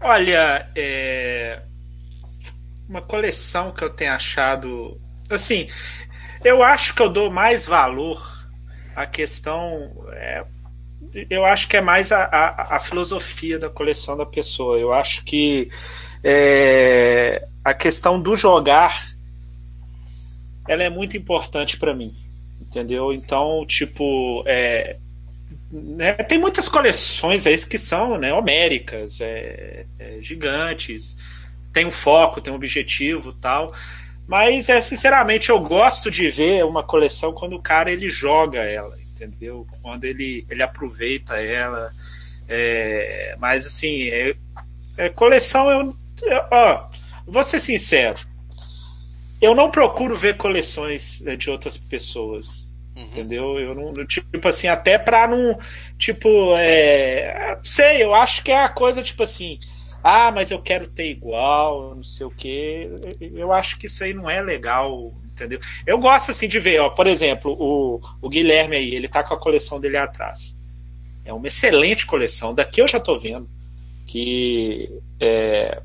[0.00, 1.62] Olha, é...
[2.88, 4.98] uma coleção que eu tenho achado.
[5.30, 5.68] Assim,
[6.44, 8.22] eu acho que eu dou mais valor
[8.94, 10.06] à questão.
[10.12, 10.44] é,
[11.30, 14.78] Eu acho que é mais a, a, a filosofia da coleção da pessoa.
[14.78, 15.70] Eu acho que
[16.24, 19.06] é, a questão do jogar
[20.68, 22.12] ela é muito importante para mim,
[22.60, 23.12] entendeu?
[23.12, 24.98] Então, tipo, é,
[25.70, 31.16] né, tem muitas coleções aí que são né, homéricas, é, é, gigantes,
[31.72, 33.72] tem um foco, tem um objetivo tal.
[34.26, 38.98] Mas, é, sinceramente, eu gosto de ver uma coleção quando o cara ele joga ela,
[39.00, 39.66] entendeu?
[39.80, 41.90] Quando ele, ele aproveita ela.
[42.46, 44.36] É, mas, assim, é,
[44.98, 45.96] é, coleção, eu,
[46.50, 46.90] ó,
[47.26, 48.18] vou ser sincero,
[49.40, 52.67] eu não procuro ver coleções né, de outras pessoas.
[52.98, 53.04] Uhum.
[53.04, 53.58] Entendeu?
[53.60, 55.56] Eu não, tipo assim, até pra não,
[55.96, 59.60] tipo, é, não sei, eu acho que é a coisa, tipo assim,
[60.02, 62.90] ah, mas eu quero ter igual, não sei o quê.
[63.20, 65.60] Eu acho que isso aí não é legal, entendeu?
[65.86, 69.34] Eu gosto, assim, de ver, ó, por exemplo, o, o Guilherme aí, ele tá com
[69.34, 70.56] a coleção dele atrás.
[71.24, 73.48] É uma excelente coleção, daqui eu já tô vendo
[74.06, 75.80] que é,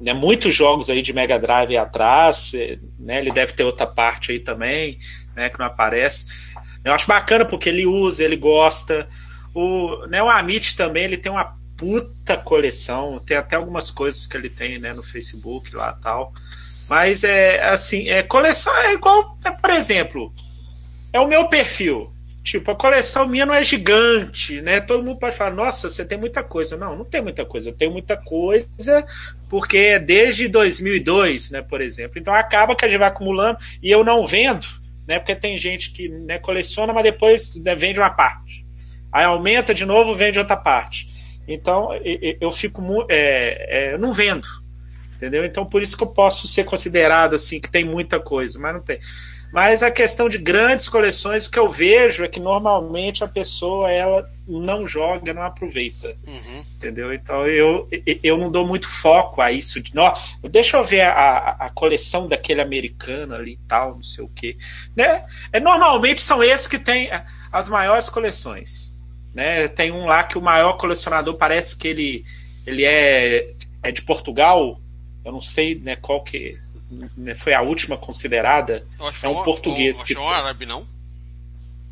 [0.00, 2.52] né, muitos jogos aí de Mega Drive atrás,
[2.98, 4.98] né, ele deve ter outra parte aí também,
[5.38, 6.26] né, que não aparece.
[6.84, 9.08] Eu acho bacana porque ele usa, ele gosta.
[9.54, 14.36] O, né, o Amit também, ele tem uma puta coleção, tem até algumas coisas que
[14.36, 16.32] ele tem, né, no Facebook lá tal.
[16.88, 20.32] Mas é assim, é coleção é igual, é, por exemplo,
[21.12, 22.12] é o meu perfil.
[22.42, 24.80] Tipo, a coleção minha não é gigante, né?
[24.80, 26.78] Todo mundo pode falar, nossa, você tem muita coisa.
[26.78, 27.68] Não, não tem muita coisa.
[27.68, 29.04] Eu tenho muita coisa
[29.50, 32.18] porque é desde 2002, né, por exemplo.
[32.18, 34.66] Então acaba que a gente vai acumulando e eu não vendo,
[35.08, 35.18] né?
[35.18, 38.66] Porque tem gente que né, coleciona, mas depois né, vende uma parte.
[39.10, 41.08] Aí aumenta de novo, vende outra parte.
[41.48, 41.88] Então
[42.38, 44.46] eu fico é, é, não vendo,
[45.16, 45.46] entendeu?
[45.46, 48.82] Então por isso que eu posso ser considerado assim que tem muita coisa, mas não
[48.82, 49.00] tem.
[49.52, 53.90] Mas a questão de grandes coleções, o que eu vejo é que normalmente a pessoa
[53.90, 56.14] ela não joga, não aproveita.
[56.26, 56.64] Uhum.
[56.76, 57.12] Entendeu?
[57.12, 57.88] Então eu,
[58.22, 59.80] eu não dou muito foco a isso.
[59.80, 60.12] De, não,
[60.50, 64.56] deixa eu ver a, a coleção daquele americano ali e tal, não sei o quê.
[64.94, 65.24] Né?
[65.52, 67.10] É, normalmente são esses que têm
[67.50, 68.96] as maiores coleções.
[69.34, 69.68] Né?
[69.68, 72.24] Tem um lá que o maior colecionador parece que ele,
[72.66, 74.80] ele é, é de Portugal.
[75.24, 76.58] Eu não sei né, qual que
[77.36, 78.84] foi a última considerada.
[79.22, 80.02] É um português.
[80.02, 80.86] Que é um árabe, não?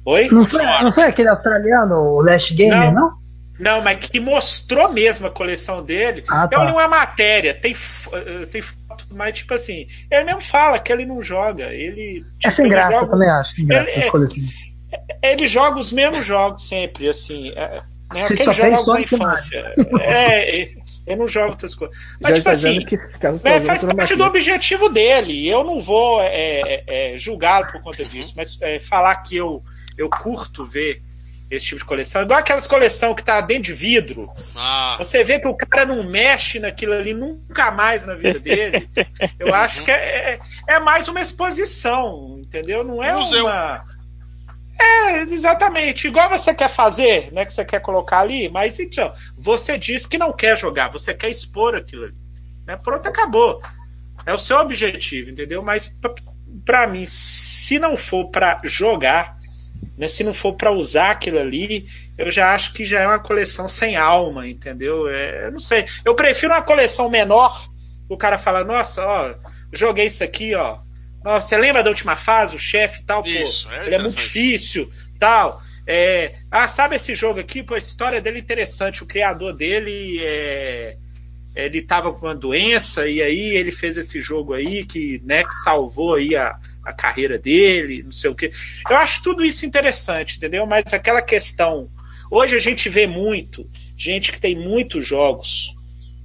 [0.04, 0.28] Oi?
[0.30, 3.00] Não foi, não foi aquele australiano, o Last Gamer, não?
[3.00, 3.26] não?
[3.58, 6.22] Não, mas que mostrou mesmo a coleção dele.
[6.28, 6.56] Ah, tá.
[6.56, 7.74] Eu li uma matéria, tem,
[8.12, 11.72] eh, tem foto, mas tipo assim, ele mesmo fala que ele não joga.
[11.72, 13.52] Ele, tipo, é sem graça, joga, eu também acho.
[13.52, 14.50] Sem graça, ele, coleções.
[15.22, 17.50] É, ele joga os mesmos jogos sempre, assim.
[17.56, 19.74] É, né, Você só fez só infância.
[20.00, 20.68] É,
[21.06, 21.96] eu não jogo outras coisas.
[22.20, 25.48] Mas, Já tipo assim, que né, faz parte do objetivo dele.
[25.48, 29.62] Eu não vou é, é, é, julgá-lo por conta disso, mas é, falar que eu,
[29.96, 31.02] eu curto ver
[31.48, 34.28] esse tipo de coleção, igual aquelas coleção que tá dentro de vidro.
[34.56, 34.96] Ah.
[34.98, 38.90] Você vê que o cara não mexe naquilo ali nunca mais na vida dele.
[39.38, 42.82] Eu acho que é, é, é mais uma exposição, entendeu?
[42.82, 43.46] Não é Museu.
[43.46, 43.84] uma
[44.78, 46.08] é, exatamente.
[46.08, 47.44] Igual você quer fazer, né?
[47.44, 51.30] Que você quer colocar ali, mas então, você diz que não quer jogar, você quer
[51.30, 52.14] expor aquilo ali.
[52.66, 52.76] Né?
[52.76, 53.62] Pronto, acabou.
[54.24, 55.62] É o seu objetivo, entendeu?
[55.62, 55.94] Mas
[56.64, 59.36] para mim, se não for para jogar,
[59.96, 61.86] né, se não for para usar aquilo ali,
[62.18, 65.08] eu já acho que já é uma coleção sem alma, entendeu?
[65.08, 65.86] É, eu não sei.
[66.04, 67.68] Eu prefiro uma coleção menor.
[68.08, 69.34] O cara fala, nossa, ó,
[69.72, 70.78] joguei isso aqui, ó,
[71.26, 73.20] nossa, você lembra da última fase, o chefe e tal?
[73.20, 74.88] Pô, Isso, é ele é muito difícil,
[75.18, 75.60] tal.
[75.84, 77.64] É, ah, sabe esse jogo aqui?
[77.64, 79.02] Pô, a história dele é interessante.
[79.02, 80.96] O criador dele é,
[81.56, 85.54] ele estava com uma doença e aí ele fez esse jogo aí que, né, que
[85.54, 88.52] salvou aí a, a carreira dele, não sei o quê.
[88.88, 90.64] Eu acho tudo isso interessante, entendeu?
[90.64, 91.90] Mas aquela questão.
[92.30, 95.74] Hoje a gente vê muito gente que tem muitos jogos,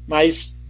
[0.07, 0.60] mas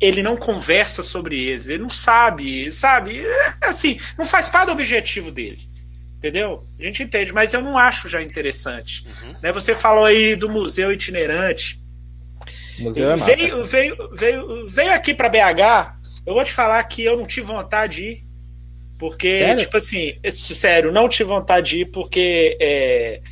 [0.00, 3.24] ele não conversa sobre eles, ele não sabe, sabe?
[3.24, 5.70] É, assim, não faz parte do objetivo dele.
[6.18, 6.66] Entendeu?
[6.78, 9.06] A gente entende, mas eu não acho já interessante.
[9.06, 9.34] Uhum.
[9.42, 11.80] Né, você falou aí do museu itinerante.
[12.78, 13.34] museu é massa.
[13.34, 15.94] Veio, veio, veio, veio aqui para BH.
[16.26, 18.30] Eu vou te falar que eu não tive vontade de ir.
[18.98, 19.60] Porque, sério?
[19.62, 23.22] tipo assim, sério, não tive vontade de ir porque é,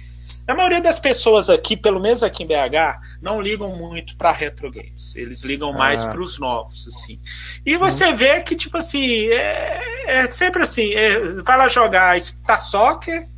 [0.49, 4.71] a maioria das pessoas aqui, pelo menos aqui em BH, não ligam muito para retro
[4.71, 5.15] games.
[5.15, 6.11] Eles ligam mais ah.
[6.11, 7.21] para os novos, assim.
[7.67, 8.17] E você hum.
[8.17, 13.29] vê que, tipo assim, é, é sempre assim: é, vai lá jogar Star Soccer,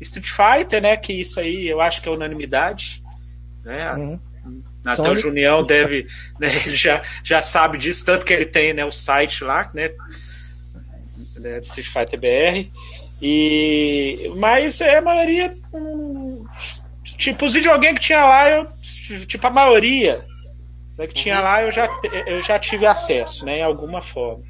[0.00, 0.96] Street Fighter, né?
[0.96, 3.02] Que isso aí eu acho que é unanimidade.
[3.62, 3.92] Né?
[3.94, 4.18] Hum.
[4.84, 6.06] Até o Junião deve,
[6.40, 9.90] né, ele já, já sabe disso, tanto que ele tem né, o site lá, né?
[11.36, 12.70] né Street Fighter BR.
[13.20, 15.56] E, mas é a maioria.
[15.74, 16.37] Hum,
[17.18, 18.66] tipo, os videogames que tinha lá, eu,
[19.26, 20.24] tipo, a maioria
[20.98, 21.88] né, que tinha lá eu já,
[22.26, 24.42] eu já tive acesso, né, em alguma forma.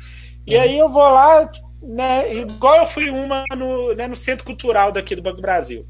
[0.47, 0.63] E uhum.
[0.63, 1.51] aí eu vou lá,
[1.83, 5.87] né, igual eu fui uma no, né, no Centro Cultural daqui do Banco do Brasil.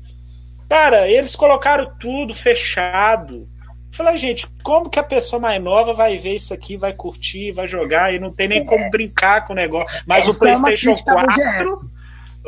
[0.68, 3.48] Cara, eles colocaram tudo fechado.
[3.92, 7.66] Falei, gente, como que a pessoa mais nova vai ver isso aqui, vai curtir, vai
[7.66, 10.02] jogar e não tem nem como brincar com o negócio.
[10.06, 11.90] Mas Essa o PlayStation é 4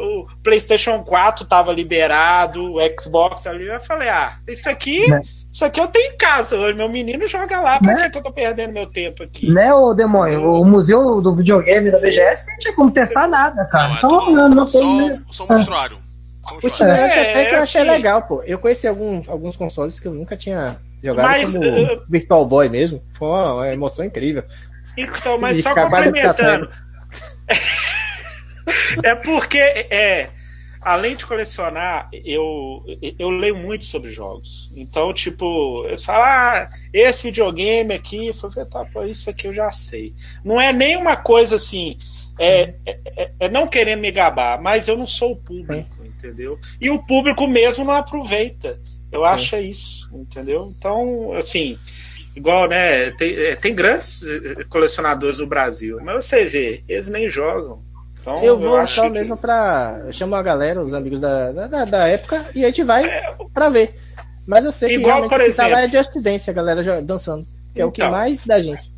[0.01, 3.67] o PlayStation 4 tava liberado, o Xbox ali.
[3.67, 5.09] Eu falei, ah, isso aqui.
[5.09, 5.23] Né?
[5.53, 6.57] Isso aqui eu tenho em casa.
[6.73, 7.79] Meu menino joga lá.
[7.81, 8.11] Pra né?
[8.11, 9.51] que eu tô perdendo meu tempo aqui?
[9.51, 10.45] Né, ô demônio?
[10.45, 13.89] O museu do videogame da BGS não tinha como testar nada, cara.
[13.89, 15.17] Não, é então, não, não tem.
[15.29, 15.99] Só, só mostraram.
[16.51, 17.91] O é, até que eu achei assim...
[17.91, 18.43] legal, pô.
[18.45, 22.03] Eu conheci alguns, alguns consoles que eu nunca tinha jogado mas, como uh...
[22.09, 23.03] Virtual Boy mesmo.
[23.13, 24.45] Foi uma emoção incrível.
[24.97, 26.71] Então, mas só complementando.
[29.03, 30.31] é porque, é,
[30.81, 32.85] além de colecionar, eu,
[33.19, 34.73] eu leio muito sobre jogos.
[34.75, 39.53] Então, tipo, eu falo, ah, esse videogame aqui, eu falei, tá, pô, isso aqui eu
[39.53, 40.15] já sei.
[40.45, 41.99] Não é nenhuma coisa assim,
[42.39, 46.09] é, é, é não querendo me gabar, mas eu não sou o público, Sim.
[46.09, 46.59] entendeu?
[46.81, 48.81] E o público mesmo não aproveita.
[49.13, 49.29] Eu Sim.
[49.29, 50.73] acho isso, entendeu?
[50.77, 51.77] Então, assim,
[52.35, 53.11] igual, né?
[53.11, 57.83] Tem, é, tem grandes eh, colecionadores no Brasil, mas você vê, eles nem jogam
[58.21, 59.43] Então, eu vou eu só mesmo que...
[59.43, 60.03] pra.
[60.07, 63.35] Eu chamo a galera, os amigos da, da, da época, e a gente vai é...
[63.53, 63.95] pra ver.
[64.47, 67.47] Mas eu sei que Igual, por exemplo, tá lá é Just Dance, a galera dançando.
[67.73, 68.11] Que é o que então.
[68.11, 68.91] mais da gente.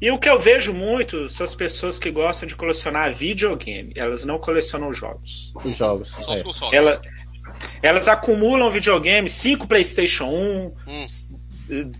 [0.00, 3.92] E o que eu vejo muito são as pessoas que gostam de colecionar videogame.
[3.96, 5.52] Elas não colecionam jogos.
[5.64, 6.08] Os jogos.
[6.08, 6.76] Só os é.
[6.76, 7.00] Ela,
[7.82, 11.90] elas acumulam videogame, 5 PlayStation 1, hum.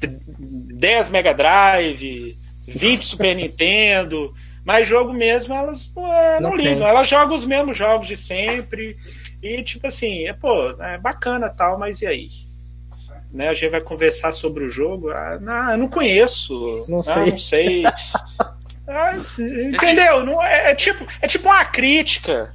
[0.74, 2.36] 10 Mega Drive,
[2.68, 4.34] 20 Super Nintendo.
[4.65, 6.89] Mas jogo mesmo, elas é, não, não ligam.
[6.89, 8.97] Elas jogam os mesmos jogos de sempre.
[9.43, 12.28] E, tipo assim, é, pô, é bacana tal, mas e aí?
[13.31, 15.10] Né, a gente vai conversar sobre o jogo.
[15.10, 16.84] Ah, não, eu não conheço.
[16.89, 17.31] Não ah, sei.
[17.31, 17.83] Não sei.
[18.89, 19.12] ah,
[19.73, 20.25] entendeu?
[20.25, 22.55] Não é, é, tipo, é tipo uma crítica.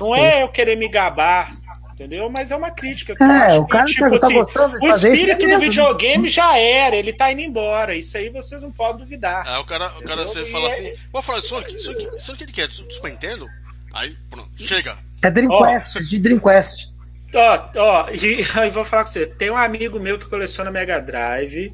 [0.00, 0.20] Não Sim.
[0.20, 1.54] é eu querer me gabar
[1.98, 2.30] entendeu?
[2.30, 3.12] Mas é uma crítica.
[3.20, 4.38] É, o cara que, tipo, tá assim,
[4.80, 7.94] o espírito do videogame já era, ele tá indo embora.
[7.94, 9.46] Isso aí vocês não podem duvidar.
[9.46, 10.68] É, o cara, o cara você fala é...
[10.68, 12.70] assim, vou falar de Sonic, Sonic, Sonic ele quer?
[12.70, 13.48] Super Nintendo?
[13.92, 14.96] Aí, pronto, chega.
[15.22, 16.02] É Dreamcast, oh.
[16.02, 16.94] de Dreamcast.
[17.34, 19.26] Ó, ó, e aí vou falar com você.
[19.26, 21.72] Tem um amigo meu que coleciona Mega Drive.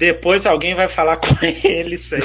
[0.00, 2.22] Depois alguém vai falar com ele isso aí.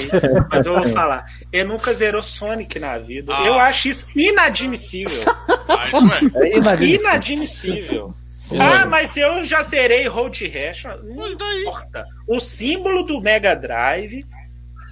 [0.50, 1.26] Mas eu vou falar.
[1.52, 3.36] Ele nunca zerou Sonic na vida.
[3.36, 3.45] Ah.
[3.45, 5.36] Eu acho isso inadmissível.
[5.68, 6.86] Ah, isso é.
[6.86, 8.16] é inadmissível.
[8.58, 10.86] Ah, mas eu já zerei Road Rash.
[11.04, 12.06] Não importa.
[12.26, 14.24] O símbolo do Mega Drive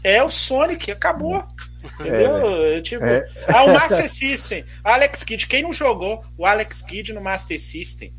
[0.04, 0.92] é o Sonic.
[0.92, 1.42] Acabou.
[2.02, 2.66] Entendeu?
[2.66, 3.26] É, tipo, é.
[3.48, 4.66] Ah, o Master System.
[4.84, 5.48] Alex Kidd.
[5.48, 8.14] Quem não jogou o Alex Kidd no Master System?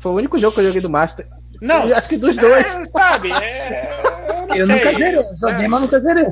[0.00, 1.28] Foi o único jogo que eu joguei do Master.
[1.62, 2.74] Não, eu acho que dos dois.
[2.74, 3.90] É, sabe, é,
[4.50, 5.68] eu, eu nunca zerei, joguei, é.
[5.68, 6.26] mas nunca zerei.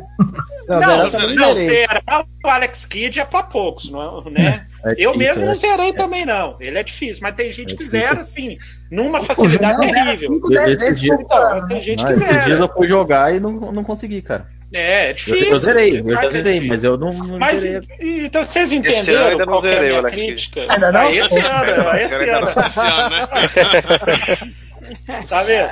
[0.68, 4.66] Não, não, zerei, não zerar o Alex Kidd é pra poucos, não, né?
[4.84, 6.56] É, é eu mesmo não zerei também, não.
[6.60, 8.58] Ele é difícil, mas tem gente que zera, assim,
[8.90, 10.30] numa facilidade terrível.
[10.32, 12.44] Então, tem gente que zera.
[12.44, 14.46] dias eu fui jogar e não, não consegui, cara.
[14.72, 15.38] É, é difícil.
[15.38, 17.80] Eu, eu zerei, eu já zerei, mas eu não, não mas, zerei.
[18.00, 20.60] Então vocês entenderam esse ano ainda não zerei, é a crítica?
[20.68, 21.00] Ainda não?
[21.00, 22.48] Ah, esse ano, esse ano.
[22.48, 24.52] Esse ano, né?
[25.28, 25.70] tá vendo?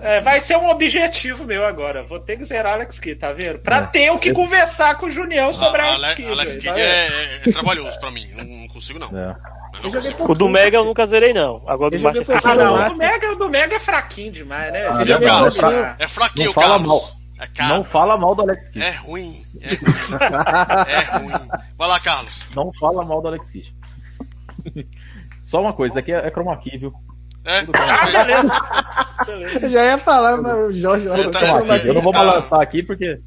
[0.00, 2.02] É, vai ser um objetivo meu agora.
[2.02, 3.58] Vou ter que zerar Alex Kidd, tá vendo?
[3.58, 3.82] Pra é.
[3.82, 6.30] ter o que conversar com o Junião sobre ah, Alex Kidd.
[6.30, 7.08] Alex Kidd tá é,
[7.46, 8.26] é, trabalhoso pra mim.
[8.34, 9.08] Não, não consigo, não.
[9.08, 9.36] É.
[10.26, 11.62] O do Mega eu nunca zerei, não.
[11.66, 12.86] Agora do Master Ah, não.
[12.86, 14.88] O do Mega, o do Mega é fraquinho demais, né?
[14.88, 15.02] Ah,
[15.98, 17.00] é, é fraquinho, não fala Mal.
[17.40, 17.74] É caro.
[17.74, 18.82] Não fala mal do Alex Kidd.
[18.84, 19.44] É ruim.
[19.60, 20.88] É ruim.
[20.88, 21.48] é ruim.
[21.76, 22.48] Vai lá, Carlos.
[22.54, 23.74] Não fala mal do Alex Kidd.
[25.44, 26.92] Só uma coisa, aqui é, é chroma key, viu?
[27.48, 27.64] É?
[27.72, 28.54] Ah, beleza.
[29.24, 29.58] beleza.
[29.64, 31.06] Eu já ia falar, mas o Jorge.
[31.06, 31.40] Eu, tá,
[31.84, 33.18] eu não vou balançar aqui porque.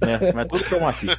[0.00, 1.06] É, mas tudo chroma key.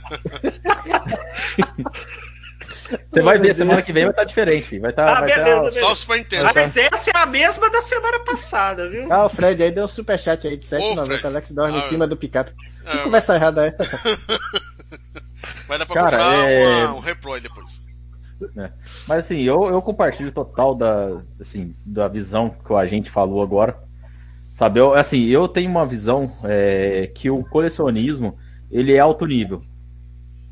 [3.11, 4.79] Você vai ver, semana que vem vai estar diferente.
[4.79, 5.79] Vai estar, ah, vai beleza, beleza.
[5.79, 6.45] Só Super Nintendo.
[6.55, 9.13] Mas essa é a mesma da semana passada, viu?
[9.13, 11.25] Ah, o Fred aí deu um superchat aí de 7,90.
[11.25, 12.51] Alex dorme ah, em cima do picape.
[12.89, 13.83] Que é, conversa errada é essa?
[15.67, 16.85] Vai dar pra cara, comprar é...
[16.85, 17.88] uma, um Repro depois.
[18.57, 18.71] É.
[19.07, 23.77] Mas assim, eu, eu compartilho total da, assim, da visão que a gente falou agora.
[24.57, 28.37] Sabe, eu, assim, eu tenho uma visão é, que o colecionismo
[28.69, 29.61] ele é alto nível.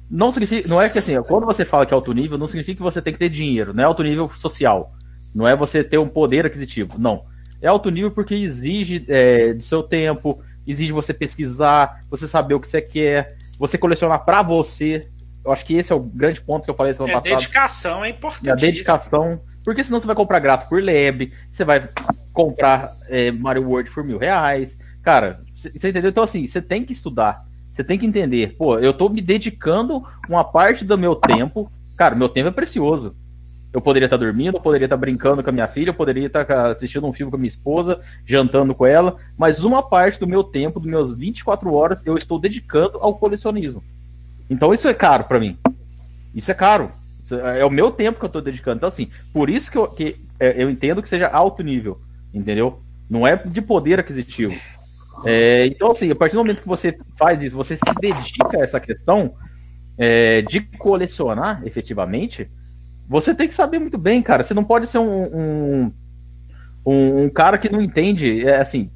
[0.09, 2.77] Não significa, não é que assim, quando você fala que é alto nível, não significa
[2.77, 4.93] que você tem que ter dinheiro, não é alto nível social.
[5.35, 7.25] Não é você ter um poder aquisitivo, não.
[7.61, 12.59] É alto nível porque exige é, do seu tempo, exige você pesquisar, você saber o
[12.59, 15.07] que você quer, você colecionar para você,
[15.47, 17.35] eu acho que esse é o grande ponto que eu falei semana é, passada.
[17.35, 18.49] dedicação é importante.
[18.49, 19.41] A dedicação.
[19.63, 21.87] Porque senão você vai comprar gráfico por lab, você vai
[22.33, 24.77] comprar é, Mario World por mil reais.
[25.01, 26.09] Cara, você entendeu?
[26.09, 27.45] Então, assim, você tem que estudar.
[27.73, 28.55] Você tem que entender.
[28.57, 31.71] Pô, eu tô me dedicando uma parte do meu tempo.
[31.97, 33.15] Cara, meu tempo é precioso.
[33.71, 36.49] Eu poderia estar dormindo, eu poderia estar brincando com a minha filha, eu poderia estar
[36.71, 40.43] assistindo um filme com a minha esposa, jantando com ela, mas uma parte do meu
[40.43, 43.83] tempo, dos meus 24 horas, eu estou dedicando ao colecionismo.
[44.49, 45.57] Então isso é caro para mim.
[46.33, 46.91] Isso é caro.
[47.23, 48.77] Isso é o meu tempo que eu tô dedicando.
[48.77, 51.97] Então, assim, por isso que eu, que é, eu entendo que seja alto nível,
[52.33, 52.81] entendeu?
[53.09, 54.55] Não é de poder aquisitivo.
[55.25, 58.63] É, então, assim, a partir do momento que você faz isso, você se dedica a
[58.63, 59.33] essa questão
[59.97, 62.49] é, de colecionar efetivamente,
[63.09, 64.43] você tem que saber muito bem, cara.
[64.43, 65.93] Você não pode ser um, um,
[66.85, 68.45] um, um cara que não entende.
[68.45, 68.91] É, assim,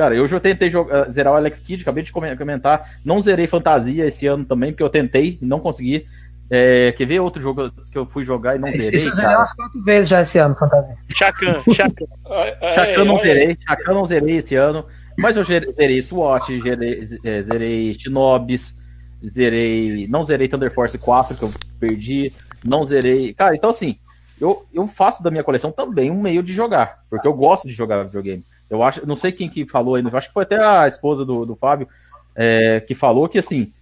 [0.00, 2.92] Cara, eu já tentei jogar, eh, zerar o Alex Kidd, acabei de comentar.
[3.04, 6.06] Não zerei Fantasia esse ano também, porque eu tentei e não consegui.
[6.48, 8.96] É, quer ver outro jogo que eu fui jogar e não zerei?
[8.96, 10.96] Isso eu zerei umas quatro vezes já esse ano, Fantasia.
[11.10, 12.06] Chacan, Chacan.
[12.74, 14.86] Chacan não zerei, Chacan não zerei esse ano.
[15.18, 18.74] Mas eu zerei SWAT, zerei, eh, zerei Shinobis,
[19.22, 20.06] zerei.
[20.08, 22.32] Não zerei Thunder Force 4, que eu perdi.
[22.64, 23.34] Não zerei.
[23.34, 23.98] Cara, então assim,
[24.40, 27.00] eu, eu faço da minha coleção também um meio de jogar.
[27.10, 28.42] Porque eu gosto de jogar videogame.
[28.70, 31.44] Eu acho, não sei quem que falou ainda, acho que foi até a esposa do,
[31.44, 31.88] do Fábio
[32.36, 33.72] é, que falou que assim,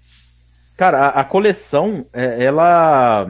[0.78, 3.28] Cara, a, a coleção, é, ela.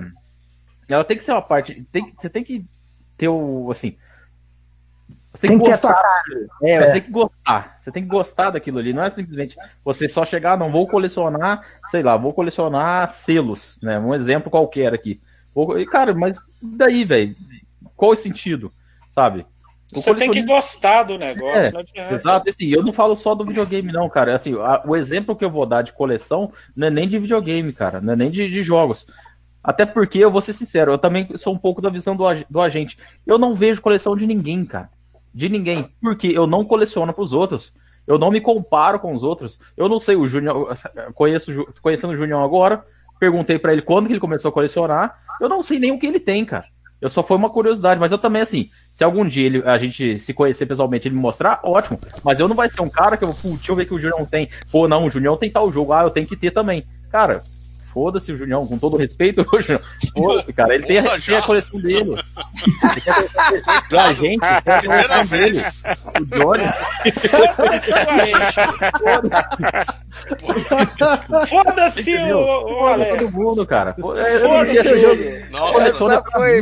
[0.87, 1.83] Ela tem que ser uma parte.
[1.91, 2.62] Tem, você tem que
[3.17, 3.70] ter o.
[3.73, 3.97] Assim.
[5.33, 6.23] Você Tem que a tua gostar.
[6.62, 6.81] É, É.
[6.81, 7.81] você tem que gostar.
[7.81, 8.93] Você tem que gostar daquilo ali.
[8.93, 13.99] Não é simplesmente você só chegar, não, vou colecionar, sei lá, vou colecionar selos, né?
[13.99, 15.19] Um exemplo qualquer aqui.
[15.78, 17.35] E, cara, mas daí, velho?
[17.97, 18.70] Qual o sentido?
[19.15, 19.47] Sabe?
[19.94, 22.15] O Você tem que gostar do negócio, É, não adianta.
[22.15, 24.34] Exato, assim, eu não falo só do videogame, não, cara.
[24.34, 27.73] Assim, a- o exemplo que eu vou dar de coleção não é nem de videogame,
[27.73, 29.07] cara, não é nem de, de jogos.
[29.65, 32.60] Até porque, eu vou ser sincero, eu também sou um pouco da visão do, do
[32.60, 32.99] agente.
[33.26, 34.91] Eu não vejo coleção de ninguém, cara.
[35.34, 35.89] De ninguém.
[36.00, 37.73] Porque eu não coleciono pros outros.
[38.07, 39.58] Eu não me comparo com os outros.
[39.76, 40.75] Eu não sei, o Júnior.
[41.15, 41.50] Conheço,
[41.83, 42.83] conhecendo o Júnior agora,
[43.20, 45.18] perguntei pra ele quando que ele começou a colecionar.
[45.41, 46.65] Eu não sei nem o que ele tem, cara.
[47.01, 50.18] Eu só foi uma curiosidade, mas eu também, assim, se algum dia ele, a gente
[50.18, 52.01] se conhecer pessoalmente ele me mostrar, ótimo.
[52.25, 54.01] Mas eu não vai ser um cara que eu, pô, deixa eu ver que o
[54.01, 54.49] Junião tem.
[54.73, 56.85] Pô, não, o Junião tem tal jogo, ah, eu tenho que ter também.
[57.10, 57.43] Cara,
[57.99, 59.81] foda-se o Junião, com todo respeito, o Junião.
[60.17, 62.15] Foda-se, cara, ele tem, a- tem a coleção dele.
[62.15, 63.65] Ele tem a coleção dele.
[63.91, 65.52] Da gente, tem a Primeira coleção dele.
[65.52, 65.83] vez.
[66.20, 66.65] O Johnny.
[71.49, 73.18] Foda-se o, o Foda Alex.
[73.23, 73.91] todo mundo, cara.
[73.91, 75.23] É, Foda-se o jogo.
[75.51, 76.52] Nossa, Essa foi, essa foi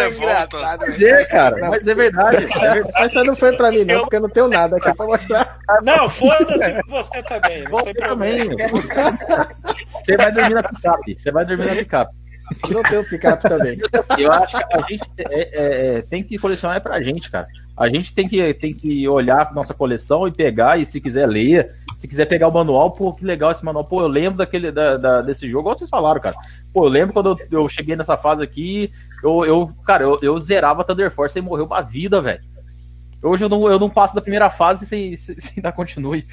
[0.00, 0.56] revolta.
[0.56, 0.86] engraçada.
[0.86, 2.44] Mas é, cara, mas é verdade.
[2.44, 3.04] É.
[3.04, 5.58] Essa não foi pra mim, não, porque eu não tenho nada aqui pra mostrar.
[5.82, 7.62] Não, foda-se você também.
[7.64, 8.54] Não Você tem problema.
[10.32, 11.18] Vai dormir na picape.
[11.20, 12.14] Você vai dormir na picape.
[12.70, 13.78] Não tenho picape também.
[14.18, 17.46] Eu acho que a gente é, é, é, tem que colecionar é pra gente, cara.
[17.76, 21.26] A gente tem que, tem que olhar pra nossa coleção e pegar, e se quiser
[21.26, 23.84] ler, se quiser pegar o manual, pô, que legal esse manual.
[23.84, 26.36] Pô, eu lembro daquele, da, da- desse jogo, igual vocês falaram, cara.
[26.74, 28.90] Pô, eu lembro quando eu, eu cheguei nessa fase aqui,
[29.24, 32.42] eu, eu cara, eu, eu zerava Thunder Force e morreu uma vida, velho.
[33.22, 36.24] Hoje eu não, eu não passo da primeira fase sem, sem, sem dar continue.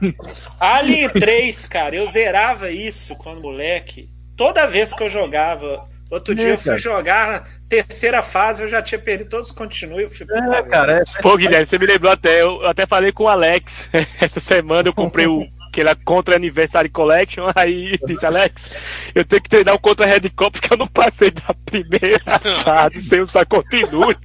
[0.60, 4.08] Alien 3, cara, eu zerava isso quando moleque.
[4.36, 5.84] Toda vez que eu jogava.
[6.08, 6.78] Outro É, dia eu fui cara.
[6.78, 10.02] jogar terceira fase, eu já tinha perdido todos os continuos.
[10.02, 12.42] Eu fui, É, cara, é, Pô, Guilherme, você me lembrou até.
[12.42, 13.88] Eu até falei com o Alex.
[14.20, 15.44] Essa semana eu comprei o
[15.76, 17.46] aquele Contra Anniversary Collection.
[17.54, 18.76] Aí disse, Alex,
[19.14, 22.20] eu tenho que treinar o Contra Red Cup porque eu não passei da primeira
[22.64, 24.16] fase sem usar continue.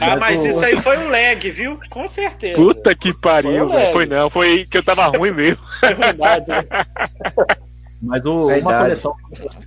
[0.00, 1.78] Ah, mas Mas o- isso aí foi um lag, viu?
[1.90, 2.56] Com certeza.
[2.56, 3.76] Puta que pariu, Foi.
[3.76, 3.92] Lego.
[3.92, 5.58] Foi não, foi que eu tava ruim mesmo.
[5.82, 6.46] É verdade.
[6.48, 6.64] né?
[8.02, 9.14] Mas o- uma coleção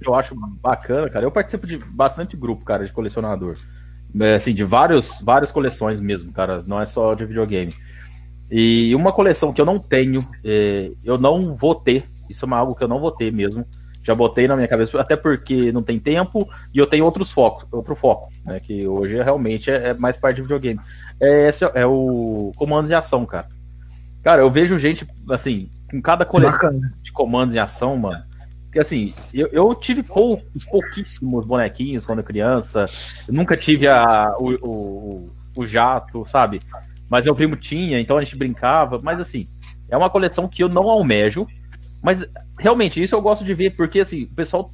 [0.02, 3.58] que eu acho bacana, cara, eu participo de bastante grupo, cara, de colecionador.
[4.20, 7.76] É, assim, de vários, várias coleções mesmo, cara, não é só de videogame.
[8.50, 12.76] E uma coleção que eu não tenho, é, eu não vou ter, isso é algo
[12.76, 13.66] que eu não vou ter mesmo.
[14.04, 17.66] Já botei na minha cabeça, até porque não tem tempo e eu tenho outros focos,
[17.72, 20.80] outro foco, né, que hoje realmente é, é mais parte de videogame.
[21.20, 23.48] É, esse é o comandos de ação, cara.
[24.24, 28.24] Cara, eu vejo gente, assim, com cada coleção de comandos em ação, mano.
[28.64, 32.86] Porque assim, eu, eu tive poucos, pouquíssimos bonequinhos quando criança.
[33.28, 36.60] Eu nunca tive a, o, o, o jato, sabe?
[37.08, 39.00] Mas meu primo tinha, então a gente brincava.
[39.04, 39.46] Mas assim,
[39.90, 41.46] é uma coleção que eu não almejo.
[42.04, 42.24] Mas
[42.60, 44.72] realmente, isso eu gosto de ver, porque assim, o pessoal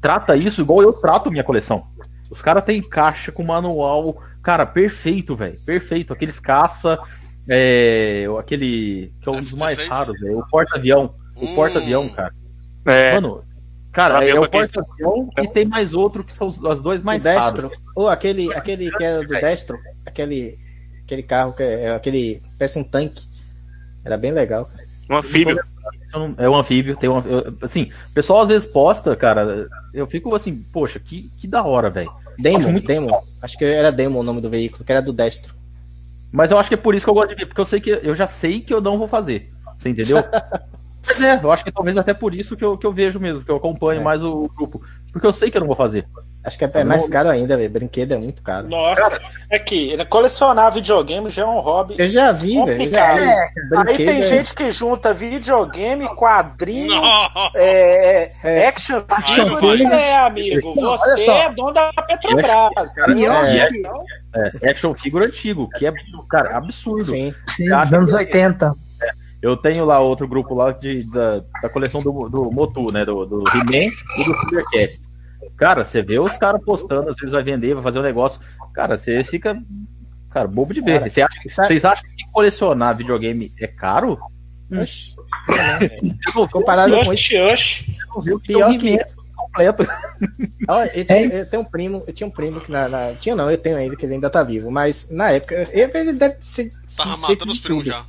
[0.00, 1.86] trata isso igual eu trato minha coleção.
[2.28, 5.58] Os caras têm caixa com manual, cara, perfeito, velho.
[5.64, 6.12] Perfeito.
[6.12, 6.98] Aqueles caça,
[7.48, 9.12] é, aquele.
[9.22, 9.90] que é um dos mais F-16?
[9.90, 10.38] raros, velho.
[10.40, 11.14] O porta-avião.
[11.36, 11.54] O Hum.
[11.54, 12.34] porta-avião, cara.
[12.84, 13.44] É, Mano,
[13.92, 17.70] cara, é o porta-avião e tem mais outro que são dois O mais destro.
[17.94, 20.58] Ou aquele, aquele que era do destro, aquele,
[21.04, 22.42] aquele carro que é aquele.
[22.58, 23.30] Parece um tanque.
[24.04, 24.68] Era bem legal.
[25.08, 25.58] um anfíbio.
[26.12, 29.66] Eu não- É um anfíbio, tem um, eu- assim, o pessoal às vezes posta, cara,
[29.94, 32.10] eu fico assim, poxa, que, que da hora, velho.
[32.38, 33.10] Demon, muito Demon.
[33.42, 35.54] Acho que era Demon o nome do veículo, que era do destro.
[36.30, 37.80] Mas eu acho que é por isso que eu gosto de ver, porque eu sei
[37.80, 39.50] que eu já sei que eu não vou fazer.
[39.78, 40.16] Você entendeu?
[41.06, 43.42] Mas é, eu acho que talvez até por isso que eu, que eu vejo mesmo,
[43.44, 44.04] que eu acompanho É.
[44.04, 44.80] mais o grupo.
[45.12, 46.06] Porque eu sei que eu não vou fazer.
[46.44, 47.70] Acho que é, é mais caro ainda, velho.
[47.70, 48.66] Brinquedo é muito caro.
[48.68, 51.94] Nossa, é que colecionar videogame já é um hobby.
[51.96, 52.66] Eu já vi, velho.
[52.78, 53.20] Complicado.
[53.86, 57.50] Aí tem é- gente que junta videogame, quadrinho, Não.
[57.54, 58.66] é, É.
[58.66, 59.84] action Action figure.
[59.84, 62.96] É, amigo, Não, você é dono da Petrobras.
[63.14, 63.68] E eu É.
[63.72, 65.92] Então, É, action figure antigo, que é,
[66.28, 67.04] cara, absurdo.
[67.04, 67.32] Sim.
[67.46, 68.72] Sim, anos que- 80.
[69.42, 73.04] Eu tenho lá outro grupo lá de, da, da coleção do, do Motu, né?
[73.04, 75.00] Do, do He-Man e do Thundercat.
[75.56, 78.40] Cara, você vê os caras postando, às vezes vai vender, vai fazer um negócio.
[78.72, 79.60] Cara, você fica.
[80.30, 81.00] Cara, bobo de ver.
[81.00, 84.16] Cara, Você acha, sabe- vocês acham que colecionar videogame é caro?
[84.80, 85.14] Oxi.
[86.50, 87.34] Comparado com isso.
[88.22, 88.98] viu que Pior tem um que-
[89.36, 89.82] completo.
[90.94, 93.50] Eu, tinha, eu tenho um primo, eu tinha um primo que na, na- Tinha não,
[93.50, 94.70] eu tenho ele, que ele ainda tá vivo.
[94.70, 96.70] Mas na época, ele deve ser.
[96.70, 98.02] se Tava matando os primos já.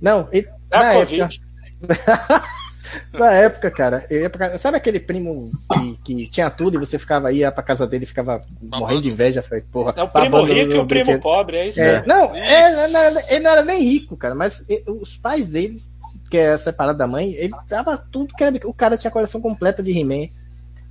[0.00, 1.20] Não, ele, Da na Covid.
[1.22, 1.44] época.
[3.12, 4.58] Na época, cara, eu ia pra casa.
[4.58, 8.06] Sabe aquele primo que, que tinha tudo e você ficava ia pra casa dele e
[8.06, 9.42] ficava morrendo de inveja?
[9.42, 11.20] Foi, porra, É o primo rico e o primo brinquedo.
[11.20, 11.80] pobre, é isso?
[11.80, 12.04] É, né?
[12.06, 15.90] não, é, não era- ele não era nem rico, cara, mas os pais deles,
[16.30, 18.60] que é separado da mãe, ele dava tudo que era.
[18.64, 20.28] O cara tinha a coleção completa de He-Man,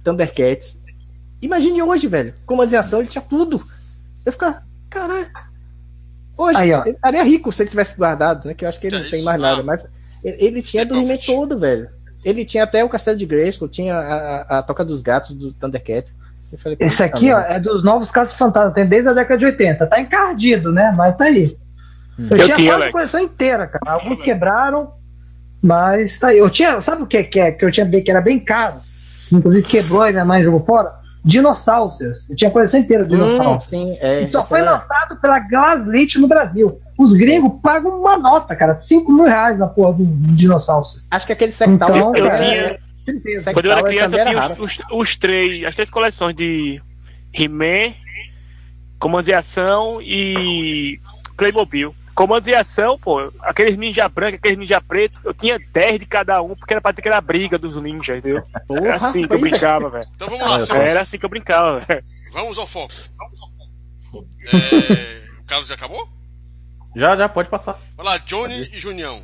[0.03, 0.81] Thundercats.
[1.41, 2.33] Imagine hoje, velho.
[2.45, 3.65] Comandos em ação, ele tinha tudo.
[4.25, 5.29] Eu ficava, caralho.
[6.37, 6.81] Hoje, Aí, ó.
[6.81, 8.53] ele estaria rico se ele tivesse guardado, né?
[8.53, 9.85] Que eu acho que ele Que não é tem mais nada, mas
[10.23, 11.25] ele, ele tinha do Profit.
[11.27, 11.89] todo, velho.
[12.25, 15.53] Ele tinha até o Castelo de Grayskull, tinha a, a, a Toca dos Gatos do
[15.53, 16.15] Thundercats.
[16.51, 18.71] Eu falei, Esse aqui, ó, é dos novos Casos Fantasma.
[18.73, 19.85] Tem desde a década de 80.
[19.87, 20.93] Tá encardido, né?
[20.95, 21.57] Mas tá aí.
[22.17, 23.91] Eu, Eu tinha quase a coleção inteira, cara.
[23.91, 24.93] Alguns quebraram,
[25.61, 26.37] mas tá aí.
[26.37, 27.51] Eu tinha, sabe o que, que é?
[27.51, 28.77] Que eu tinha bem, que era bem caro.
[29.31, 30.93] Inclusive quebrou e minha mãe jogou fora.
[31.23, 32.29] Dinossauros.
[32.29, 33.63] Eu tinha a coleção inteira de Hum, dinossauros.
[33.65, 34.27] sim, é.
[34.27, 36.79] Só foi era- lançado pela Glaslit no Brasil.
[36.97, 38.77] Os gringos pagam uma nota, cara.
[38.77, 40.85] 5 mil reais na porra do dinossauro.
[41.09, 43.51] Acho que aquele sectal Então, eu é- tinha- Tristeza.
[43.53, 46.81] Quando eu era Sectal criança, eu tinha os, os- os três, as três coleções de
[47.33, 47.93] He-Man,
[48.99, 50.97] Comandos em Ação e
[51.35, 51.93] Playmobil.
[52.13, 56.41] Comandos em Ação, pô, aqueles ninja brancos, aqueles ninja preto, eu tinha 10 de cada
[56.41, 58.43] um, porque era pra ter aquela briga dos ninjas, entendeu?
[58.53, 59.41] Era Porra, assim que eu é.
[59.41, 60.05] brincava, velho.
[60.15, 60.95] Então vamos lá, Era senhores.
[60.97, 62.03] assim que eu brincava, velho.
[62.31, 62.93] Vamos ao foco.
[64.51, 66.07] É, o caso já acabou?
[66.95, 67.79] Já, já, pode passar.
[67.97, 69.19] Vai lá, Johnny e Junião.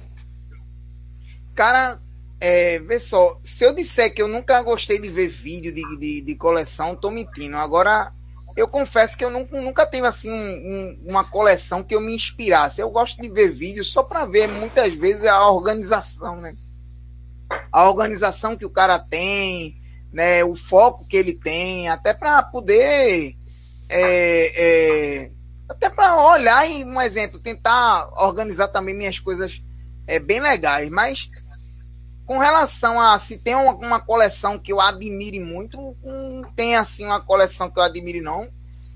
[1.54, 2.00] Cara,
[2.42, 6.22] é, vê só, se eu disser que eu nunca gostei de ver vídeo de, de,
[6.22, 7.58] de coleção, tô mentindo.
[7.58, 8.12] Agora,
[8.60, 12.82] eu confesso que eu nunca, nunca assim um- um- uma coleção que eu me inspirasse.
[12.82, 16.54] Eu gosto de ver vídeo só pra ver muitas vezes a organização, né?
[17.72, 19.82] A organização que o cara tem,
[20.12, 20.44] né?
[20.44, 23.36] O foco que ele tem, até pra poder.
[23.92, 25.32] é, é,
[25.68, 29.64] até pra olhar e, um exemplo, tentar organizar também minhas coisas
[30.06, 31.30] é, bem legais, mas
[32.30, 37.04] com relação a se tem uma, uma coleção que eu admire muito, não tem assim
[37.04, 38.48] uma coleção que eu admire, não.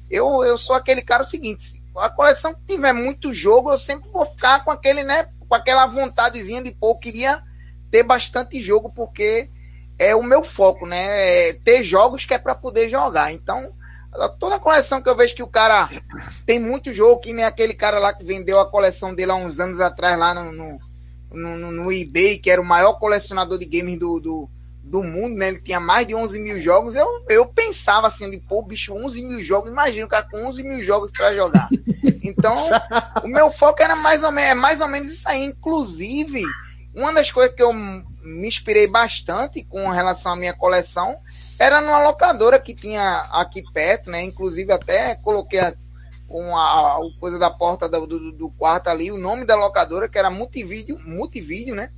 [0.07, 3.77] Eu, eu sou aquele cara o seguinte: se a coleção que tiver muito jogo, eu
[3.79, 5.29] sempre vou ficar com aquele, né?
[5.49, 7.41] Com aquela vontadezinha de pô, eu queria
[7.89, 9.49] ter bastante jogo, porque
[9.97, 11.49] é o meu foco, né?
[11.49, 13.33] É ter jogos que é para poder jogar.
[13.33, 13.73] Então,
[14.37, 15.89] toda coleção que eu vejo que o cara
[16.45, 19.59] tem muito jogo, que nem aquele cara lá que vendeu a coleção dele há uns
[19.59, 20.79] anos atrás lá no, no,
[21.33, 24.49] no, no eBay, que era o maior colecionador de games do, do,
[24.83, 25.49] do mundo, né?
[25.49, 26.95] Ele tinha mais de 11 mil jogos.
[26.95, 29.71] Eu, eu pensava assim, de pô, bicho, 11 mil jogos.
[29.71, 31.67] Imagina o cara com 11 mil jogos para jogar.
[32.25, 32.55] Então,
[33.23, 35.43] o meu foco era mais ou, menos, é mais ou menos isso aí.
[35.43, 36.41] Inclusive,
[36.95, 41.17] uma das coisas que eu me inspirei bastante com relação à minha coleção
[41.59, 44.23] era numa locadora que tinha aqui perto, né?
[44.23, 45.59] Inclusive, até coloquei
[46.37, 50.09] a, uma, a coisa da porta do, do, do quarto ali, o nome da locadora,
[50.09, 51.89] que era Multivídeo, Multivídeo, né?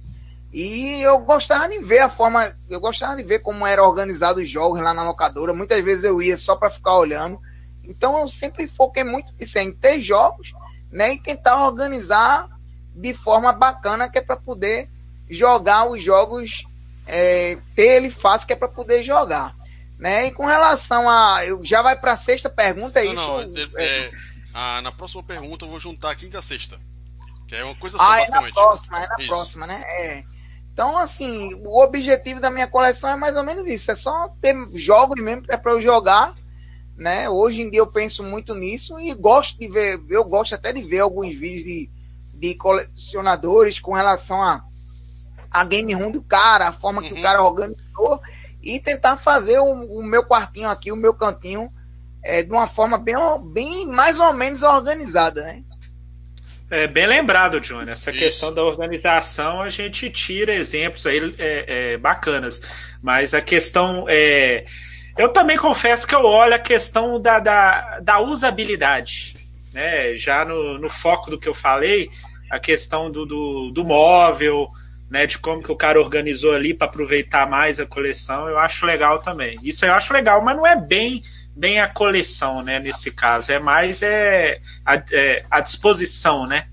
[0.53, 4.47] E eu gostava de ver a forma, eu gostava de ver como era organizado os
[4.49, 5.53] jogos lá na locadora.
[5.53, 7.39] Muitas vezes eu ia só para ficar olhando.
[7.83, 10.53] Então eu sempre foquei muito nisso, em ter jogos,
[10.91, 12.49] né, e tentar organizar
[12.95, 14.89] de forma bacana que é para poder
[15.29, 16.65] jogar os jogos,
[17.05, 19.53] é, ter ele fácil que é para poder jogar,
[19.97, 20.27] né?
[20.27, 23.27] E com relação a, já vai para a sexta pergunta, é não, isso?
[23.47, 24.11] não, de- é,
[24.53, 26.77] ah, na próxima pergunta eu vou juntar a quinta e a sexta.
[27.47, 28.53] Que é uma coisa só, Ah, é na basicamente.
[28.53, 29.27] próxima, é na Isso.
[29.27, 29.83] próxima, né?
[29.87, 30.23] É.
[30.73, 33.89] Então, assim, o objetivo da minha coleção é mais ou menos isso.
[33.91, 36.33] É só ter jogos mesmo é para eu jogar,
[36.97, 37.29] né?
[37.29, 40.81] Hoje em dia eu penso muito nisso e gosto de ver, eu gosto até de
[40.83, 41.89] ver alguns vídeos de,
[42.33, 44.63] de colecionadores com relação a,
[45.51, 47.19] a game room do cara, a forma que Uhum.
[47.19, 48.19] o cara organizou
[48.65, 51.71] e tentar fazer o, o meu quartinho aqui, o meu cantinho,
[52.23, 53.15] é, de uma forma bem,
[53.53, 55.61] bem mais ou menos organizada, né?
[56.69, 57.91] É bem lembrado, Johnny.
[57.91, 58.19] Essa Isso.
[58.19, 62.59] questão da organização a gente tira exemplos aí é, é, bacanas,
[63.01, 64.65] mas a questão é.
[65.15, 69.35] Eu também confesso que eu olho a questão da, da, da usabilidade,
[69.71, 70.17] né?
[70.17, 72.09] Já no, no foco do que eu falei,
[72.49, 74.69] a questão do, do, do móvel,
[75.09, 75.25] né?
[75.25, 79.19] De como que o cara organizou ali para aproveitar mais a coleção, eu acho legal
[79.19, 79.59] também.
[79.63, 81.21] Isso eu acho legal, mas não é bem
[81.55, 82.79] bem a coleção, né?
[82.79, 86.67] Nesse caso, é mais é, a, é, a disposição, né?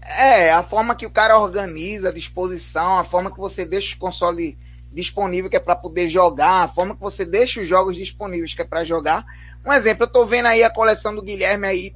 [0.00, 3.98] É, a forma que o cara organiza a disposição, a forma que você deixa o
[3.98, 4.56] console
[4.92, 8.62] disponível que é para poder jogar, a forma que você deixa os jogos disponíveis que
[8.62, 9.24] é para jogar.
[9.64, 11.94] Um exemplo, eu tô vendo aí a coleção do Guilherme aí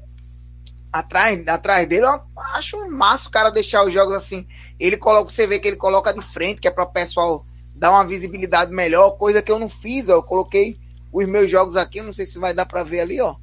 [0.93, 2.21] atrás, atrás dele, eu
[2.55, 4.47] acho massa o cara deixar os jogos assim.
[4.79, 7.45] Ele coloca, você vê que ele coloca de frente, que é para o pessoal
[7.75, 10.13] dar uma visibilidade melhor, coisa que eu não fiz, ó.
[10.15, 10.79] Eu coloquei
[11.13, 13.35] os meus jogos aqui, não sei se vai dar para ver ali, ó.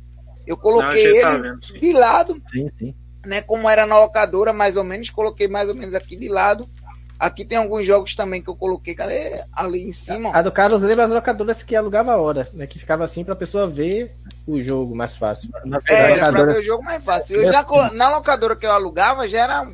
[0.46, 1.80] Eu coloquei Não, tá ele vendo, sim.
[1.80, 2.96] de lado Sim, sim.
[3.26, 6.70] né, como era na locadora, mais ou menos, coloquei mais ou menos aqui de lado.
[7.18, 9.42] Aqui tem alguns jogos também que eu coloquei, cadê?
[9.54, 10.36] Ali em cima.
[10.36, 12.68] A do Carlos lembra as locadoras que alugava a hora, né?
[12.68, 14.14] Que ficava assim pra pessoa ver
[14.46, 15.50] o jogo mais fácil.
[15.88, 17.38] É, era pra ver o jogo mais fácil.
[17.38, 19.68] Eu já, na locadora que eu alugava, já era,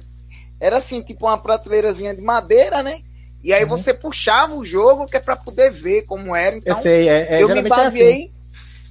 [0.59, 3.01] era assim, tipo uma prateleirazinha de madeira, né?
[3.43, 6.55] E aí você puxava o jogo que é pra poder ver como era.
[6.55, 8.11] Então, Eu sei, é, é, eu me é baseei.
[8.11, 8.31] assim.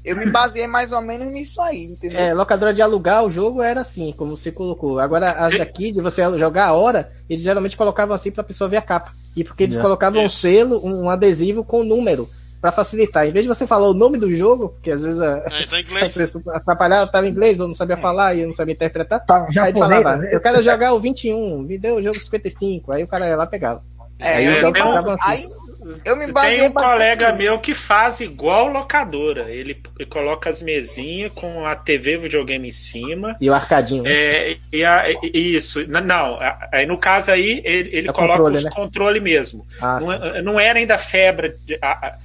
[0.05, 2.19] Eu me baseei mais ou menos nisso aí, entendeu?
[2.19, 4.99] É, locadora de alugar o jogo era assim, como você colocou.
[4.99, 8.79] Agora, as daqui, de você jogar a hora, eles geralmente colocavam assim pra pessoa ver
[8.79, 9.13] a capa.
[9.37, 9.81] E porque eles É.
[9.83, 12.29] colocavam um selo, um, um adesivo com número,
[12.63, 13.27] pra facilitar.
[13.27, 15.81] Em vez de você falar o nome do jogo, porque às vezes a, É, tá
[15.81, 16.33] inglês.
[16.49, 19.25] atrapalhava, tava em inglês, ou não sabia falar e eu não sabia interpretar.
[19.25, 20.33] Tá, Aí falava, vezes.
[20.35, 22.91] eu quero jogar o 21, me deu o jogo 55.
[22.93, 23.83] Aí o cara ia lá e pegava.
[24.19, 25.23] É, Aí eu, o jogo tem um- tava assim.
[25.25, 25.49] aí
[26.05, 29.51] eu me Tem um colega bastante meu que faz igual locadora.
[29.51, 33.37] Ele, ele coloca as mesinhas com a TV videogame em cima.
[33.41, 34.03] E o arcadinho.
[34.03, 34.11] né?
[34.13, 36.39] É, e a- e- isso, não,
[36.73, 38.71] aí no caso aí ele, ele É o coloca controle, os né?
[38.73, 39.67] controle mesmo.
[39.81, 42.17] Ah, não, sim, é- não era ainda a febre, de- a,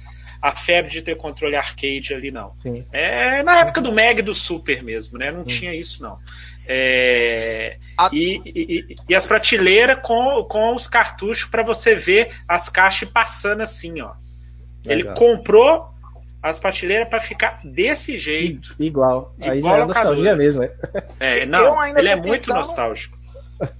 [0.42, 2.52] a- febre de ter controle arcade ali, não.
[2.58, 2.84] sim.
[2.92, 5.30] É na época do Mega e do Super mesmo, né?
[5.32, 6.18] Não tinha isso, não.
[6.68, 12.68] É, A- e, e- e as prateleiras com, com os cartuchos para você ver as
[12.68, 14.12] caixas passando assim, ó.
[14.84, 15.14] Ele Legal.
[15.14, 15.88] comprou
[16.42, 18.74] as prateleiras para ficar desse jeito.
[18.78, 19.34] Igual.
[19.40, 20.72] Aí Igual já é nostalgia mesmo, é.
[21.18, 23.16] É, Eu não, ainda ele é tô muito tentando- nostálgico.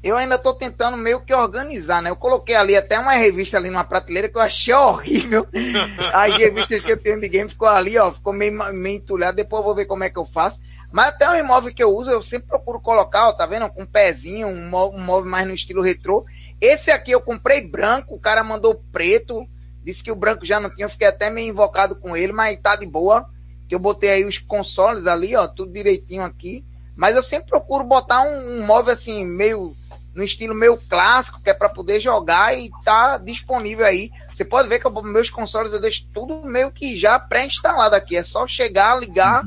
[0.02, 2.08] Eu ainda tô tentando meio que organizar, né?
[2.08, 5.46] Eu coloquei ali até uma revista ali numa prateleira que eu achei horrível.
[6.14, 9.36] As revistas que eu tenho de game ficou ali, ó, ficou meio, meio entulhado.
[9.36, 10.58] Depois eu vou ver como é que eu faço.
[10.96, 13.68] Mas até o imóvel que eu uso, eu sempre procuro colocar, ó, tá vendo?
[13.68, 16.24] Com um pezinho, um mó- um móvel mais no estilo retrô.
[16.58, 19.46] Esse aqui eu comprei branco, o cara mandou preto.
[19.84, 22.58] Disse que o branco já não tinha, eu fiquei até meio invocado com ele, mas
[22.58, 23.28] tá de boa.
[23.68, 26.64] Que eu botei aí os consoles ali, ó, tudo direitinho aqui.
[26.96, 29.74] Mas eu sempre procuro botar um, um móvel assim, meio
[30.14, 34.10] no estilo meio clássico, que é para poder jogar e tá disponível aí.
[34.32, 38.16] Você pode ver que eu, meus consoles eu deixo tudo meio que já pré-instalado aqui.
[38.16, 39.44] É só chegar, ligar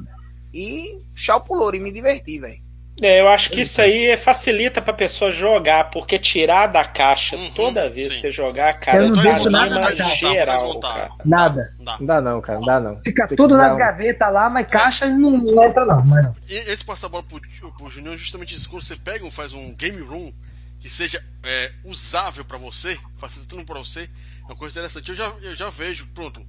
[0.53, 2.69] e chau pro louro e me divertir, velho.
[3.01, 7.49] É, eu acho que isso aí facilita pra pessoa jogar, porque tirar da caixa Uhum,
[7.51, 8.15] toda vez sim.
[8.15, 11.09] que você jogar, cara, Eu não deixo nada na vai geral, cara.
[11.23, 11.73] Nada.
[11.77, 11.97] Não dá.
[11.97, 13.01] Não dá não, cara, não dá não.
[13.01, 16.35] Fica Tem tudo nas um- gavetas lá, mas caixa não, não entra não, mas não.
[16.49, 17.39] E antes de passar a bola pro,
[17.77, 20.33] pro Junior, justamente isso, quando você pega e faz um game room
[20.81, 24.01] que seja é, usável pra você, facilitando pra você,
[24.41, 25.07] é uma coisa interessante.
[25.09, 26.45] Eu já, eu já vejo, pronto,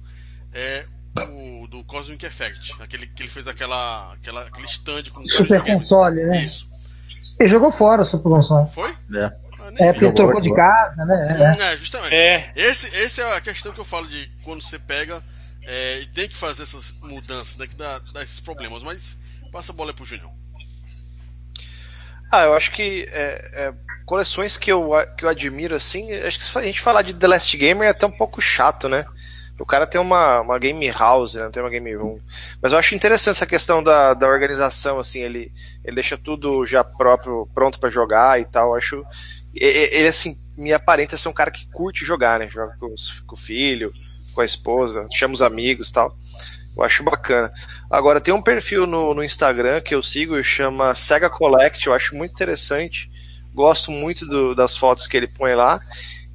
[0.53, 0.85] é,
[1.33, 6.23] o do Cosmic Effect, aquele que ele fez aquela, aquela, aquele stand com Super console,
[6.23, 6.43] né?
[6.43, 6.69] Isso.
[7.39, 8.69] Ele jogou fora o Super console.
[8.71, 8.89] Foi?
[8.89, 9.25] É.
[9.59, 11.57] Ah, É, porque ele trocou de casa, né?
[11.59, 11.73] É.
[11.73, 12.13] É, justamente.
[12.13, 15.21] É, Esse, esse é a questão que eu falo de quando você pega
[15.63, 18.81] é, e tem que fazer essas mudanças, né, que dá, dá esses problemas.
[18.83, 19.17] Mas
[19.51, 20.31] passa a bola aí pro Junior.
[22.31, 23.73] Ah, eu acho que é, é,
[24.05, 27.27] coleções que eu, que eu admiro, assim, acho que se a gente falar de The
[27.27, 29.05] Last Gamer é até um pouco chato, né?
[29.61, 31.49] O cara tem uma, uma game house, né?
[31.51, 32.19] tem uma game room.
[32.61, 35.51] Mas eu acho interessante essa questão da, da organização, assim, ele,
[35.83, 38.69] ele deixa tudo já próprio, pronto pra jogar e tal.
[38.69, 39.03] Eu acho.
[39.53, 42.47] Ele, assim, me aparenta ser um cara que curte jogar, né?
[42.47, 43.91] Joga com, os- com o filho,
[44.33, 46.15] com a esposa, chama os amigos e tal.
[46.75, 47.51] Eu acho bacana.
[47.89, 52.15] Agora, tem um perfil no, no Instagram que eu sigo, chama Sega Collect, eu acho
[52.15, 53.11] muito interessante.
[53.53, 55.79] Gosto muito do- das fotos que ele põe lá.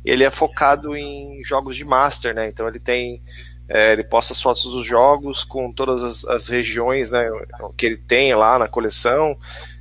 [0.06, 2.48] Ele é focado em jogos de Master, né?
[2.48, 3.22] Então ele tem.
[3.68, 7.28] é, ele posta as fotos dos jogos com todas as, as regiões né,
[7.76, 9.36] que ele tem lá na coleção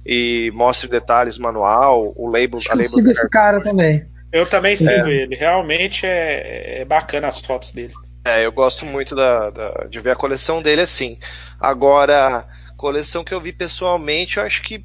[0.05, 4.05] e mostra detalhes manual, o label, Acho a que eu label sigo esse cara também.
[4.31, 5.35] eu também sigo ele.
[5.35, 7.93] Realmente é, é bacana as fotos dele.
[8.25, 11.19] É, eu gosto muito da, da- de ver a coleção dele assim.
[11.59, 12.47] Agora,
[12.77, 14.83] coleção que eu vi pessoalmente, eu acho que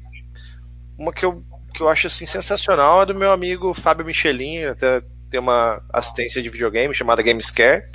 [0.97, 5.01] uma que eu, que eu acho assim sensacional é do meu amigo Fábio Michelin, até
[5.31, 7.85] tem uma assistência de videogame chamada Gamescare.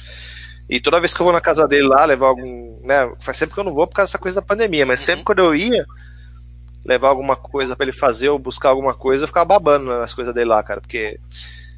[0.69, 2.81] E toda vez que eu vou na casa dele lá, levar algum.
[2.83, 5.25] Né, faz sempre que eu não vou por causa dessa coisa da pandemia, mas sempre
[5.25, 5.87] quando eu ia
[6.85, 10.33] levar alguma coisa pra ele fazer ou buscar alguma coisa, eu ficava babando nas coisas
[10.33, 11.19] dele lá, cara, porque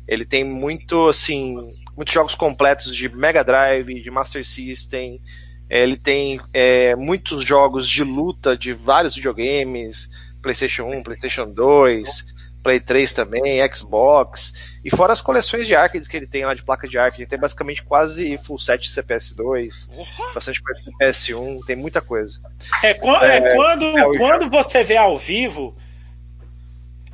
[0.07, 1.57] ele tem muito, assim,
[1.97, 5.21] muitos jogos completos de Mega Drive, de Master System.
[5.69, 10.09] Ele tem é, muitos jogos de luta de vários videogames,
[10.41, 12.25] PlayStation 1, PlayStation 2,
[12.63, 14.53] Play 3 também, Xbox.
[14.85, 17.29] E fora as coleções de arcades que ele tem lá de placa de arcade, ele
[17.31, 20.35] tem basicamente quase full set CPS2, Porra!
[20.35, 22.41] bastante coisa de PS1, tem muita coisa.
[22.83, 25.77] É, quan- é, quando, é quando você vê ao vivo,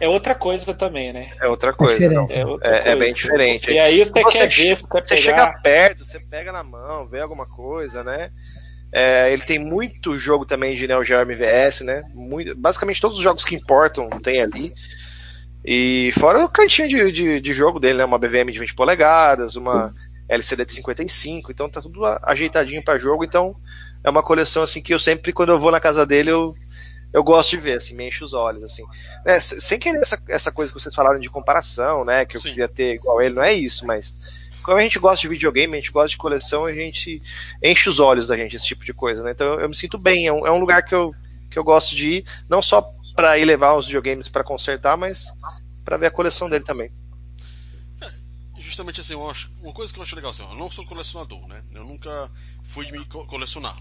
[0.00, 1.30] é outra coisa também, né?
[1.40, 2.10] É outra coisa.
[2.10, 2.26] não.
[2.30, 2.96] É, outra É- é coisa.
[2.98, 3.70] bem diferente.
[3.70, 7.06] E aí você, Você quer ver, você quer Você chega perto, você pega na mão,
[7.06, 8.30] vê alguma coisa, né?
[8.92, 12.02] É, ele tem muito jogo também de Neo Geo MVS, né?
[12.14, 14.72] Muito, basicamente todos os jogos que importam tem ali.
[15.64, 18.04] E fora o cantinho de, de, de jogo dele, né?
[18.04, 19.94] Uma BVM de 20 polegadas, uma
[20.28, 23.56] LCD de 55, então tá tudo ajeitadinho para jogo, então
[24.02, 26.54] é uma coleção assim que eu sempre, quando eu vou na casa dele, eu,
[27.12, 28.84] eu gosto de ver, assim, me enche os olhos, assim.
[29.24, 32.26] É, sem querer essa, essa coisa que vocês falaram de comparação, né?
[32.26, 32.50] Que eu Sim.
[32.50, 34.18] queria ter igual ele, não é isso, mas
[34.62, 37.22] como a gente gosta de videogame, a gente gosta de coleção, a gente
[37.62, 39.30] enche os olhos da gente, esse tipo de coisa, né?
[39.30, 41.14] Então eu, eu me sinto bem, é um, é um lugar que eu,
[41.50, 42.82] que eu gosto de ir, não só
[43.14, 45.32] para ir levar os videogames para consertar, mas
[45.84, 46.90] para ver a coleção dele também
[48.64, 51.62] justamente assim, acho, uma coisa que eu acho legal assim, eu não sou colecionador, né?
[51.72, 52.30] Eu nunca
[52.62, 53.76] fui me colecionar.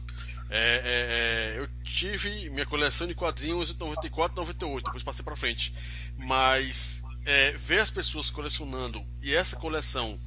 [0.49, 5.35] É, é, é, eu tive minha coleção de quadrinhos em 94, 98, depois passei para
[5.35, 5.73] frente.
[6.17, 10.19] Mas é, ver as pessoas colecionando e essa coleção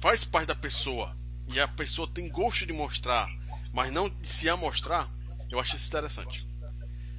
[0.00, 1.16] faz parte da pessoa
[1.48, 3.28] e a pessoa tem gosto de mostrar,
[3.72, 5.08] mas não de se amostrar,
[5.50, 6.46] eu acho isso interessante.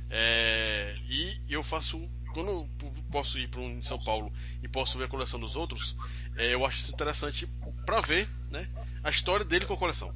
[0.09, 1.97] É, e eu faço
[2.33, 2.69] quando eu
[3.11, 4.31] posso ir para um em São Paulo
[4.61, 5.95] e posso ver a coleção dos outros,
[6.35, 7.47] é, eu acho isso interessante
[7.85, 8.67] para ver né,
[9.03, 10.13] a história dele com a coleção.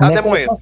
[0.00, 0.10] Ah,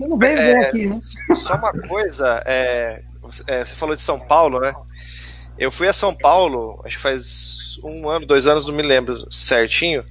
[0.07, 1.01] não veio é, aqui, né?
[1.35, 3.03] Só uma coisa, é,
[3.47, 4.73] é, você falou de São Paulo, né?
[5.59, 9.33] Eu fui a São Paulo, acho que faz um ano, dois anos, não me lembro
[9.33, 10.05] certinho,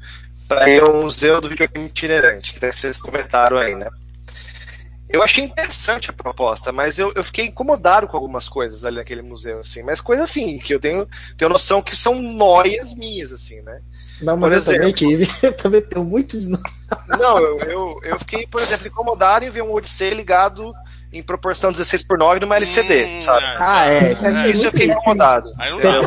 [0.48, 3.90] para ir ao Museu do Videogame Itinerante, que vocês comentaram aí, né?
[5.12, 9.22] Eu achei interessante a proposta, mas eu, eu fiquei incomodado com algumas coisas ali naquele
[9.22, 9.84] museu, assim.
[9.84, 11.08] Mas coisas assim, que eu tenho,
[11.38, 13.82] tenho noção que são noias minhas, assim, né?
[14.22, 15.28] Não, mas por eu também tive.
[15.42, 19.64] Eu também tenho muito de Não, eu, eu, eu, fiquei, por exemplo, incomodado em ver
[19.64, 20.72] um Odyssey ligado
[21.12, 23.44] em proporção 16 por 9 numa LCD, hum, sabe?
[23.44, 24.48] É, ah, é.
[24.48, 25.52] é, isso eu fiquei incomodado.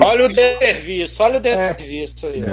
[0.02, 2.44] Olha o serviço, olha o desserviço aí.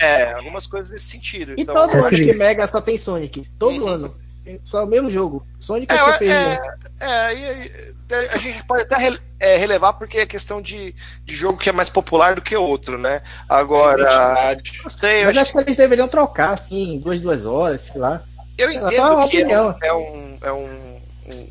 [0.00, 1.54] É, algumas coisas nesse sentido.
[1.56, 3.48] E então, todo ano que Mega só tem Sonic.
[3.58, 3.88] Todo uhum.
[3.88, 4.23] ano.
[4.62, 5.46] Só o mesmo jogo.
[5.58, 6.58] Sonic é, é,
[7.00, 8.96] é, é, é, a gente pode até
[9.40, 12.98] é, relevar porque é questão de, de jogo que é mais popular do que outro,
[12.98, 13.22] né?
[13.48, 14.52] Agora.
[14.52, 18.22] É não sei, Mas acho que eles deveriam trocar, assim, duas, duas horas, sei lá.
[18.58, 20.93] Eu sei entendo lá, que é um, é um, é um,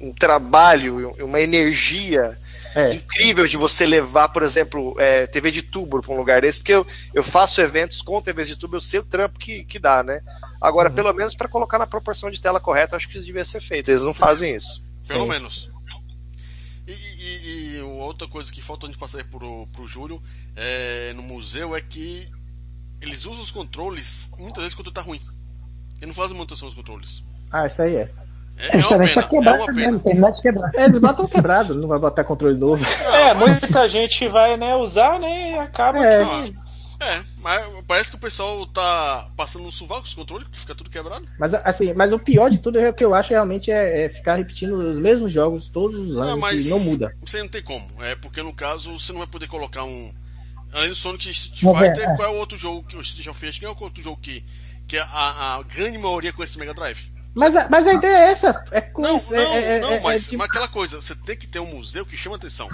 [0.02, 2.40] um, um trabalho, uma energia
[2.76, 2.93] é.
[2.93, 6.74] incrível de você levar, por exemplo, é, TV de tubo para um lugar desse, porque
[6.74, 10.03] eu, eu faço eventos com TVs de tubo, eu sei o trampo que, que dá,
[10.03, 10.22] né?
[10.60, 10.95] Agora, uhum.
[10.95, 13.90] pelo menos para colocar na proporção de tela correta, acho que isso devia ser feito.
[13.90, 14.84] Eles não fazem isso.
[15.08, 15.30] Pelo Sim.
[15.30, 15.72] menos.
[16.88, 20.22] E, e, e, outra coisa que faltou de passar pro, pro Júlio
[20.56, 22.30] é, no museu é que
[23.02, 25.22] eles usam os controles muitas vezes quando tá ruim.
[25.95, 27.24] Eles não fazem manutenção dos controles.
[27.52, 28.11] Ah, isso aí é.
[28.57, 29.99] É, é, uma pena, quebrar, é uma pena.
[29.99, 30.72] Tem quebrar.
[30.75, 32.85] É, eles botam quebrado, não vai botar controle novo.
[33.14, 35.51] É, muita gente vai né, usar, né?
[35.51, 36.23] E acaba é.
[36.23, 36.64] que.
[37.03, 40.73] É, mas parece que o pessoal tá passando um sovaco com os controles, que fica
[40.73, 41.27] tudo quebrado.
[41.38, 44.09] Mas assim, mas o pior de tudo é o que eu acho realmente é, é
[44.09, 47.14] ficar repetindo os mesmos jogos todos os anos não, mas não muda.
[47.22, 47.85] Você não tem como.
[48.01, 50.14] É porque no caso você não vai poder colocar um.
[50.73, 52.15] Além do Sonic Street Fighter, é.
[52.15, 53.59] qual é o outro jogo que o Street Fighter?
[53.59, 54.43] Quem é o outro jogo que,
[54.88, 57.12] que a, a grande maioria esse Mega Drive?
[57.36, 58.64] Mas, a, mas a ideia é essa.
[58.72, 59.34] É com não, isso.
[59.34, 60.38] Não, é, é, não, é, mas, tipo...
[60.38, 62.70] mas aquela coisa, você tem que ter um museu que chama atenção.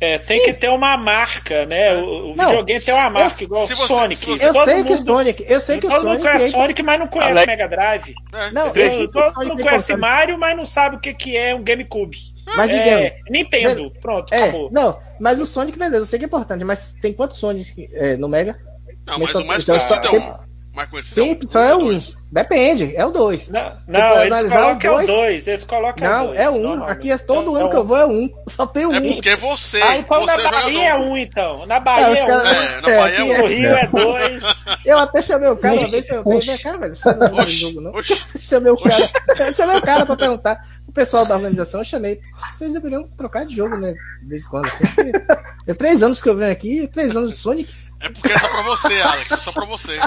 [0.00, 0.46] É, tem Sim.
[0.46, 1.94] que ter uma marca, né?
[1.98, 4.26] O, o não, videogame tem uma marca, eu, igual o Sonic.
[4.26, 5.46] Você, eu sei mundo, que o Sonic.
[5.46, 6.06] Eu sei que o Sonic.
[6.06, 7.46] Todo mundo conhece Sonic, mas não conhece Ale...
[7.46, 8.14] Mega Drive.
[8.32, 8.50] É.
[8.50, 12.16] Não, eu, todo mundo conhece Mario, mas não sabe o que, que é um GameCube.
[12.56, 14.70] Mas é, Nintendo, pronto, é, acabou.
[14.72, 18.16] Não, mas o Sonic, beleza, eu sei que é importante, mas tem quantos Sonic é,
[18.16, 18.58] no Mega?
[19.06, 20.49] Não, mas, mas o mais conhecido é um.
[20.72, 21.98] Mas Sim, só é um.
[22.30, 23.48] Depende, é o 2.
[23.48, 25.46] Não, não eles colocam o 2.
[25.48, 26.84] Eles colocam Não, dois, é um.
[26.84, 28.30] Aqui é todo ano que eu vou é um.
[28.46, 28.94] Só tem um.
[28.94, 29.82] É porque você.
[29.82, 31.66] Ah, então você na é Bahia é um, então.
[31.66, 32.30] Na Bahia é, um.
[32.30, 33.42] É, na Bahia é um.
[33.42, 34.64] No Rio é dois.
[34.86, 37.46] Eu até chamei o cara uma vez pra eu ver, cara, velho, você não é
[37.46, 37.92] jogo, não.
[38.38, 39.10] Chamei o cara.
[39.52, 40.64] chamei o cara pra perguntar.
[40.86, 42.20] O pessoal da organização eu chamei.
[42.52, 43.92] Vocês deveriam trocar de jogo, né?
[44.22, 44.66] De vez em quando.
[44.66, 44.84] Assim.
[45.66, 47.72] É três anos que eu venho aqui, três anos de Sonic.
[48.00, 49.30] É porque é só pra você, Alex.
[49.30, 49.98] É só pra você.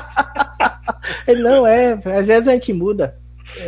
[1.39, 1.93] Não, é.
[1.93, 3.17] Às vezes a gente muda.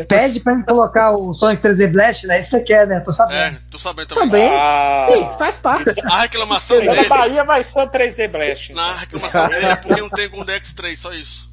[0.08, 2.40] Pede pra gente colocar o Sonic 3D Blast, né?
[2.40, 3.00] Isso você quer, né?
[3.02, 3.38] Tô sabendo.
[3.38, 4.30] É, tô sabendo também.
[4.30, 4.50] Também.
[4.50, 5.94] Ah, Sim, faz parte.
[6.04, 7.04] A reclamação dele.
[7.04, 8.74] Na Bahia vai o 3D Blast.
[8.74, 11.46] Na reclamação dele é porque não tem com Dex 3, só isso.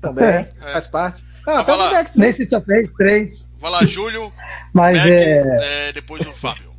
[0.00, 0.48] Também, é.
[0.72, 1.24] faz parte.
[1.46, 2.16] Ah, até o Dex.
[2.16, 3.54] Nesse só fez 3.
[3.60, 4.32] Vai lá, Júlio.
[4.72, 5.88] Mas Mac, é...
[5.88, 5.92] é.
[5.92, 6.72] Depois o Fábio.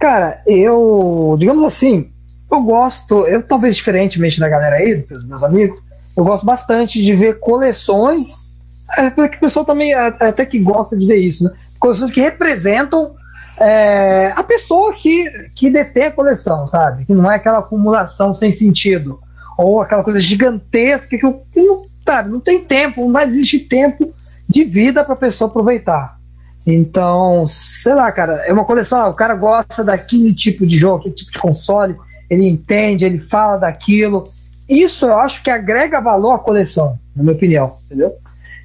[0.00, 1.36] Cara, eu.
[1.38, 2.12] Digamos assim,
[2.54, 5.80] eu gosto, eu talvez diferentemente da galera aí, dos meus amigos,
[6.16, 8.56] eu gosto bastante de ver coleções,
[8.96, 11.52] é, porque o pessoal também até que gosta de ver isso, né?
[11.78, 13.14] Coleções que representam
[13.58, 17.04] é, a pessoa que, que detém a coleção, sabe?
[17.04, 19.20] Que não é aquela acumulação sem sentido,
[19.56, 24.12] ou aquela coisa gigantesca que, que não, sabe, não tem tempo, não existe tempo
[24.48, 26.18] de vida para a pessoa aproveitar.
[26.66, 31.00] Então, sei lá, cara, é uma coleção, ah, o cara gosta daquele tipo de jogo,
[31.00, 31.96] aquele tipo de console,
[32.30, 34.32] ele entende, ele fala daquilo.
[34.68, 38.14] Isso eu acho que agrega valor à coleção, na minha opinião, entendeu?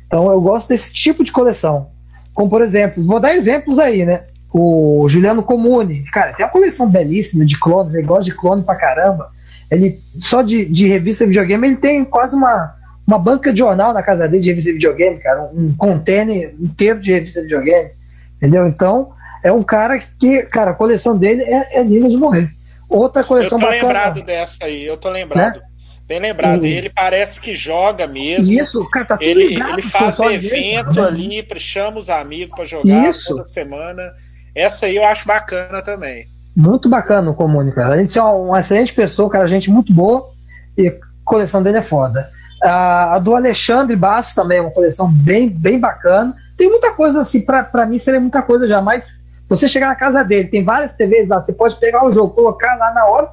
[0.05, 1.87] Então eu gosto desse tipo de coleção.
[2.33, 4.25] Como por exemplo, vou dar exemplos aí, né?
[4.53, 8.75] O Juliano Comune, cara, tem uma coleção belíssima de clones, ele gosta de clone pra
[8.75, 9.29] caramba.
[9.69, 12.75] Ele só de, de revista de videogame, ele tem quase uma,
[13.07, 17.01] uma banca de jornal na casa dele de revista de videogame, cara, um container inteiro
[17.01, 17.89] de revista de videogame,
[18.37, 18.67] entendeu?
[18.67, 19.11] Então,
[19.43, 22.49] é um cara que, cara, a coleção dele é, é linda de morrer.
[22.89, 23.77] Outra coleção bacana.
[23.77, 25.57] Eu tô bacana, lembrado dessa aí, eu tô lembrado.
[25.57, 25.61] Né?
[26.07, 26.67] Bem lembrado, uhum.
[26.67, 28.53] ele parece que joga mesmo.
[28.53, 32.65] Isso, cara, tá tudo ele, ligado, ele faz evento dele, ali, chama os amigos para
[32.65, 33.29] jogar Isso.
[33.29, 34.13] toda semana.
[34.53, 36.27] Essa aí eu acho bacana também.
[36.55, 37.95] Muito bacana o Comune, cara.
[37.95, 40.29] A gente é uma excelente pessoa, cara, gente muito boa
[40.77, 42.29] e a coleção dele é foda.
[42.63, 46.35] A, a do Alexandre Bastos também é uma coleção bem, bem bacana.
[46.55, 50.23] Tem muita coisa assim, para mim seria muita coisa já, mas você chegar na casa
[50.23, 53.29] dele, tem várias TVs lá, você pode pegar o jogo, colocar lá na hora,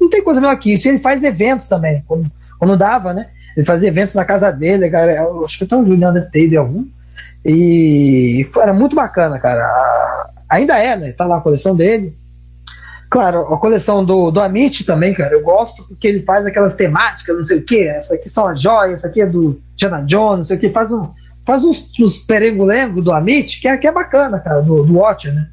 [0.00, 0.88] não tem coisa melhor que isso.
[0.88, 3.28] Ele faz eventos também, quando, quando dava, né?
[3.56, 5.12] Ele fazia eventos na casa dele, cara.
[5.12, 6.86] Eu acho que até o Juliano deve ter ido em algum.
[7.44, 10.30] E era muito bacana, cara.
[10.48, 11.12] Ainda é, né?
[11.12, 12.16] Tá lá a coleção dele.
[13.10, 17.36] Claro, a coleção do, do Amit também, cara, eu gosto porque ele faz aquelas temáticas,
[17.36, 20.36] não sei o que, essa aqui são as joias, essa aqui é do Jana Jones,
[20.36, 21.10] não sei o que, faz, um,
[21.50, 25.34] faz uns, uns perengulengo do Amit, que é, que é bacana, cara, do, do Watcher,
[25.34, 25.48] né?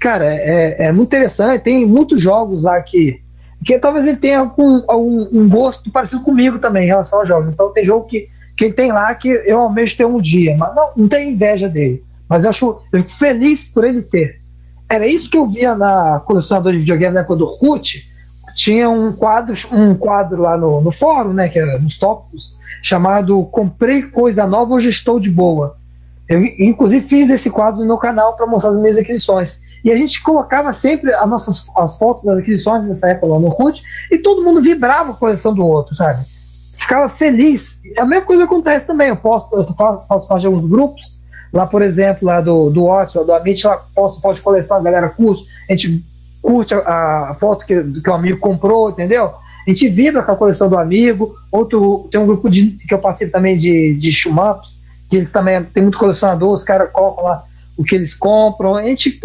[0.00, 3.20] Cara, é, é muito interessante, tem muitos jogos lá que,
[3.64, 7.48] que talvez ele tenha um, um, um, gosto parecido comigo também em relação aos jogos.
[7.48, 10.90] Então tem jogo que, que tem lá que eu almejo ter um dia, mas não,
[10.96, 12.02] não tenho inveja dele.
[12.28, 14.40] Mas eu acho eu feliz por ele ter.
[14.90, 18.09] Era isso que eu via na colecionador de videogame na época do Orkut.
[18.54, 23.44] Tinha um quadro, um quadro lá no, no fórum, né, que era nos tópicos, chamado
[23.46, 25.76] Comprei Coisa Nova, hoje estou de boa.
[26.28, 29.60] Eu, inclusive, fiz esse quadro no meu canal para mostrar as minhas aquisições.
[29.84, 33.46] E a gente colocava sempre as nossas as fotos das aquisições nessa época lá no
[33.46, 36.24] Orkut e todo mundo vibrava a coleção do outro, sabe?
[36.76, 37.80] Ficava feliz.
[37.98, 39.08] A mesma coisa acontece também.
[39.08, 39.66] Eu posto, eu
[40.06, 41.18] faço parte de alguns grupos,
[41.52, 45.08] lá, por exemplo, lá do, do WhatsApp, do Amit, lá posto pode coleção, a galera
[45.08, 46.04] curte, a gente
[46.42, 49.32] curte a, a foto que, que o amigo comprou, entendeu?
[49.66, 51.34] A gente vibra com a coleção do amigo.
[51.50, 55.62] Outro, tem um grupo de, que eu passei também de, de shumups, que eles também
[55.62, 57.44] tem muito colecionador, os caras colocam lá
[57.76, 59.18] o que eles compram, a gente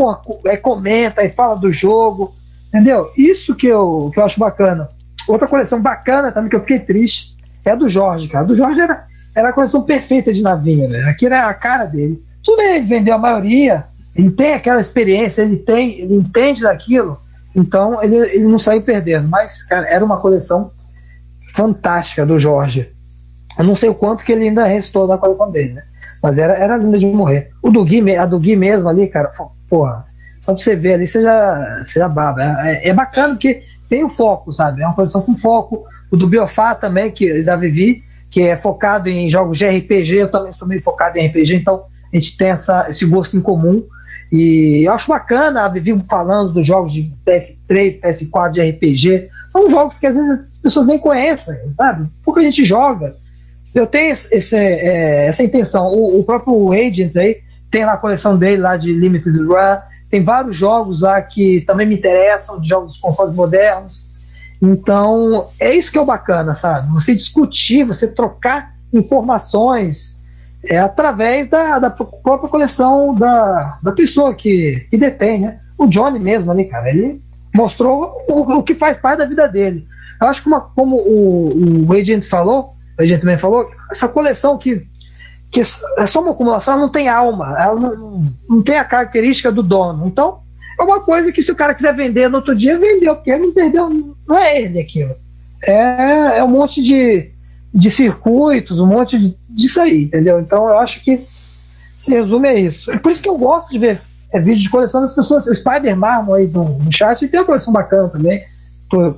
[0.45, 2.33] é, comenta e fala do jogo,
[2.69, 3.09] entendeu?
[3.17, 4.87] Isso que eu, que eu acho bacana.
[5.27, 7.35] Outra coleção bacana também que eu fiquei triste
[7.65, 8.45] é a do Jorge, cara.
[8.45, 11.09] A do Jorge era, era a coleção perfeita de navinha, né?
[11.09, 12.23] Aquilo era a cara dele.
[12.43, 13.85] Tudo bem, ele vendeu a maioria,
[14.15, 17.19] ele tem aquela experiência, ele tem, ele entende daquilo,
[17.55, 19.27] então ele, ele não saiu perdendo.
[19.27, 20.71] Mas, cara, era uma coleção
[21.53, 22.91] fantástica do Jorge.
[23.57, 25.83] Eu não sei o quanto que ele ainda restou da coleção dele, né?
[26.21, 27.51] Mas era, era linda de morrer.
[27.61, 29.31] O do Gui, a do Gui mesmo ali, cara,
[29.69, 30.05] porra,
[30.41, 32.43] só pra você ver ali, você já, você já baba.
[32.67, 34.81] É, é, bacana porque tem o foco, sabe?
[34.81, 35.85] É uma posição com foco.
[36.11, 40.31] O do Biofá também, que da Vivi, que é focado em jogos de RPG, eu
[40.31, 43.83] também sou meio focado em RPG, então a gente tem essa, esse gosto em comum.
[44.35, 49.29] E eu acho bacana a Vivi falando dos jogos de PS3, PS4 de RPG.
[49.49, 52.09] São jogos que às vezes as pessoas nem conhecem, sabe?
[52.21, 53.15] Porque a gente joga.
[53.73, 55.87] Eu tenho esse, é, essa intenção.
[55.87, 57.37] O, o, próprio Agents aí
[57.71, 59.77] tem lá a coleção dele lá de Limited Run.
[60.09, 64.03] Tem vários jogos lá que também me interessam, de jogos de consoles modernos.
[64.61, 66.91] Então, é isso que é o bacana, sabe?
[66.93, 70.21] Você discutir, você trocar informações
[70.67, 75.59] é através da, da própria coleção da, da pessoa que, que detém, né?
[75.77, 77.21] O Johnny mesmo ali, cara, ele
[77.53, 79.87] mostrou o, o que faz parte da vida dele.
[80.21, 84.57] Eu acho que, uma, como o, o Agent falou, a gente também falou, essa coleção
[84.57, 84.85] que,
[85.51, 89.51] que é só uma acumulação, ela não tem alma, ela não, não tem a característica
[89.51, 90.07] do dono.
[90.07, 90.39] Então,
[90.79, 93.47] é uma coisa que se o cara quiser vender no outro dia, vendeu, porque ele
[93.47, 95.15] não perdeu, não é ele aquilo.
[95.63, 97.31] É, é um monte de,
[97.75, 100.39] de circuitos, um monte de, disso aí, entendeu?
[100.39, 101.21] Então eu acho que
[101.95, 102.89] se resume a isso.
[102.91, 104.01] É por isso que eu gosto de ver
[104.33, 105.45] é, vídeos de coleção das pessoas.
[105.45, 108.43] O Spider Marmon aí no, no chat ele tem uma coleção bacana também.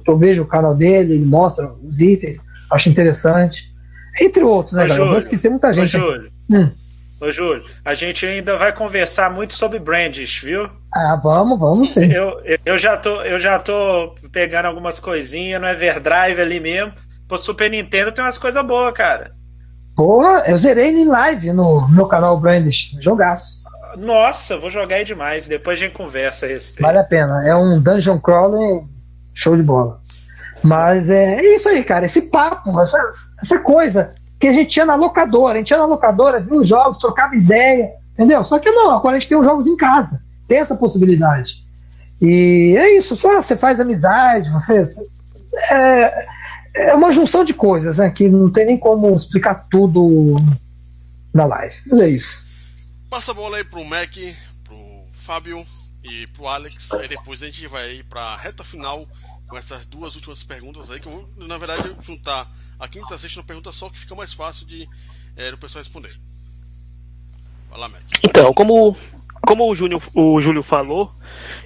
[0.07, 2.39] Eu vejo o canal dele, ele mostra os itens
[2.71, 3.71] acho interessante.
[4.19, 5.09] Entre outros, né, Ô, galera?
[5.09, 5.95] Vou esquecer muita gente.
[5.97, 6.31] Ô, Júlio.
[6.49, 6.71] Hum.
[7.19, 10.69] Ô, Júlio, a gente ainda vai conversar muito sobre brands, viu?
[10.93, 12.11] Ah, vamos, vamos sim.
[12.11, 16.93] Eu, eu, já, tô, eu já tô pegando algumas coisinhas no Everdrive ali mesmo.
[17.27, 19.31] Pro Super Nintendo tem umas coisas boas, cara.
[19.95, 22.95] Porra, eu zerei em live no meu canal Brandish.
[22.99, 23.63] Jogaço.
[23.97, 25.47] Nossa, vou jogar aí demais.
[25.47, 26.85] Depois a gente conversa a respeito.
[26.85, 27.47] Vale a pena.
[27.47, 28.83] É um dungeon crawler
[29.33, 29.99] show de bola.
[30.63, 32.05] Mas é, é isso aí, cara.
[32.05, 32.97] Esse papo, essa,
[33.41, 35.55] essa coisa que a gente tinha na locadora.
[35.55, 38.43] A gente ia na locadora, viu os jogos, trocava ideia, entendeu?
[38.43, 40.21] Só que não, agora a gente tem os jogos em casa.
[40.47, 41.55] Tem essa possibilidade.
[42.21, 44.85] E é isso, só você faz amizade, você.
[45.71, 46.25] É,
[46.77, 48.09] é uma junção de coisas, né?
[48.09, 50.35] Que não tem nem como explicar tudo
[51.33, 51.75] na live.
[51.85, 52.45] Mas é isso.
[53.09, 54.15] Passa a bola aí pro Mac,
[54.63, 55.65] pro Fábio
[56.03, 56.91] e pro Alex.
[56.93, 59.07] Aí depois a gente vai pra reta final
[59.47, 63.15] com essas duas últimas perguntas aí, que eu vou, na verdade, juntar a quinta e
[63.15, 64.87] a sexta pergunta só, que fica mais fácil de
[65.35, 66.19] é, o pessoal responder.
[67.69, 68.03] Vai lá, Mac.
[68.23, 68.95] Então, como
[69.47, 71.09] como o Júlio, o Júlio falou,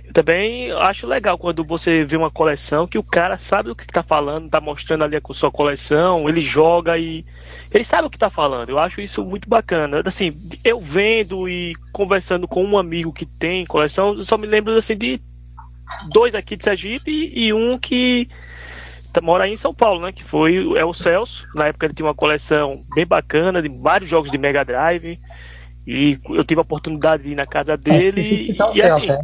[0.05, 3.81] eu também acho legal quando você vê uma coleção que o cara sabe o que
[3.81, 7.25] está falando, está mostrando ali a sua coleção, ele joga e
[7.71, 8.69] ele sabe o que está falando.
[8.69, 10.03] Eu acho isso muito bacana.
[10.05, 10.31] Assim,
[10.63, 14.95] eu vendo e conversando com um amigo que tem coleção, eu só me lembro assim
[14.95, 15.19] de
[16.13, 18.29] dois aqui de Sergipe e um que
[19.11, 20.11] tá, mora aí em São Paulo, né?
[20.11, 21.47] Que foi é o Celso.
[21.55, 25.19] Na época ele tinha uma coleção bem bacana de vários jogos de Mega Drive.
[25.85, 28.21] E eu tive a oportunidade de ir na casa dele.
[28.21, 29.19] É, e, e assim, é,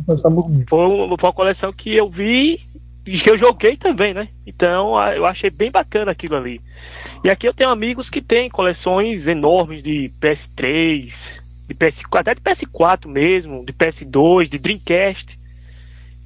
[0.68, 2.60] foi, uma, foi uma coleção que eu vi
[3.06, 4.28] e que eu joguei também, né?
[4.46, 6.60] Então eu achei bem bacana aquilo ali.
[7.24, 11.14] E aqui eu tenho amigos que têm coleções enormes de PS3,
[11.68, 15.37] de PS, até de PS4 mesmo, de PS2, de Dreamcast.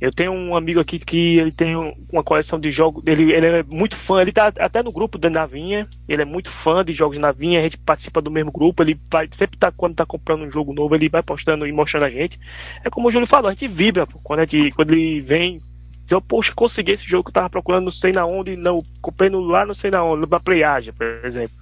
[0.02, 1.76] Eu tenho um amigo aqui que ele tem
[2.12, 3.04] uma coleção de jogos.
[3.06, 5.88] Ele, ele é muito fã, ele tá até no grupo da Navinha.
[6.10, 8.82] Ele é muito fã de jogos de Navinha, a gente participa do mesmo grupo.
[8.82, 12.06] Ele vai, sempre tá, quando tá comprando um jogo novo, ele vai postando e mostrando
[12.06, 12.40] a gente.
[12.84, 15.62] É como o Júlio falou, a gente vibra pô, quando, a gente, quando ele vem.
[16.10, 19.30] Eu, poxa, consegui esse jogo que eu tava procurando não sei na onde, não, comprei
[19.30, 21.56] no, lá não sei na onde, na Playage, por exemplo.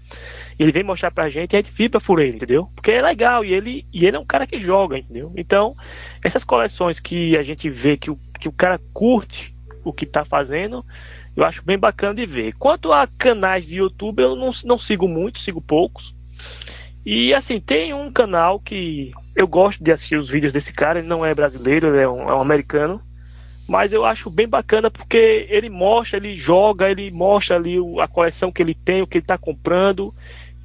[0.57, 2.67] Ele vem mostrar pra gente e a gente vibra por ele, entendeu?
[2.73, 5.29] Porque é legal e ele, e ele é um cara que joga, entendeu?
[5.37, 5.75] Então,
[6.23, 9.53] essas coleções que a gente vê que o que o cara curte
[9.83, 10.85] o que tá fazendo,
[11.35, 12.53] eu acho bem bacana de ver.
[12.53, 16.15] Quanto a canais de YouTube, eu não, não sigo muito, sigo poucos.
[17.05, 21.07] E assim, tem um canal que eu gosto de assistir os vídeos desse cara, ele
[21.07, 23.01] não é brasileiro, ele é um, é um americano.
[23.67, 28.51] Mas eu acho bem bacana porque ele mostra, ele joga, ele mostra ali a coleção
[28.51, 30.13] que ele tem, o que ele tá comprando,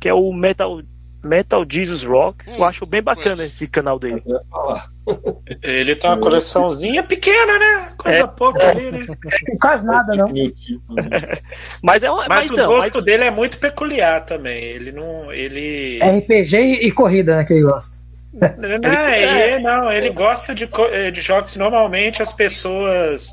[0.01, 0.81] que é o Metal
[1.25, 2.49] Metal Jesus Rock.
[2.49, 3.53] Hum, eu acho bem bacana pois.
[3.53, 4.23] esse canal dele.
[5.63, 7.93] Ele tem uma coleçãozinha pequena, né?
[7.97, 8.71] Coisa é, pouca é.
[8.71, 9.07] ali, né?
[9.61, 10.29] Quase nada, não.
[11.83, 13.05] mas é uma, mas, mas o gosto mas...
[13.05, 14.63] dele é muito peculiar também.
[14.63, 15.33] Ele não.
[15.33, 15.99] Ele...
[16.01, 17.45] RPG e, corrida, né?
[17.45, 17.99] Que ele gosta.
[18.35, 23.31] Não, ele, não, ele gosta de, eh, de jogos que normalmente as pessoas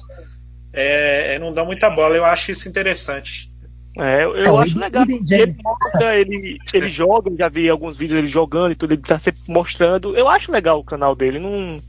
[0.72, 2.16] é, não dão muita bola.
[2.16, 3.51] Eu acho isso interessante.
[4.00, 5.04] É, eu, eu acho legal.
[5.04, 5.22] Ele,
[6.16, 10.16] ele, ele joga, já vi alguns vídeos dele jogando e tudo, ele tá sempre mostrando.
[10.16, 11.82] Eu acho legal o canal dele, não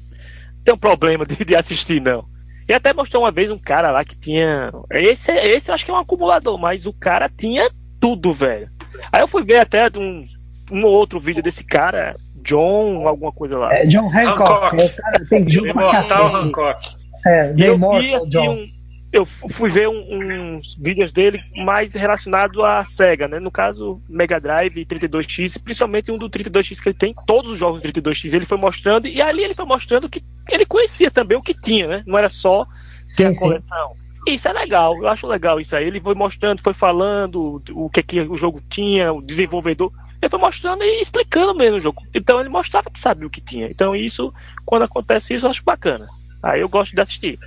[0.65, 2.25] tem um problema de, de assistir, não.
[2.69, 4.71] E até mostrou uma vez um cara lá que tinha.
[4.91, 7.69] Esse, esse eu acho que é um acumulador, mas o cara tinha
[8.01, 8.69] tudo, velho.
[9.13, 10.25] Aí eu fui ver até um,
[10.71, 13.73] um outro vídeo desse cara, John, alguma coisa lá.
[13.73, 14.77] É John Hancock.
[14.77, 14.81] Hancock.
[14.81, 16.97] É, cara, tem jogo Imortal Hancock.
[17.27, 18.51] É, The Immortal John.
[18.51, 18.82] Um,
[19.12, 23.39] eu fui ver um, uns vídeos dele mais relacionados à SEGA, né?
[23.39, 27.58] No caso, Mega Drive e 32X, principalmente um do 32X que ele tem, todos os
[27.58, 31.36] jogos do 32X ele foi mostrando, e ali ele foi mostrando que ele conhecia também
[31.36, 32.02] o que tinha, né?
[32.07, 32.66] Não era só
[33.15, 33.97] ter a coleção.
[34.26, 35.86] Isso é legal, eu acho legal isso aí.
[35.86, 39.92] Ele foi mostrando, foi falando o que, que o jogo tinha, o desenvolvedor.
[40.23, 42.02] Ele foi mostrando e explicando mesmo o jogo.
[42.15, 43.66] Então ele mostrava que sabia o que tinha.
[43.66, 44.32] Então isso,
[44.65, 46.07] quando acontece isso, eu acho bacana.
[46.42, 47.39] Aí eu gosto de assistir.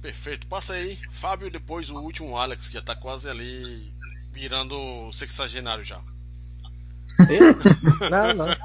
[0.00, 0.46] Perfeito.
[0.46, 3.92] Passa aí, Fábio, depois o último Alex, que já tá quase ali
[4.32, 6.00] virando sexagenário já.
[8.10, 8.56] não, não.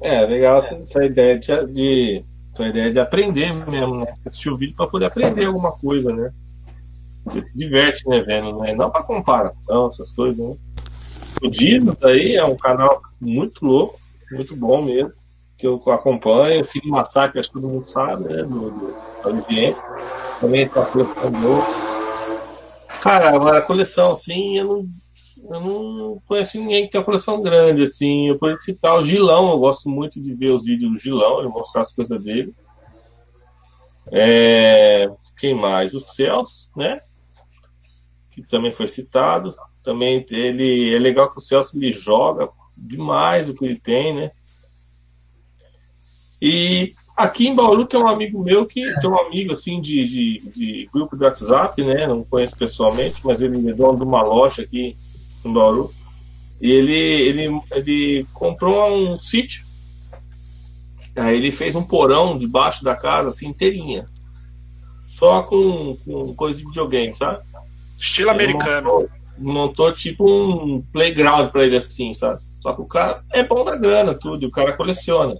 [0.00, 4.06] É, legal essa, essa ideia de, de, essa ideia de aprender mesmo, né?
[4.10, 6.32] Você assistir o vídeo para poder aprender alguma coisa, né?
[7.24, 8.74] Você se diverte, né, vendo, né?
[8.74, 10.56] Não para comparação, essas coisas, né?
[11.42, 15.12] O Dino daí é um canal muito louco, muito bom mesmo
[15.64, 18.94] que eu acompanho, assim, o Massacre, acho que todo mundo sabe, né, do, do
[19.24, 19.74] Olivier,
[20.40, 21.64] também tá colecionador.
[23.00, 24.86] Cara, agora a coleção, assim, eu não,
[25.50, 29.50] eu não conheço ninguém que tem uma coleção grande, assim, eu poderia citar o Gilão,
[29.50, 32.54] eu gosto muito de ver os vídeos do Gilão, ele mostrar as coisas dele.
[34.12, 35.94] É, quem mais?
[35.94, 37.00] O Celso, né,
[38.30, 43.54] que também foi citado, também ele, é legal que o Celso ele joga demais o
[43.54, 44.30] que ele tem, né,
[46.46, 50.42] e aqui em Bauru tem um amigo meu que tem um amigo assim de, de,
[50.54, 52.06] de grupo de WhatsApp, né?
[52.06, 54.94] Não conheço pessoalmente, mas ele é dono de uma loja aqui
[55.42, 55.90] em Bauru.
[56.60, 59.64] E ele, ele, ele comprou um sítio.
[61.16, 64.04] Aí ele fez um porão debaixo da casa, assim, inteirinha.
[65.06, 67.42] Só com, com coisa de videogame, sabe?
[67.98, 68.90] Estilo ele americano.
[68.90, 72.38] Montou, montou, tipo um playground pra ele assim, sabe?
[72.60, 75.34] Só que o cara é bom da grana, tudo, e o cara coleciona.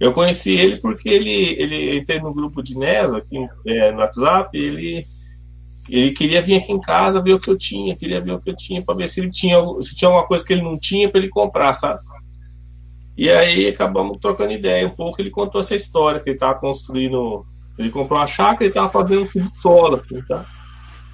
[0.00, 4.56] Eu conheci ele porque ele, ele entrei no grupo de NES aqui é, no WhatsApp,
[4.56, 5.06] ele
[5.88, 8.50] ele queria vir aqui em casa ver o que eu tinha, queria ver o que
[8.50, 11.08] eu tinha para ver se ele tinha se tinha alguma coisa que ele não tinha
[11.10, 12.00] para ele comprar, sabe?
[13.20, 15.20] E aí acabamos trocando ideia um pouco.
[15.20, 17.44] Ele contou essa história que ele estava construindo.
[17.78, 20.46] Ele comprou uma chácara e estava fazendo um solo, assim, sabe?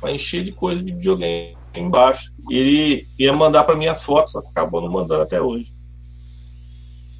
[0.00, 2.30] Para encher de coisa de videogame embaixo.
[2.48, 5.74] E ele ia mandar para mim as fotos, só que acabou não mandando até hoje.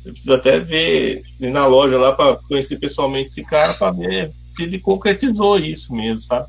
[0.06, 4.32] Eu preciso até ver ir na loja lá para conhecer pessoalmente esse cara para ver
[4.32, 6.48] se ele concretizou isso mesmo, sabe?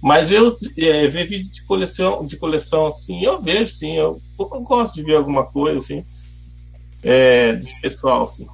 [0.00, 0.40] Mas ver,
[0.78, 5.02] é, ver vídeo de coleção, de coleção assim, eu vejo sim, eu, eu gosto de
[5.02, 6.06] ver alguma coisa assim,
[7.02, 8.46] é, desse pessoal assim.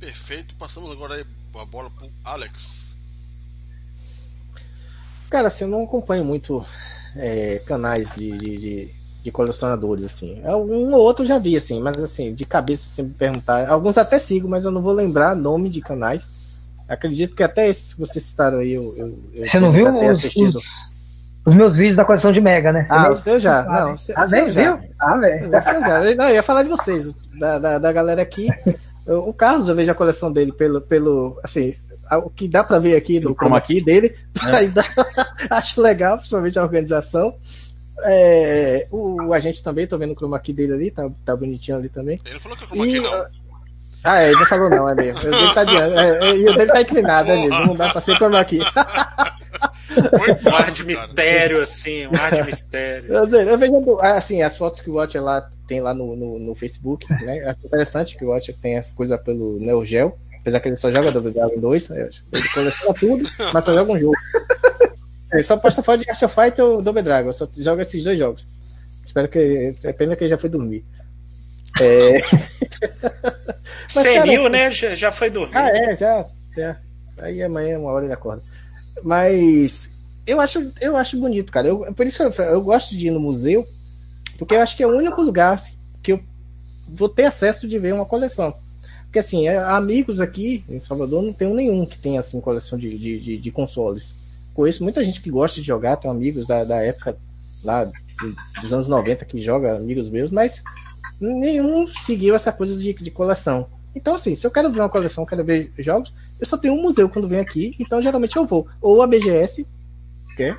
[0.00, 1.26] Perfeito, passamos agora aí
[1.60, 2.96] a bola pro Alex.
[5.28, 6.64] Cara, assim, eu não acompanho muito
[7.14, 8.94] é, canais de, de, de,
[9.26, 10.40] de, colecionadores, assim.
[10.44, 13.68] Um ou outro eu já vi, assim, mas assim, de cabeça, se me perguntar.
[13.68, 16.30] Alguns até sigo, mas eu não vou lembrar nome de canais.
[16.88, 18.94] Acredito que até esses que vocês citaram aí, eu.
[18.96, 20.54] eu, eu Você não viu os, os,
[21.44, 22.84] os, meus vídeos da coleção de Mega, né?
[22.84, 23.62] Você ah, o seu já.
[23.64, 24.78] Não, o seu, ah, velho, viu?
[25.00, 26.16] Ah, velho.
[26.16, 28.48] Não, eu ia falar de vocês, da, da, da galera aqui.
[29.06, 31.74] O Carlos, eu vejo a coleção dele pelo, pelo assim,
[32.24, 34.14] o que dá para ver aqui no chroma key dele,
[34.46, 34.70] é.
[35.50, 37.34] acho legal, principalmente a organização.
[38.04, 41.78] É, o, a gente também, tô vendo o chroma key dele ali, tá, tá bonitinho
[41.78, 42.20] ali também.
[42.24, 43.26] Ele falou que é chroma key não.
[44.04, 45.18] Ah, é, ele não falou não, é mesmo.
[45.18, 47.66] O dele tá, adiante, é, é, e o dele tá inclinado, é mesmo.
[47.66, 48.60] Não dá pra ser chroma key.
[50.46, 53.12] um ar de mistério, assim, um ar de mistério.
[53.12, 57.10] Eu, vejo, assim, as fotos que o Watcher lá tem lá no, no, no Facebook,
[57.10, 57.38] né?
[57.38, 60.14] É interessante que o Watcher tem essa coisa pelo Neo Geo.
[60.40, 62.08] Apesar que ele só joga Double Dragon 2, né?
[62.32, 64.14] ele coleciona tudo, mas só joga um jogo.
[65.42, 68.46] Só posta foto de Art of Fight ou Double Dragon, só joga esses dois jogos.
[69.04, 69.74] Espero que.
[69.84, 70.84] É pena que ele já foi dormir.
[71.80, 72.20] É...
[73.88, 74.70] Senil, assim, né?
[74.70, 75.56] Já, já foi dormir.
[75.56, 76.26] Ah, é, já.
[76.56, 76.80] já.
[77.18, 78.42] Aí amanhã, é uma hora ele acorda.
[79.02, 79.90] Mas
[80.26, 81.68] eu acho, eu acho bonito, cara.
[81.68, 83.66] Eu, por isso eu, eu gosto de ir no museu,
[84.38, 86.20] porque eu acho que é o único lugar assim, que eu
[86.88, 88.54] vou ter acesso de ver uma coleção.
[89.04, 92.98] Porque assim, é, amigos aqui em Salvador não tenho nenhum que tenha assim coleção de,
[92.98, 94.14] de, de, de, consoles.
[94.56, 97.14] Conheço muita gente que gosta de jogar, tenho amigos da, da época
[97.62, 97.84] lá
[98.62, 100.62] dos anos 90 que joga, amigos meus, mas
[101.20, 103.68] nenhum seguiu essa coisa de, de coleção.
[103.94, 106.80] Então, assim, se eu quero ver uma coleção, quero ver jogos, eu só tenho um
[106.80, 108.66] museu quando venho aqui, então geralmente eu vou.
[108.80, 109.66] Ou a BGS,
[110.34, 110.56] que é,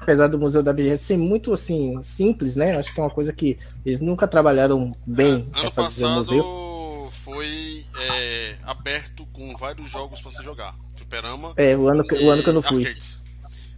[0.00, 2.76] apesar do museu da BGS ser muito assim simples, né?
[2.76, 6.18] Acho que é uma coisa que eles nunca trabalharam bem é, ano fazer passado...
[6.18, 10.76] museu foi é, aberto com vários jogos para você jogar.
[10.94, 11.52] Fliperama.
[11.56, 12.84] É, o ano, que, o ano que eu não fui.
[12.84, 13.23] Arcades.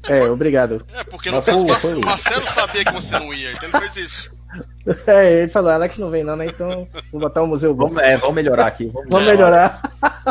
[0.08, 0.84] É, é obrigado.
[0.94, 4.36] É, porque no caso, o Marcelo sabia que você não ia, então ele fez isso.
[5.06, 6.46] É, ele falou, Alex não vem não, né?
[6.46, 7.88] Então vou botar um museu bom.
[7.88, 8.86] Vamos, é, vamos melhorar aqui.
[8.86, 9.82] Vamos, vamos melhorar.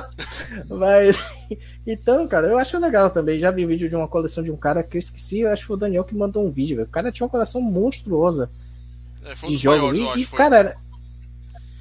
[0.69, 1.31] Mas,
[1.85, 3.39] então, cara, eu acho legal também.
[3.39, 5.67] Já vi vídeo de uma coleção de um cara que eu esqueci, eu acho que
[5.67, 6.81] foi o Daniel que mandou um vídeo.
[6.81, 8.49] O cara tinha uma coleção monstruosa
[9.25, 9.99] é, de jogos.
[10.15, 10.77] E, e cara, era,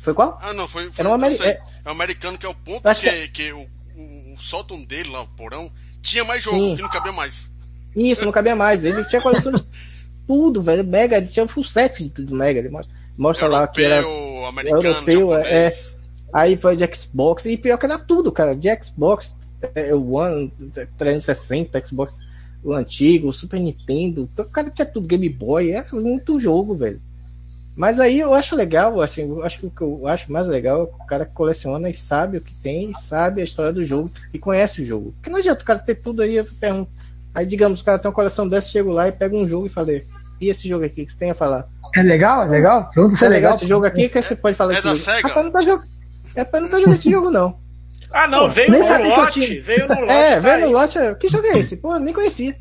[0.04, 0.38] foi qual?
[0.42, 0.90] Ah, não, foi.
[0.90, 1.62] foi Era um ameri é...
[1.84, 3.28] é um americano que é o ponto que, que, é...
[3.28, 3.66] que o,
[3.96, 6.76] o, o, sótão dele lá, o porão, tinha mais jogo, Sim.
[6.76, 7.50] que não cabia mais.
[7.94, 8.84] Isso, não cabia mais.
[8.84, 9.64] Ele tinha coleção de
[10.26, 10.84] tudo, velho.
[10.84, 12.60] Mega, ele tinha full set do Mega.
[12.60, 12.70] Ele
[13.16, 14.06] mostra europeu, lá que era.
[14.48, 15.68] Americano, europeu, é.
[16.32, 17.46] Aí foi de Xbox.
[17.46, 18.54] E pior que era tudo, cara.
[18.54, 19.36] De Xbox,
[19.74, 20.52] é, One
[20.98, 22.18] 360, Xbox
[22.64, 24.28] o antigo, o Super Nintendo.
[24.36, 25.70] O cara tinha tudo, Game Boy.
[25.70, 27.00] Era muito jogo, velho.
[27.76, 30.80] Mas aí eu acho legal, assim, eu acho que o que eu acho mais legal
[30.80, 33.84] é o cara que coleciona e sabe o que tem, e sabe a história do
[33.84, 35.12] jogo e conhece o jogo.
[35.12, 36.90] Porque não adianta o cara ter tudo aí, eu pergunto.
[37.34, 39.70] Aí, digamos, o cara tem uma coleção dessa, chego lá e pega um jogo e
[39.70, 40.04] falei,
[40.40, 41.66] e esse jogo aqui, que você tem a falar?
[41.96, 42.44] É legal?
[42.44, 42.90] É legal?
[43.12, 45.28] Se é, é legal esse jogo aqui, que você pode falar é da SEGA?
[45.28, 45.88] Rapaz, não tá jogando.
[46.36, 47.58] É pra não tá jogando esse jogo, não.
[48.10, 50.12] Ah, não, Pô, veio no lote, veio no lote.
[50.12, 50.98] É, veio no lote.
[51.18, 51.78] Que jogo é esse?
[51.78, 52.54] Pô, nem conhecia.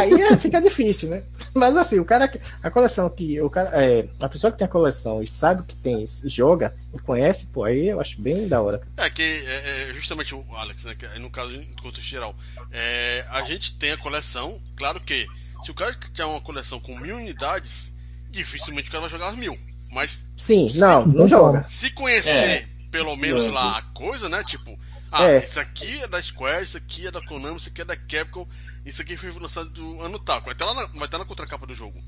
[0.00, 1.22] Aí é, fica difícil, né?
[1.54, 2.30] Mas assim, o cara.
[2.62, 3.40] A coleção que.
[3.40, 6.74] O cara, é, a pessoa que tem a coleção e sabe o que tem, joga
[6.94, 8.80] e conhece, pô, aí eu acho bem da hora.
[8.96, 10.94] É que é, é justamente o Alex, né?
[10.94, 12.34] Que, no caso, no contexto geral.
[12.72, 15.26] É, a gente tem a coleção, claro que
[15.62, 17.94] se o cara tiver uma coleção com mil unidades,
[18.30, 19.58] dificilmente o cara vai jogar as mil.
[19.90, 20.26] Mas.
[20.36, 21.64] Sim, não, não joga.
[21.66, 22.66] Se conhecer é.
[22.90, 24.42] pelo menos lá a coisa, né?
[24.44, 24.78] Tipo,
[25.12, 25.44] ah, é.
[25.44, 28.46] isso aqui é da Square, isso aqui é da Konami, isso aqui é da Capcom,
[28.84, 30.40] isso aqui foi lançado do ano tal.
[30.42, 32.00] Vai estar, na, vai estar na contracapa do jogo.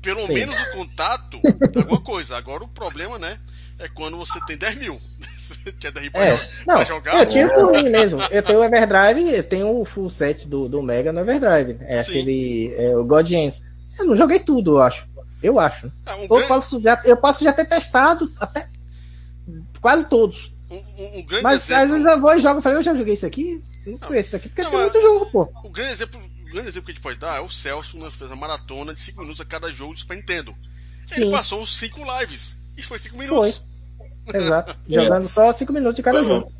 [0.00, 0.34] Pelo Sim.
[0.34, 1.40] menos o contato,
[1.76, 2.36] alguma coisa.
[2.36, 3.38] Agora o problema, né?
[3.78, 5.00] É quando você tem 10 mil.
[5.20, 6.36] você tinha 10 mil é.
[6.36, 7.20] pra, Não, jogar.
[7.20, 8.20] Eu tinha por mim mesmo.
[8.30, 11.78] Eu tenho o Everdrive, eu tenho o full set do, do Mega no Everdrive.
[11.82, 12.12] É Sim.
[12.12, 12.74] aquele.
[12.76, 13.62] É, o God Ends.
[13.98, 15.06] Eu não joguei tudo, eu acho.
[15.42, 15.92] Eu acho.
[16.06, 16.48] É um eu, grande...
[16.48, 18.66] posso já, eu posso já ter testado até
[19.80, 20.53] quase todos.
[20.74, 21.82] Um, um- grande Mas exemplo.
[21.84, 23.62] às vezes eu vou e jogo e falo, eu já joguei isso aqui?
[23.86, 25.48] Não conheço isso aqui, porque Não, tem muito jogo, pô.
[25.64, 28.08] O grande exemplo, o grande exemplo que a gente pode dar é o Celso, né,
[28.10, 30.54] que fez a maratona de 5 minutos a cada jogo de Super Nintendo.
[31.16, 31.30] Ele Sim.
[31.30, 32.58] passou uns 5 lives.
[32.76, 33.26] E foi 5 Foi.
[33.26, 33.62] minutos.
[34.32, 34.76] Exato.
[34.88, 36.52] Jogando só 5 minutos de cada Foi jogo.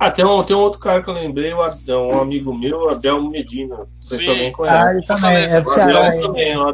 [0.00, 2.88] Ah, tem um, tem um outro cara que eu lembrei, o um amigo meu, o
[2.88, 3.76] Abel Medina.
[3.76, 4.90] Não sei se alguém Ah, conhece.
[4.90, 6.10] ele também, é do O Ceará.
[6.12, 6.68] Também, o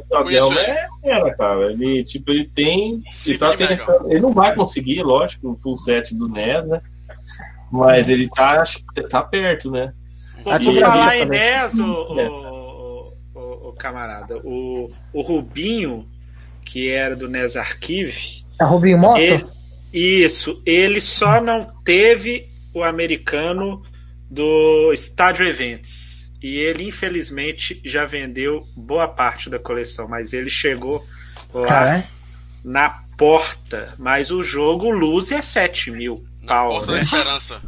[0.53, 0.61] ele.
[0.61, 1.73] é fera, cara.
[1.73, 3.03] Ele, tipo, ele tem.
[3.27, 3.67] Ele, tá mega.
[3.69, 6.81] tentando, ele não vai conseguir, lógico, o full set do NES, né?
[7.73, 8.63] Mas ele tá,
[9.09, 9.93] tá perto, né?
[10.43, 11.29] Por no falar Brasil em.
[11.29, 11.85] NES, o,
[12.21, 12.29] É.
[12.29, 16.07] o, o- o camarada, o, o Rubinho,
[16.63, 19.19] que era do NES Archive, É Rubinho Moto?
[19.19, 19.45] ele-
[19.93, 23.83] isso, ele só não teve o americano
[24.31, 26.33] do Stadio Events.
[26.43, 31.03] E ele, infelizmente, já vendeu boa parte da coleção, mas ele chegou
[31.55, 32.05] lá Cara,
[32.62, 33.94] na porta.
[33.99, 36.99] Mas o jogo Luz é 7 mil Na pau, porta né?
[36.99, 37.62] da esperança.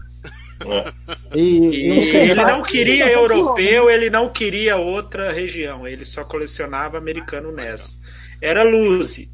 [1.35, 5.87] E, E e não sei, ele não queria tá europeu, ele não queria outra região,
[5.87, 8.01] ele só colecionava americano NES.
[8.41, 9.31] Era Luzi.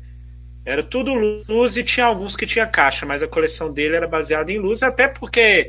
[0.64, 1.12] Era tudo
[1.48, 4.82] luz e tinha alguns que tinha caixa, mas a coleção dele era baseada em luz,
[4.82, 5.68] até porque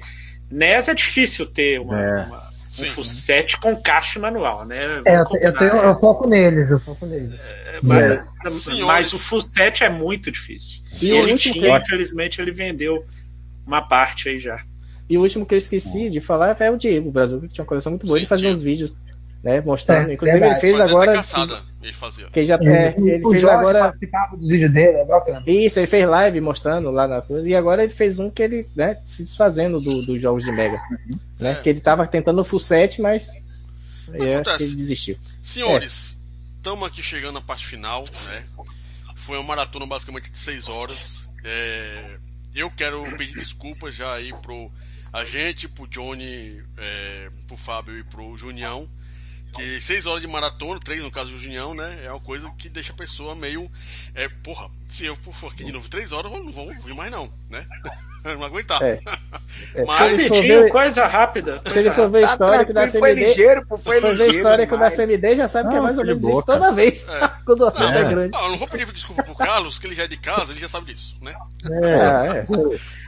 [0.52, 2.26] NES é difícil ter uma, É.
[2.26, 2.38] uma-
[2.74, 2.90] um Sim.
[2.90, 5.02] full set com caixa manual, né?
[5.06, 7.56] É, eu, eu, tenho, combinar, eu foco neles, eu foco neles.
[7.84, 8.86] mas, Senhores.
[8.86, 10.82] mas o full set é muito difícil.
[11.02, 13.04] E o ele último tinha, que- infelizmente, ele vendeu
[13.66, 14.60] uma parte aí já.
[15.10, 17.64] E o último que eu esqueci de falar é o Diego, o Brasil, que tinha
[17.64, 18.18] uma coleção muito boa.
[18.18, 18.58] Sim, ele fazia Diego.
[18.58, 18.96] uns vídeos,
[19.44, 19.62] né?
[19.62, 20.10] Mostrando.
[20.10, 20.54] É, Inclusive, verdade.
[20.54, 21.14] ele fez Fazia agora.
[21.14, 22.26] caçada, ele fazia.
[22.30, 23.80] Que já, é, ele o fez Jorge agora.
[23.80, 25.44] participava dos vídeos dele, é bacana.
[25.46, 27.48] Isso, ele fez live mostrando lá na coisa.
[27.48, 30.80] E agora ele fez um que ele, né, se desfazendo do- dos jogos de Mega.
[31.40, 31.52] Né?
[31.52, 31.56] É.
[31.56, 33.30] Que ele tava tentando o full set, mas.
[34.08, 34.58] Acontece.
[34.58, 35.18] que ele desistiu.
[35.42, 36.20] Senhores,
[36.58, 38.44] estamos aqui chegando na parte final, né?
[39.16, 41.30] Foi uma maratona basicamente de 6 horas.
[41.44, 42.18] É,
[42.56, 44.72] eu quero pedir desculpas já aí pro
[45.12, 48.88] a gente, pro Johnny, é, pro Fábio e pro Junião.
[49.56, 52.06] Que 6 horas de maratona, 3 no caso do Junião, né?
[52.06, 53.72] É uma coisa que deixa a pessoa meio.
[54.16, 57.12] É, porra, se eu for aqui de novo 3 horas, eu não vou vir mais
[57.12, 57.66] não, né?
[58.24, 58.82] Eu não aguentar.
[58.82, 59.00] É.
[59.76, 61.62] É, Mas- se ele for Rapidinho, ver, coisa rápida.
[61.66, 63.26] se ele for ver a Tá história que da foi CMD.
[63.28, 64.34] ligeiro, pô, foi ver ligeiro.
[64.36, 64.96] história que da demais.
[64.96, 67.08] CMD já sabe que é Não, mais ou menos isso toda vez.
[67.08, 67.30] É.
[67.46, 68.32] Quando o assunto Não, é grande.
[68.36, 70.60] Ah, eu não vou pedir desculpa pro Carlos, que ele já é de casa, ele
[70.60, 71.34] já sabe disso, né?
[71.72, 72.48] É, é.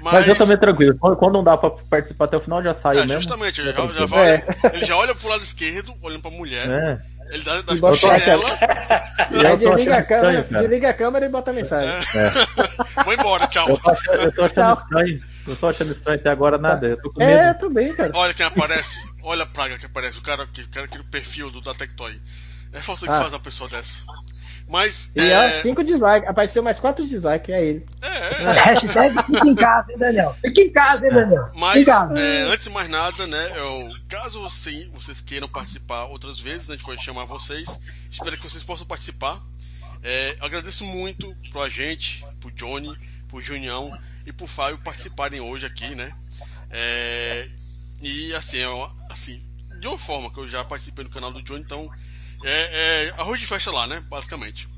[0.02, 0.28] mas...
[0.28, 0.98] eu também tranquilo.
[0.98, 3.14] Quando, não dá pra participar até o final, já saio É, mesmo.
[3.22, 4.44] justamente, ele Já já, vai, É.
[4.74, 6.98] ele já olha pro lado esquerdo, olhando pra mulher, É.
[7.30, 7.74] ele dá, dá
[9.32, 11.92] E Aí tô desliga a câmera, estranho, desliga a câmera e bota a mensagem.
[13.04, 13.70] vou embora, tchau.
[13.70, 14.82] Eu tô achando, eu tô achando Tchau.
[14.84, 15.24] estranho.
[15.48, 16.88] Eu tô achando estranho até agora nada.
[16.88, 17.60] Eu tô com É, medo.
[17.60, 18.12] também, cara.
[18.16, 21.04] Olha quem aparece, olha a praga que aparece, o cara que, o cara aqui no
[21.06, 22.20] perfil do, da Tectoy.
[22.74, 23.22] É falta que Ah.
[23.22, 24.02] faz uma pessoa dessa.
[24.68, 26.28] Mas, E é, ó, cinco dislikes.
[26.28, 27.86] Apareceu mais quatro dislikes, é ele.
[28.02, 30.36] é, é, Hashtag fica em casa, hein, Daniel?
[30.42, 31.46] Fica em casa, hein, Daniel?
[31.46, 32.20] Fica em Mas, casa.
[32.20, 36.74] é, antes de mais nada, né, eu, caso você, vocês queiram participar outras vezes, né,
[36.74, 37.80] a gente pode chamar vocês.
[38.10, 39.40] Espero que vocês possam participar.
[40.02, 42.96] É, agradeço muito pro agente, pro Johnny,
[43.28, 43.96] pro Junião
[44.26, 46.12] e pro Fábio participarem hoje aqui, né?
[46.72, 47.48] É,
[48.02, 49.42] e assim, é assim,
[49.80, 51.90] de uma forma que eu já participei no canal do Johnny, então
[52.46, 54.04] é, é arroz de festa lá, né?
[54.08, 54.70] Basicamente.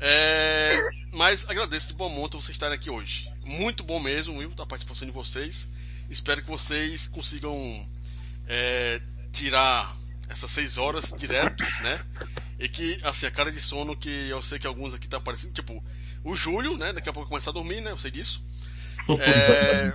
[0.00, 0.78] É,
[1.12, 3.30] mas agradeço de boa monta vocês estarem aqui hoje.
[3.44, 4.52] Muito bom mesmo, viu?
[4.58, 5.68] A participação de vocês.
[6.08, 7.86] Espero que vocês consigam
[8.46, 9.00] é,
[9.32, 9.94] tirar
[10.28, 12.00] essas seis horas direto, né?
[12.58, 15.52] E que, assim, a cara de sono que eu sei que alguns aqui tá aparecendo,
[15.52, 15.82] tipo,
[16.24, 16.92] o Júlio, né?
[16.92, 17.90] Daqui a pouco começar a dormir, né?
[17.90, 18.44] Eu sei disso.
[19.20, 19.92] É,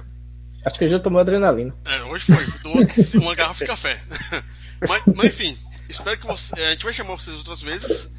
[0.65, 1.75] Acho que ele já tomou adrenalina.
[1.85, 2.85] é, hoje foi, tomou
[3.21, 4.01] uma garrafa de café.
[4.87, 5.57] mas, mas, enfim,
[5.93, 6.59] espero que você.
[6.61, 8.09] A gente vai chamar vocês outras vezes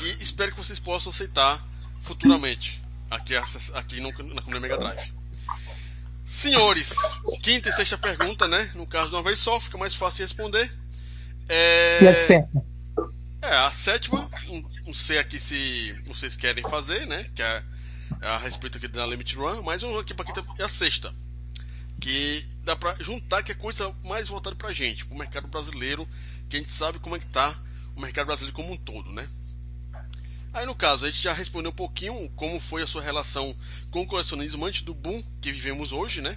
[0.00, 1.64] e espero que vocês possam aceitar
[2.00, 3.34] futuramente aqui,
[3.74, 5.12] aqui no, na Comunidade Mega Drive.
[6.24, 6.94] Senhores,
[7.42, 8.70] quinta e sexta pergunta, né?
[8.74, 10.72] No caso de uma vez só, fica mais fácil de responder.
[11.48, 12.64] É, E a dispensa?
[13.42, 14.28] é, a sétima,
[14.84, 17.30] não, sei aqui se vocês querem fazer, né?
[17.34, 17.62] Que é,
[18.22, 21.14] é a respeito aqui da Limit Run, mas vamos aqui para quinta e a sexta.
[22.00, 26.06] Que dá pra juntar que é coisa mais voltada pra gente, pro mercado brasileiro,
[26.48, 27.56] que a gente sabe como é que tá
[27.94, 29.28] o mercado brasileiro como um todo, né?
[30.52, 33.56] Aí no caso, a gente já respondeu um pouquinho como foi a sua relação
[33.90, 36.36] com o colecionismo antes do boom que vivemos hoje, né?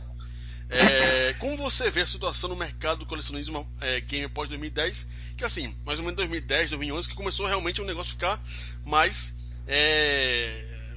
[0.70, 5.08] É, como você vê a situação no mercado do colecionismo é, game após 2010?
[5.36, 8.40] Que assim, mais ou menos 2010, 2011, que começou realmente o negócio ficar
[8.86, 9.34] mais.
[9.68, 10.94] É,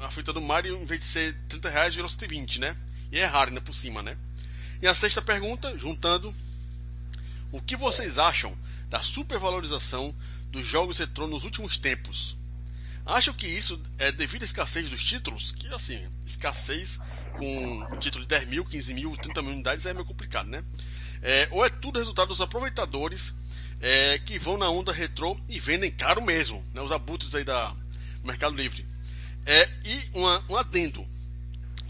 [0.00, 2.76] a fita do Mario, em vez de ser 30 reais, virou 120, né?
[3.12, 4.16] E é raro ainda por cima, né?
[4.82, 6.34] E a sexta pergunta, juntando:
[7.52, 8.58] O que vocês acham
[8.90, 10.12] da supervalorização
[10.50, 12.36] dos jogos retrô nos últimos tempos?
[13.06, 15.52] Acham que isso é devido à escassez dos títulos?
[15.52, 16.98] Que assim, escassez
[17.38, 20.64] com título de 10 mil, 15 mil, 30 mil unidades é meio complicado, né?
[21.22, 23.34] É, ou é tudo resultado dos aproveitadores
[23.80, 26.80] é, que vão na onda retrô e vendem caro mesmo, né?
[26.80, 27.72] Os abutres aí da
[28.24, 28.84] Mercado Livre.
[29.46, 31.06] É, e uma, um adendo.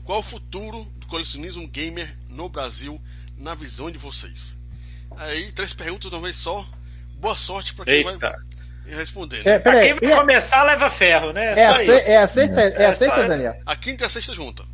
[0.04, 2.98] Qual o futuro colecionismo gamer no Brasil
[3.36, 4.56] na visão de vocês?
[5.14, 6.66] Aí, três perguntas de uma vez só.
[7.16, 8.16] Boa sorte para quem Eita.
[8.18, 9.40] vai responder.
[9.40, 9.58] É, Né?
[9.58, 11.52] Pra peraí, quem vai a- começar, leva ferro, né?
[11.52, 13.54] é, Só a se- é a sexta, é a É, sexta Daniel?
[13.66, 14.64] A quinta e a sexta junta.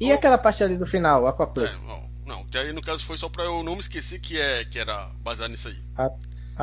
[0.00, 1.70] E aquela parte ali do final, É, Aquaplay?
[1.86, 4.64] não, não, que aí no caso foi só pra eu não me esquecer que, é,
[4.64, 5.78] que era baseado nisso aí.
[5.98, 6.08] Ah,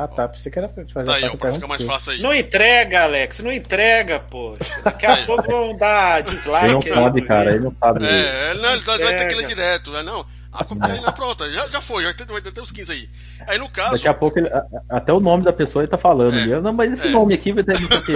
[0.06, 0.28] tá.
[0.28, 2.20] Pensei que era fazer Tá a aí, ó, parte pra ficar mais fácil aí.
[2.20, 4.54] Não entrega, Alex, não entrega, pô.
[4.84, 5.24] Daqui a Aí.
[5.26, 6.72] pouco vão dar Ele dislike.
[6.72, 8.06] não aí, sabe, no cara, ele não sabe.
[8.06, 9.90] É, ele não, ele vai ter aquele direto.
[9.90, 10.02] né?
[10.02, 13.08] Não, a cocaína pronta, já, já foi, já tem, vai ter uns 15 aí.
[13.46, 14.50] Aí no caso, Daqui a pouco ele-
[14.88, 16.38] até o nome da pessoa ele tá falando.
[16.38, 16.60] É.
[16.60, 17.10] Não, mas esse É.
[17.10, 18.14] nome aqui vai ter não sei o quê.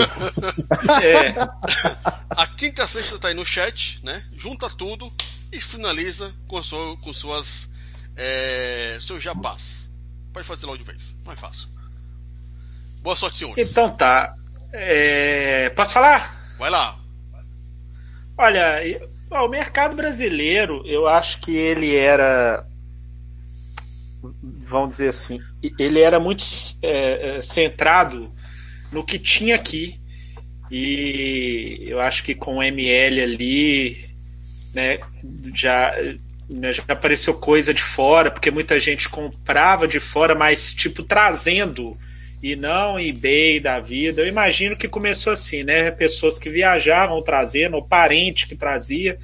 [1.03, 1.35] É,
[2.31, 4.23] a quinta a sexta tá aí no chat, né?
[4.37, 5.11] Junta tudo
[5.53, 7.71] e finaliza com, sua, com suas.
[8.17, 9.91] É, seus jabás.
[10.33, 11.69] Pode fazer logo de vez, mais fácil.
[13.03, 13.71] Boa sorte, senhores.
[13.71, 14.33] então tá.
[14.73, 16.55] É, Posso falar?
[16.57, 16.97] Vai lá.
[18.39, 18.81] Olha,
[19.31, 22.65] o mercado brasileiro, eu acho que ele era,
[24.65, 25.41] vamos dizer assim,
[25.79, 26.45] ele era muito
[26.81, 28.33] é, é, centrado
[28.93, 29.99] no que tinha aqui.
[30.71, 33.97] E eu acho que com o ML ali,
[34.73, 35.01] né,
[35.55, 35.93] já,
[36.49, 41.99] né, já apareceu coisa de fora, porque muita gente comprava de fora, mas tipo trazendo
[42.43, 44.21] e não eBay da vida.
[44.21, 45.91] Eu imagino que começou assim, né?
[45.93, 49.17] Pessoas que viajavam trazendo, ou parente que trazia.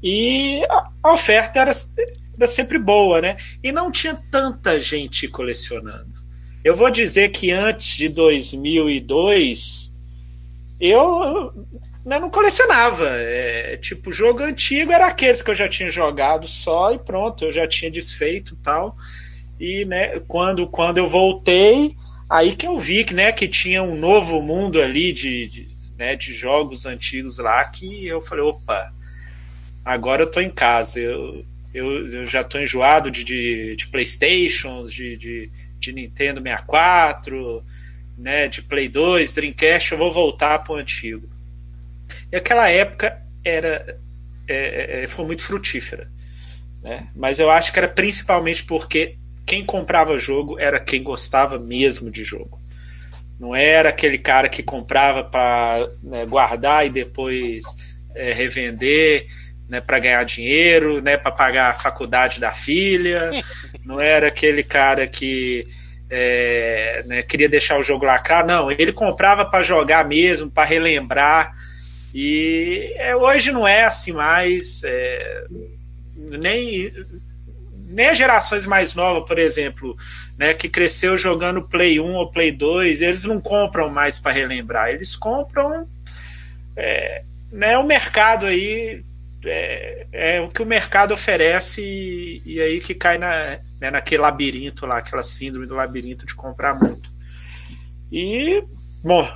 [0.00, 0.62] E
[1.02, 1.72] a, oferta era,
[2.36, 3.36] era sempre boa, né?
[3.62, 6.14] E não tinha tanta gente colecionando.
[6.62, 9.92] Eu vou dizer que antes de 2002,
[10.78, 11.52] eu
[12.04, 13.08] né, não colecionava.
[13.08, 17.52] É, tipo, jogo antigo era aqueles que eu já tinha jogado só e pronto, eu
[17.52, 18.96] já tinha desfeito tal.
[19.58, 21.96] E né, quando, quando eu voltei,
[22.28, 26.16] aí que eu vi que, né, que tinha um novo mundo ali de, de, né,
[26.16, 28.92] de jogos antigos lá que eu falei, opa,
[29.84, 31.00] agora eu tô em casa.
[31.00, 37.64] Eu, eu, eu já tô enjoado de, de, de Playstations, de, de, de Nintendo 64,
[38.16, 41.28] né, de Play 2, Dreamcast, eu vou voltar pro antigo.
[42.32, 43.98] E aquela época era
[44.48, 46.10] é, é, foi muito frutífera.
[46.82, 47.08] Né?
[47.14, 49.16] Mas eu acho que era principalmente porque
[49.46, 52.60] quem comprava jogo era quem gostava mesmo de jogo.
[53.38, 57.64] Não era aquele cara que comprava para né, guardar e depois
[58.14, 59.26] é, revender
[59.68, 63.30] né, para ganhar dinheiro, né, para pagar a faculdade da filha.
[63.84, 65.64] Não era aquele cara que
[66.10, 68.44] é, né, queria deixar o jogo lacrar.
[68.44, 71.52] Não, ele comprava para jogar mesmo, para relembrar.
[72.14, 74.82] E é, hoje não é assim mais.
[74.84, 75.44] É,
[76.16, 76.90] nem,
[77.88, 79.96] nem as gerações mais novas, por exemplo,
[80.38, 84.90] né, que cresceu jogando Play 1 ou Play 2, eles não compram mais para relembrar,
[84.90, 85.88] eles compram.
[86.76, 89.02] É, né, o mercado aí
[89.44, 94.22] é, é, o que o mercado oferece e, e aí que cai na, né, naquele
[94.22, 97.10] labirinto lá, aquela síndrome do labirinto de comprar muito.
[98.10, 98.62] E,
[99.02, 99.28] bom,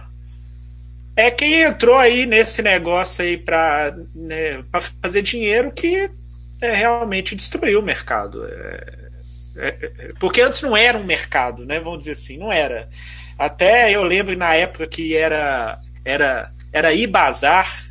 [1.16, 4.64] é quem entrou aí nesse negócio aí para né,
[5.02, 6.10] fazer dinheiro que
[6.60, 8.44] é, realmente destruiu o mercado.
[8.47, 9.00] É,
[9.56, 9.72] é,
[10.18, 11.80] porque antes não era um mercado, né?
[11.80, 12.89] Vamos dizer assim, não era.
[13.39, 17.84] Até eu lembro na época que era era era ir bazar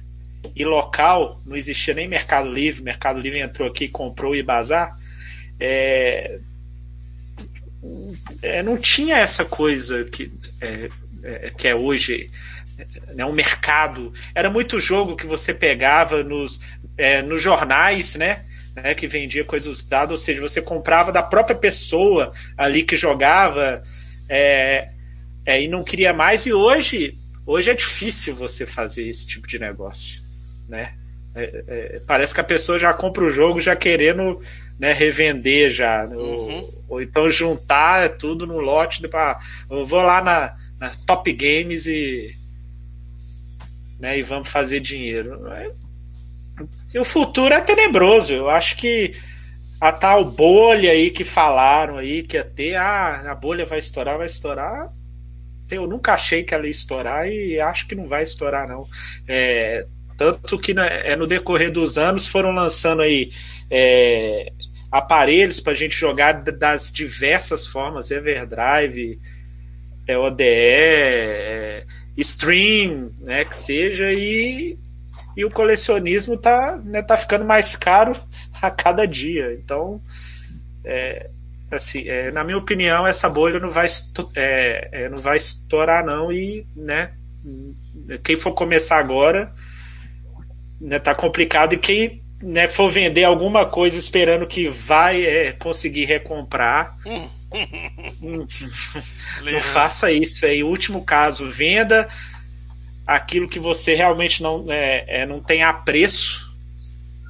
[0.55, 4.97] e local, não existia nem Mercado Livre, Mercado Livre entrou aqui e comprou e bazar.
[5.59, 6.39] É,
[8.41, 10.31] é, não tinha essa coisa que
[10.61, 10.89] é,
[11.23, 12.29] é, que é hoje
[13.13, 14.13] né, um mercado.
[14.33, 16.59] Era muito jogo que você pegava nos,
[16.97, 18.45] é, nos jornais, né?
[18.83, 23.81] Né, que vendia coisas usadas, ou seja, você comprava da própria pessoa ali que jogava
[24.27, 24.89] é,
[25.45, 26.45] é, e não queria mais.
[26.45, 30.21] E hoje, hoje é difícil você fazer esse tipo de negócio,
[30.67, 30.93] né?
[31.35, 34.41] É, parece que a pessoa já compra o jogo já querendo
[34.79, 36.17] né, revender já, uhum.
[36.17, 39.05] ou, ou, então juntar tudo no lote.
[39.07, 42.35] Pra, eu vou lá na, na Top Games e
[43.99, 45.39] né, e vamos fazer dinheiro.
[46.93, 48.33] E o futuro é tenebroso.
[48.33, 49.13] Eu acho que
[49.79, 54.17] a tal bolha aí que falaram aí que ia ter, ah, a bolha vai estourar,
[54.17, 54.91] vai estourar.
[55.71, 58.87] Eu nunca achei que ela ia estourar e acho que não vai estourar, não.
[59.27, 59.85] É,
[60.17, 63.31] tanto que é, no decorrer dos anos foram lançando aí
[63.69, 64.51] é,
[64.91, 69.19] aparelhos para a gente jogar das diversas formas, Everdrive,
[70.07, 71.85] é, ODE, é,
[72.17, 74.77] Stream, né, que seja, e,
[75.39, 78.13] e o colecionismo tá, né, tá ficando mais caro
[78.61, 79.53] a cada dia.
[79.53, 80.01] Então,
[80.83, 81.29] é,
[81.71, 83.87] assim, é, na minha opinião, essa bolha não vai,
[84.35, 87.13] é, é, não vai estourar, não, e né,
[88.21, 89.49] quem for começar agora
[90.81, 96.03] né, tá complicado, e quem né, for vender alguma coisa esperando que vai é, conseguir
[96.03, 96.97] recomprar.
[98.21, 100.63] não faça isso aí.
[100.63, 102.09] Último caso, venda
[103.09, 106.47] aquilo que você realmente não, é, é, não tem apreço.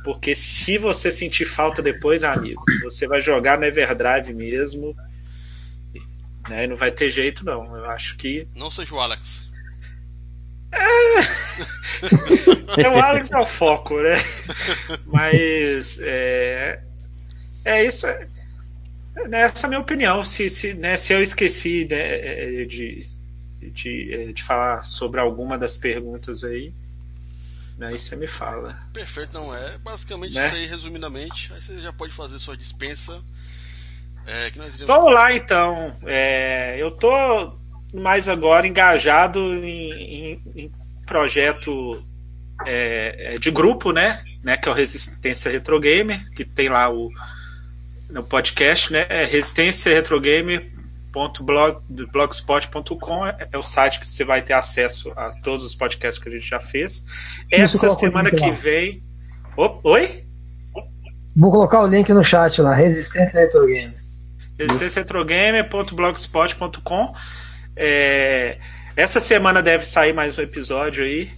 [0.04, 4.96] Porque se você sentir falta depois, amigo, você vai jogar no Everdrive mesmo.
[6.50, 7.76] Né, e não vai ter jeito, não.
[7.78, 8.48] Eu acho que.
[8.56, 9.50] Não seja o Alex.
[10.72, 10.80] É,
[12.84, 14.18] é o Alex é o foco, né?
[15.06, 16.82] Mas é,
[17.66, 18.08] é isso.
[18.08, 18.28] É,
[19.32, 20.24] essa é a minha opinião.
[20.24, 23.06] Se, se, né, se eu esqueci né, de,
[23.62, 26.74] de, de falar sobre alguma das perguntas aí,
[27.78, 28.78] né, aí você me fala.
[28.94, 29.78] Perfeito, não é?
[29.78, 30.46] Basicamente né?
[30.46, 31.54] isso aí, resumidamente.
[31.54, 33.22] Aí você já pode fazer sua dispensa.
[34.28, 34.52] É,
[34.86, 35.96] Vamos lá então.
[36.06, 37.58] É, eu tô
[37.94, 40.72] mais agora engajado em, em, em
[41.08, 42.04] projeto
[42.66, 44.22] é, é, de grupo, né?
[44.44, 44.58] né?
[44.58, 47.10] Que é o Resistência Retro Gamer, que tem lá o
[48.10, 49.06] no podcast, né?
[49.10, 50.79] É Resistência Retrogamer.blogspot.com
[53.28, 56.32] é, é o site que você vai ter acesso a todos os podcasts que a
[56.32, 57.06] gente já fez.
[57.52, 59.04] Essa semana que vem.
[59.58, 60.24] Oh, oi?
[61.36, 64.00] Vou colocar o link no chat lá, Resistência Retrogamer.
[64.58, 67.14] Resistência Retrogamer.blogspot.com
[67.82, 68.58] é,
[68.94, 71.32] essa semana deve sair mais um episódio aí.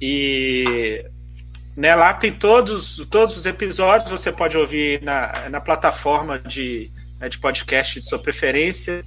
[0.00, 1.04] E
[1.76, 6.90] né, lá tem todos, todos os episódios, você pode ouvir na, na plataforma de,
[7.24, 9.02] né, de podcast de sua preferência,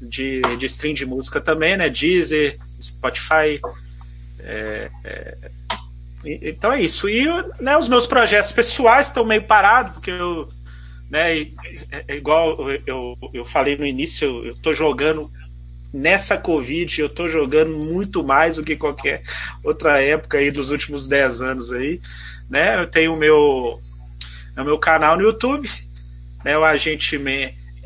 [0.00, 1.88] de, de stream de música também, né?
[1.88, 3.60] Deezer, Spotify.
[4.40, 5.36] É, é,
[6.24, 7.08] então é isso.
[7.08, 7.26] E
[7.60, 10.48] né, os meus projetos pessoais estão meio parados, porque eu
[11.10, 11.42] né?
[11.90, 12.56] É, é igual
[12.86, 15.30] eu, eu falei no início, eu, tô jogando
[15.92, 19.22] nessa Covid, eu tô jogando muito mais do que qualquer
[19.62, 22.00] outra época aí dos últimos 10 anos aí,
[22.48, 22.80] né?
[22.80, 23.78] Eu tenho o meu,
[24.56, 25.68] o meu canal no YouTube,
[26.44, 26.56] né?
[26.56, 27.18] O Agente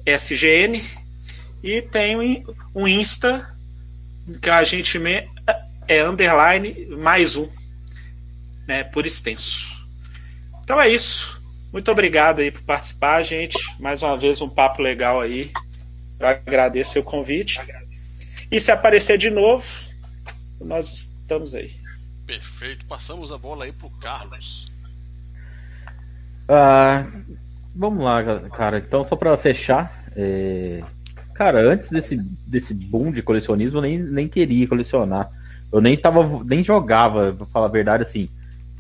[0.05, 0.83] SGN,
[1.63, 2.21] e tenho
[2.75, 3.49] um Insta,
[4.41, 4.99] que é o Agente
[5.89, 7.49] é underline mais um,
[8.67, 8.85] né?
[8.85, 9.69] Por extenso.
[10.63, 11.41] Então é isso.
[11.73, 13.59] Muito obrigado aí por participar, gente.
[13.79, 15.53] Mais uma vez um papo legal aí.
[16.19, 17.61] Eu agradeço o convite.
[18.51, 19.65] E se aparecer de novo,
[20.61, 21.77] nós estamos aí.
[22.27, 22.87] Perfeito.
[22.87, 24.73] Passamos a bola aí pro Carlos.
[26.49, 27.05] Ah,
[27.77, 28.79] vamos lá, cara.
[28.79, 30.81] Então, só para fechar, é...
[31.35, 35.31] cara, antes desse, desse boom de colecionismo, eu nem, nem queria colecionar.
[35.73, 38.29] Eu nem tava, nem jogava, pra falar a verdade, assim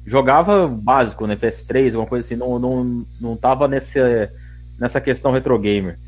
[0.06, 1.34] jogava básico, né?
[1.34, 4.30] PS3, alguma coisa assim, não, não, não tava nessa,
[4.78, 5.98] nessa questão retro gamer.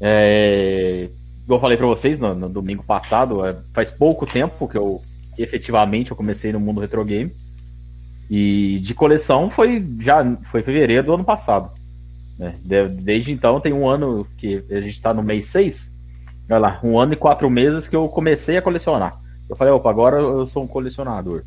[0.00, 1.08] É,
[1.46, 5.00] como eu falei para vocês no, no, domingo passado, é, faz pouco tempo que eu
[5.38, 7.30] efetivamente eu comecei no mundo retro game.
[8.28, 11.70] E de coleção foi já foi fevereiro do ano passado.
[12.40, 12.54] Né?
[12.64, 15.90] De, desde então tem um ano que a gente está no mês 6.
[16.50, 19.12] Olha lá, um ano e quatro meses que eu comecei a colecionar.
[19.46, 21.42] Eu falei, opa, agora eu sou um colecionador.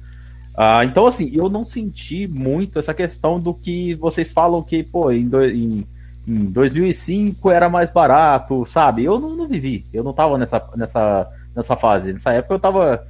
[0.56, 5.12] Ah, então, assim, eu não senti muito essa questão do que vocês falam que, pô,
[5.12, 5.84] em, do, em,
[6.28, 9.04] em 2005 era mais barato, sabe?
[9.04, 12.14] Eu não, não, vivi, eu não tava nessa, nessa, nessa fase.
[12.14, 13.04] Nessa época eu tava,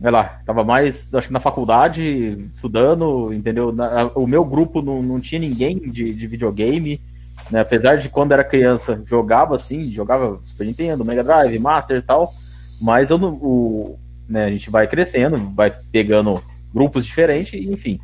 [0.00, 3.72] sei lá, tava mais, acho que na faculdade, estudando, entendeu?
[3.72, 7.00] Na, o meu grupo não, não tinha ninguém de, de videogame,
[7.50, 7.60] né?
[7.60, 12.30] Apesar de quando era criança jogava assim, jogava Super Nintendo, Mega Drive, Master e tal,
[12.80, 17.98] mas eu não, o, né, a gente vai crescendo, vai pegando grupos diferentes, enfim,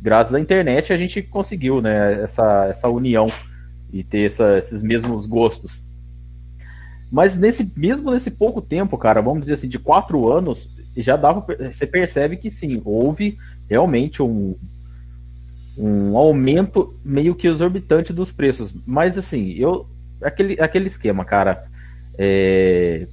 [0.00, 3.30] graças à internet a gente conseguiu né, essa, essa união
[3.92, 5.82] e ter essa, esses mesmos gostos.
[7.10, 11.44] Mas nesse mesmo nesse pouco tempo, cara, vamos dizer assim, de quatro anos, já dava,
[11.70, 13.38] você percebe que sim, houve
[13.68, 14.56] realmente um,
[15.76, 18.74] um aumento meio que exorbitante dos preços.
[18.86, 19.86] Mas assim, eu
[20.22, 21.64] aquele, aquele esquema, cara,
[22.18, 23.06] é,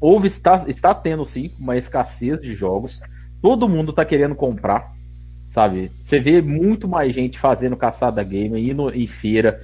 [0.00, 3.00] houve está, está tendo sim uma escassez de jogos
[3.42, 4.92] todo mundo tá querendo comprar,
[5.50, 5.90] sabe?
[6.02, 9.60] Você vê muito mais gente fazendo caçada game, indo em feira.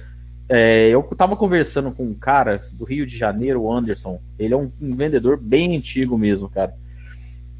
[0.49, 4.19] É, eu tava conversando com um cara do Rio de Janeiro, o Anderson.
[4.37, 6.73] Ele é um, um vendedor bem antigo mesmo, cara.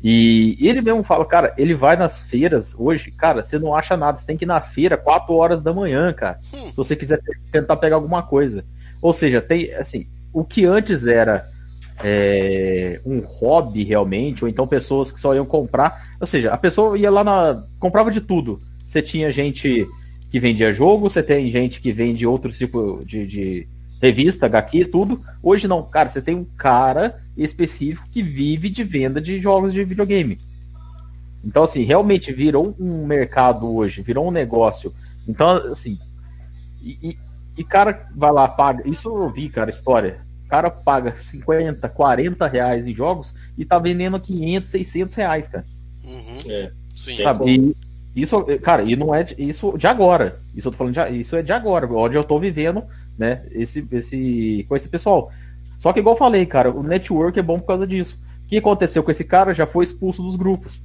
[0.02, 4.20] E ele mesmo fala, cara, ele vai nas feiras hoje, cara, você não acha nada,
[4.20, 7.20] você tem que ir na feira 4 horas da manhã, cara, se você quiser
[7.52, 8.64] tentar pegar alguma coisa.
[9.02, 11.50] Ou seja, tem, assim, o que antes era
[12.04, 16.10] é, um hobby realmente, ou então pessoas que só iam comprar.
[16.20, 17.62] Ou seja, a pessoa ia lá na.
[17.80, 18.60] comprava de tudo.
[18.88, 19.88] Você tinha gente
[20.32, 23.68] que vendia jogo, você tem gente que vende outro tipo de, de
[24.02, 25.22] revista, HQ, tudo.
[25.42, 29.84] Hoje não, cara, você tem um cara específico que vive de venda de jogos de
[29.84, 30.38] videogame.
[31.44, 34.94] Então, assim, realmente virou um mercado hoje, virou um negócio.
[35.28, 35.98] Então, assim,
[36.82, 37.18] e, e,
[37.58, 38.88] e cara vai lá, paga.
[38.88, 40.22] Isso eu vi, cara, história.
[40.46, 45.66] O cara paga 50, 40 reais em jogos e tá vendendo 500, 600 reais, cara.
[46.04, 46.52] Uhum.
[46.52, 47.22] É, sim.
[47.22, 47.52] Sabe?
[47.52, 50.40] E isso, cara, e não é de, isso de agora.
[50.56, 52.84] Isso eu tô falando de, isso é de agora, onde eu tô vivendo,
[53.20, 55.30] né, esse, esse, com esse pessoal.
[55.78, 58.18] Só que igual eu falei, cara, o network é bom por causa disso.
[58.46, 59.54] O que aconteceu com esse cara?
[59.54, 60.82] Já foi expulso dos grupos.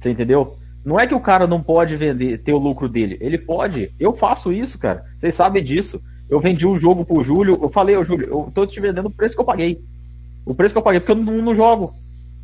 [0.00, 0.56] Você entendeu?
[0.84, 3.16] Não é que o cara não pode vender, ter o lucro dele.
[3.20, 3.92] Ele pode.
[3.98, 5.04] Eu faço isso, cara.
[5.18, 6.00] Vocês sabem disso.
[6.28, 7.58] Eu vendi um jogo pro Júlio.
[7.60, 9.80] Eu falei, ô Júlio, eu tô te vendendo o preço que eu paguei.
[10.44, 11.92] O preço que eu paguei, porque eu não, não jogo.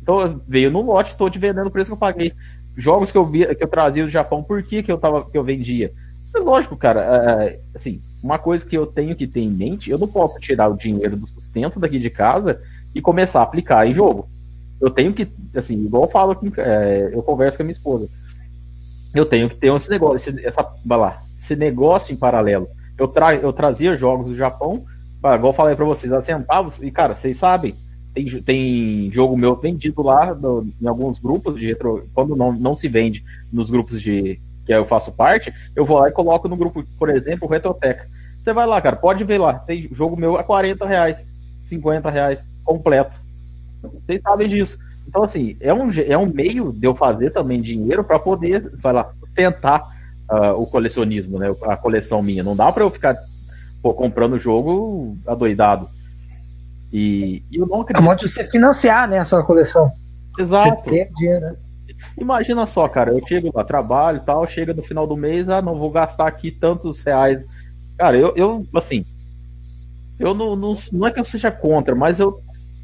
[0.01, 2.33] Então veio no lote, tô te vendendo o preço que eu paguei.
[2.75, 5.37] Jogos que eu via, que eu trazia do Japão, por que, que eu tava, que
[5.37, 5.91] eu vendia?
[6.35, 7.01] É lógico, cara.
[7.01, 10.69] É, assim, uma coisa que eu tenho que ter em mente, eu não posso tirar
[10.69, 12.61] o dinheiro do sustento daqui de casa
[12.93, 14.27] e começar a aplicar em jogo.
[14.81, 18.09] Eu tenho que, assim, igual eu falo aqui, é, eu converso com a minha esposa
[19.13, 22.67] eu tenho que ter esse negócio, esse, essa, lá, esse negócio em paralelo.
[22.97, 24.85] Eu, tra, eu trazia jogos do Japão,
[25.19, 27.75] igual eu falei para vocês, a centavos, e cara, vocês sabem,
[28.13, 32.75] tem, tem jogo meu vendido lá no, em alguns grupos de retro, quando não, não
[32.75, 36.57] se vende nos grupos de que eu faço parte, eu vou lá e coloco no
[36.57, 38.05] grupo, por exemplo, o Retroteca.
[38.43, 41.17] Você vai lá, cara, pode ver lá, tem jogo meu a 40 reais,
[41.69, 43.13] 50 reais, completo.
[43.81, 44.77] Vocês sabem disso.
[45.07, 48.91] Então, assim, é um, é um meio de eu fazer também dinheiro para poder, vai
[48.91, 49.81] lá, sustentar
[50.29, 51.55] uh, o colecionismo, né?
[51.63, 52.43] A coleção minha.
[52.43, 53.17] Não dá para eu ficar
[53.81, 55.89] pô, comprando jogo adoidado.
[56.91, 58.03] E, e eu não acredito.
[58.03, 59.89] É modo de você financiar, né, a sua coleção.
[60.37, 60.83] Exato.
[60.83, 61.55] Você ter dinheiro, né?
[62.17, 65.61] Imagina só, cara, eu chego lá, trabalho e tal, chega no final do mês, ah,
[65.61, 67.45] não vou gastar aqui tantos reais.
[67.97, 69.05] Cara, eu, eu assim,
[70.19, 72.33] eu não, não, não é que eu seja contra, mas eu,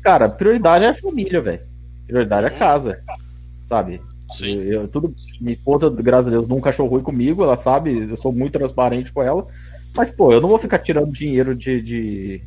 [0.04, 1.74] cara, prioridade é a família, velho
[2.14, 3.02] prioridade é casa.
[3.68, 4.02] Sabe?
[4.32, 4.60] Sim.
[4.62, 8.32] Eu, tudo, minha esposa, graças a Deus, nunca achou ruim comigo, ela sabe, eu sou
[8.32, 9.46] muito transparente com ela.
[9.96, 12.42] Mas, pô, eu não vou ficar tirando dinheiro de, de,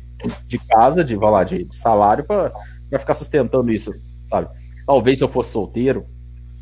[0.47, 2.51] de casa, de, vai lá, de salário pra,
[2.89, 3.93] pra ficar sustentando isso,
[4.29, 4.49] sabe?
[4.85, 6.05] Talvez se eu fosse solteiro,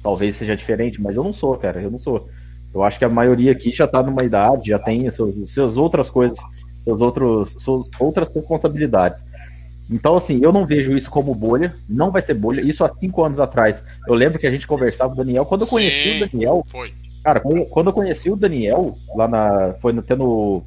[0.05, 2.29] talvez seja diferente, mas eu não sou, cara, eu não sou.
[2.71, 6.11] Eu acho que a maioria aqui já tá numa idade, já tem suas, suas outras
[6.11, 6.37] coisas,
[6.83, 9.23] seus outros, suas outras responsabilidades.
[9.89, 12.61] Então, assim, eu não vejo isso como bolha, não vai ser bolha.
[12.61, 13.81] Isso há cinco anos atrás.
[14.07, 15.45] Eu lembro que a gente conversava com o Daniel.
[15.45, 16.63] Quando eu Sim, conheci o Daniel.
[16.67, 16.93] Foi.
[17.23, 19.73] Cara, quando eu conheci o Daniel, lá na.
[19.81, 20.63] Foi no, no.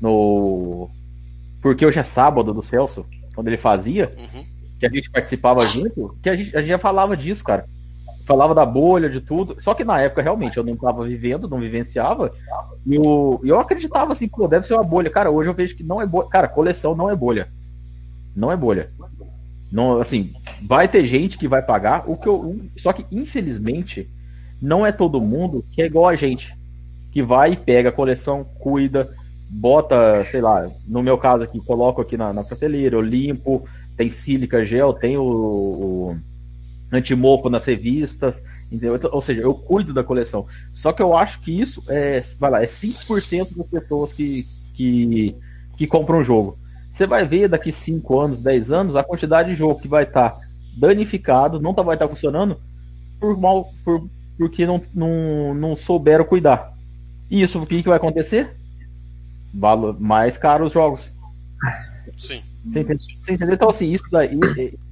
[0.00, 0.90] no
[1.60, 4.44] Porque hoje é sábado do Celso, quando ele fazia, uhum.
[4.78, 7.66] que a gente participava junto, que a gente, a gente já falava disso, cara.
[8.30, 9.60] Falava da bolha, de tudo.
[9.60, 12.32] Só que na época, realmente, eu não estava vivendo, não vivenciava.
[12.86, 15.10] E eu, eu acreditava assim, pô, deve ser uma bolha.
[15.10, 16.28] Cara, hoje eu vejo que não é bolha.
[16.28, 17.48] Cara, coleção não é bolha
[18.34, 18.90] não é bolha.
[19.70, 20.32] Não, assim,
[20.66, 24.08] vai ter gente que vai pagar o que eu, só que infelizmente
[24.60, 26.52] não é todo mundo que é igual a gente,
[27.12, 29.08] que vai e pega a coleção, cuida,
[29.48, 33.64] bota, sei lá, no meu caso aqui, coloco aqui na, na prateleira, eu limpo,
[33.96, 36.16] tem sílica gel, tem o, o
[36.92, 38.96] antimofo nas revistas, entendeu?
[38.96, 40.46] Então, ou seja, eu cuido da coleção.
[40.72, 44.44] Só que eu acho que isso é, vai lá, é 5% das pessoas que,
[44.74, 45.36] que,
[45.76, 46.58] que compram um jogo.
[46.92, 50.30] Você vai ver daqui 5 anos, 10 anos, a quantidade de jogo que vai estar
[50.30, 50.40] tá
[50.76, 52.60] danificado, não tá, vai estar tá funcionando
[53.18, 56.74] por mal, por, porque não, não, não souberam cuidar.
[57.30, 58.56] E isso o que, que vai acontecer?
[59.98, 61.10] Mais caros os jogos.
[62.18, 62.42] Sim.
[62.64, 63.54] Você entendeu?
[63.54, 64.38] Então, assim, isso daí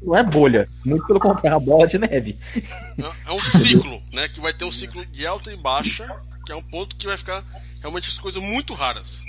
[0.03, 0.69] não é bolha.
[0.85, 2.39] Muito pelo contrário, é uma bola de neve.
[2.57, 4.29] É, é um ciclo, né?
[4.29, 6.07] Que vai ter um ciclo de alta e baixa,
[6.47, 7.45] que é um ponto que vai ficar
[7.81, 9.23] realmente as coisas muito raras.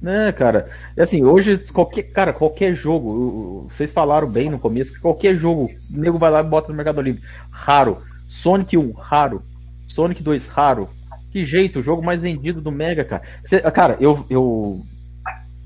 [0.00, 0.68] Né, cara?
[0.96, 5.70] É assim, hoje, qualquer, cara, qualquer jogo, vocês falaram bem no começo que qualquer jogo,
[5.90, 7.22] o nego vai lá e bota no Mercado Livre.
[7.50, 8.02] Raro.
[8.28, 9.42] Sonic 1, raro.
[9.86, 10.88] Sonic 2, raro.
[11.30, 13.22] Que jeito, o jogo mais vendido do Mega, cara.
[13.44, 14.82] Cê, cara, eu, eu.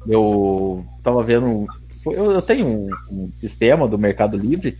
[0.08, 1.66] Eu tava vendo.
[2.04, 4.76] Eu, eu tenho um, um, sistema do Mercado Livre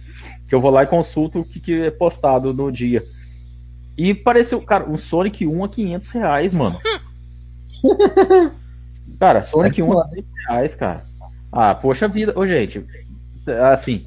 [0.48, 3.02] que eu vou lá e consulto o que, que é postado no dia.
[3.96, 6.78] E pareceu, cara, um Sonic 1 a 500 reais, mano.
[9.18, 10.04] Cara, Sonic é 1 é
[10.48, 11.02] reais, cara.
[11.50, 12.38] Ah, poxa vida.
[12.38, 12.84] Ô, gente,
[13.72, 14.04] assim.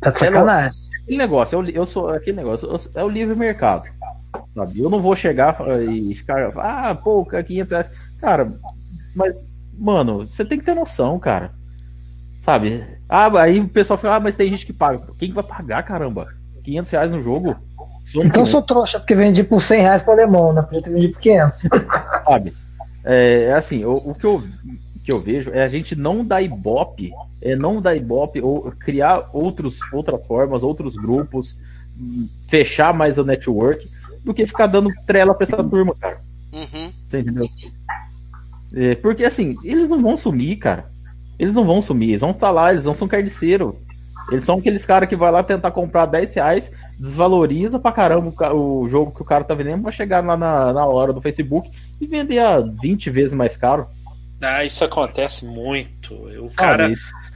[0.00, 0.78] Tá de sacanagem.
[0.92, 3.88] É aquele negócio, eu, eu sou aquele negócio, eu, é o livre mercado.
[4.54, 4.80] Sabe?
[4.80, 5.56] Eu não vou chegar
[5.90, 6.52] e ficar.
[6.58, 7.90] Ah, pô, 500 reais.
[8.20, 8.52] Cara,
[9.14, 9.36] mas,
[9.78, 11.52] mano, você tem que ter noção, cara.
[12.44, 12.84] Sabe?
[13.08, 15.02] Ah, aí o pessoal fala, ah, mas tem gente que paga.
[15.18, 16.28] Quem vai pagar, caramba?
[16.62, 17.56] 500 reais no jogo?
[18.16, 20.62] então eu sou trouxa, porque vendi por 100 reais pra alemão, né?
[20.62, 21.68] Podia ter vendido por 500.
[22.24, 22.52] Sabe?
[23.04, 24.42] É, é assim, o, o, que eu,
[25.04, 29.30] que eu vejo é a gente não dar ibope, é não dar ibope ou criar
[29.32, 31.56] outros, outras formas, outros grupos,
[32.48, 33.88] fechar mais o network,
[34.22, 36.20] do que ficar dando trela pra essa turma, cara.
[36.52, 36.90] Uhum.
[37.08, 37.46] Você entendeu?
[38.76, 40.86] É, porque assim, eles não vão sumir, cara.
[41.38, 43.78] Eles não vão sumir, eles vão estar lá, eles não são carniceiro.
[44.30, 48.88] Eles são aqueles caras que vai lá tentar comprar 10 reais, desvaloriza pra caramba o,
[48.88, 51.70] jogo que o cara tá vendendo, vai chegar lá na, na hora do Facebook
[52.00, 53.86] e vender a 20 vezes mais caro.
[54.42, 56.14] Ah, isso acontece muito.
[56.14, 56.92] O cara,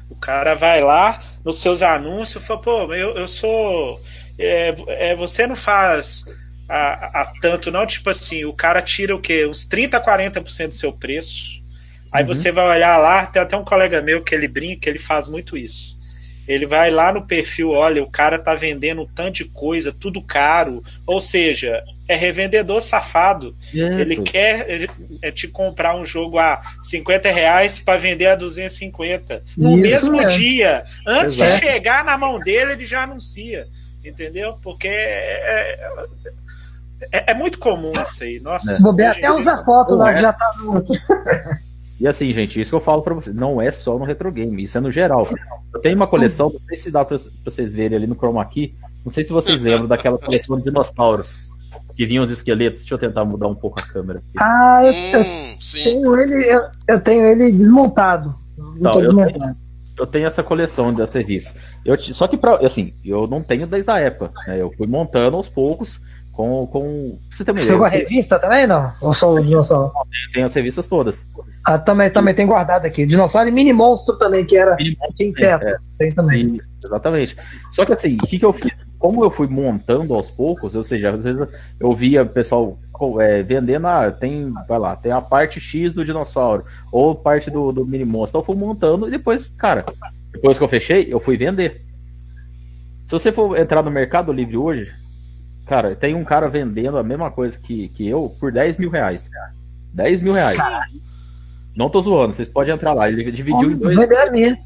[0.08, 4.00] o cara vai lá nos seus anúncios e fala, pô, eu, eu sou.
[4.38, 4.74] É,
[5.10, 6.24] é, você não faz
[6.68, 7.86] a, a, tanto, não?
[7.86, 9.46] Tipo assim, o cara tira o quê?
[9.46, 11.62] Uns 30, 40% do seu preço.
[12.12, 12.28] Aí uhum.
[12.28, 15.26] você vai olhar lá, tem até um colega meu que ele brinca, que ele faz
[15.28, 15.98] muito isso.
[16.48, 20.22] Ele vai lá no perfil, olha, o cara tá vendendo um tanto de coisa, tudo
[20.22, 20.82] caro.
[21.06, 23.54] Ou seja, é revendedor safado.
[23.74, 24.88] É, ele quer
[25.20, 29.44] é te comprar um jogo a 50 reais para vender a 250.
[29.58, 30.84] No Isso mesmo dia.
[31.06, 31.52] Antes Exato.
[31.52, 33.66] de chegar na mão dele, ele já anuncia.
[34.02, 34.58] Entendeu?
[34.62, 34.94] Porque é,
[35.44, 35.96] é,
[37.12, 38.40] é muito comum isso aí.
[38.40, 40.82] Nossa, Se bobear, até usa foto lá, já tá no.
[42.00, 44.62] E assim, gente, isso que eu falo pra vocês, não é só no retro game,
[44.62, 45.26] isso é no geral.
[45.74, 48.44] Eu tenho uma coleção, não sei se dá pra, pra vocês verem ali no Chroma
[48.44, 51.28] Key, não sei se vocês lembram daquela coleção de dinossauros,
[51.96, 52.82] que vinham os esqueletos.
[52.82, 54.20] Deixa eu tentar mudar um pouco a câmera.
[54.20, 54.38] Aqui.
[54.38, 58.34] Ah, eu, eu hum, tenho ele, eu, eu, tenho ele desmontado.
[58.56, 59.34] Não, tô desmontado.
[59.34, 59.56] Eu tenho,
[59.98, 61.52] eu tenho essa coleção de serviço.
[61.84, 64.32] Eu, só que, pra, assim, eu não tenho desde a época.
[64.46, 64.60] Né?
[64.60, 66.00] Eu fui montando aos poucos
[66.38, 66.68] com.
[66.68, 68.92] com você tem uma Você pegou a revista também, não?
[69.02, 69.92] Ou só o dinossauro?
[70.32, 71.18] Tem as revistas todas.
[71.66, 73.04] Ah, também, também tem guardado aqui.
[73.04, 75.66] Dinossauro e Mini Monstro também, que era Mini em teto.
[75.66, 76.54] É, tem também.
[76.54, 77.36] Isso, exatamente.
[77.72, 78.72] Só que assim, o que, que eu fiz?
[79.00, 81.48] Como eu fui montando aos poucos, ou seja, às vezes
[81.80, 82.78] eu via o pessoal
[83.20, 87.72] é, vendendo, ah, tem, vai lá, tem a parte X do dinossauro, ou parte do,
[87.72, 88.38] do Mini Monstro.
[88.38, 89.84] Então eu fui montando e depois, cara,
[90.32, 91.82] depois que eu fechei, eu fui vender.
[93.06, 94.92] Se você for entrar no Mercado Livre hoje,
[95.68, 99.28] Cara, tem um cara vendendo a mesma coisa que, que eu por 10 mil reais.
[99.92, 100.58] 10 mil reais.
[101.76, 103.08] Não tô zoando, vocês podem entrar lá.
[103.08, 103.94] Ele dividiu em dois.
[103.94, 104.56] Vender a minha.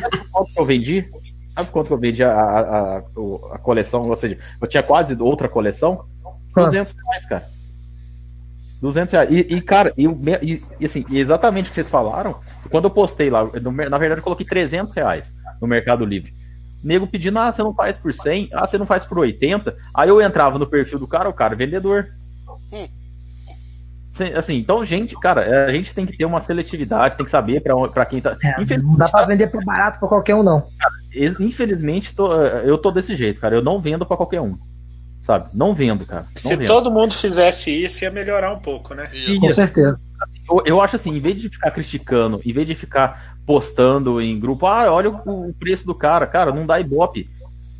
[0.00, 1.04] Sabe quanto que eu vendi?
[1.52, 4.00] Sabe quanto que eu vendi a, a, a, a, coleção?
[4.06, 6.04] Ou seja, eu tinha quase outra coleção.
[6.54, 7.44] 200 reais, cara.
[8.80, 9.30] 200 reais.
[9.32, 12.36] E, e cara, e, e, e, assim, exatamente o que vocês falaram,
[12.70, 13.44] quando eu postei lá,
[13.90, 15.24] na verdade eu coloquei 300 reais
[15.60, 16.37] no Mercado Livre
[16.82, 19.74] nego pedindo, ah, você não faz por 100, ah, você não faz por 80.
[19.94, 22.08] Aí eu entrava no perfil do cara, o cara, vendedor.
[22.72, 22.86] Hum.
[24.36, 27.62] Assim, então, gente, cara, é, a gente tem que ter uma seletividade, tem que saber
[27.62, 28.36] para quem tá.
[28.42, 30.62] É, não dá pra vender por barato pra qualquer um, não.
[30.76, 30.94] Cara,
[31.38, 33.54] infelizmente, tô, eu tô desse jeito, cara.
[33.54, 34.56] Eu não vendo para qualquer um.
[35.22, 35.50] Sabe?
[35.54, 36.22] Não vendo, cara.
[36.22, 36.66] Não Se vendo.
[36.66, 39.10] todo mundo fizesse isso, ia melhorar um pouco, né?
[39.40, 39.98] Com certeza.
[40.50, 44.38] Eu, eu acho assim, em vez de ficar criticando, em vez de ficar postando em
[44.38, 47.30] grupo, ah, olha o, o preço do cara, cara, não dá ibope,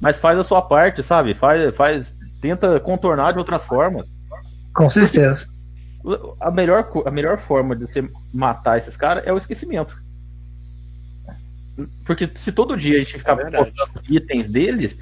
[0.00, 1.34] mas faz a sua parte, sabe?
[1.34, 2.06] Faz, faz,
[2.40, 4.08] tenta contornar de outras formas.
[4.74, 5.46] Com certeza.
[6.40, 9.94] A melhor, a melhor forma de você matar esses caras é o esquecimento.
[12.06, 14.96] Porque se todo dia a gente ficar é postando itens deles,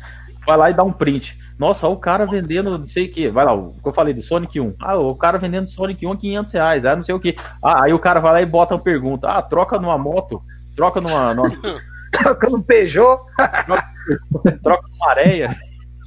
[0.44, 1.38] vai lá e dá um print.
[1.56, 3.28] Nossa, o cara vendendo não sei o que.
[3.28, 4.74] Vai lá, o que eu falei do Sonic 1.
[4.80, 6.84] Ah, o cara vendendo Sonic 1 a 500 reais.
[6.84, 7.36] Ah, não sei o que.
[7.62, 9.28] Ah, aí o cara vai lá e bota uma pergunta.
[9.28, 10.42] Ah, troca numa moto
[10.76, 11.34] troca numa.
[11.34, 11.50] numa...
[12.12, 13.20] troca no Peugeot.
[13.64, 15.56] troca, troca numa areia.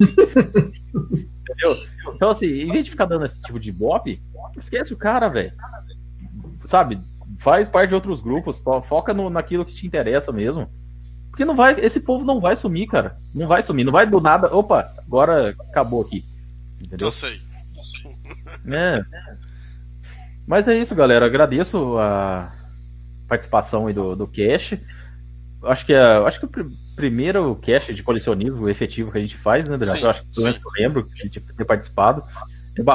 [0.00, 1.76] Entendeu?
[2.14, 4.20] Então, assim, em vez de ficar dando esse tipo de bop,
[4.56, 5.52] esquece o cara, velho.
[6.66, 6.98] Sabe?
[7.40, 10.68] Faz parte de outros grupos, foca no, naquilo que te interessa mesmo.
[11.30, 13.16] Porque não vai, esse povo não vai sumir, cara.
[13.34, 14.54] Não vai sumir, não vai do nada.
[14.54, 16.24] Opa, agora acabou aqui.
[16.80, 17.08] Entendeu?
[17.08, 17.40] Eu sei.
[18.66, 19.04] É.
[20.46, 21.26] Mas é isso, galera.
[21.26, 22.52] Agradeço a,
[23.30, 24.78] participação aí do, do Cash.
[25.62, 26.64] Acho que, é, acho que o pr
[26.96, 29.98] primeiro cache de colecionismo efetivo que a gente faz, né, Adriano?
[30.00, 32.22] Eu acho que eu lembro que a gente ter participado.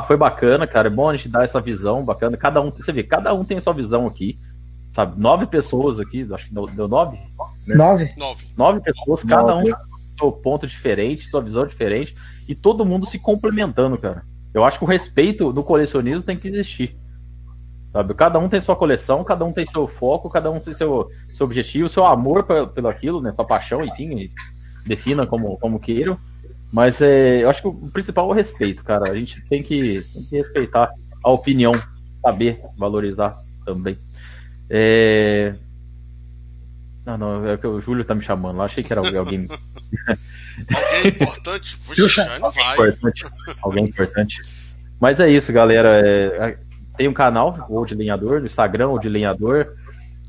[0.08, 0.90] Foi bacana, cara.
[0.90, 2.38] É bom a gente dar essa visão bacana.
[2.38, 4.40] Cada um, você vê, cada um tem a sua visão aqui.
[4.94, 5.20] Sabe?
[5.20, 7.18] Nove pessoas aqui, acho que deu, deu nove?
[7.68, 7.76] Né?
[7.76, 8.12] Nove.
[8.16, 8.46] nove.
[8.56, 9.28] Nove pessoas, nove.
[9.28, 9.76] cada um tem
[10.20, 12.16] seu ponto diferente, sua visão diferente.
[12.48, 14.24] E todo mundo se complementando, cara.
[14.54, 16.96] Eu acho que o respeito no colecionismo tem que existir.
[17.96, 18.14] Sabe?
[18.14, 21.46] Cada um tem sua coleção, cada um tem seu foco, cada um tem seu, seu
[21.46, 23.32] objetivo, seu amor pelo, pelo aquilo, né?
[23.32, 24.30] Sua paixão, enfim,
[24.86, 26.20] defina como, como queiram.
[26.74, 29.10] Mas é, eu acho que o principal é o respeito, cara.
[29.10, 30.92] A gente tem que, tem que respeitar
[31.24, 31.72] a opinião,
[32.22, 33.34] saber valorizar
[33.66, 33.98] também.
[34.70, 35.56] É...
[37.06, 39.18] Não, não, é que o Júlio tá me chamando lá, achei que era alguém.
[39.18, 39.48] alguém
[41.08, 41.78] importante?
[41.78, 42.74] Puxa, não vai.
[42.74, 43.26] Importante,
[43.64, 44.36] alguém importante.
[45.00, 46.02] Mas é isso, galera.
[46.06, 46.58] É,
[46.98, 49.76] tem um canal, o de Lenhador, no Instagram, o de Lenhador.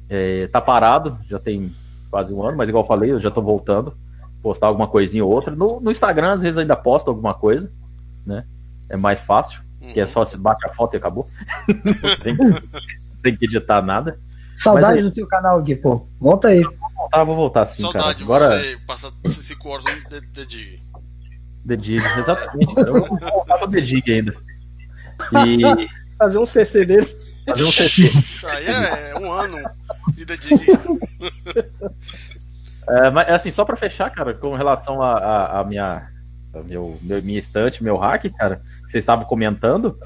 [0.09, 1.73] É, tá parado, já tem
[2.11, 3.97] quase um ano, mas igual eu falei, eu já tô voltando.
[4.43, 5.55] Postar alguma coisinha ou outra.
[5.55, 7.71] No, no Instagram, às vezes, ainda posto alguma coisa,
[8.25, 8.45] né?
[8.89, 9.93] É mais fácil, uhum.
[9.93, 11.29] que é só se bate a foto e acabou.
[12.23, 12.37] tem,
[13.23, 14.19] tem que editar nada.
[14.55, 16.07] Saudade mas, do teu canal, Gui, pô.
[16.21, 16.63] Volta aí.
[16.63, 18.45] Vou voltar, vou voltar sim, Saudade cara.
[18.47, 18.63] Agora...
[18.63, 20.83] você passar 5 horas no The Dig.
[21.67, 22.79] The Dig, exatamente.
[22.79, 24.35] eu vou voltar pro The Dig ainda.
[25.47, 25.89] E...
[26.19, 27.07] Fazer um CC dele.
[27.47, 28.11] Fazer um CC.
[28.45, 29.71] Aí é, um ano
[30.15, 30.65] de The Dig.
[32.89, 36.09] é, mas assim, só pra fechar, cara, com relação a, a, a minha,
[36.55, 39.99] a meu, meu, minha estante, meu hack, cara, que vocês estavam comentando.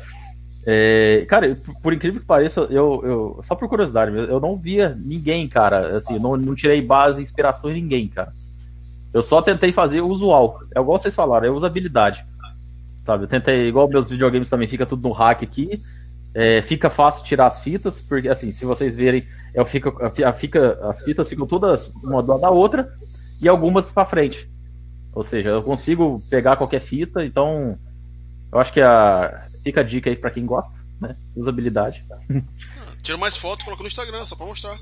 [0.67, 5.49] É, cara, por incrível que pareça, eu, eu, só por curiosidade, eu não via ninguém,
[5.49, 8.33] cara, assim, não, não tirei base, inspiração em ninguém, cara.
[9.13, 10.61] Eu só tentei fazer o usual.
[10.75, 12.25] É igual vocês falaram, é usabilidade.
[13.05, 13.25] Sabe?
[13.25, 15.81] Eu tentei, igual meus videogames também fica tudo no hack aqui.
[16.35, 19.93] É, fica fácil tirar as fitas, porque assim, se vocês verem, eu fico,
[20.39, 22.93] fica, as fitas ficam todas uma do lado da outra
[23.41, 24.49] e algumas para frente.
[25.13, 27.77] Ou seja, eu consigo pegar qualquer fita, então
[28.53, 31.17] eu acho que a, fica a dica aí para quem gosta, né?
[31.35, 32.05] Usabilidade.
[33.03, 34.79] Tira mais fotos, coloca no Instagram, só para mostrar.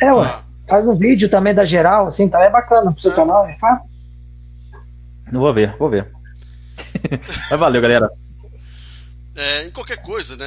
[0.00, 0.26] É, ué.
[0.26, 0.52] Ah.
[0.68, 3.14] Faz um vídeo também da geral, assim, também é bacana pro seu é.
[3.14, 3.90] canal, é fácil.
[5.30, 6.10] Não vou ver, vou ver.
[7.50, 8.08] Mas valeu, galera.
[9.34, 10.46] É, em qualquer coisa, né?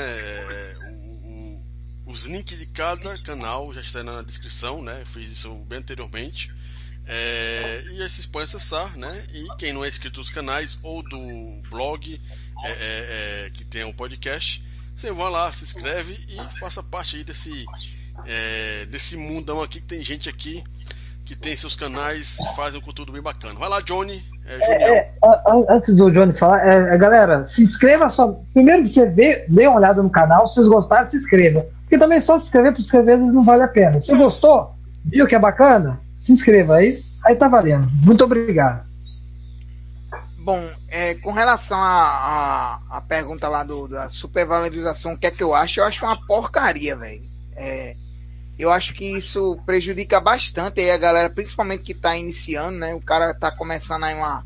[1.23, 1.63] O,
[2.05, 5.01] os links de cada canal já estão na descrição, né?
[5.01, 6.53] Eu fiz isso bem anteriormente.
[7.07, 9.27] É, e aí vocês podem acessar, né?
[9.31, 12.21] E quem não é inscrito nos canais ou do blog
[12.63, 14.63] é, é, é que tem um podcast,
[14.95, 17.65] você vai lá, se inscreve e faça parte aí desse,
[18.25, 20.63] é, desse mundão aqui que tem gente aqui
[21.25, 23.55] que tem seus canais e fazem um conteúdo bem bacana.
[23.55, 24.23] Vai lá, Johnny.
[24.45, 25.13] É, é, é
[25.69, 28.39] antes do Johnny falar, é, é, galera, se inscreva só.
[28.53, 30.47] Primeiro que você vê, dê uma olhada no canal.
[30.47, 31.65] Se vocês gostarem, se inscreva.
[31.81, 33.99] Porque também só se inscrever por inscrever às vezes não vale a pena.
[33.99, 37.01] Se gostou, viu que é bacana, se inscreva aí.
[37.25, 37.89] Aí tá valendo.
[38.03, 38.85] Muito obrigado.
[40.37, 45.25] Bom, é, com relação à a, a, a, pergunta lá do, da supervalorização, o que
[45.25, 45.79] é que eu acho?
[45.79, 47.23] Eu acho uma porcaria, velho.
[47.55, 47.95] É,
[48.57, 52.93] eu acho que isso prejudica bastante aí a galera, principalmente que está iniciando, né?
[52.93, 54.45] O cara está começando aí uma.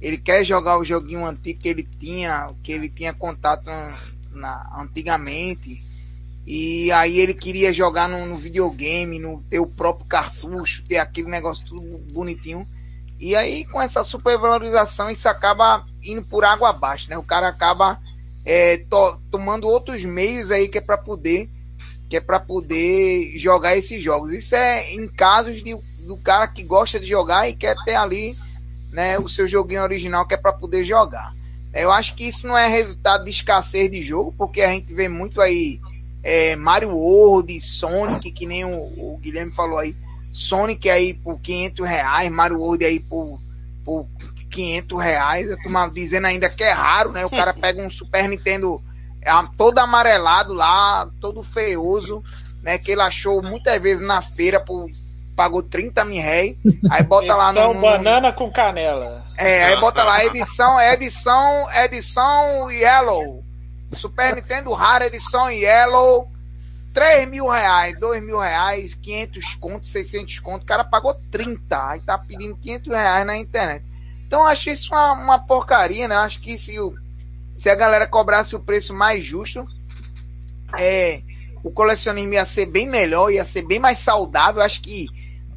[0.00, 3.64] Ele quer jogar o joguinho antigo que ele tinha, que ele tinha contato
[4.30, 5.82] na, antigamente.
[6.46, 11.28] E aí ele queria jogar no, no, videogame, no ter o próprio cartucho, ter aquele
[11.28, 11.82] negócio tudo
[12.12, 12.66] bonitinho.
[13.20, 17.18] E aí com essa supervalorização isso acaba indo por água abaixo, né?
[17.18, 18.00] O cara acaba
[18.44, 21.48] é, to, tomando outros meios aí que é para poder
[22.12, 24.32] que é para poder jogar esses jogos.
[24.32, 25.74] Isso é em casos de,
[26.06, 28.36] do cara que gosta de jogar e quer ter ali
[28.92, 31.34] né, o seu joguinho original que é para poder jogar.
[31.72, 35.08] Eu acho que isso não é resultado de escassez de jogo, porque a gente vê
[35.08, 35.80] muito aí
[36.22, 39.96] é, Mario World, Sonic, que nem o, o, Guilherme falou aí,
[40.30, 43.40] Sonic aí por 500 reais, Mario World aí por,
[43.82, 44.06] por
[44.50, 47.24] 500 reais, eu tô dizendo ainda que é raro, né?
[47.24, 48.82] O cara pega um Super Nintendo
[49.56, 52.22] todo amarelado lá, todo feioso,
[52.62, 52.78] né?
[52.78, 54.90] Que ele achou muitas vezes na feira por
[55.34, 56.56] pagou 30 mil réis,
[56.90, 59.24] aí bota lá no, no banana com canela.
[59.36, 63.42] É, aí bota lá edição, edição, edição Yellow.
[63.92, 66.30] Super Nintendo rara edição Yellow.
[66.92, 72.00] 3 mil reais, 2 mil reais, 500 contos, 600 contos, o cara pagou 30, aí
[72.00, 73.82] tá pedindo 500 reais na internet.
[74.26, 76.16] Então acho isso uma, uma porcaria, né?
[76.16, 76.94] Acho que se o,
[77.62, 79.64] se a galera cobrasse o preço mais justo,
[80.76, 81.22] é,
[81.62, 84.60] o colecionismo ia ser bem melhor, ia ser bem mais saudável.
[84.60, 85.06] Acho que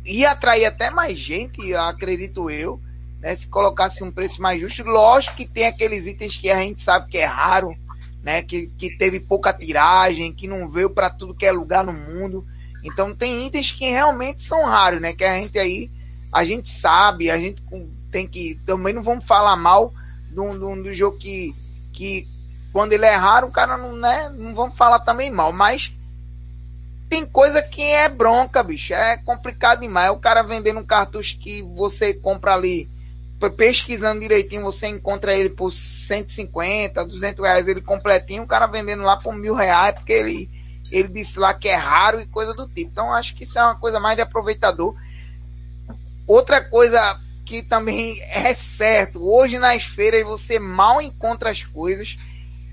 [0.05, 2.79] ia atrair até mais gente, acredito eu,
[3.19, 3.35] né?
[3.35, 4.83] Se colocasse um preço mais justo.
[4.83, 7.75] Lógico que tem aqueles itens que a gente sabe que é raro,
[8.21, 8.43] né?
[8.43, 12.45] Que, que teve pouca tiragem, que não veio para tudo que é lugar no mundo.
[12.83, 15.11] Então tem itens que realmente são raros, né?
[15.11, 15.89] Que a gente aí,
[16.31, 17.63] a gente sabe, a gente
[18.11, 18.61] tem que.
[18.63, 19.91] Também não vamos falar mal
[20.29, 21.64] do, do, do jogo que
[21.95, 22.27] que
[22.71, 25.93] quando ele é raro, o cara não, né, não vamos falar também mal, mas
[27.09, 30.11] tem coisa que é bronca, bicho, é complicado demais.
[30.11, 32.89] O cara vendendo um cartucho que você compra ali,
[33.55, 39.15] pesquisando direitinho, você encontra ele por 150, 200 reais, ele completinho, o cara vendendo lá
[39.17, 40.49] por mil reais, porque ele,
[40.91, 42.91] ele disse lá que é raro e coisa do tipo.
[42.91, 44.95] Então, acho que isso é uma coisa mais de aproveitador.
[46.27, 49.23] Outra coisa que também é certo.
[49.23, 52.17] Hoje nas feiras você mal encontra as coisas.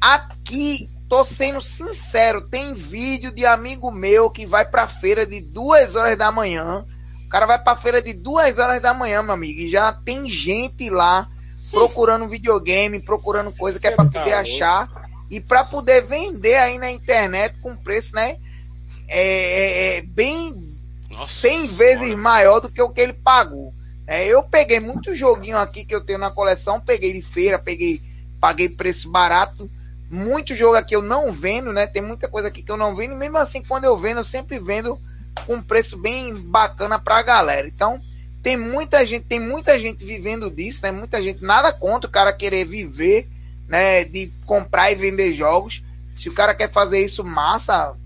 [0.00, 5.94] Aqui, tô sendo sincero, tem vídeo de amigo meu que vai pra feira de duas
[5.94, 6.84] horas da manhã
[7.32, 10.90] cara vai pra feira de duas horas da manhã, meu amigo, e já tem gente
[10.90, 11.26] lá
[11.70, 14.86] procurando videogame, procurando coisa que é pra poder achar
[15.30, 18.36] e pra poder vender aí na internet com preço, né?
[19.08, 20.76] É, é- é bem
[21.10, 21.98] Nossa 100 senhora.
[22.00, 23.72] vezes maior do que o que ele pagou.
[24.12, 28.02] É, eu peguei muito joguinho aqui que eu tenho na coleção, peguei de feira, peguei,
[28.38, 29.70] paguei preço barato.
[30.10, 31.86] Muito jogo aqui eu não vendo, né?
[31.86, 34.58] Tem muita coisa aqui que eu não vendo, mesmo assim, quando eu vendo, eu sempre
[34.58, 35.00] vendo
[35.46, 37.66] com um preço bem bacana pra galera.
[37.66, 38.02] Então,
[38.42, 40.90] tem muita gente, tem muita gente vivendo disso, né?
[40.90, 43.30] Muita gente, nada contra o cara querer viver,
[43.66, 44.04] né?
[44.04, 45.82] De comprar e vender jogos.
[46.14, 47.96] Se o cara quer fazer isso, massa,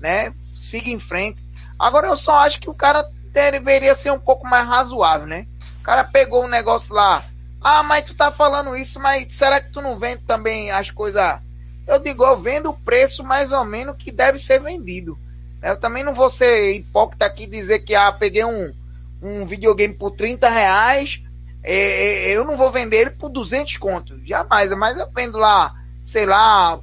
[0.00, 0.34] né?
[0.56, 1.40] Siga em frente.
[1.78, 5.46] Agora eu só acho que o cara deveria ser um pouco mais razoável, né?
[5.82, 7.24] O cara pegou um negócio lá.
[7.60, 11.40] Ah, mas tu tá falando isso, mas será que tu não vende também as coisas?
[11.88, 15.18] Eu digo, eu vendo o preço mais ou menos que deve ser vendido.
[15.60, 18.72] Eu também não vou ser hipócrita aqui dizer que ah, peguei um,
[19.20, 21.20] um videogame por 30 reais,
[21.64, 24.20] é, é, eu não vou vender ele por 200 contos.
[24.24, 26.78] Jamais, mas eu vendo lá, sei lá,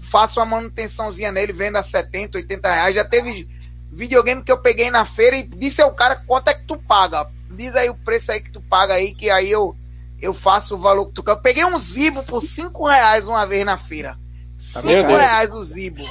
[0.00, 2.94] faço uma manutençãozinha nele, vendo a 70, 80 reais.
[2.94, 3.48] Já teve
[3.90, 7.28] videogame que eu peguei na feira e disse ao cara quanto é que tu paga.
[7.54, 9.74] Diz aí o preço aí que tu paga aí, que aí eu,
[10.20, 11.30] eu faço o valor que tu quer.
[11.32, 14.16] Eu peguei um Zibo por 5 reais uma vez na feira.
[14.56, 15.20] 5 meu Deus.
[15.20, 16.02] reais o Zibo.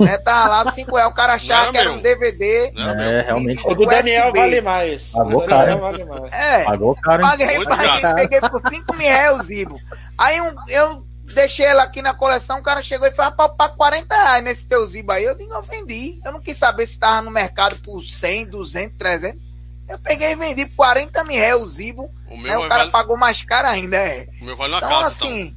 [0.00, 1.10] né, tava lá 5 reais.
[1.10, 2.70] O cara achava Não, que era um DVD.
[2.74, 3.62] Não, É, realmente.
[3.66, 4.38] O do Daniel USB.
[4.40, 5.10] vale mais.
[5.12, 5.80] Pagou o do Daniel caro.
[5.80, 6.32] vale mais.
[6.32, 6.64] É.
[6.64, 7.22] Pagou caro?
[7.22, 9.78] Paguei, paguei, peguei por 5 mil reais o Zibo.
[10.16, 11.04] Aí um- eu
[11.34, 14.64] deixei ela aqui na coleção, o cara chegou e falou, "Rapaz, pra 40 reais nesse
[14.66, 15.24] teu Zibo aí.
[15.24, 16.18] Eu digo, eu vendi.
[16.24, 19.40] Eu não quis saber se tava no mercado por 100, 200, 300.
[19.88, 22.10] Eu peguei e vendi por 40 mil reais o Zibo.
[22.28, 24.28] O Aí meu, o é cara vale, pagou mais caro ainda, é.
[24.40, 25.28] o meu vale na Então, casa, então.
[25.28, 25.56] assim.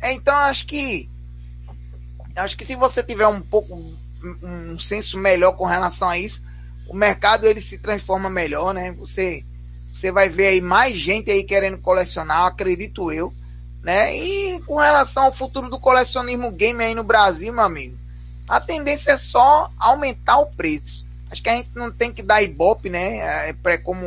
[0.00, 1.10] é, então, acho que.
[2.36, 3.74] Acho que se você tiver um pouco.
[3.74, 3.96] Um,
[4.42, 6.42] um senso melhor com relação a isso,
[6.88, 8.90] o mercado ele se transforma melhor, né?
[8.98, 9.44] Você,
[9.94, 13.32] você vai ver aí mais gente aí querendo colecionar, acredito eu,
[13.82, 14.16] né?
[14.16, 17.96] E com relação ao futuro do colecionismo game aí no Brasil, meu amigo,
[18.48, 21.06] a tendência é só aumentar o preço.
[21.30, 23.48] Acho que a gente não tem que dar ibope, né?
[23.48, 24.04] É, pra- como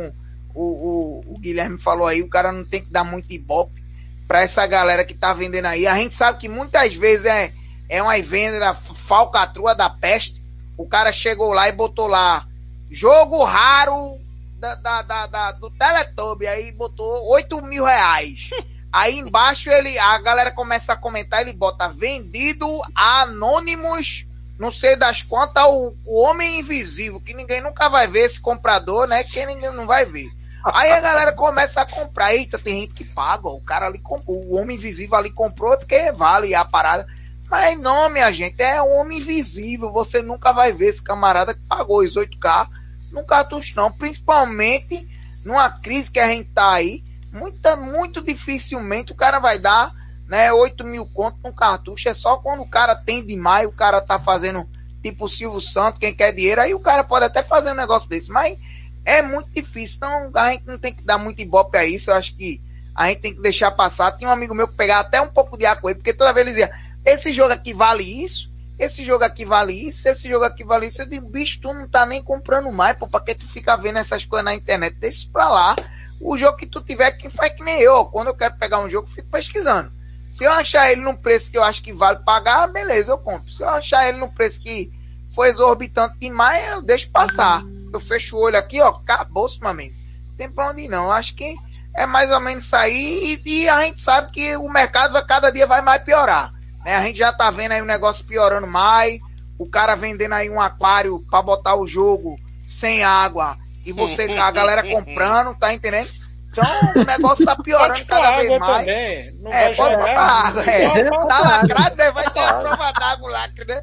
[0.54, 3.82] o, o, o Guilherme falou aí, o cara não tem que dar muito ibope
[4.26, 5.86] para essa galera que tá vendendo aí.
[5.86, 7.52] A gente sabe que muitas vezes é,
[7.88, 10.42] é uma venda falcatrua da peste.
[10.76, 12.46] O cara chegou lá e botou lá
[12.90, 14.18] jogo raro
[14.58, 18.50] da, da, da, da- do Teletubb, aí botou 8 mil reais.
[18.94, 24.26] Aí embaixo ele, a galera começa a comentar, ele bota vendido a anônimos,
[24.62, 29.08] não sei das quantas, o, o homem invisível, que ninguém nunca vai ver esse comprador,
[29.08, 29.24] né?
[29.24, 30.30] Que ninguém não vai ver.
[30.64, 32.32] Aí a galera começa a comprar.
[32.32, 33.48] Eita, tem gente que paga.
[33.48, 34.36] O cara ali comprou.
[34.36, 37.04] O homem invisível ali comprou é porque vale a parada.
[37.50, 39.90] Mas não, minha gente, é um homem invisível.
[39.90, 42.68] Você nunca vai ver esse camarada que pagou os 8K
[43.10, 43.90] no cartucho, não.
[43.90, 45.08] Principalmente
[45.44, 47.02] numa crise que a gente tá aí.
[47.32, 49.92] Muita, muito dificilmente o cara vai dar
[50.32, 52.08] né, 8 mil conto no cartucho.
[52.08, 54.66] É só quando o cara tem demais, o cara tá fazendo
[55.02, 58.30] tipo Silvio Santos, quem quer dinheiro, aí o cara pode até fazer um negócio desse.
[58.30, 58.58] Mas
[59.04, 59.96] é muito difícil.
[59.98, 62.10] Então a gente não tem que dar muito ibope a isso.
[62.10, 62.62] Eu acho que
[62.94, 64.12] a gente tem que deixar passar.
[64.12, 66.32] Tinha um amigo meu que pegava até um pouco de ar com ele, porque toda
[66.32, 66.72] vez ele dizia:
[67.04, 71.02] esse jogo aqui vale isso, esse jogo aqui vale isso, esse jogo aqui vale isso.
[71.02, 73.98] Eu digo, bicho, tu não tá nem comprando mais, pô, pra que tu fica vendo
[73.98, 74.96] essas coisas na internet?
[74.98, 75.76] Deixa isso pra lá.
[76.18, 78.06] O jogo que tu tiver, que faz que nem eu.
[78.06, 79.92] Quando eu quero pegar um jogo, eu fico pesquisando.
[80.32, 83.52] Se eu achar ele num preço que eu acho que vale pagar, beleza, eu compro.
[83.52, 84.90] Se eu achar ele num preço que
[85.34, 87.62] foi exorbitante demais, eu deixo passar.
[87.92, 89.94] Eu fecho o olho aqui, ó, acabou-se, meu amigo.
[90.30, 91.04] Não tem pra onde ir, não.
[91.04, 91.54] Eu acho que
[91.94, 93.38] é mais ou menos isso aí.
[93.44, 96.50] E, e a gente sabe que o mercado cada dia vai mais piorar.
[96.82, 96.96] Né?
[96.96, 99.20] A gente já tá vendo aí o negócio piorando mais.
[99.58, 102.36] O cara vendendo aí um aquário pra botar o jogo
[102.66, 103.58] sem água.
[103.84, 106.08] E você, a galera comprando, tá entendendo?
[106.52, 108.78] Então o negócio tá piorando cada vez mais.
[108.86, 109.32] também.
[109.40, 110.06] Não É, vai pode jogar.
[110.08, 111.04] botar água, é.
[111.10, 112.10] Tá lacrado, né?
[112.10, 113.82] Vai ter a prova d'água lacre, né?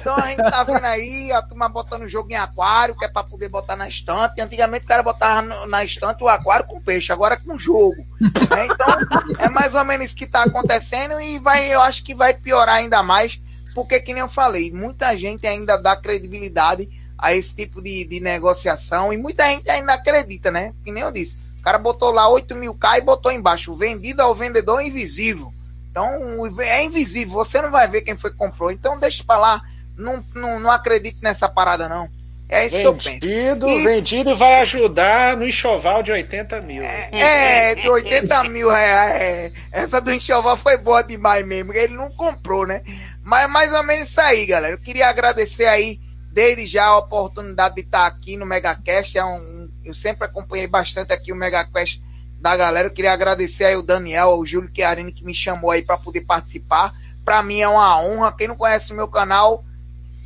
[0.00, 3.08] Então a gente tá vendo aí a turma botando o jogo em aquário, que é
[3.08, 4.40] pra poder botar na estante.
[4.40, 8.04] Antigamente o cara botava na estante o aquário com peixe, agora é com jogo.
[8.20, 8.66] né?
[8.66, 8.86] Então
[9.38, 12.76] é mais ou menos isso que tá acontecendo e vai, eu acho que vai piorar
[12.76, 13.40] ainda mais,
[13.74, 18.20] porque que nem eu falei, muita gente ainda dá credibilidade a esse tipo de, de
[18.20, 20.72] negociação e muita gente ainda acredita, né?
[20.84, 21.38] Que nem eu disse.
[21.58, 25.52] O cara botou lá 8 mil K e botou embaixo, vendido ao vendedor invisível.
[25.90, 26.10] Então,
[26.60, 28.70] é invisível, você não vai ver quem foi que comprou.
[28.70, 29.60] Então, deixa pra lá.
[29.96, 32.08] Não, não, não acredito nessa parada, não.
[32.48, 33.10] É isso que eu penso.
[33.10, 36.82] Vendido, E- vendido vai ajudar no enxoval de 80 mil.
[36.82, 39.14] É, de 80 mil reais.
[39.20, 39.52] é.
[39.72, 41.74] Essa do enxoval foi boa demais mesmo.
[41.74, 42.80] Ele não comprou, né?
[43.22, 44.72] Mas é mais ou menos isso aí, galera.
[44.74, 46.00] Eu queria agradecer aí,
[46.32, 49.18] desde já, a oportunidade de estar aqui no MegaCast.
[49.18, 49.57] É um,
[49.88, 52.02] Eu sempre acompanhei bastante aqui o Mega Quest
[52.38, 52.88] da galera.
[52.88, 56.20] Eu queria agradecer aí o Daniel, o Júlio Chiarini que me chamou aí para poder
[56.22, 56.92] participar.
[57.24, 58.32] Para mim é uma honra.
[58.32, 59.64] Quem não conhece o meu canal,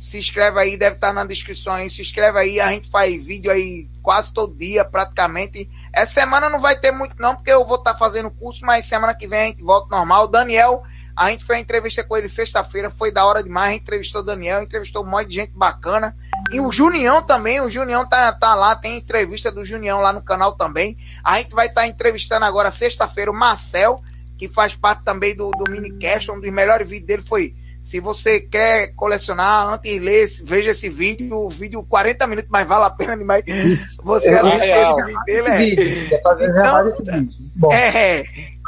[0.01, 1.89] se inscreve aí, deve estar na descrição aí.
[1.89, 5.69] Se inscreve aí, a gente faz vídeo aí quase todo dia, praticamente.
[5.93, 9.15] Essa semana não vai ter muito não, porque eu vou estar fazendo curso, mas semana
[9.15, 10.25] que vem a gente volta normal.
[10.25, 10.83] O Daniel,
[11.15, 13.69] a gente fez a entrevista com ele sexta-feira, foi da hora demais.
[13.69, 16.15] A gente entrevistou o Daniel, entrevistou um monte de gente bacana.
[16.53, 20.21] E o Junião também, o Junião tá, tá lá, tem entrevista do Junião lá no
[20.21, 20.95] canal também.
[21.23, 23.99] A gente vai estar entrevistando agora sexta-feira o Marcel,
[24.37, 26.29] que faz parte também do, do minicast.
[26.29, 30.87] Um dos melhores vídeos dele foi se você quer colecionar, antes de ler, veja esse
[30.87, 33.43] vídeo, o vídeo 40 minutos, mas vale a pena demais
[34.01, 34.93] você É assistir real.
[34.93, 35.47] o vídeo dele.
[35.49, 35.57] É.
[35.57, 35.83] Vídeo,
[36.15, 37.33] é esse vídeo.
[37.57, 37.73] Bom.
[37.73, 38.23] É,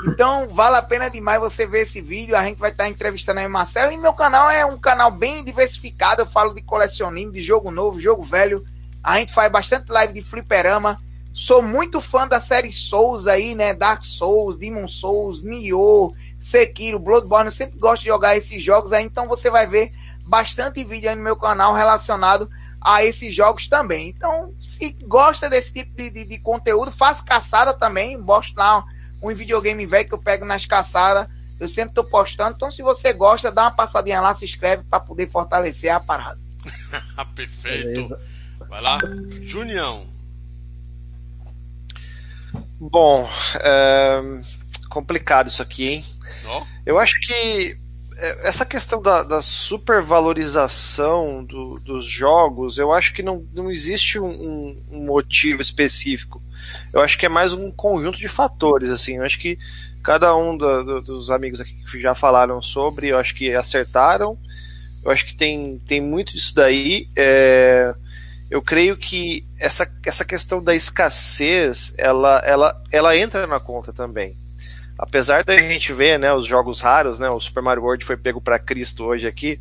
[0.09, 2.35] então vale a pena demais você ver esse vídeo.
[2.35, 3.89] A gente vai estar entrevistando aí o Marcel.
[3.89, 6.21] E meu canal é um canal bem diversificado.
[6.23, 8.65] Eu falo de colecionismo, de jogo novo, jogo velho.
[9.01, 10.99] A gente faz bastante live de fliperama.
[11.33, 13.73] Sou muito fã da série Souls aí, né?
[13.73, 16.13] Dark Souls, Demon Souls, Nioh,
[16.45, 17.47] Sekiro, Bloodborne.
[17.47, 19.03] Eu sempre gosto de jogar esses jogos aí.
[19.03, 19.91] Então você vai ver
[20.27, 22.47] bastante vídeo aí no meu canal relacionado
[22.79, 24.09] a esses jogos também.
[24.09, 28.15] Então, se gosta desse tipo de, de, de conteúdo, faça caçada também.
[28.15, 28.85] Mostro lá
[29.23, 31.27] um videogame velho que eu pego nas caçadas.
[31.59, 32.53] Eu sempre tô postando.
[32.55, 36.39] Então, se você gosta, dá uma passadinha lá, se inscreve para poder fortalecer a parada.
[37.33, 38.15] Perfeito.
[38.69, 38.99] Vai lá,
[39.41, 40.05] Junião.
[42.79, 44.21] Bom, é,
[44.89, 46.14] complicado isso aqui, hein?
[46.85, 47.77] Eu acho que
[48.17, 54.19] é, essa questão da, da supervalorização do, dos jogos, eu acho que não, não existe
[54.19, 56.41] um, um- motivo específico.
[56.93, 59.17] Eu acho que é mais um conjunto de fatores, assim.
[59.17, 59.57] Eu acho que
[60.03, 64.37] cada um do- dos amigos aqui que já falaram sobre, eu acho que acertaram.
[65.03, 67.07] Eu acho que tem, tem muito disso daí.
[67.15, 67.93] É,
[68.49, 74.35] eu creio que essa, essa questão da escassez, ela, ela, ela entra na conta também
[74.97, 78.41] apesar da gente ver, né, os jogos raros, né, o Super Mario World foi pego
[78.41, 79.59] para Cristo hoje aqui,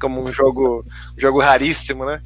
[0.00, 0.84] como um jogo,
[1.16, 2.22] um jogo raríssimo, né?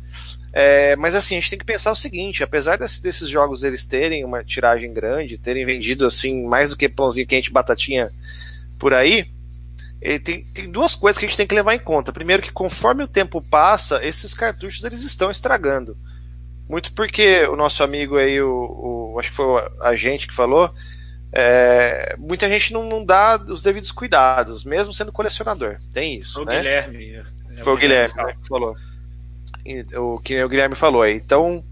[0.52, 3.86] É, mas assim, a gente tem que pensar o seguinte, apesar desse- desses jogos eles
[3.86, 8.10] terem uma tiragem grande, terem vendido assim mais do que pãozinho quente batatinha
[8.78, 9.26] por aí,
[10.00, 12.12] ele tem, tem duas coisas que a gente tem que levar em conta.
[12.12, 15.97] Primeiro que conforme o tempo passa, esses cartuchos eles estão estragando.
[16.68, 20.72] Muito porque o nosso amigo aí, o, o- acho que foi o agente que falou,
[21.33, 25.78] é, muita gente não, não dá os devidos cuidados, mesmo sendo colecionador.
[25.92, 26.42] Tem isso.
[26.42, 26.57] O né?
[26.57, 27.15] Guilherme.
[27.15, 28.76] é Foi o Guilherme né, que falou.
[29.97, 31.15] O que o Guilherme falou aí.
[31.15, 31.65] Então,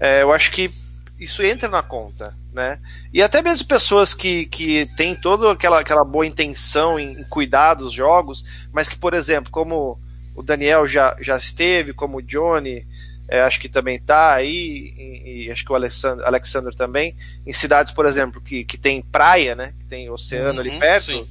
[0.00, 0.72] é, eu acho que
[1.18, 2.80] isso entra na conta, né?
[3.12, 7.74] E até mesmo pessoas que, que têm toda aquela, aquela boa intenção em, em cuidar
[7.74, 9.98] dos jogos, mas que, por exemplo, como
[10.34, 12.84] o Daniel já, já esteve, como o Johnny,
[13.28, 17.52] é, acho que também tá aí, e, e acho que o Alexandre, Alexander também, em
[17.52, 19.72] cidades, por exemplo, que, que tem praia, né?
[19.78, 21.04] Que tem oceano ali Uhum, perto.
[21.06, 21.26] sim.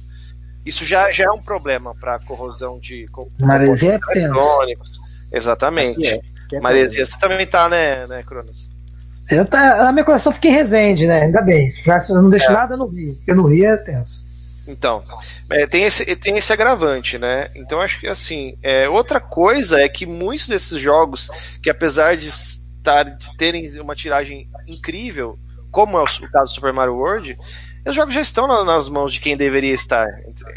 [0.66, 3.06] Isso já, já é um problema para corrosão de
[3.40, 4.16] Maresia é tenso.
[4.16, 5.00] eletrônicos.
[5.30, 6.08] Exatamente.
[6.08, 6.20] É,
[6.54, 8.70] é Maresia, você também tá, né, né Cronos?
[9.30, 11.22] Eu tá, a minha coleção fica em Resende, né?
[11.22, 11.70] Ainda bem.
[11.70, 14.23] Já se eu não deixo nada no Rio, porque no Rio é tenso.
[14.66, 15.04] Então,
[15.50, 17.50] é, tem, esse, tem esse agravante, né?
[17.54, 21.28] Então acho que assim, é, outra coisa é que muitos desses jogos,
[21.62, 25.38] que apesar de estar de terem uma tiragem incrível,
[25.70, 27.36] como é o, caso do Super Mario World,
[27.86, 30.06] os jogos já estão na- nas mãos de quem deveria estar,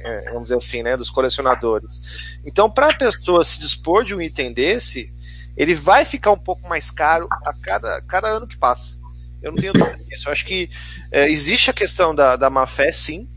[0.05, 0.95] é, vamos dizer assim, né?
[0.95, 2.01] Dos colecionadores.
[2.45, 5.11] Então, para a pessoa se dispor de um item desse,
[5.57, 8.97] ele vai ficar um pouco mais caro a cada, cada ano que passa.
[9.41, 10.29] Eu não tenho dúvida disso.
[10.29, 10.69] Eu acho que
[11.11, 13.27] é, existe a questão da, da má fé, sim.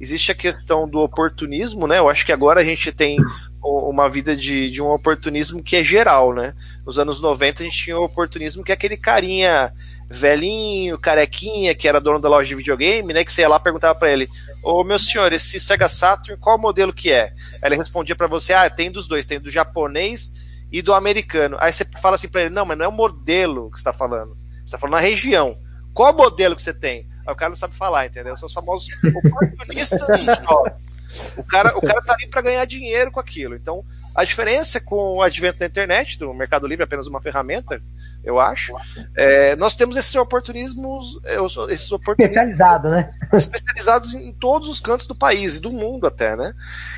[0.00, 1.98] Existe a questão do oportunismo, né?
[1.98, 3.16] Eu acho que agora a gente tem
[3.60, 6.54] uma vida de, de um oportunismo que é geral, né?
[6.86, 9.72] Nos anos 90 a gente tinha o oportunismo que é aquele carinha
[10.08, 13.24] velhinho, carequinha, que era dono da loja de videogame, né?
[13.24, 14.28] Que você ia lá perguntava pra ele:
[14.64, 17.32] Ô meu senhor, esse Sega Saturn, qual modelo que é?
[17.62, 20.32] Ele respondia pra você: Ah, tem dos dois, tem do japonês
[20.72, 21.56] e do americano.
[21.60, 23.92] Aí você fala assim pra ele: Não, mas não é o modelo que você tá
[23.92, 25.58] falando, você tá falando na região.
[25.92, 27.08] Qual modelo que você tem?
[27.28, 28.34] Aí o cara não sabe falar, entendeu?
[28.38, 30.00] São os famosos oportunistas.
[31.36, 33.54] O cara, o cara tá ali para ganhar dinheiro com aquilo.
[33.54, 33.84] Então,
[34.14, 37.82] a diferença com o advento da internet, do Mercado Livre, apenas uma ferramenta,
[38.24, 38.72] eu acho.
[39.14, 41.36] é, nós temos esses oportunismos, é,
[41.70, 43.12] esses oportunismos Especializado, né?
[43.34, 46.54] especializados em todos os cantos do país e do mundo até, né?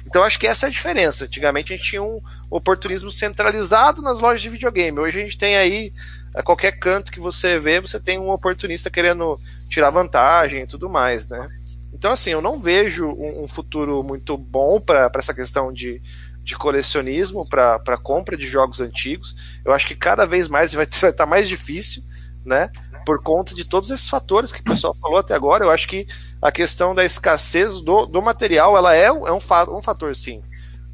[0.07, 1.25] Então acho que essa é a diferença.
[1.25, 5.01] Antigamente a gente tinha um oportunismo centralizado nas lojas de videogame.
[5.01, 5.93] Hoje a gente tem aí
[6.35, 9.39] a qualquer canto que você vê, você tem um oportunista querendo
[9.71, 11.49] tirar vantagem e tudo mais, né?
[11.95, 16.03] Então assim, eu não vejo um, um futuro muito bom para essa questão de,
[16.43, 19.35] de colecionismo, para compra de jogos antigos.
[19.65, 22.03] Eu acho que cada vez mais vai estar mais difícil,
[22.45, 22.71] né?
[23.05, 25.65] por conta de todos esses fatores que o pessoal falou até agora.
[25.65, 26.07] Eu acho que
[26.41, 30.15] a questão da escassez do, do material ela é, um, é um, fa um fator,
[30.15, 30.43] sim.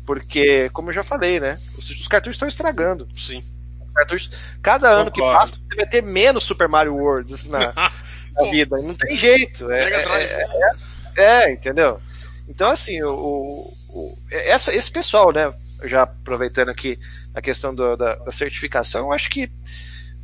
[0.04, 1.58] Porque, como eu já falei, né?
[1.76, 3.08] Os, os cartuchos estão estragando.
[3.14, 3.44] Sim.
[3.94, 4.30] Cartuchos,
[4.62, 7.72] cada ano que passa, você vai ter menos Super Mario Worlds na,
[8.36, 8.76] na vida.
[8.78, 9.70] Não tem jeito.
[9.70, 10.46] É, é,
[11.16, 12.00] é, é, entendeu?
[12.48, 13.14] Então, assim, o,
[13.88, 15.52] o, essa, esse pessoal, né?
[15.84, 16.98] Já aproveitando aqui
[17.34, 19.50] a questão do, da, da, certificação, eu acho que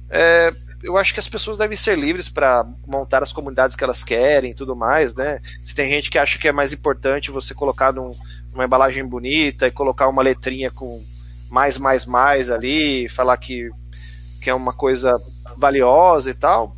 [0.08, 4.02] é, eu acho que as pessoas devem ser livres para montar as comunidades que elas
[4.02, 5.41] querem e tudo mais, né?
[5.65, 8.12] Se tem gente que acha que é mais importante você colocar num,
[8.50, 11.05] numa embalagem bonita e colocar uma letrinha com
[11.50, 13.70] mais, mais, mais ali, falar que,
[14.41, 15.15] que é uma coisa
[15.58, 16.74] valiosa e tal,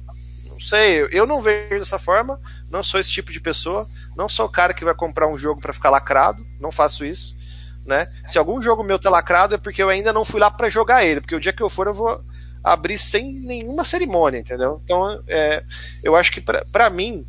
[0.54, 4.46] não sei, eu não vejo dessa forma, não sou esse tipo de pessoa, não sou
[4.46, 7.36] o cara que vai comprar um jogo para ficar lacrado, não faço isso,
[7.84, 8.06] né?
[8.28, 11.04] Se algum jogo meu tá lacrado é porque eu ainda não fui lá para jogar
[11.04, 12.24] ele, porque o dia que eu for eu vou
[12.62, 14.80] abrir sem nenhuma cerimônia, entendeu?
[14.84, 15.64] Então, é,
[16.02, 17.26] eu acho que para mim,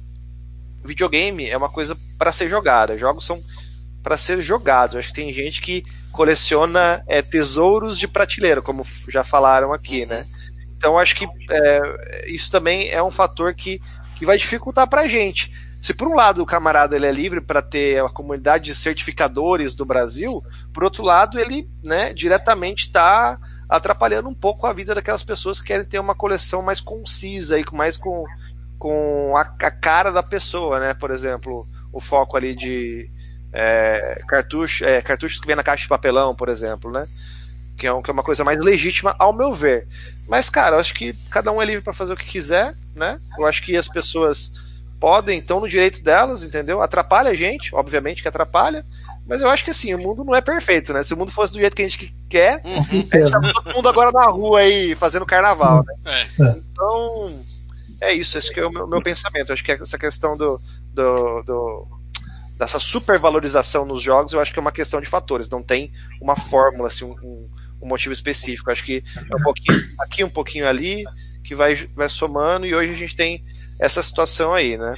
[0.84, 2.98] videogame é uma coisa para ser jogada.
[2.98, 3.44] Jogos são
[4.04, 4.96] para ser jogados.
[4.96, 10.28] Acho que tem gente que coleciona é, tesouros de prateleira, como já falaram aqui, né?
[10.86, 13.82] Então, acho que é, isso também é um fator que,
[14.16, 15.52] que vai dificultar para a gente.
[15.82, 19.74] Se por um lado o camarada ele é livre para ter a comunidade de certificadores
[19.74, 25.24] do Brasil, por outro lado ele né, diretamente está atrapalhando um pouco a vida daquelas
[25.24, 28.24] pessoas que querem ter uma coleção mais concisa e mais com,
[28.78, 30.94] com a, a cara da pessoa, né?
[30.94, 33.10] Por exemplo, o foco ali de
[33.52, 37.08] é, cartucho, é, cartuchos que vem na caixa de papelão, por exemplo, né?
[37.78, 39.88] Que é, um, que é uma coisa mais legítima, ao meu ver.
[40.28, 43.20] Mas, cara, eu acho que cada um é livre para fazer o que quiser, né?
[43.38, 44.52] Eu acho que as pessoas
[45.00, 46.82] podem, estão no direito delas, entendeu?
[46.82, 48.86] Atrapalha a gente, obviamente que atrapalha,
[49.28, 51.04] mas eu acho que assim, o mundo não é perfeito, né?
[51.04, 52.78] Se o mundo fosse do jeito que a gente quer, uhum.
[52.80, 56.28] a gente tá todo mundo agora na rua aí fazendo carnaval, né?
[56.40, 56.58] É.
[56.72, 57.40] Então,
[58.02, 59.50] é isso, esse que é o meu, meu pensamento.
[59.50, 60.62] Eu acho que essa questão do,
[60.94, 61.88] do, do,
[62.58, 66.36] dessa supervalorização nos jogos, eu acho que é uma questão de fatores, não tem uma
[66.36, 67.50] fórmula, assim, um, um
[67.82, 68.72] motivo específico.
[68.72, 71.04] Acho que é um pouquinho aqui, um pouquinho ali,
[71.44, 73.44] que vai, vai somando, e hoje a gente tem
[73.80, 74.96] essa situação aí, né?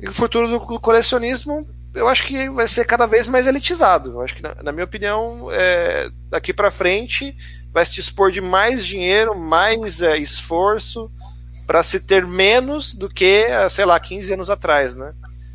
[0.00, 1.66] E o futuro do colecionismo
[1.96, 4.10] eu acho que vai ser cada vez mais elitizado.
[4.10, 7.34] Eu acho que, na, na minha opinião, é, daqui para frente
[7.72, 11.10] vai se dispor de mais dinheiro, mais é, esforço
[11.66, 15.14] para se ter menos do que, sei lá, 15 anos atrás, né?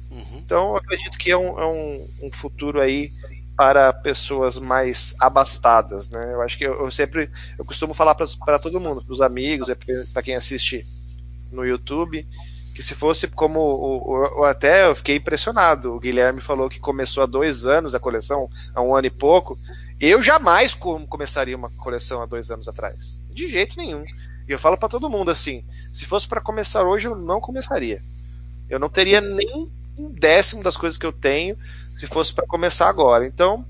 [0.09, 0.39] Uhum.
[0.39, 3.11] Então, eu acredito que é um, é um, um futuro aí
[3.61, 6.33] para pessoas mais abastadas, né?
[6.33, 9.69] Eu acho que eu, eu sempre eu costumo falar para todo mundo, para os amigos,
[9.69, 9.77] é
[10.11, 10.83] para quem assiste
[11.51, 12.27] no YouTube,
[12.73, 15.93] que se fosse como o, o, até eu fiquei impressionado.
[15.93, 19.55] O Guilherme falou que começou há dois anos a coleção, há um ano e pouco.
[19.99, 24.03] Eu jamais começaria uma coleção há dois anos atrás, de jeito nenhum.
[24.49, 28.01] E eu falo para todo mundo assim: se fosse para começar hoje, eu não começaria.
[28.67, 31.57] Eu não teria nem um décimo das coisas que eu tenho
[31.95, 33.25] se fosse para começar agora.
[33.25, 33.65] Então,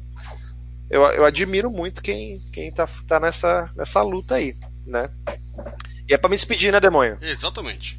[0.90, 5.10] eu, eu admiro muito quem, quem tá, tá nessa, nessa luta aí, né?
[6.08, 7.18] E é para me despedir, né, demônio?
[7.22, 7.98] Exatamente.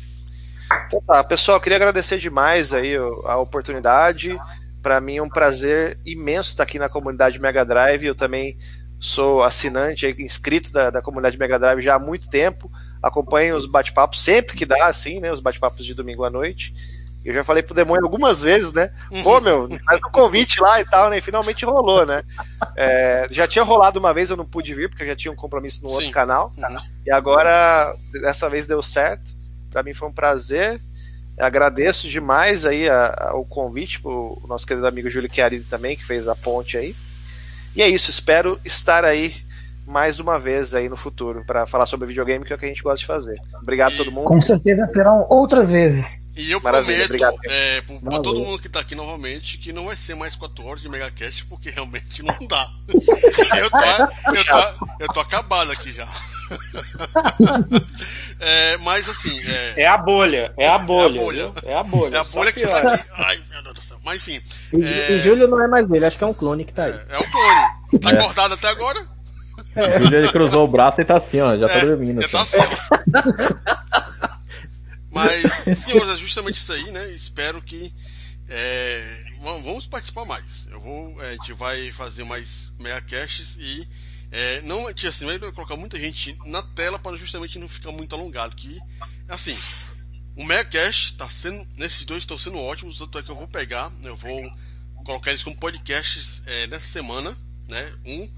[0.87, 4.39] Então tá, pessoal, queria agradecer demais aí a oportunidade.
[4.83, 8.05] Para mim é um prazer imenso estar aqui na comunidade Mega Drive.
[8.05, 8.59] Eu também
[8.99, 12.71] sou assinante, inscrito da, da comunidade Mega Drive já há muito tempo.
[13.03, 15.33] Acompanho os bate-papos sempre que dá, assim, né?
[15.33, 16.75] Os bate-papos de domingo à noite.
[17.25, 18.91] Eu já falei pro demônio algumas vezes, né?
[19.23, 21.19] Pô, meu, faz um convite lá e tal, né?
[21.19, 22.25] E finalmente rolou, né?
[22.77, 25.37] É, já tinha rolado uma vez, eu não pude vir, porque eu já tinha um
[25.37, 25.97] compromisso no Sim.
[25.97, 26.53] outro canal.
[26.57, 26.81] Uhum.
[27.07, 29.37] E agora, dessa vez deu certo.
[29.71, 30.81] Para mim foi um prazer.
[31.39, 36.05] Agradeço demais aí a, a, o convite pro nosso querido amigo Júlio Chiarini também, que
[36.05, 36.95] fez a ponte aí.
[37.75, 39.35] E é isso, espero estar aí
[39.87, 42.69] mais uma vez aí no futuro para falar sobre videogame, que é o que a
[42.69, 43.41] gente gosta de fazer.
[43.61, 44.27] Obrigado a todo mundo.
[44.27, 46.23] Com certeza terão outras vezes.
[46.37, 49.97] E eu Maravilha, prometo é, para todo mundo que está aqui novamente que não vai
[49.97, 52.71] ser mais 4 horas de Megacast, porque realmente não dá.
[52.89, 53.79] eu, tô,
[54.35, 56.09] eu, tô, eu tô acabado aqui já.
[58.41, 59.39] é, mas assim.
[59.47, 59.83] É...
[59.83, 59.87] é...
[59.87, 61.19] a bolha, é a bolha.
[61.19, 63.09] É a bolha, é a bolha, é a bolha que tá aqui.
[63.13, 63.99] Ai, meu Deus do céu.
[64.03, 64.43] Mas enfim.
[64.73, 65.13] E, é...
[65.13, 66.93] e Júlio não é mais ele, acho que é um clone que tá aí.
[66.93, 68.01] É, é um clone.
[68.01, 69.07] Tá acordado até agora?
[69.75, 69.99] É.
[69.99, 72.21] O ele cruzou o braço e tá assim, ó, já tá é, dormindo.
[72.23, 72.59] Já tá assim.
[75.11, 77.11] Mas, senhores, é justamente isso aí, né?
[77.11, 77.93] Espero que.
[78.49, 80.69] É, vamos participar mais.
[80.71, 83.89] Eu vou, a gente vai fazer mais meia caches e
[84.31, 88.57] é, não assim, vai colocar muita gente na tela para justamente não ficar muito alongado.
[88.57, 88.81] Que
[89.29, 89.57] assim,
[90.35, 92.99] o meia cache tá sendo, nesses dois estão sendo ótimos.
[92.99, 94.41] Tanto é que eu vou pegar, eu vou
[95.05, 97.37] colocar eles como podcasts é, nessa semana,
[97.69, 97.93] né?
[98.07, 98.33] Um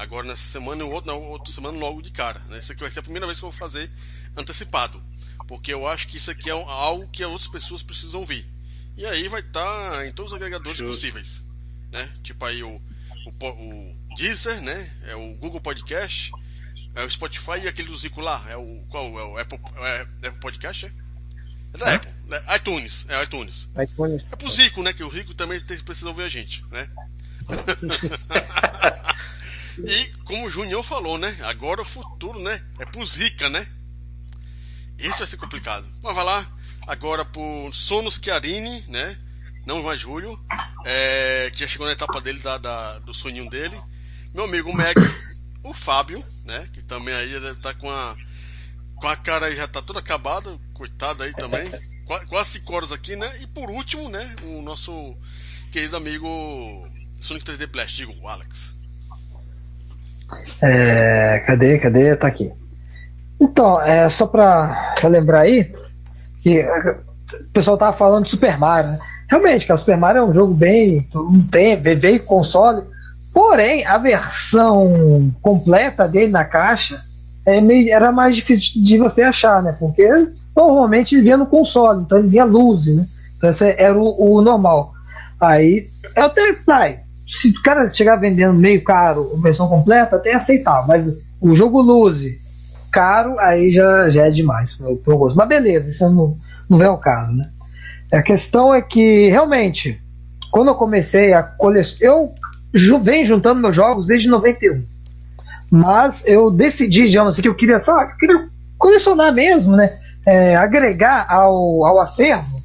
[0.00, 2.38] agora nessa semana e o outro na outra semana logo de cara.
[2.48, 2.58] Né?
[2.58, 3.90] Isso aqui vai ser a primeira vez que eu vou fazer
[4.36, 5.02] antecipado,
[5.46, 8.46] porque eu acho que isso aqui é algo que as outras pessoas precisam ouvir.
[8.96, 10.92] E aí vai estar tá em todos os agregadores Justo.
[10.92, 11.44] possíveis,
[11.90, 12.08] né?
[12.22, 12.80] Tipo aí o,
[13.26, 14.90] o, o Deezer, né?
[15.06, 16.32] É o Google Podcast,
[16.94, 20.00] é o Spotify e aquele do Zico lá, é o qual é o Apple, é,
[20.28, 20.92] Apple Podcast, é?
[21.72, 22.42] É da Apple, né?
[22.56, 23.68] iTunes, é iTunes.
[23.80, 24.32] iTunes.
[24.32, 24.92] É pro Zico, né?
[24.92, 26.88] Que o Rico também precisa ouvir a gente, né?
[29.84, 31.36] e como o Junior falou, né?
[31.42, 32.62] Agora o futuro, né?
[32.78, 33.66] É pros rica, né?
[34.98, 35.86] Isso vai ser complicado.
[36.02, 36.50] Mas vai lá,
[36.86, 39.18] agora por Sonos Chiarini, né?
[39.66, 40.38] Não mais Júlio,
[40.84, 43.80] é, que já chegou na etapa dele da, da, do soninho dele.
[44.34, 44.98] Meu amigo Meg,
[45.62, 46.68] o Fábio, né?
[46.72, 48.16] Que também aí tá com a,
[48.96, 51.70] com a cara aí já tá toda acabada, coitado aí também.
[52.28, 53.40] Quase 5 horas aqui, né?
[53.40, 54.34] E por último, né?
[54.42, 55.16] O nosso
[55.70, 56.28] querido amigo
[57.20, 58.79] Sonic 3D Blast, digo, o Alex.
[60.62, 61.78] É, cadê?
[61.78, 62.16] Cadê?
[62.16, 62.52] Tá aqui.
[63.40, 65.72] Então, é só pra lembrar aí
[66.42, 68.98] que o pessoal tava falando de Super Mario, né?
[69.28, 71.08] Realmente, cara, Super Mario é um jogo bem.
[71.14, 72.82] Não tem, veio console.
[73.32, 77.00] Porém, a versão completa dele na caixa
[77.46, 79.74] é meio, era mais difícil de você achar, né?
[79.78, 80.08] Porque
[80.54, 83.06] normalmente ele vinha no console, então ele vinha luz, né?
[83.36, 84.92] Então esse era o, o normal.
[85.40, 86.92] Aí, eu até, tá,
[87.30, 91.08] se o cara chegar vendendo meio caro a versão completa, até aceitar, mas
[91.40, 92.24] o jogo luz
[92.90, 95.36] caro, aí já, já é demais pro, pro gosto.
[95.36, 96.36] Mas beleza, isso não,
[96.68, 97.48] não é o caso, né?
[98.12, 100.00] A questão é que, realmente,
[100.50, 102.02] quando eu comecei a colecionar.
[102.02, 102.34] Eu
[103.02, 104.84] venho juntando meus jogos desde 91.
[105.70, 109.98] Mas eu decidi, digamos assim, que eu queria, só, eu queria colecionar mesmo, né?
[110.26, 112.60] É, agregar ao, ao acervo.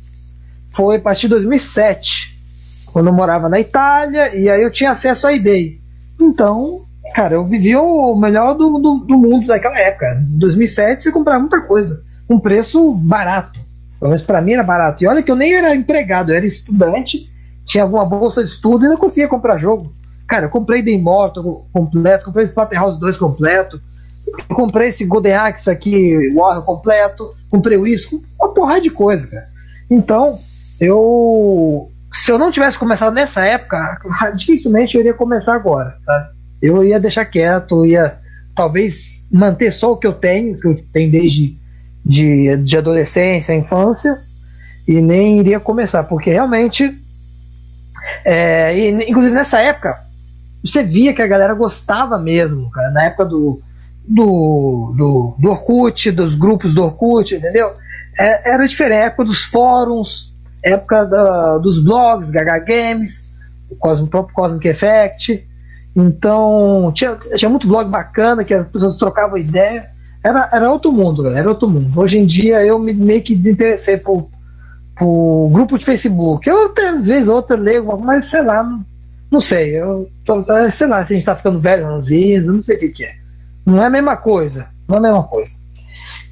[0.70, 2.35] Foi a partir de 2007,
[2.96, 5.82] quando eu morava na Itália, e aí eu tinha acesso a eBay.
[6.18, 6.84] Então,
[7.14, 10.06] cara, eu vivia o melhor do, do, do mundo daquela época.
[10.34, 13.60] Em 2007 você comprava muita coisa, um preço barato.
[14.00, 15.04] Pelo menos pra mim era barato.
[15.04, 17.30] E olha que eu nem era empregado, eu era estudante,
[17.66, 19.94] tinha alguma bolsa de estudo e não conseguia comprar jogo.
[20.26, 23.82] Cara, eu comprei The Immortal completo, comprei Splatterhouse 2 completo,
[24.54, 29.50] comprei esse Golden Axe aqui, Warrior completo, comprei o Isco, uma porrada de coisa, cara.
[29.90, 30.40] Então,
[30.80, 31.92] eu.
[32.16, 34.00] Se eu não tivesse começado nessa época,
[34.36, 36.32] dificilmente eu iria começar agora, tá?
[36.62, 38.18] Eu ia deixar quieto, ia
[38.56, 41.58] talvez manter só o que eu tenho, que eu tenho desde
[42.06, 44.24] de, de adolescência, infância,
[44.88, 46.98] e nem iria começar, porque realmente.
[48.24, 50.00] É, e, inclusive nessa época,
[50.64, 53.62] você via que a galera gostava mesmo, cara, na época do,
[54.08, 57.74] do, do, do Orkut, dos grupos do Orkut, entendeu?
[58.18, 60.34] É, era diferente, época dos fóruns,
[60.66, 63.34] época da, dos blogs, Gaga Games,
[63.70, 65.48] o, Cosmo, o próprio Cosmic Effect.
[65.96, 69.90] Então, tinha, tinha muito blog bacana que as pessoas trocavam ideia.
[70.24, 71.98] Era, era outro mundo, galera, era outro mundo.
[71.98, 74.28] Hoje em dia eu me, meio que desinteressei por,
[74.98, 76.50] por grupo de Facebook.
[76.50, 78.84] Eu até às vezes outra leio, mas sei lá, não,
[79.32, 79.80] não sei.
[79.80, 82.90] Eu tô, sei lá se a gente tá ficando velho, ranzinho, não sei o que,
[82.90, 83.14] que é.
[83.64, 84.68] Não é a mesma coisa.
[84.88, 85.54] Não é a mesma coisa.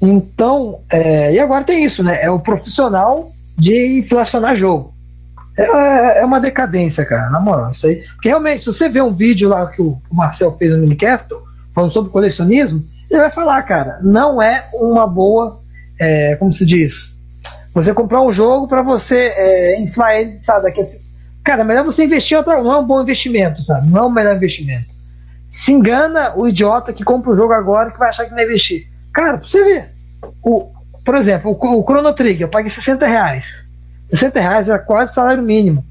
[0.02, 2.20] Então, é, e agora tem isso, né?
[2.20, 4.94] É o profissional de inflacionar jogo.
[5.56, 8.02] É, é, é uma decadência, cara, na moral, isso aí.
[8.14, 11.42] Porque realmente, se você vê um vídeo lá que o Marcel fez no Minicastle,
[11.72, 15.60] falando sobre colecionismo, ele vai falar, cara, não é uma boa,
[16.00, 17.16] é, como se diz,
[17.72, 20.84] você comprar um jogo para você é, inflar ele, sabe, daqui a,
[21.44, 24.02] cara, é melhor você investir em outra, não é um bom investimento, sabe, não é
[24.02, 24.94] o melhor investimento.
[25.48, 28.88] Se engana o idiota que compra o jogo agora que vai achar que vai investir.
[29.12, 29.92] Cara, pra você ver,
[30.42, 30.70] o,
[31.04, 33.66] por exemplo, o, o Chrono Trigger, eu paguei 60 reais.
[34.10, 35.84] 60 reais era quase salário mínimo.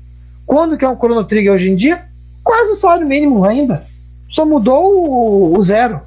[0.46, 2.06] Quando que é um Chrono Trigger hoje em dia?
[2.44, 3.84] Quase o salário mínimo ainda.
[4.30, 6.02] Só mudou o, o zero.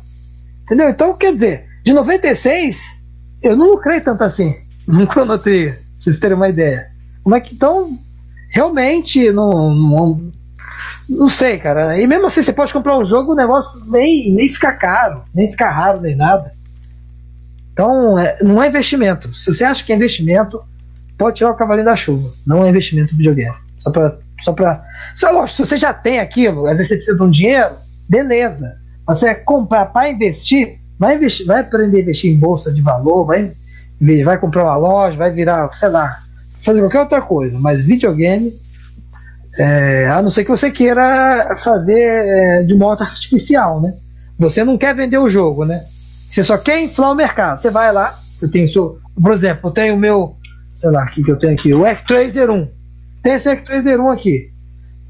[0.64, 0.88] Entendeu?
[0.90, 3.00] Então, quer dizer, de 96,
[3.42, 4.54] eu não lucrei tanto assim
[4.86, 6.90] no Chrono Trigger, pra vocês terem uma ideia.
[7.22, 7.96] Como é que então,
[8.50, 10.32] realmente, não, não,
[11.08, 11.98] não sei, cara.
[11.98, 15.50] E mesmo assim, você pode comprar um jogo, o negócio nem, nem fica caro, nem
[15.50, 16.55] fica raro, nem nada.
[17.76, 19.34] Então, é, não é investimento.
[19.34, 20.58] Se você acha que é investimento,
[21.18, 22.32] pode tirar o cavalinho da chuva.
[22.46, 23.54] Não é investimento no videogame.
[23.80, 24.16] Só pra.
[24.40, 24.82] Só pra
[25.14, 27.74] só, lógico, se você já tem aquilo, às vezes você precisa de um dinheiro,
[28.08, 28.80] beleza.
[29.06, 33.52] Você comprar para investir, vai investir, vai aprender a investir em bolsa de valor, vai,
[34.24, 36.22] vai comprar uma loja, vai virar, sei lá,
[36.60, 38.58] fazer qualquer outra coisa, mas videogame,
[39.58, 43.94] é, a não ser que você queira fazer é, de modo artificial, né?
[44.38, 45.84] Você não quer vender o jogo, né?
[46.26, 47.58] Você só quer inflar o mercado.
[47.58, 48.98] Você vai lá, você tem o seu.
[49.20, 50.36] Por exemplo, eu tenho o meu.
[50.74, 51.72] Sei lá, o que, eu tenho aqui?
[51.72, 52.68] O Act 1
[53.22, 54.52] Tem esse Act 1 aqui.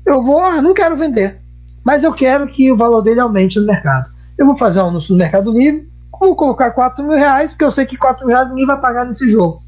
[0.05, 1.41] Eu vou, ah, não quero vender.
[1.85, 4.09] mas eu quero que o valor dele aumente no mercado.
[4.39, 5.89] Eu vou fazer um anúncio no Mercado Livre,
[6.21, 9.05] vou colocar 4 mil reais, porque eu sei que 4 mil reais ninguém vai pagar
[9.05, 9.63] nesse jogo.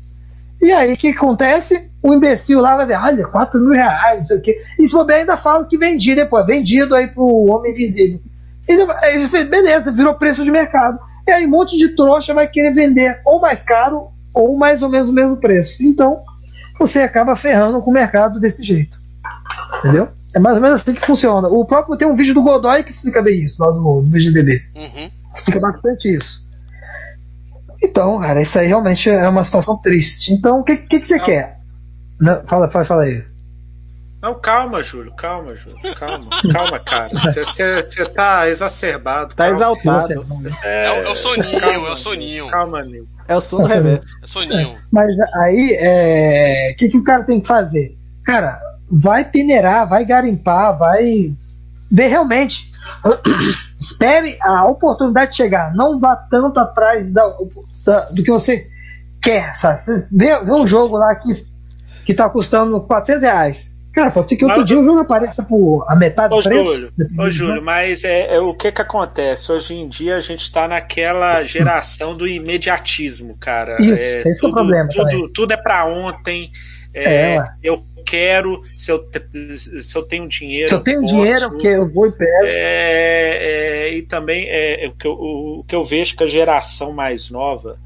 [0.60, 1.88] E aí o que acontece?
[2.02, 4.62] O imbecil lá vai ver, olha, 4 mil reais, não sei o quê.
[4.78, 8.20] E se bobear ainda fala que vendi depois, vendido aí pro Homem Invisível.
[8.68, 10.98] Ele fez, beleza, virou preço de mercado.
[11.28, 14.88] E aí um monte de trouxa vai querer vender ou mais caro ou mais ou
[14.88, 15.82] menos o mesmo preço.
[15.82, 16.22] Então,
[16.78, 18.98] você acaba ferrando com o mercado desse jeito.
[19.78, 20.08] Entendeu?
[20.34, 21.46] É mais ou menos assim que funciona.
[21.48, 24.62] O próprio tem um vídeo do Godoy que explica bem isso, lá no, no VGDB.
[24.74, 25.10] Uhum.
[25.30, 26.46] Explica bastante isso.
[27.82, 30.32] Então, cara, isso aí realmente é uma situação triste.
[30.32, 31.24] Então, o que, que, que você Não.
[31.26, 31.60] quer?
[32.18, 33.22] Não, fala, fala, fala aí.
[34.20, 37.10] Não, calma, Júlio, calma, Júlio, calma, calma, cara.
[37.32, 39.34] Você tá exacerbado.
[39.34, 39.54] Tá calma.
[39.54, 40.26] exaltado.
[40.64, 42.48] É, é, é, o soninho, calma, é o soninho.
[42.48, 43.08] Calma, Nil.
[43.28, 44.18] É o sono reverso.
[44.22, 44.76] É soninho.
[44.90, 46.74] Mas aí, o é...
[46.78, 47.96] que, que o cara tem que fazer?
[48.24, 48.58] Cara,
[48.90, 51.32] vai peneirar, vai garimpar, vai
[51.90, 52.72] ver realmente.
[53.78, 55.74] Espere a oportunidade chegar.
[55.74, 57.22] Não vá tanto atrás da,
[57.84, 58.66] da, do que você
[59.22, 59.54] quer.
[59.54, 59.78] Sabe?
[60.10, 61.46] Vê, vê um jogo lá que,
[62.04, 63.77] que tá custando 400 reais.
[63.98, 66.72] Cara, pode ser que outro mas, dia o jogo apareça por a metade do preço.
[66.72, 69.50] Júlio, ô, Júlio, mas é, é, o que que acontece?
[69.50, 73.76] Hoje em dia a gente está naquela geração do imediatismo, cara.
[73.80, 74.88] Isso, é, esse tudo, é o problema.
[74.88, 76.52] Tudo, tudo é para ontem.
[76.94, 79.04] É, é eu quero, se eu,
[79.82, 80.68] se eu tenho dinheiro.
[80.68, 82.44] Se eu tenho eu dinheiro, porque eu vou e pego.
[82.44, 86.92] É, é, e também é, o, que eu, o que eu vejo que a geração
[86.92, 87.80] mais nova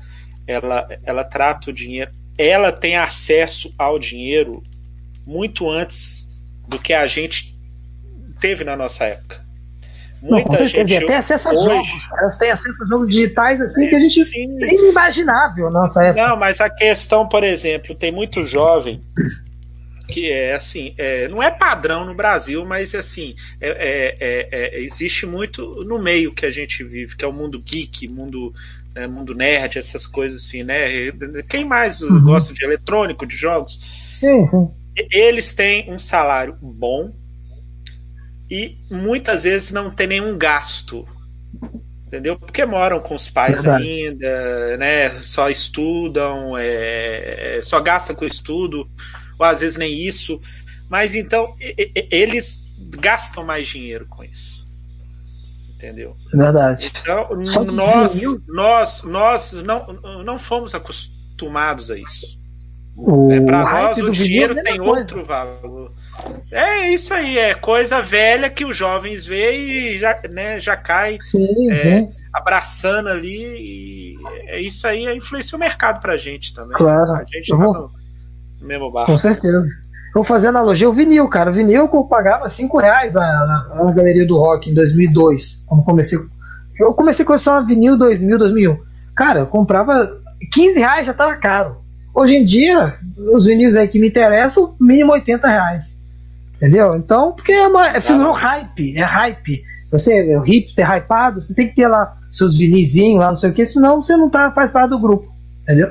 [0.47, 2.11] ela, ela trata o dinheiro.
[2.37, 4.63] Ela tem acesso ao dinheiro
[5.27, 6.29] muito antes
[6.69, 7.57] do que a gente
[8.41, 9.43] teve na nossa época.
[10.23, 11.65] Muita Não, gente dizer, tem acesso a hoje...
[11.65, 12.13] jogos.
[12.13, 14.57] Elas têm acesso a jogos digitais assim que a gente Sim.
[14.63, 16.29] é inimaginável na nossa época.
[16.29, 19.01] Não, mas a questão, por exemplo, tem muito jovem
[20.09, 24.81] que é assim, é, não é padrão no Brasil, mas assim, é, é, é, é
[24.81, 28.53] existe muito no meio que a gente vive, que é o mundo geek, mundo,
[28.95, 31.11] né, mundo nerd, essas coisas assim, né?
[31.49, 32.23] Quem mais uhum.
[32.23, 33.81] gosta de eletrônico, de jogos?
[34.21, 34.71] Sim, sim
[35.11, 37.13] eles têm um salário bom
[38.51, 41.07] e muitas vezes não tem nenhum gasto.
[42.07, 42.39] Entendeu?
[42.39, 43.85] Porque moram com os pais Verdade.
[43.85, 45.23] ainda, né?
[45.23, 48.87] Só estudam, é, só gastam com estudo,
[49.39, 50.39] ou às vezes nem isso.
[50.91, 51.55] Mas então
[52.11, 52.67] eles
[52.99, 54.67] gastam mais dinheiro com isso.
[55.75, 56.15] Entendeu?
[56.35, 56.93] Verdade.
[57.01, 57.29] Então,
[57.73, 59.87] nós, nós, nós não,
[60.23, 62.39] não fomos acostumados a isso.
[62.97, 64.93] O é, para nós o dinheiro é tem coisa.
[64.93, 65.93] outro valor.
[66.51, 71.17] É isso aí, é coisa velha que os jovens veem e já, né, já cai
[71.19, 72.11] sim, é, sim.
[72.33, 74.17] abraçando ali.
[74.47, 76.77] é isso aí influencia o mercado pra gente também.
[76.77, 77.15] Claro.
[77.15, 77.73] A gente tá vou...
[77.73, 77.91] no,
[78.61, 79.11] no mesmo barco.
[79.11, 79.67] Com certeza.
[80.15, 81.51] Vou fazer analogia o vinil, cara.
[81.51, 85.65] O vinil eu pagava 5 reais na, na, Galeria do Rock em 2002.
[85.67, 86.19] Quando comecei.
[86.79, 88.79] Eu comecei a colecionar vinil 2000, 2001.
[89.15, 90.21] Cara, eu comprava
[90.53, 91.82] 15 reais já tava caro.
[92.15, 92.95] Hoje em dia,
[93.33, 95.97] os vinis aí que me interessam, mínimo 80 reais.
[96.57, 96.95] Entendeu?
[96.95, 99.65] Então, porque é uma, é, figurou hype, é hype.
[99.91, 103.51] Você é o hipster hypado, você tem que ter lá seus vinizinhos lá, não sei
[103.51, 105.31] o que, senão você não tá, faz parte do grupo.
[105.63, 105.91] Entendeu?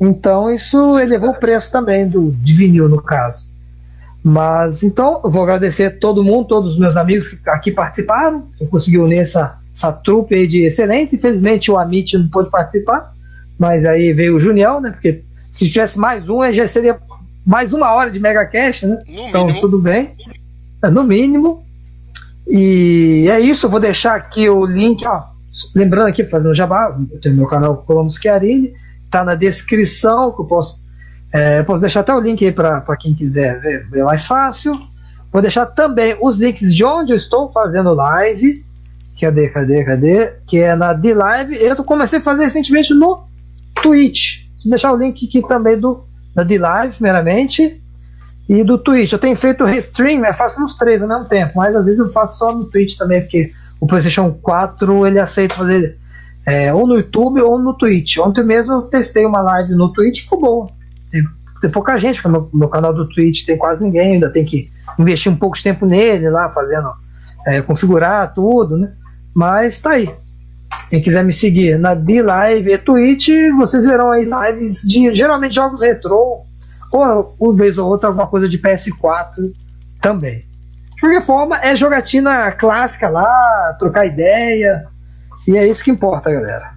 [0.00, 3.52] Então isso elevou o preço também do, de vinil, no caso.
[4.22, 8.66] Mas então, eu vou agradecer todo mundo, todos os meus amigos que aqui participaram, que
[8.66, 11.16] conseguiu unir essa, essa trupe aí de excelência.
[11.16, 13.12] Infelizmente o Amit não pôde participar,
[13.58, 14.92] mas aí veio o Juniel, né?
[14.92, 15.22] Porque
[15.52, 16.98] se tivesse mais um, já seria
[17.44, 19.02] mais uma hora de Mega Cash, né?
[19.06, 19.60] No então, mínimo.
[19.60, 20.16] tudo bem.
[20.82, 21.62] É, no mínimo.
[22.48, 25.24] E é isso, eu vou deixar aqui o link, ó.
[25.76, 28.72] Lembrando aqui, fazendo jabá, eu tenho meu canal Colonos Chiarini,
[29.10, 30.90] tá na descrição, que eu posso.
[31.30, 34.80] É, eu posso deixar até o link aí para quem quiser ver, ver mais fácil.
[35.30, 38.64] Vou deixar também os links de onde eu estou fazendo live.
[39.20, 40.32] Cadê, cadê, cadê?
[40.46, 41.56] Que é na D-Live.
[41.62, 43.24] Eu comecei a fazer recentemente no
[43.74, 44.41] Twitch.
[44.64, 47.80] Deixar o link aqui também do, da D-Live, primeiramente,
[48.48, 49.12] e do Twitch.
[49.12, 52.10] Eu tenho feito restream, eu faço nos três ao mesmo tempo, mas às vezes eu
[52.10, 55.98] faço só no Twitch também, porque o PlayStation 4 ele aceita fazer
[56.46, 58.18] é, ou no YouTube ou no Twitch.
[58.18, 60.70] Ontem mesmo eu testei uma live no Twitch, ficou boa.
[61.10, 61.22] Tem,
[61.60, 64.70] tem pouca gente, porque meu, meu canal do Twitch tem quase ninguém, ainda tem que
[64.98, 66.90] investir um pouco de tempo nele lá, fazendo,
[67.46, 68.92] é, configurar tudo, né?
[69.34, 70.10] Mas tá aí.
[70.92, 75.80] Quem quiser me seguir na D-Live e Twitch, vocês verão aí lives de geralmente jogos
[75.80, 76.44] retrô,
[76.92, 79.54] ou uma vez ou outra alguma coisa de PS4
[80.02, 80.40] também.
[80.94, 84.86] De qualquer forma, é jogatina clássica lá, trocar ideia,
[85.48, 86.74] e é isso que importa, galera.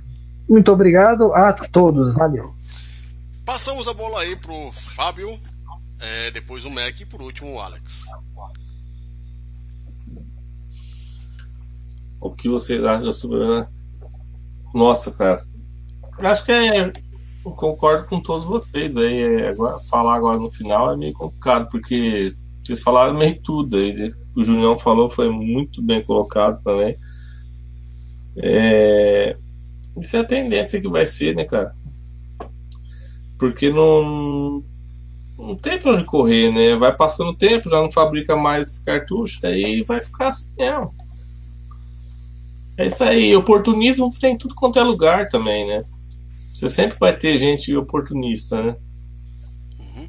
[0.48, 2.56] Muito obrigado a todos, valeu.
[3.44, 5.38] Passamos a bola aí pro Fábio,
[6.00, 8.04] é, depois o Mac e por último o Alex.
[12.22, 13.46] O que você acha sobre.
[13.46, 13.68] Né?
[14.76, 15.42] Nossa, cara.
[16.20, 16.92] Acho que é.
[17.46, 19.22] Eu concordo com todos vocês aí.
[19.22, 23.94] É, agora, falar agora no final é meio complicado, porque vocês falaram meio tudo aí.
[23.94, 24.12] Né?
[24.36, 26.98] O Junião falou, foi muito bem colocado também.
[28.38, 29.38] É...
[29.98, 31.74] Isso é a tendência que vai ser, né, cara?
[33.40, 34.62] Porque não,
[35.38, 36.76] não tem pra onde correr, né?
[36.76, 40.94] Vai passando o tempo, já não fabrica mais cartucho, aí vai ficar assim mesmo.
[42.78, 45.84] É isso aí, oportunismo tem tudo quanto é lugar também, né?
[46.54, 48.76] Você sempre vai ter gente oportunista, né?
[49.80, 50.08] Uhum.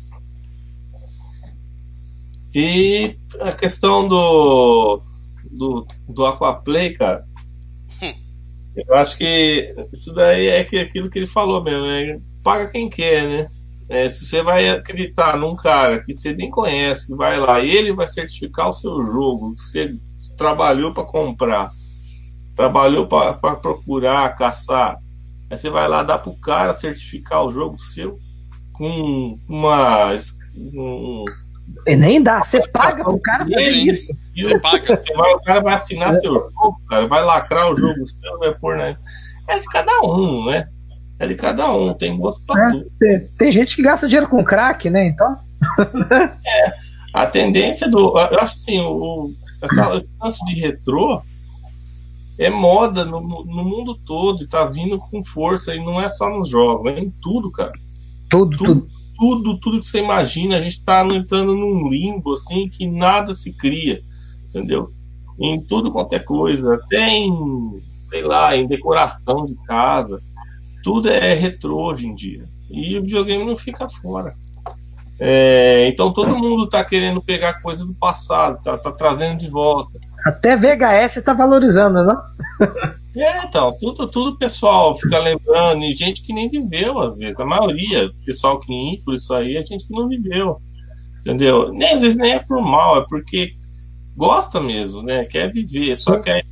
[2.54, 5.00] E a questão do,
[5.50, 7.24] do, do Aquaplay, cara,
[8.76, 12.20] eu acho que isso daí é aquilo que ele falou mesmo, né?
[12.42, 13.48] paga quem quer, né?
[13.88, 17.94] É, se você vai acreditar num cara que você nem conhece, que vai lá ele
[17.94, 19.96] vai certificar o seu jogo, que você
[20.36, 21.70] trabalhou para comprar,
[22.56, 24.96] trabalhou para procurar, caçar,
[25.50, 28.18] aí você vai lá dar pro cara certificar o jogo seu
[28.72, 30.12] com uma.
[30.56, 31.24] Um,
[31.86, 34.12] e nem dá, você paga pro cara fazer isso.
[34.34, 34.96] Você paga.
[34.96, 38.54] Você vai, o cara vai assinar seu jogo, cara, vai lacrar o jogo seu, vai
[38.54, 38.96] pôr na.
[39.48, 40.66] É de cada um, né?
[41.18, 42.90] É de cada um, tem gosto pra é, tudo.
[42.98, 45.06] Tem, tem, gente que gasta dinheiro com crack, né?
[45.06, 45.36] Então.
[46.46, 46.72] é,
[47.12, 48.18] a tendência do.
[48.18, 49.30] Eu acho assim, o,
[49.62, 51.22] essa, esse lance de retrô
[52.38, 56.28] é moda no, no, mundo todo e tá vindo com força e não é só
[56.28, 57.72] nos jogos, é em tudo, cara.
[58.30, 58.88] Tudo, tudo.
[59.18, 63.50] Tudo, tudo que você imagina, a gente tá entrando num limbo assim que nada se
[63.52, 64.02] cria,
[64.44, 64.92] entendeu?
[65.40, 67.32] Em tudo quanto é coisa, tem,
[68.10, 70.20] sei lá, em decoração de casa,
[70.82, 72.44] tudo é retrô hoje em dia.
[72.70, 74.34] E o videogame não fica fora.
[75.18, 79.98] É, então todo mundo está querendo pegar coisa do passado, tá, tá, trazendo de volta.
[80.26, 82.20] Até VHS está valorizando, não?
[83.18, 87.40] É, então, tudo, tudo pessoal fica lembrando, e gente que nem viveu, às vezes.
[87.40, 90.60] A maioria, pessoal que infla isso aí, é gente que não viveu.
[91.20, 91.72] Entendeu?
[91.72, 93.54] Nem, às vezes nem é por mal, é porque
[94.14, 95.24] gosta mesmo, né?
[95.24, 95.96] Quer viver.
[95.96, 96.42] Só que aí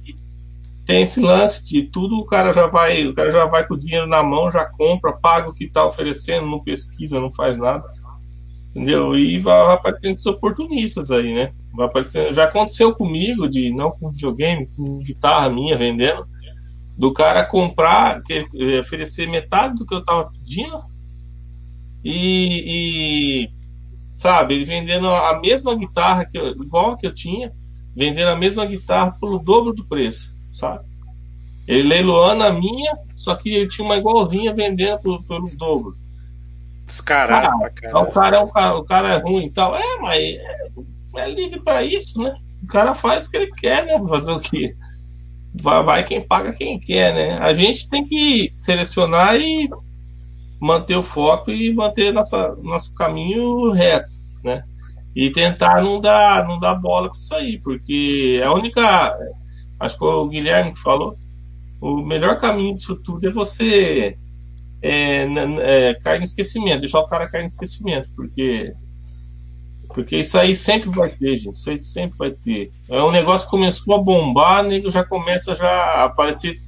[0.86, 3.78] tem esse lance de tudo o cara já vai, o cara já vai com o
[3.78, 7.84] dinheiro na mão, já compra, paga o que está oferecendo, não pesquisa, não faz nada.
[8.74, 9.16] Entendeu?
[9.16, 11.52] E vai, aparecendo esses oportunistas aí, né?
[11.72, 16.26] Vai aparecendo, já aconteceu comigo, de não com videogame, com guitarra minha vendendo,
[16.96, 20.82] do cara comprar, que, eh, oferecer metade do que eu tava pedindo
[22.04, 23.50] e, e
[24.14, 27.52] sabe, ele vendendo a mesma guitarra que eu, igual que eu tinha,
[27.96, 30.84] vendendo a mesma guitarra pelo dobro do preço sabe?
[31.66, 35.96] Ele leiloando a minha, só que ele tinha uma igualzinha vendendo pelo, pelo dobro.
[36.84, 37.98] Descarado ah, cara.
[37.98, 39.74] O cara, é um cara, o cara é ruim e tal.
[39.74, 40.68] É, mas é,
[41.16, 42.34] é livre para isso, né?
[42.62, 44.02] O cara faz o que ele quer, né?
[44.08, 44.76] Fazer o quê?
[45.62, 47.38] Vai, vai quem paga quem quer, né?
[47.38, 49.68] A gente tem que selecionar e
[50.60, 54.62] manter o foco e manter nossa, nosso caminho reto, né?
[55.14, 59.16] E tentar não dar, não dar bola com isso aí, porque é a única
[59.78, 61.14] acho que foi o Guilherme que falou,
[61.80, 64.16] o melhor caminho disso tudo é você
[64.86, 65.26] é,
[65.62, 68.74] é, cair no esquecimento, deixar o cara cair no esquecimento, porque
[69.88, 71.54] porque isso aí sempre vai ter, gente.
[71.54, 72.70] Isso aí sempre vai ter.
[72.90, 76.60] É um negócio que começou a bombar, nego já começa já a aparecer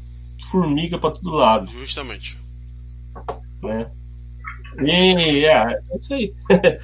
[0.49, 1.69] formiga para todo lado.
[1.69, 2.39] Justamente.
[3.63, 3.91] Né?
[4.85, 6.33] E é, é isso aí.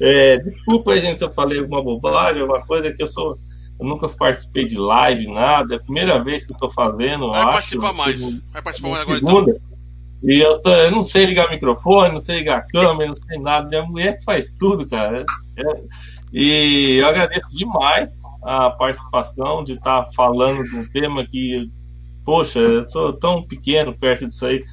[0.00, 3.36] é, desculpa gente, se eu falei alguma bobagem, alguma coisa que eu sou
[3.80, 5.74] eu nunca participei de live, nada.
[5.74, 7.30] É a primeira vez que eu tô fazendo.
[7.30, 8.38] Vai acho, participar mais.
[8.52, 9.68] Vai participar mais agora então.
[10.22, 13.68] E eu, tô, eu não sei ligar microfone, não sei ligar câmera, não sei nada.
[13.68, 15.24] Minha mulher que faz tudo, cara.
[15.56, 15.80] É,
[16.32, 21.70] e eu agradeço demais a participação de estar tá falando de um tema que,
[22.24, 24.64] poxa, eu sou tão pequeno perto disso aí,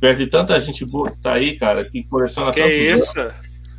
[0.00, 3.18] perto de tanta gente boa que tá aí, cara, que coleciona que tantos isso?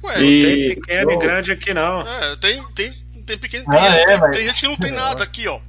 [0.04, 0.44] Ué, e...
[0.44, 1.16] não tem pequeno eu...
[1.16, 2.02] e grande aqui, não.
[2.02, 3.66] É, tem, tem tem pequeno.
[3.66, 4.38] Tem, ah, é, tem, mas...
[4.38, 5.60] tem, gente que não tem nada aqui, ó.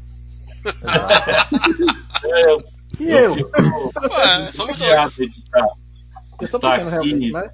[2.25, 2.57] é,
[3.03, 3.35] e eu?
[3.35, 5.19] Ué, somos dois.
[6.41, 7.51] Eu sou pequeno, realmente, né?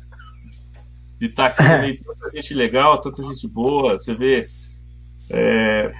[1.18, 4.46] De estar tá aqui tanta gente legal, tanta gente boa, você vê.
[5.30, 5.92] É,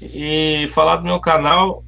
[0.00, 1.82] e falar do meu canal,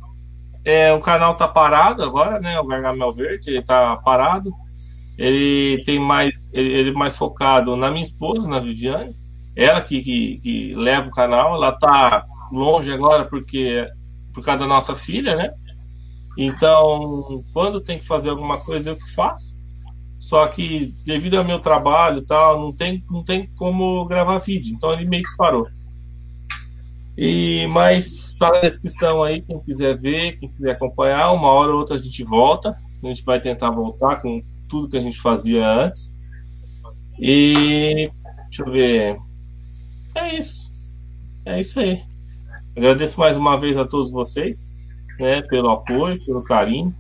[0.64, 2.58] é, o canal tá parado agora, né?
[2.58, 4.52] O Gargamel Verde, ele tá parado.
[5.18, 9.14] Ele tem mais, ele, ele é mais focado na minha esposa, na Viviane
[9.56, 13.86] ela que, que, que, leva o canal, ela tá longe agora porque
[14.32, 15.50] por causa da nossa filha, né?
[16.42, 19.60] Então, quando tem que fazer alguma coisa, eu que faço.
[20.18, 24.74] Só que devido ao meu trabalho tal, não tem, não tem como gravar vídeo.
[24.74, 25.68] Então ele meio que parou.
[27.14, 31.80] E, mas está na descrição aí, quem quiser ver, quem quiser acompanhar, uma hora ou
[31.80, 32.74] outra a gente volta.
[33.04, 36.16] A gente vai tentar voltar com tudo que a gente fazia antes.
[37.18, 38.10] E
[38.44, 39.18] deixa eu ver.
[40.14, 40.72] É isso.
[41.44, 42.02] É isso aí.
[42.74, 44.74] Agradeço mais uma vez a todos vocês,
[45.20, 46.94] né, pelo apoio, pelo carinho,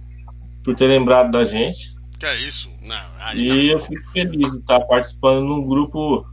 [0.62, 1.94] por ter lembrado da gente.
[2.18, 2.70] Que é isso?
[2.82, 3.56] Não, aí E não.
[3.56, 6.24] eu fico feliz de estar participando num grupo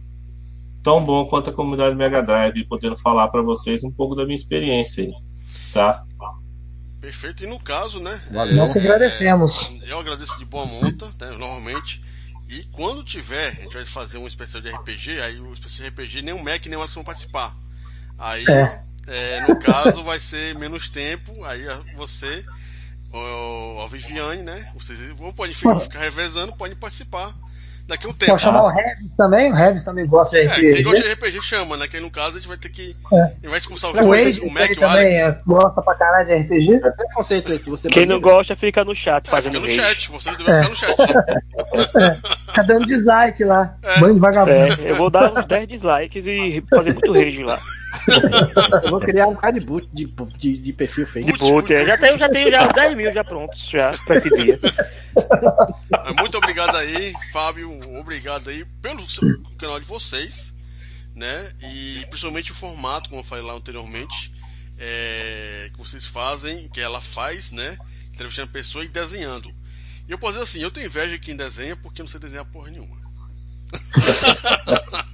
[0.83, 4.23] tão bom quanto a comunidade Mega Drive, e podendo falar para vocês um pouco da
[4.25, 5.13] minha experiência aí,
[5.73, 6.03] tá?
[6.99, 7.43] Perfeito.
[7.43, 8.19] E no caso, né?
[8.31, 8.55] Valeu.
[8.55, 9.69] Nós que agradecemos.
[9.83, 12.01] é, eu agradeço de boa monta, né, normalmente.
[12.49, 15.93] E quando tiver, a gente vai fazer um especial de RPG, aí o especial de
[15.93, 17.55] RPG nem o Mac nem o Alex vão participar.
[18.17, 18.83] Aí, É.
[19.07, 22.43] é, no caso, vai ser menos tempo, aí você,
[23.13, 24.69] o, a Viviane, né?
[24.75, 27.33] Vocês ou podem ficar, ficar revezando, podem participar
[27.87, 28.31] daqui a um tempo.
[28.31, 31.03] Pode chamar o Revis também, o Revis também gosta de É, quem gosta RPG.
[31.03, 31.87] de RPG chama, né?
[31.87, 32.93] Que aí, no caso a gente vai ter que.
[33.13, 33.21] É.
[33.21, 35.17] A gente vai expulsar O o, Wade o Mac e o Alex.
[35.17, 36.79] também é, gosta pra caralho de RPG.
[36.81, 39.95] Preconceito esse, você Quem não gosta fica no chat É, fazendo fica no rage.
[40.01, 40.63] chat, vocês devem É.
[40.63, 42.37] ficar no chat.
[42.45, 43.77] Fica dando dislike lá.
[43.81, 43.99] É.
[44.01, 44.51] Bando de vagabundo.
[44.85, 47.57] É, eu vou dar uns 10 dislikes e fazer muito rage lá.
[48.83, 50.05] Eu vou criar um cara de boot de,
[50.37, 51.31] de, de perfil fake.
[51.31, 51.85] De boot, é.
[51.85, 54.59] já tenho, já tenho já 10 mil já prontos já pra esse dia.
[56.19, 57.69] Muito obrigado aí, Fábio.
[57.99, 60.53] Obrigado aí pelo seu- canal de vocês,
[61.15, 61.49] né?
[61.61, 64.31] E principalmente o formato, como eu falei lá anteriormente,
[64.79, 67.77] é, que vocês fazem, que ela faz, né?
[68.13, 69.49] Entrevistando a pessoa e desenhando.
[70.07, 72.45] E eu posso dizer assim, eu tenho inveja de quem desenha porque não sei desenhar
[72.45, 72.95] porra nenhuma.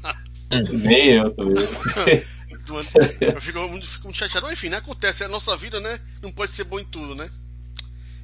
[0.71, 1.55] Nem eu também.
[2.69, 4.45] Eu fico fico muito chateado.
[4.47, 4.77] Mas enfim, né?
[4.77, 5.99] Acontece, é a nossa vida, né?
[6.21, 7.29] Não pode ser bom em tudo, né?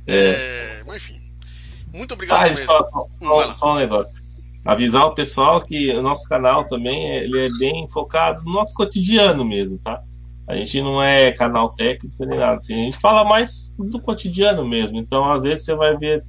[0.07, 1.21] É, mas enfim.
[1.93, 4.13] Muito obrigado Ah, só, só- só um negócio.
[4.65, 9.43] Avisar o pessoal que o nosso canal também ele é bem focado no nosso cotidiano
[9.45, 10.01] mesmo, tá?
[10.47, 12.73] A gente não é canal técnico nem nada assim.
[12.73, 14.97] A gente fala mais do cotidiano mesmo.
[14.99, 16.23] Então, às vezes, você vai ver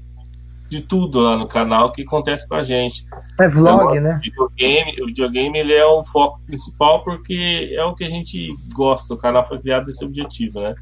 [0.71, 3.05] de tudo lá no canal que acontece com a gente.
[3.41, 4.17] É vlog, Então, né?
[4.17, 8.55] O videogame, o videogame ele é o foco principal porque é o que a gente
[8.73, 9.13] gosta.
[9.13, 10.73] O canal foi criado desse objetivo, né?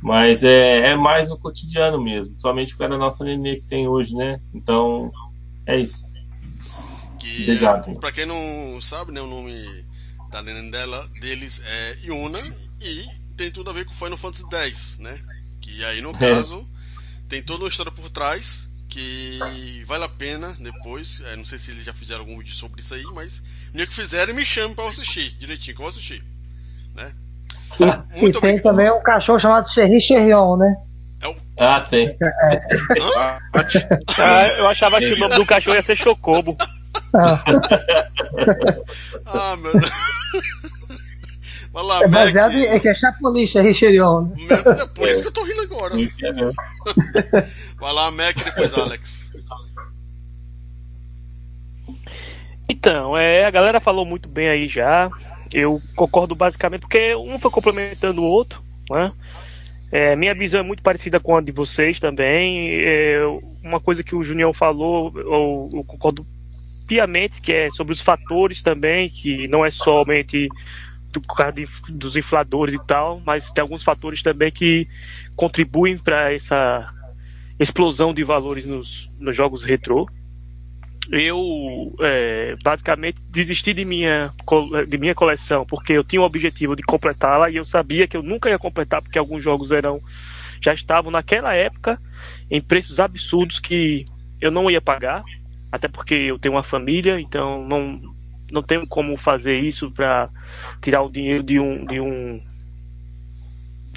[0.00, 4.40] Mas é, é mais no cotidiano mesmo, somente pela nossa nenê que tem hoje, né?
[4.54, 5.10] Então,
[5.66, 6.08] é isso.
[7.18, 7.90] Que, Obrigado.
[7.90, 9.66] é, pra quem não sabe, né, o nome
[10.30, 12.38] da neném dela, deles é Yuna
[12.80, 13.04] e
[13.36, 15.18] tem tudo a ver com Final Fantasy X, né?
[15.60, 16.64] Que aí no caso
[17.28, 21.20] tem toda uma história por trás que vale a pena depois.
[21.26, 23.86] é, não sei se eles já fizeram algum vídeo sobre isso aí, mas no dia
[23.86, 26.24] que fizerem, me chame pra eu assistir direitinho, que eu vou assistir.
[26.94, 27.12] Né?
[27.78, 28.62] E Muito tem obrigado.
[28.62, 30.76] também um cachorro chamado Cherry Cherrion, né?
[31.20, 31.36] É o...
[31.58, 32.16] Ah, tem.
[34.18, 36.56] Ah, eu achava que o nome do cachorro ia ser Chocobo.
[37.14, 37.42] Ah,
[39.26, 39.90] Ah, meu Deus.
[41.76, 42.62] Vai lá, é baseado Mac.
[42.62, 42.66] em.
[42.68, 43.62] É que é Chapolin, né?
[43.62, 45.92] Meu- É por isso que eu tô rindo agora.
[46.24, 47.42] É,
[47.78, 49.30] Vai lá, Mac depois Alex.
[52.66, 55.10] Então, é, a galera falou muito bem aí já.
[55.52, 59.12] Eu concordo basicamente porque um foi complementando o outro, né?
[59.92, 62.70] É, minha visão é muito parecida com a de vocês também.
[62.70, 63.20] É,
[63.62, 66.26] uma coisa que o Junião falou, eu, eu concordo
[66.86, 70.48] piamente, que é sobre os fatores também, que não é somente
[71.20, 74.86] do caso de- dos infladores e tal, mas tem alguns fatores também que
[75.34, 76.92] contribuem para essa
[77.58, 80.06] explosão de valores nos, nos jogos retrô.
[81.10, 84.32] Eu é, basicamente desisti de minha,
[84.88, 88.22] de minha coleção porque eu tinha o objetivo de completá-la e eu sabia que eu
[88.22, 89.98] nunca ia completar porque alguns jogos eram
[90.60, 92.00] já estavam naquela época
[92.50, 94.04] em preços absurdos que
[94.40, 95.22] eu não ia pagar
[95.70, 98.15] até porque eu tenho uma família então não
[98.50, 100.28] não tenho como fazer isso para
[100.80, 102.40] tirar o dinheiro de um de um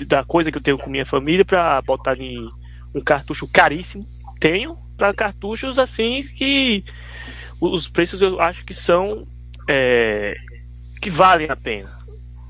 [0.07, 2.47] da coisa que eu tenho com minha família para botar em
[2.95, 4.03] um cartucho caríssimo
[4.39, 6.83] tenho para cartuchos assim que
[7.61, 9.27] os preços eu acho que são
[9.69, 10.35] é,
[10.99, 11.89] que valem a pena.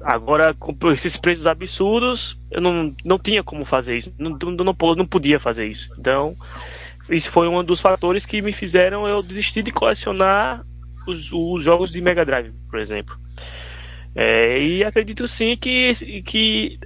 [0.01, 5.05] Agora, com esses preços absurdos, eu não, não tinha como fazer isso, não, não, não
[5.05, 5.89] podia fazer isso.
[5.99, 6.33] Então,
[7.09, 10.63] isso foi um dos fatores que me fizeram eu desistir de colecionar
[11.07, 13.15] os, os jogos de Mega Drive, por exemplo.
[14.15, 15.93] É, e acredito sim que,
[16.25, 16.79] que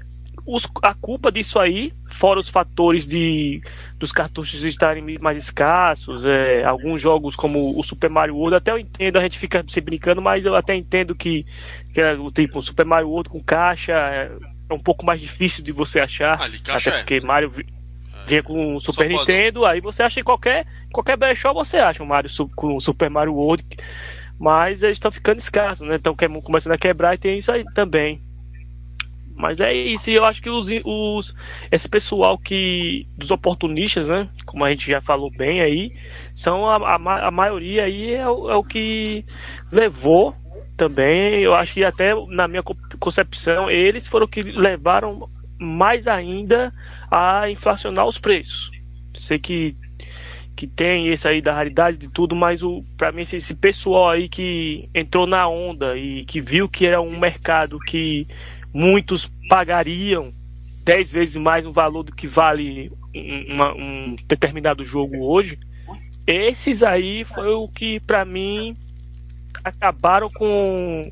[0.45, 3.61] os- a culpa disso aí, fora os fatores de
[3.97, 8.77] dos cartuchos estarem mais escassos, é, alguns jogos como o Super Mario World, até eu
[8.77, 11.45] entendo, a gente fica se brincando, mas eu até entendo que,
[11.93, 14.29] que é, o tipo o Super Mario World com caixa é,
[14.69, 16.97] é um pouco mais difícil de você achar, Ah, até é.
[16.97, 17.65] porque Mario vi-
[18.27, 19.17] vinha com o Super pode.
[19.19, 23.33] Nintendo, aí você acha em qualquer qualquer brechó você acha um Mario com Super Mario
[23.33, 23.65] World,
[24.39, 25.95] mas eles estão ficando escassos, né?
[25.95, 28.21] Estão começando a quebrar e tem isso aí também.
[29.35, 31.35] Mas é isso, eu acho que os, os,
[31.71, 33.07] esse pessoal que.
[33.17, 34.29] dos oportunistas, né?
[34.45, 35.91] Como a gente já falou bem aí,
[36.35, 39.25] são a, a, a maioria aí é o, é o que
[39.71, 40.35] levou
[40.77, 41.41] também.
[41.41, 42.63] Eu acho que até na minha
[42.99, 45.27] concepção, eles foram que levaram
[45.59, 46.71] mais ainda
[47.09, 48.69] a inflacionar os preços.
[49.17, 49.75] Sei que
[50.63, 54.11] que tem esse aí da raridade de tudo, mas o para mim esse, esse, pessoal
[54.11, 58.25] aí que entrou na onda e que viu que era um mercado que
[58.73, 60.31] muitos pagariam
[60.85, 62.89] 10 vezes mais o valor do que vale
[63.49, 65.59] uma, um determinado jogo hoje.
[66.25, 68.73] Esses aí foi o que para mim
[69.65, 71.11] acabaram com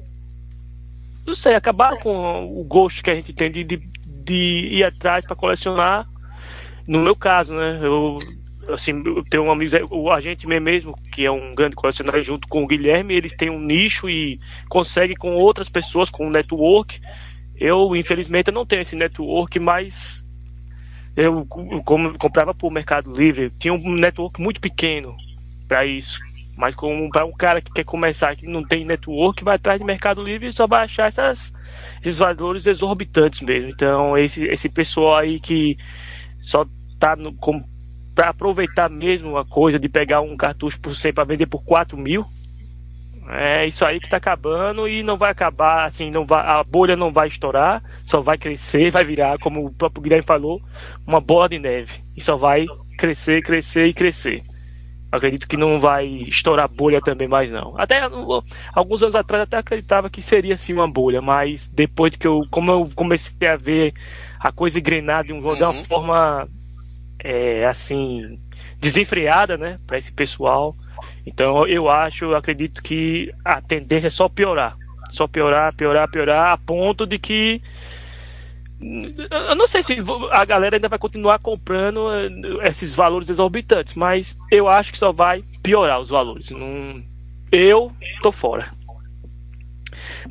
[1.28, 5.26] não sei, acabaram com o gosto que a gente tem de, de, de ir atrás
[5.26, 6.08] para colecionar.
[6.88, 7.82] No meu caso, né?
[7.84, 8.18] Eu
[8.70, 12.64] assim, eu tenho um amigo, o agente mesmo, que é um grande colecionador, junto com
[12.64, 17.00] o Guilherme, eles têm um nicho e conseguem com outras pessoas, com um network.
[17.56, 20.26] Eu, infelizmente, eu não tenho esse network, mas
[21.16, 21.46] eu,
[21.86, 25.16] como comprava por Mercado Livre, tinha um network muito pequeno
[25.68, 26.20] para isso.
[26.58, 30.24] Mas para um cara que quer começar que não tem network, vai atrás de Mercado
[30.24, 31.52] Livre e só vai achar essas,
[32.02, 33.70] esses valores exorbitantes mesmo.
[33.70, 35.78] Então, esse, esse pessoal aí que
[36.40, 36.66] só
[37.00, 37.64] tá no, com,
[38.14, 41.98] para aproveitar mesmo a coisa de pegar um cartucho por 100 para vender por 4
[41.98, 42.26] mil.
[43.30, 46.96] É isso aí que está acabando e não vai acabar assim, não vai, a bolha
[46.96, 50.62] não vai estourar, só vai crescer, vai virar, como o próprio Guilherme falou,
[51.06, 52.66] uma bola de neve e só vai
[52.98, 54.42] crescer, crescer e crescer.
[55.12, 57.78] Acredito que não vai estourar bolha também mais não.
[57.78, 58.02] Até
[58.74, 62.72] alguns anos atrás até acreditava que seria assim uma bolha, mas depois que eu, como
[62.72, 63.94] eu comecei a ver
[64.40, 65.84] a coisa engrenada de, um, de uma uhum.
[65.86, 66.48] forma
[67.24, 68.40] é, assim
[68.80, 70.75] desenfreada, né, para esse pessoal.
[71.25, 74.75] Então eu acho, eu acredito que a tendência é só piorar,
[75.09, 77.61] só piorar, piorar, piorar, a ponto de que
[79.30, 79.95] eu não sei se
[80.32, 85.11] a galera ainda vai continuar comprando eh, esses valores exorbitantes, mas eu acho que só
[85.11, 86.50] vai piorar os valores.
[86.50, 87.03] Não...
[87.51, 87.91] Eu
[88.24, 88.72] tô fora.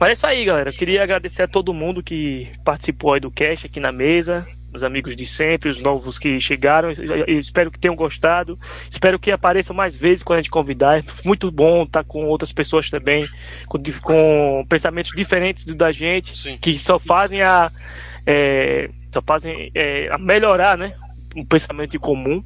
[0.00, 0.70] Mas é isso aí, galera.
[0.70, 4.82] Eu queria agradecer a todo mundo que participou aí do cast aqui na mesa os
[4.82, 6.90] amigos de sempre, os novos que chegaram.
[6.92, 8.58] Eu espero que tenham gostado.
[8.90, 10.98] Espero que apareçam mais vezes quando a gente convidar.
[10.98, 13.26] É muito bom estar com outras pessoas também,
[13.66, 16.58] com, com pensamentos diferentes da gente, Sim.
[16.58, 17.70] que só fazem a.
[18.26, 20.94] É, só fazem é, a melhorar né,
[21.34, 22.42] um pensamento em comum.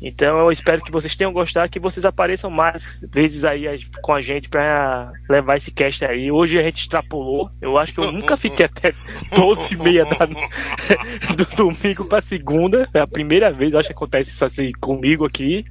[0.00, 3.64] Então eu espero que vocês tenham gostado, que vocês apareçam mais vezes aí
[4.02, 6.30] com a gente para levar esse cast aí.
[6.30, 7.48] Hoje a gente extrapolou.
[7.62, 8.92] Eu acho que eu nunca fiquei até
[9.34, 10.26] 12 e meia da,
[11.34, 12.88] do domingo para segunda.
[12.92, 15.64] É a primeira vez, acho que acontece isso assim comigo aqui.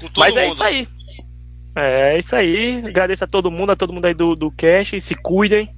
[0.00, 0.54] Com Mas é mundo.
[0.54, 0.88] isso aí.
[1.76, 2.82] É isso aí.
[2.86, 4.98] Agradeço a todo mundo, a todo mundo aí do, do cast.
[5.00, 5.68] Se cuidem.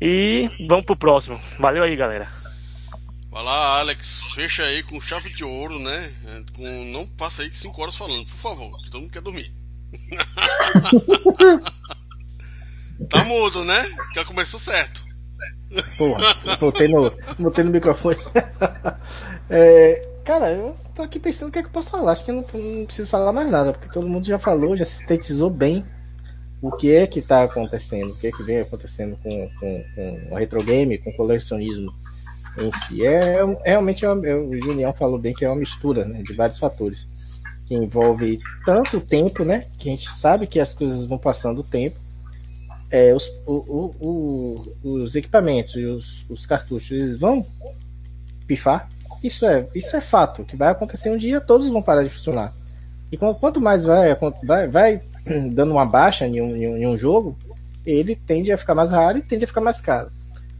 [0.00, 1.40] E vamos pro próximo.
[1.58, 2.26] Valeu aí, galera.
[3.32, 6.12] Lá, Alex, fecha aí com chave de ouro, né?
[6.56, 9.52] Com, não passa aí de 5 horas falando, por favor, que todo mundo quer dormir.
[13.10, 13.86] tá mudo, né?
[14.14, 15.04] Já começou certo.
[15.98, 18.16] Porra, botei no, botei no microfone.
[19.50, 22.12] é, cara, eu tô aqui pensando o que é que eu posso falar.
[22.12, 24.84] Acho que eu não, não preciso falar mais nada, porque todo mundo já falou, já
[24.84, 25.84] sintetizou bem
[26.62, 30.28] o que é que tá acontecendo, o que é que vem acontecendo com, com, com
[30.30, 31.92] o retro game, com o colecionismo
[32.58, 33.04] em si.
[33.06, 36.22] É, é realmente é uma, é, o Julião falou bem que é uma mistura né,
[36.22, 37.06] de vários fatores
[37.66, 39.62] que envolve tanto tempo, né?
[39.78, 41.98] Que a gente sabe que as coisas vão passando o tempo.
[42.88, 47.44] É, os, o, o, os equipamentos e os, os cartuchos eles vão
[48.46, 48.88] pifar.
[49.22, 52.52] Isso é, isso é fato, que vai acontecer um dia, todos vão parar de funcionar.
[53.10, 55.02] E quanto mais vai, vai, vai
[55.50, 57.36] dando uma baixa em um, em um jogo,
[57.84, 60.10] ele tende a ficar mais raro e tende a ficar mais caro.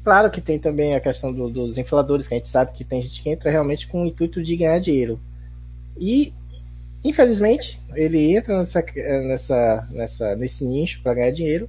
[0.06, 3.02] Claro que tem também a questão do, dos infladores, que a gente sabe que tem
[3.02, 5.18] gente que entra realmente com o intuito de ganhar dinheiro.
[5.98, 6.32] E,
[7.02, 11.68] infelizmente, ele entra nessa, nessa, nessa, nesse nicho para ganhar dinheiro,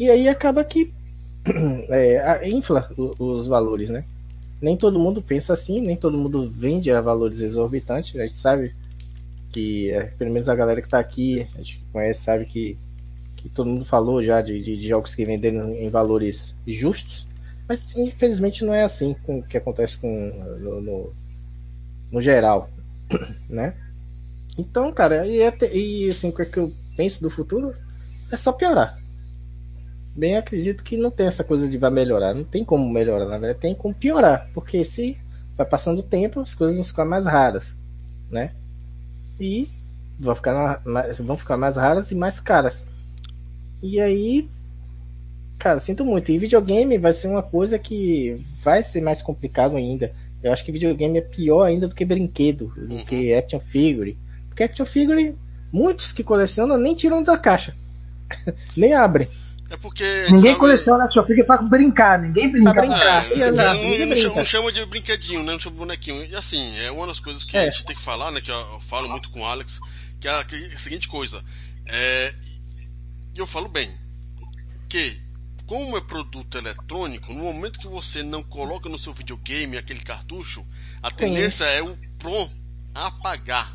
[0.00, 0.92] e aí acaba que
[1.90, 2.90] é, infla
[3.20, 4.04] os valores, né?
[4.60, 8.18] Nem todo mundo pensa assim, nem todo mundo vende a valores exorbitantes.
[8.18, 8.74] A gente sabe
[9.52, 12.76] que, é, pelo menos a galera que está aqui, a gente conhece, sabe que,
[13.36, 17.29] que todo mundo falou já de, de, de jogos que venderam em valores justos.
[17.70, 20.08] Mas infelizmente não é assim com, que acontece com
[20.58, 21.12] no, no,
[22.10, 22.68] no geral,
[23.48, 23.76] né?
[24.58, 27.72] Então, cara, e, até, e assim, o que eu penso do futuro
[28.28, 28.98] é só piorar.
[30.16, 32.34] Bem, acredito que não tem essa coisa de vai melhorar.
[32.34, 34.50] Não tem como melhorar, na verdade, tem como piorar.
[34.52, 35.16] Porque se
[35.54, 37.76] vai passando o tempo, as coisas vão ficar mais raras,
[38.28, 38.52] né?
[39.38, 39.68] E
[40.18, 42.88] vão ficar, mais, vão ficar mais raras e mais caras.
[43.80, 44.50] E aí
[45.60, 46.32] Cara, sinto muito.
[46.32, 50.10] E videogame vai ser uma coisa que vai ser mais complicado ainda.
[50.42, 53.04] Eu acho que videogame é pior ainda do que brinquedo, do Uhum.
[53.04, 54.18] que action figure.
[54.48, 55.36] Porque action figure,
[55.70, 57.76] muitos que colecionam nem tiram da caixa.
[58.76, 59.28] nem abrem.
[59.68, 60.02] É porque.
[60.30, 62.72] Ninguém sabe- coleciona action figure pra brincar, ninguém brinca.
[62.72, 63.30] Pra brincar.
[63.30, 64.16] É, Exato, não, não brinca.
[64.16, 65.52] chama, não chama de brinquedinho, né?
[65.52, 66.24] Não chama de bonequinho.
[66.24, 67.68] E assim, é uma das coisas que É.
[67.68, 68.40] a gente tem que falar, né?
[68.40, 69.78] Que eu, falo muito com o Alex,
[70.18, 71.44] que é a, que é a seguinte coisa.
[71.86, 72.32] É,
[73.36, 73.90] e eu falo bem,
[74.88, 75.20] que
[75.70, 80.66] como é produto eletrônico, no momento que você não coloca no seu videogame aquele cartucho,
[81.00, 82.50] a tendência é o PROM
[82.92, 83.72] apagar.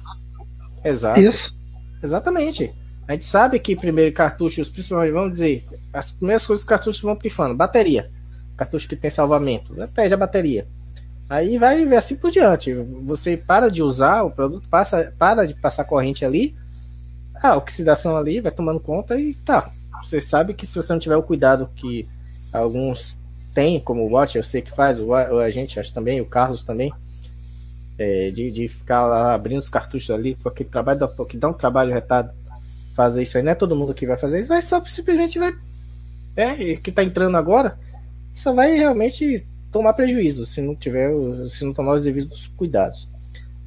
[0.83, 1.21] Exato.
[1.21, 1.57] Isso.
[2.03, 2.75] Exatamente.
[3.07, 7.01] A gente sabe que primeiro cartuchos, principalmente, vamos dizer, as primeiras coisas que os cartuchos
[7.01, 8.11] vão pifando, bateria.
[8.57, 9.87] Cartucho que tem salvamento, né?
[9.87, 10.67] perde a bateria.
[11.29, 12.73] Aí vai assim por diante.
[13.05, 16.57] Você para de usar o produto, passa, para de passar corrente ali,
[17.35, 19.71] a oxidação ali vai tomando conta e tá.
[20.05, 22.07] Você sabe que se você não tiver o cuidado que
[22.53, 23.17] alguns
[23.53, 26.63] têm, como o Watch, eu sei que faz, o, a gente acho também, o Carlos
[26.63, 26.93] também,
[27.97, 31.93] é, de, de ficar lá abrindo os cartuchos ali, aquele trabalho da- dá um trabalho
[31.93, 32.31] retado
[32.95, 33.43] fazer isso aí.
[33.43, 35.53] Não é todo mundo que vai fazer isso, vai só simplesmente vai.
[36.35, 37.79] É, que tá entrando agora,
[38.33, 41.11] só vai realmente tomar prejuízo se não tiver,
[41.49, 43.09] se não tomar os devidos cuidados.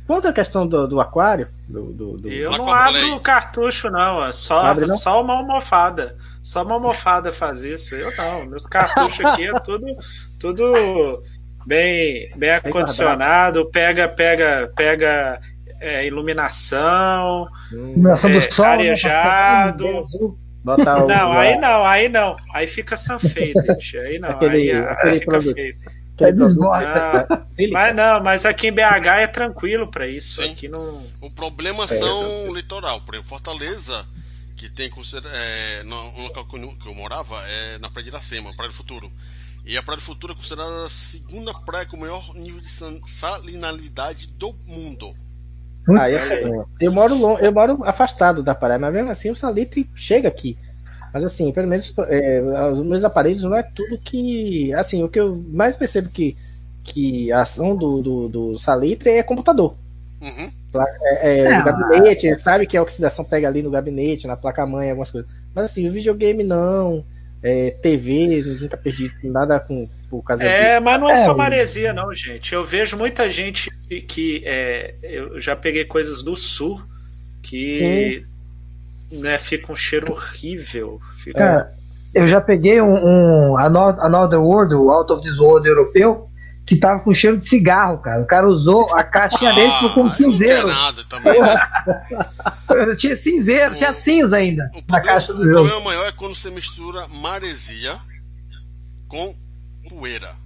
[0.08, 4.24] Quanto à questão do, do aquário, do, do- do- Eu não abro o cartucho, não.
[4.24, 4.96] É só, Abre, não?
[4.96, 6.16] só uma almofada.
[6.42, 7.94] Só uma almofada faz isso.
[7.94, 8.46] Eu não.
[8.46, 9.84] Meus cartuchos aqui é tudo,
[10.40, 11.22] tudo
[11.66, 13.70] bem, bem acondicionado.
[13.70, 15.38] Pega, pega, pega
[15.78, 17.46] é, iluminação.
[17.70, 18.64] Iluminação É, do sol.
[18.64, 20.04] né, arejado.
[21.06, 22.36] Não, aí não, aí não.
[22.54, 23.54] Aí fica sunfaded.
[24.06, 25.88] Aí não, Aquele- aí, aquele aí fica.
[26.20, 27.26] É desborda.
[27.28, 27.78] Não, Sílica.
[27.78, 30.42] mas não, mas aqui em BH é tranquilo pra isso.
[30.42, 30.50] Sim.
[30.50, 31.02] Aqui não.
[31.20, 33.00] O problema são o litoral.
[33.02, 34.04] Por exemplo, Fortaleza,
[34.56, 34.90] que tem
[35.32, 39.10] é, no local que eu, morava, é na Praia de Iracema, Praia do Futuro.
[39.64, 42.70] E a Praia do Futuro é considerada a segunda praia com o maior nível de
[43.06, 45.14] salinalidade do mundo.
[45.90, 49.88] Ah, eu, eu moro longe, eu moro afastado da praia, mas mesmo assim o salitre
[49.94, 50.58] chega aqui.
[51.12, 54.72] Mas assim, pelo menos é, os meus aparelhos não é tudo que.
[54.74, 56.36] Assim, o que eu mais percebo que,
[56.84, 59.76] que a ação do, do, do salitre é computador.
[60.20, 60.50] Uhum.
[61.00, 64.36] É, é, É, no gabinete, ele sabe que a oxidação pega ali no gabinete, na
[64.36, 65.30] placa-mãe, algumas coisas.
[65.54, 67.04] Mas assim, o videogame não.
[67.40, 71.36] É, TV, nunca perdi nada com por causa É, mas não é, É, só o-
[71.36, 72.52] maresia, não, gente.
[72.52, 73.70] Eu vejo muita gente
[74.08, 76.82] que é, eu já peguei coisas do sul
[77.42, 78.26] que
[79.10, 81.00] né, fica um cheiro horrível.
[81.22, 81.38] Fica...
[81.38, 81.74] Cara,
[82.14, 82.94] eu já peguei um,
[83.52, 86.28] um Another World, o Out of This World europeu,
[86.66, 88.22] que tava com cheiro de cigarro, cara.
[88.22, 90.68] O cara usou a caixinha dele ficou como Ah, cinzeiro.
[90.68, 91.40] Não quer nada também.
[91.40, 92.94] né?
[92.98, 95.54] Tinha cinzeiro, tinha cinza ainda O na problema, caixa o do jogo.
[95.54, 97.96] problema maior é quando você mistura maresia
[99.08, 99.34] com
[99.88, 100.36] poeira.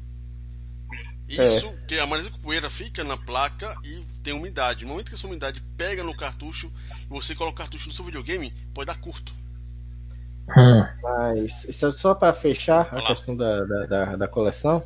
[1.40, 4.84] Isso, que a maresia com poeira fica na placa e tem umidade.
[4.84, 6.70] No momento que essa umidade pega no cartucho
[7.04, 9.32] e você coloca o cartucho no seu videogame, pode dar curto.
[10.56, 10.84] Hum.
[11.02, 13.06] Mas isso é só para fechar a Olá.
[13.06, 14.82] questão da, da, da, da coleção.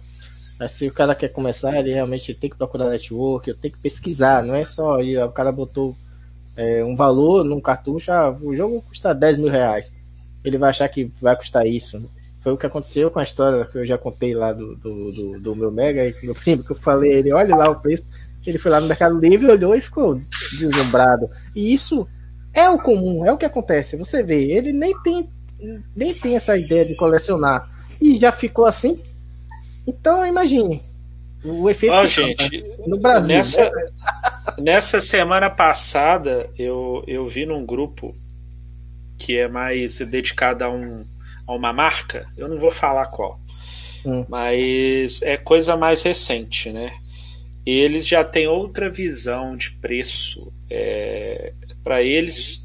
[0.59, 4.43] Mas se o cara quer começar, ele realmente tem que procurar network, tem que pesquisar,
[4.43, 5.95] não é só aí, o cara botou
[6.57, 9.93] é, um valor num cartucho, ah, o jogo custa 10 mil reais.
[10.43, 12.11] Ele vai achar que vai custar isso.
[12.47, 15.41] Foi o que aconteceu com a história que eu já contei lá do, do, do,
[15.41, 18.07] do meu Mega, e meu primo, que eu falei, ele olha lá o preço.
[18.47, 21.29] Ele foi lá no Mercado Livre, olhou e ficou deslumbrado.
[21.57, 22.07] E isso
[22.55, 23.97] é o comum, é o que acontece.
[23.97, 25.29] Você vê, ele nem tem,
[25.97, 27.69] nem tem essa ideia de colecionar.
[28.01, 29.03] E já ficou assim.
[29.85, 30.81] Então imagine.
[31.45, 33.39] O efeito que gente, no Brasil.
[33.39, 33.89] nessa, né?
[34.57, 38.15] nessa semana passada eu, eu vi num grupo
[39.19, 41.05] que é mais dedicado a, um,
[41.47, 43.41] a uma marca, eu não vou falar qual,
[44.05, 44.25] Hum.
[44.29, 46.93] mas é coisa mais recente, né?
[47.65, 50.53] Eles já têm outra visão de preço.
[50.71, 51.53] É,
[51.83, 52.65] Para eles,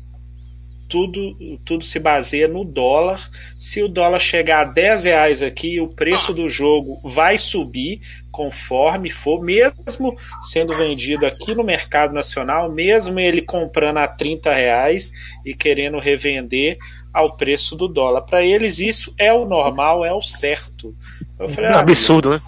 [0.87, 1.35] tudo,
[1.65, 3.29] tudo se baseia no dólar.
[3.57, 8.01] Se o dólar chegar a 10 reais aqui, o preço do jogo vai subir
[8.31, 15.11] conforme for, mesmo sendo vendido aqui no mercado nacional, mesmo ele comprando a 30 reais
[15.45, 16.77] e querendo revender
[17.13, 18.21] ao preço do dólar.
[18.23, 20.95] Para eles, isso é o normal, é o certo.
[21.39, 22.41] Eu falei, É um ah, absurdo, né?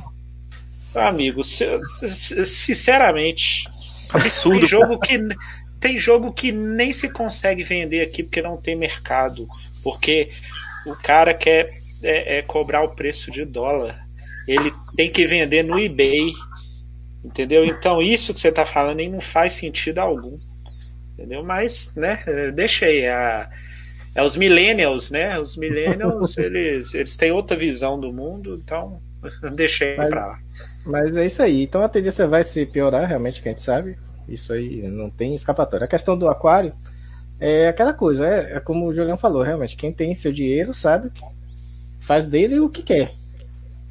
[0.95, 3.71] amigo, se- se- sinceramente,
[4.13, 4.59] Absurdo.
[4.59, 5.19] tem jogo que
[5.79, 9.47] tem jogo que nem se consegue vender aqui porque não tem mercado,
[9.83, 10.31] porque
[10.85, 13.99] o cara quer é, é cobrar o preço de dólar.
[14.47, 16.31] Ele tem que vender no eBay,
[17.23, 17.65] entendeu?
[17.65, 20.37] Então isso que você está falando aí não faz sentido algum,
[21.13, 21.43] entendeu?
[21.43, 22.23] Mas, né?
[22.27, 23.49] é, Deixa aí a
[24.15, 25.39] é os millennials, né?
[25.39, 29.01] Os millennials, eles, eles têm outra visão do mundo, então
[29.55, 30.39] deixei Mas- pra lá.
[30.85, 31.63] Mas é isso aí.
[31.63, 33.97] Então a tendência vai se piorar, realmente, que a gente sabe.
[34.27, 35.85] Isso aí não tem escapatória.
[35.85, 36.73] A questão do aquário
[37.39, 39.75] é aquela coisa, é, é como o Julião falou, realmente.
[39.77, 41.21] Quem tem seu dinheiro sabe que
[41.99, 43.13] faz dele o que quer.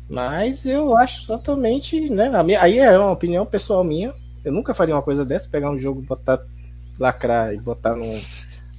[0.09, 2.29] Mas eu acho totalmente, né?
[2.43, 4.13] minha- aí é uma opinião pessoal minha.
[4.45, 6.39] Eu nunca faria uma coisa dessa, pegar um jogo, botar,
[6.99, 8.21] lacrar e botar num,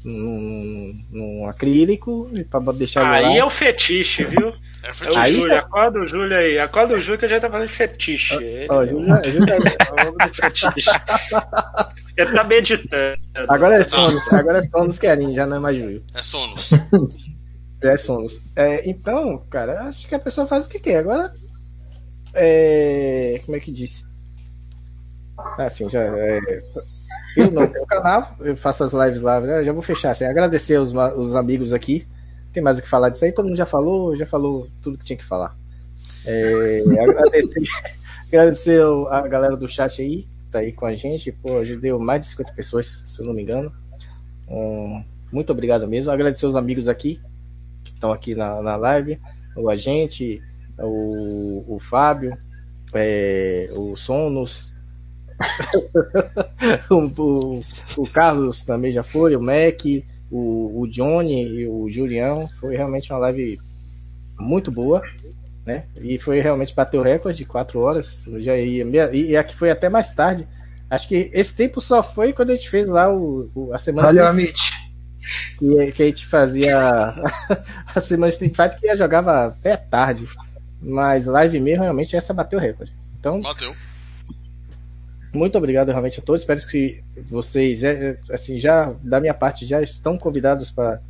[0.03, 3.38] num, num acrílico e pra deixar ele Aí lá.
[3.38, 4.49] é o fetiche, viu?
[4.83, 5.19] É É o fetiche.
[5.19, 6.59] Aí Júlio, tá- acorda o Júlio aí.
[6.59, 8.35] Acorda o Júlio que a gente tá falando de fetiche.
[8.35, 9.57] Ele Ó, é Júlio- Júlio- é
[10.03, 10.90] o homem do fetiche.
[12.15, 13.17] Ele tá meditando.
[13.49, 16.03] Agora é Sonos, agora é Sonos Querinho, já não é mais Júlio.
[16.14, 16.69] É Sonos.
[17.82, 18.40] Já é Sonos.
[18.56, 20.98] É, então, cara, acho que a pessoa faz o que quer.
[20.98, 21.33] Agora,
[22.35, 24.06] é, como é que disse?
[25.57, 26.01] Assim, já.
[26.01, 26.40] é,
[27.37, 30.11] eu não tenho canal, eu faço as lives lá, já, já vou fechar.
[30.11, 32.07] assim, agradecer os, os amigos aqui.
[32.51, 35.05] Tem mais o que falar disso aí, todo mundo já falou, já falou tudo que
[35.05, 35.57] tinha que falar.
[36.25, 37.63] É, agradecer,
[38.27, 41.31] agradecer a galera do chat aí, tá aí com a gente.
[41.31, 43.73] Pô, hoje deu mais de 50 pessoas, se eu não me engano.
[44.47, 46.11] Hum, muito obrigado mesmo.
[46.11, 47.19] Agradecer os amigos aqui
[47.83, 49.19] que estão aqui na, na live,
[49.57, 50.41] o agente,
[50.77, 52.37] o, o Fábio,
[52.93, 54.72] é, o Sonos,
[56.89, 57.63] o, o,
[57.97, 59.81] o Carlos também já foi, o Mac,
[60.31, 62.49] o, o Johnny e o Julião.
[62.59, 63.59] Foi realmente uma live
[64.39, 65.01] muito boa,
[65.65, 65.83] né?
[66.01, 68.25] E foi realmente bater o recorde de quatro horas.
[68.27, 70.47] Eu Já ia, e, e aqui foi até mais tarde.
[70.89, 74.07] Acho que esse tempo só foi quando a gente fez lá o, o- a semana
[74.07, 74.72] Valeu, Amit.
[75.57, 76.77] que, que a gente fazia
[77.95, 80.27] a semana Street Fighter que já jogava até tarde.
[80.81, 82.91] Mas live mesmo, realmente, essa bateu o recorde.
[83.19, 83.73] Então, Bateu.
[85.33, 86.41] Muito obrigado realmente a todos.
[86.41, 91.01] Espero que vocês, é, é, assim, já da minha parte, já estão convidados para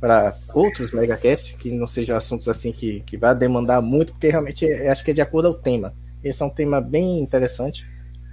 [0.00, 4.66] para outros megacasts, que não sejam assuntos assim que, que vai demandar muito, porque realmente
[4.66, 5.94] é- acho que é de acordo ao tema.
[6.22, 7.86] Esse é um tema bem interessante,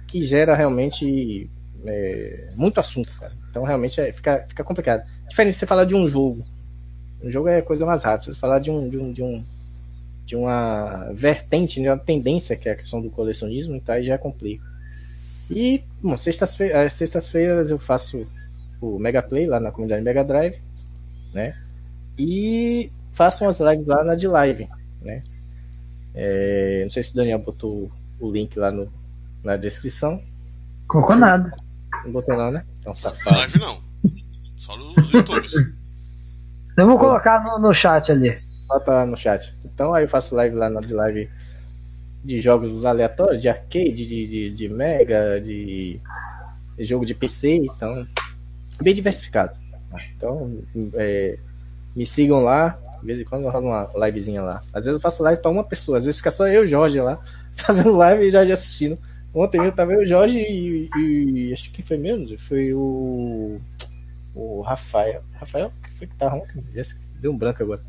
[0.06, 1.50] que gera realmente
[1.86, 3.32] é, muito assunto, cara.
[3.48, 5.06] Então realmente é- fica, fica complicado.
[5.28, 6.44] Diferente de você falar de um jogo.
[7.22, 8.32] Um jogo é coisa mais rápida.
[8.32, 9.42] Você falar de um, de um, de um
[10.24, 14.16] de uma vertente, de uma tendência que é a questão do colecionismo, então aí já
[14.16, 14.64] complica.
[15.54, 18.26] E, bom, sextas-feiras, às sextas-feiras eu faço
[18.80, 20.60] o Mega Play lá na comunidade Mega Drive,
[21.34, 21.54] né?
[22.18, 24.66] E faço umas lives lá na de live,
[25.02, 25.22] né?
[26.14, 28.90] É, não sei se o Daniel botou o link lá no,
[29.44, 30.22] na descrição.
[30.86, 31.54] Colocou nada.
[32.04, 32.64] Não botou não, né?
[32.80, 33.36] Então, safado.
[33.36, 33.82] Live não.
[34.56, 35.52] Só nos YouTubes.
[36.78, 38.40] Eu vou colocar no, no chat ali.
[38.66, 39.54] Bota lá no chat.
[39.64, 41.28] Então aí eu faço live lá na de live
[42.24, 45.98] de jogos aleatórios, de arcade, de, de, de mega, de,
[46.76, 48.06] de jogo de PC, então
[48.80, 49.56] bem diversificado.
[50.16, 50.62] Então
[50.94, 51.38] é,
[51.94, 54.62] me sigam lá, de vez em quando eu rolo uma livezinha lá.
[54.72, 56.68] Às vezes eu faço live para uma pessoa, às vezes fica só eu e o
[56.68, 57.18] Jorge lá,
[57.52, 58.98] fazendo live e o Jorge assistindo.
[59.34, 63.58] Ontem mesmo tava eu, o Jorge e, e acho que foi mesmo, foi o
[64.34, 65.22] o Rafael.
[65.34, 66.62] Rafael, que foi que tava ontem?
[67.20, 67.82] Deu um branco agora.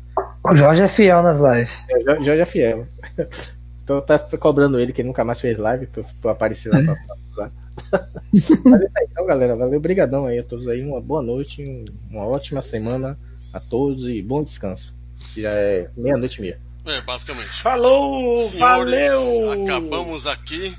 [0.44, 1.72] O Jorge é fiel nas lives.
[1.90, 2.86] É, Jo- Jorge é fiel.
[3.84, 6.82] Então tá cobrando ele que ele nunca mais fez live pra, eu- pra aparecer lá
[6.82, 7.52] pra, pra usar.
[8.64, 9.54] Mas é isso aí, então, galera.
[9.54, 10.82] Valeu, brigadão aí a todos aí.
[10.82, 13.18] Uma boa noite, um- uma ótima semana
[13.52, 14.94] a todos e bom descanso.
[15.36, 16.60] Já é meia-noite e meia.
[16.86, 17.62] É, basicamente.
[17.62, 19.62] Falou, Senhores, valeu!
[19.64, 20.74] acabamos aqui.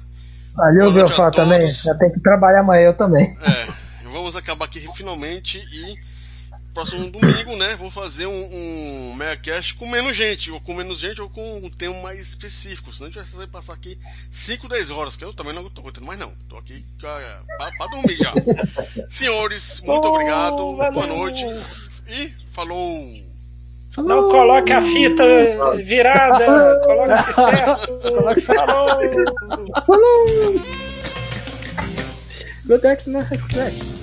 [0.56, 1.68] Valeu, Belfá, a também.
[1.68, 3.26] Já tem que trabalhar amanhã eu também.
[3.42, 3.68] É,
[4.12, 5.96] vamos acabar aqui finalmente e
[6.76, 7.76] próximo domingo, né?
[7.78, 11.70] Vou fazer um, um megacast com menos gente, ou com menos gente, ou com um
[11.70, 12.94] tema mais específico.
[12.94, 13.98] Senão a gente vai passar aqui
[14.30, 16.32] 5, 10 horas, que eu também não tô aguentando mais não.
[16.50, 17.42] Tô aqui pra,
[17.78, 18.34] pra- dormir já.
[19.10, 21.08] Senhores, muito Oh, obrigado, boa valeu.
[21.18, 21.46] noite
[22.10, 23.24] e falou!
[23.98, 25.24] Não coloque a fita
[25.86, 28.42] virada, coloque certo.
[29.86, 30.62] Falou!
[32.66, 33.26] Godex, né?
[33.50, 33.95] Flash.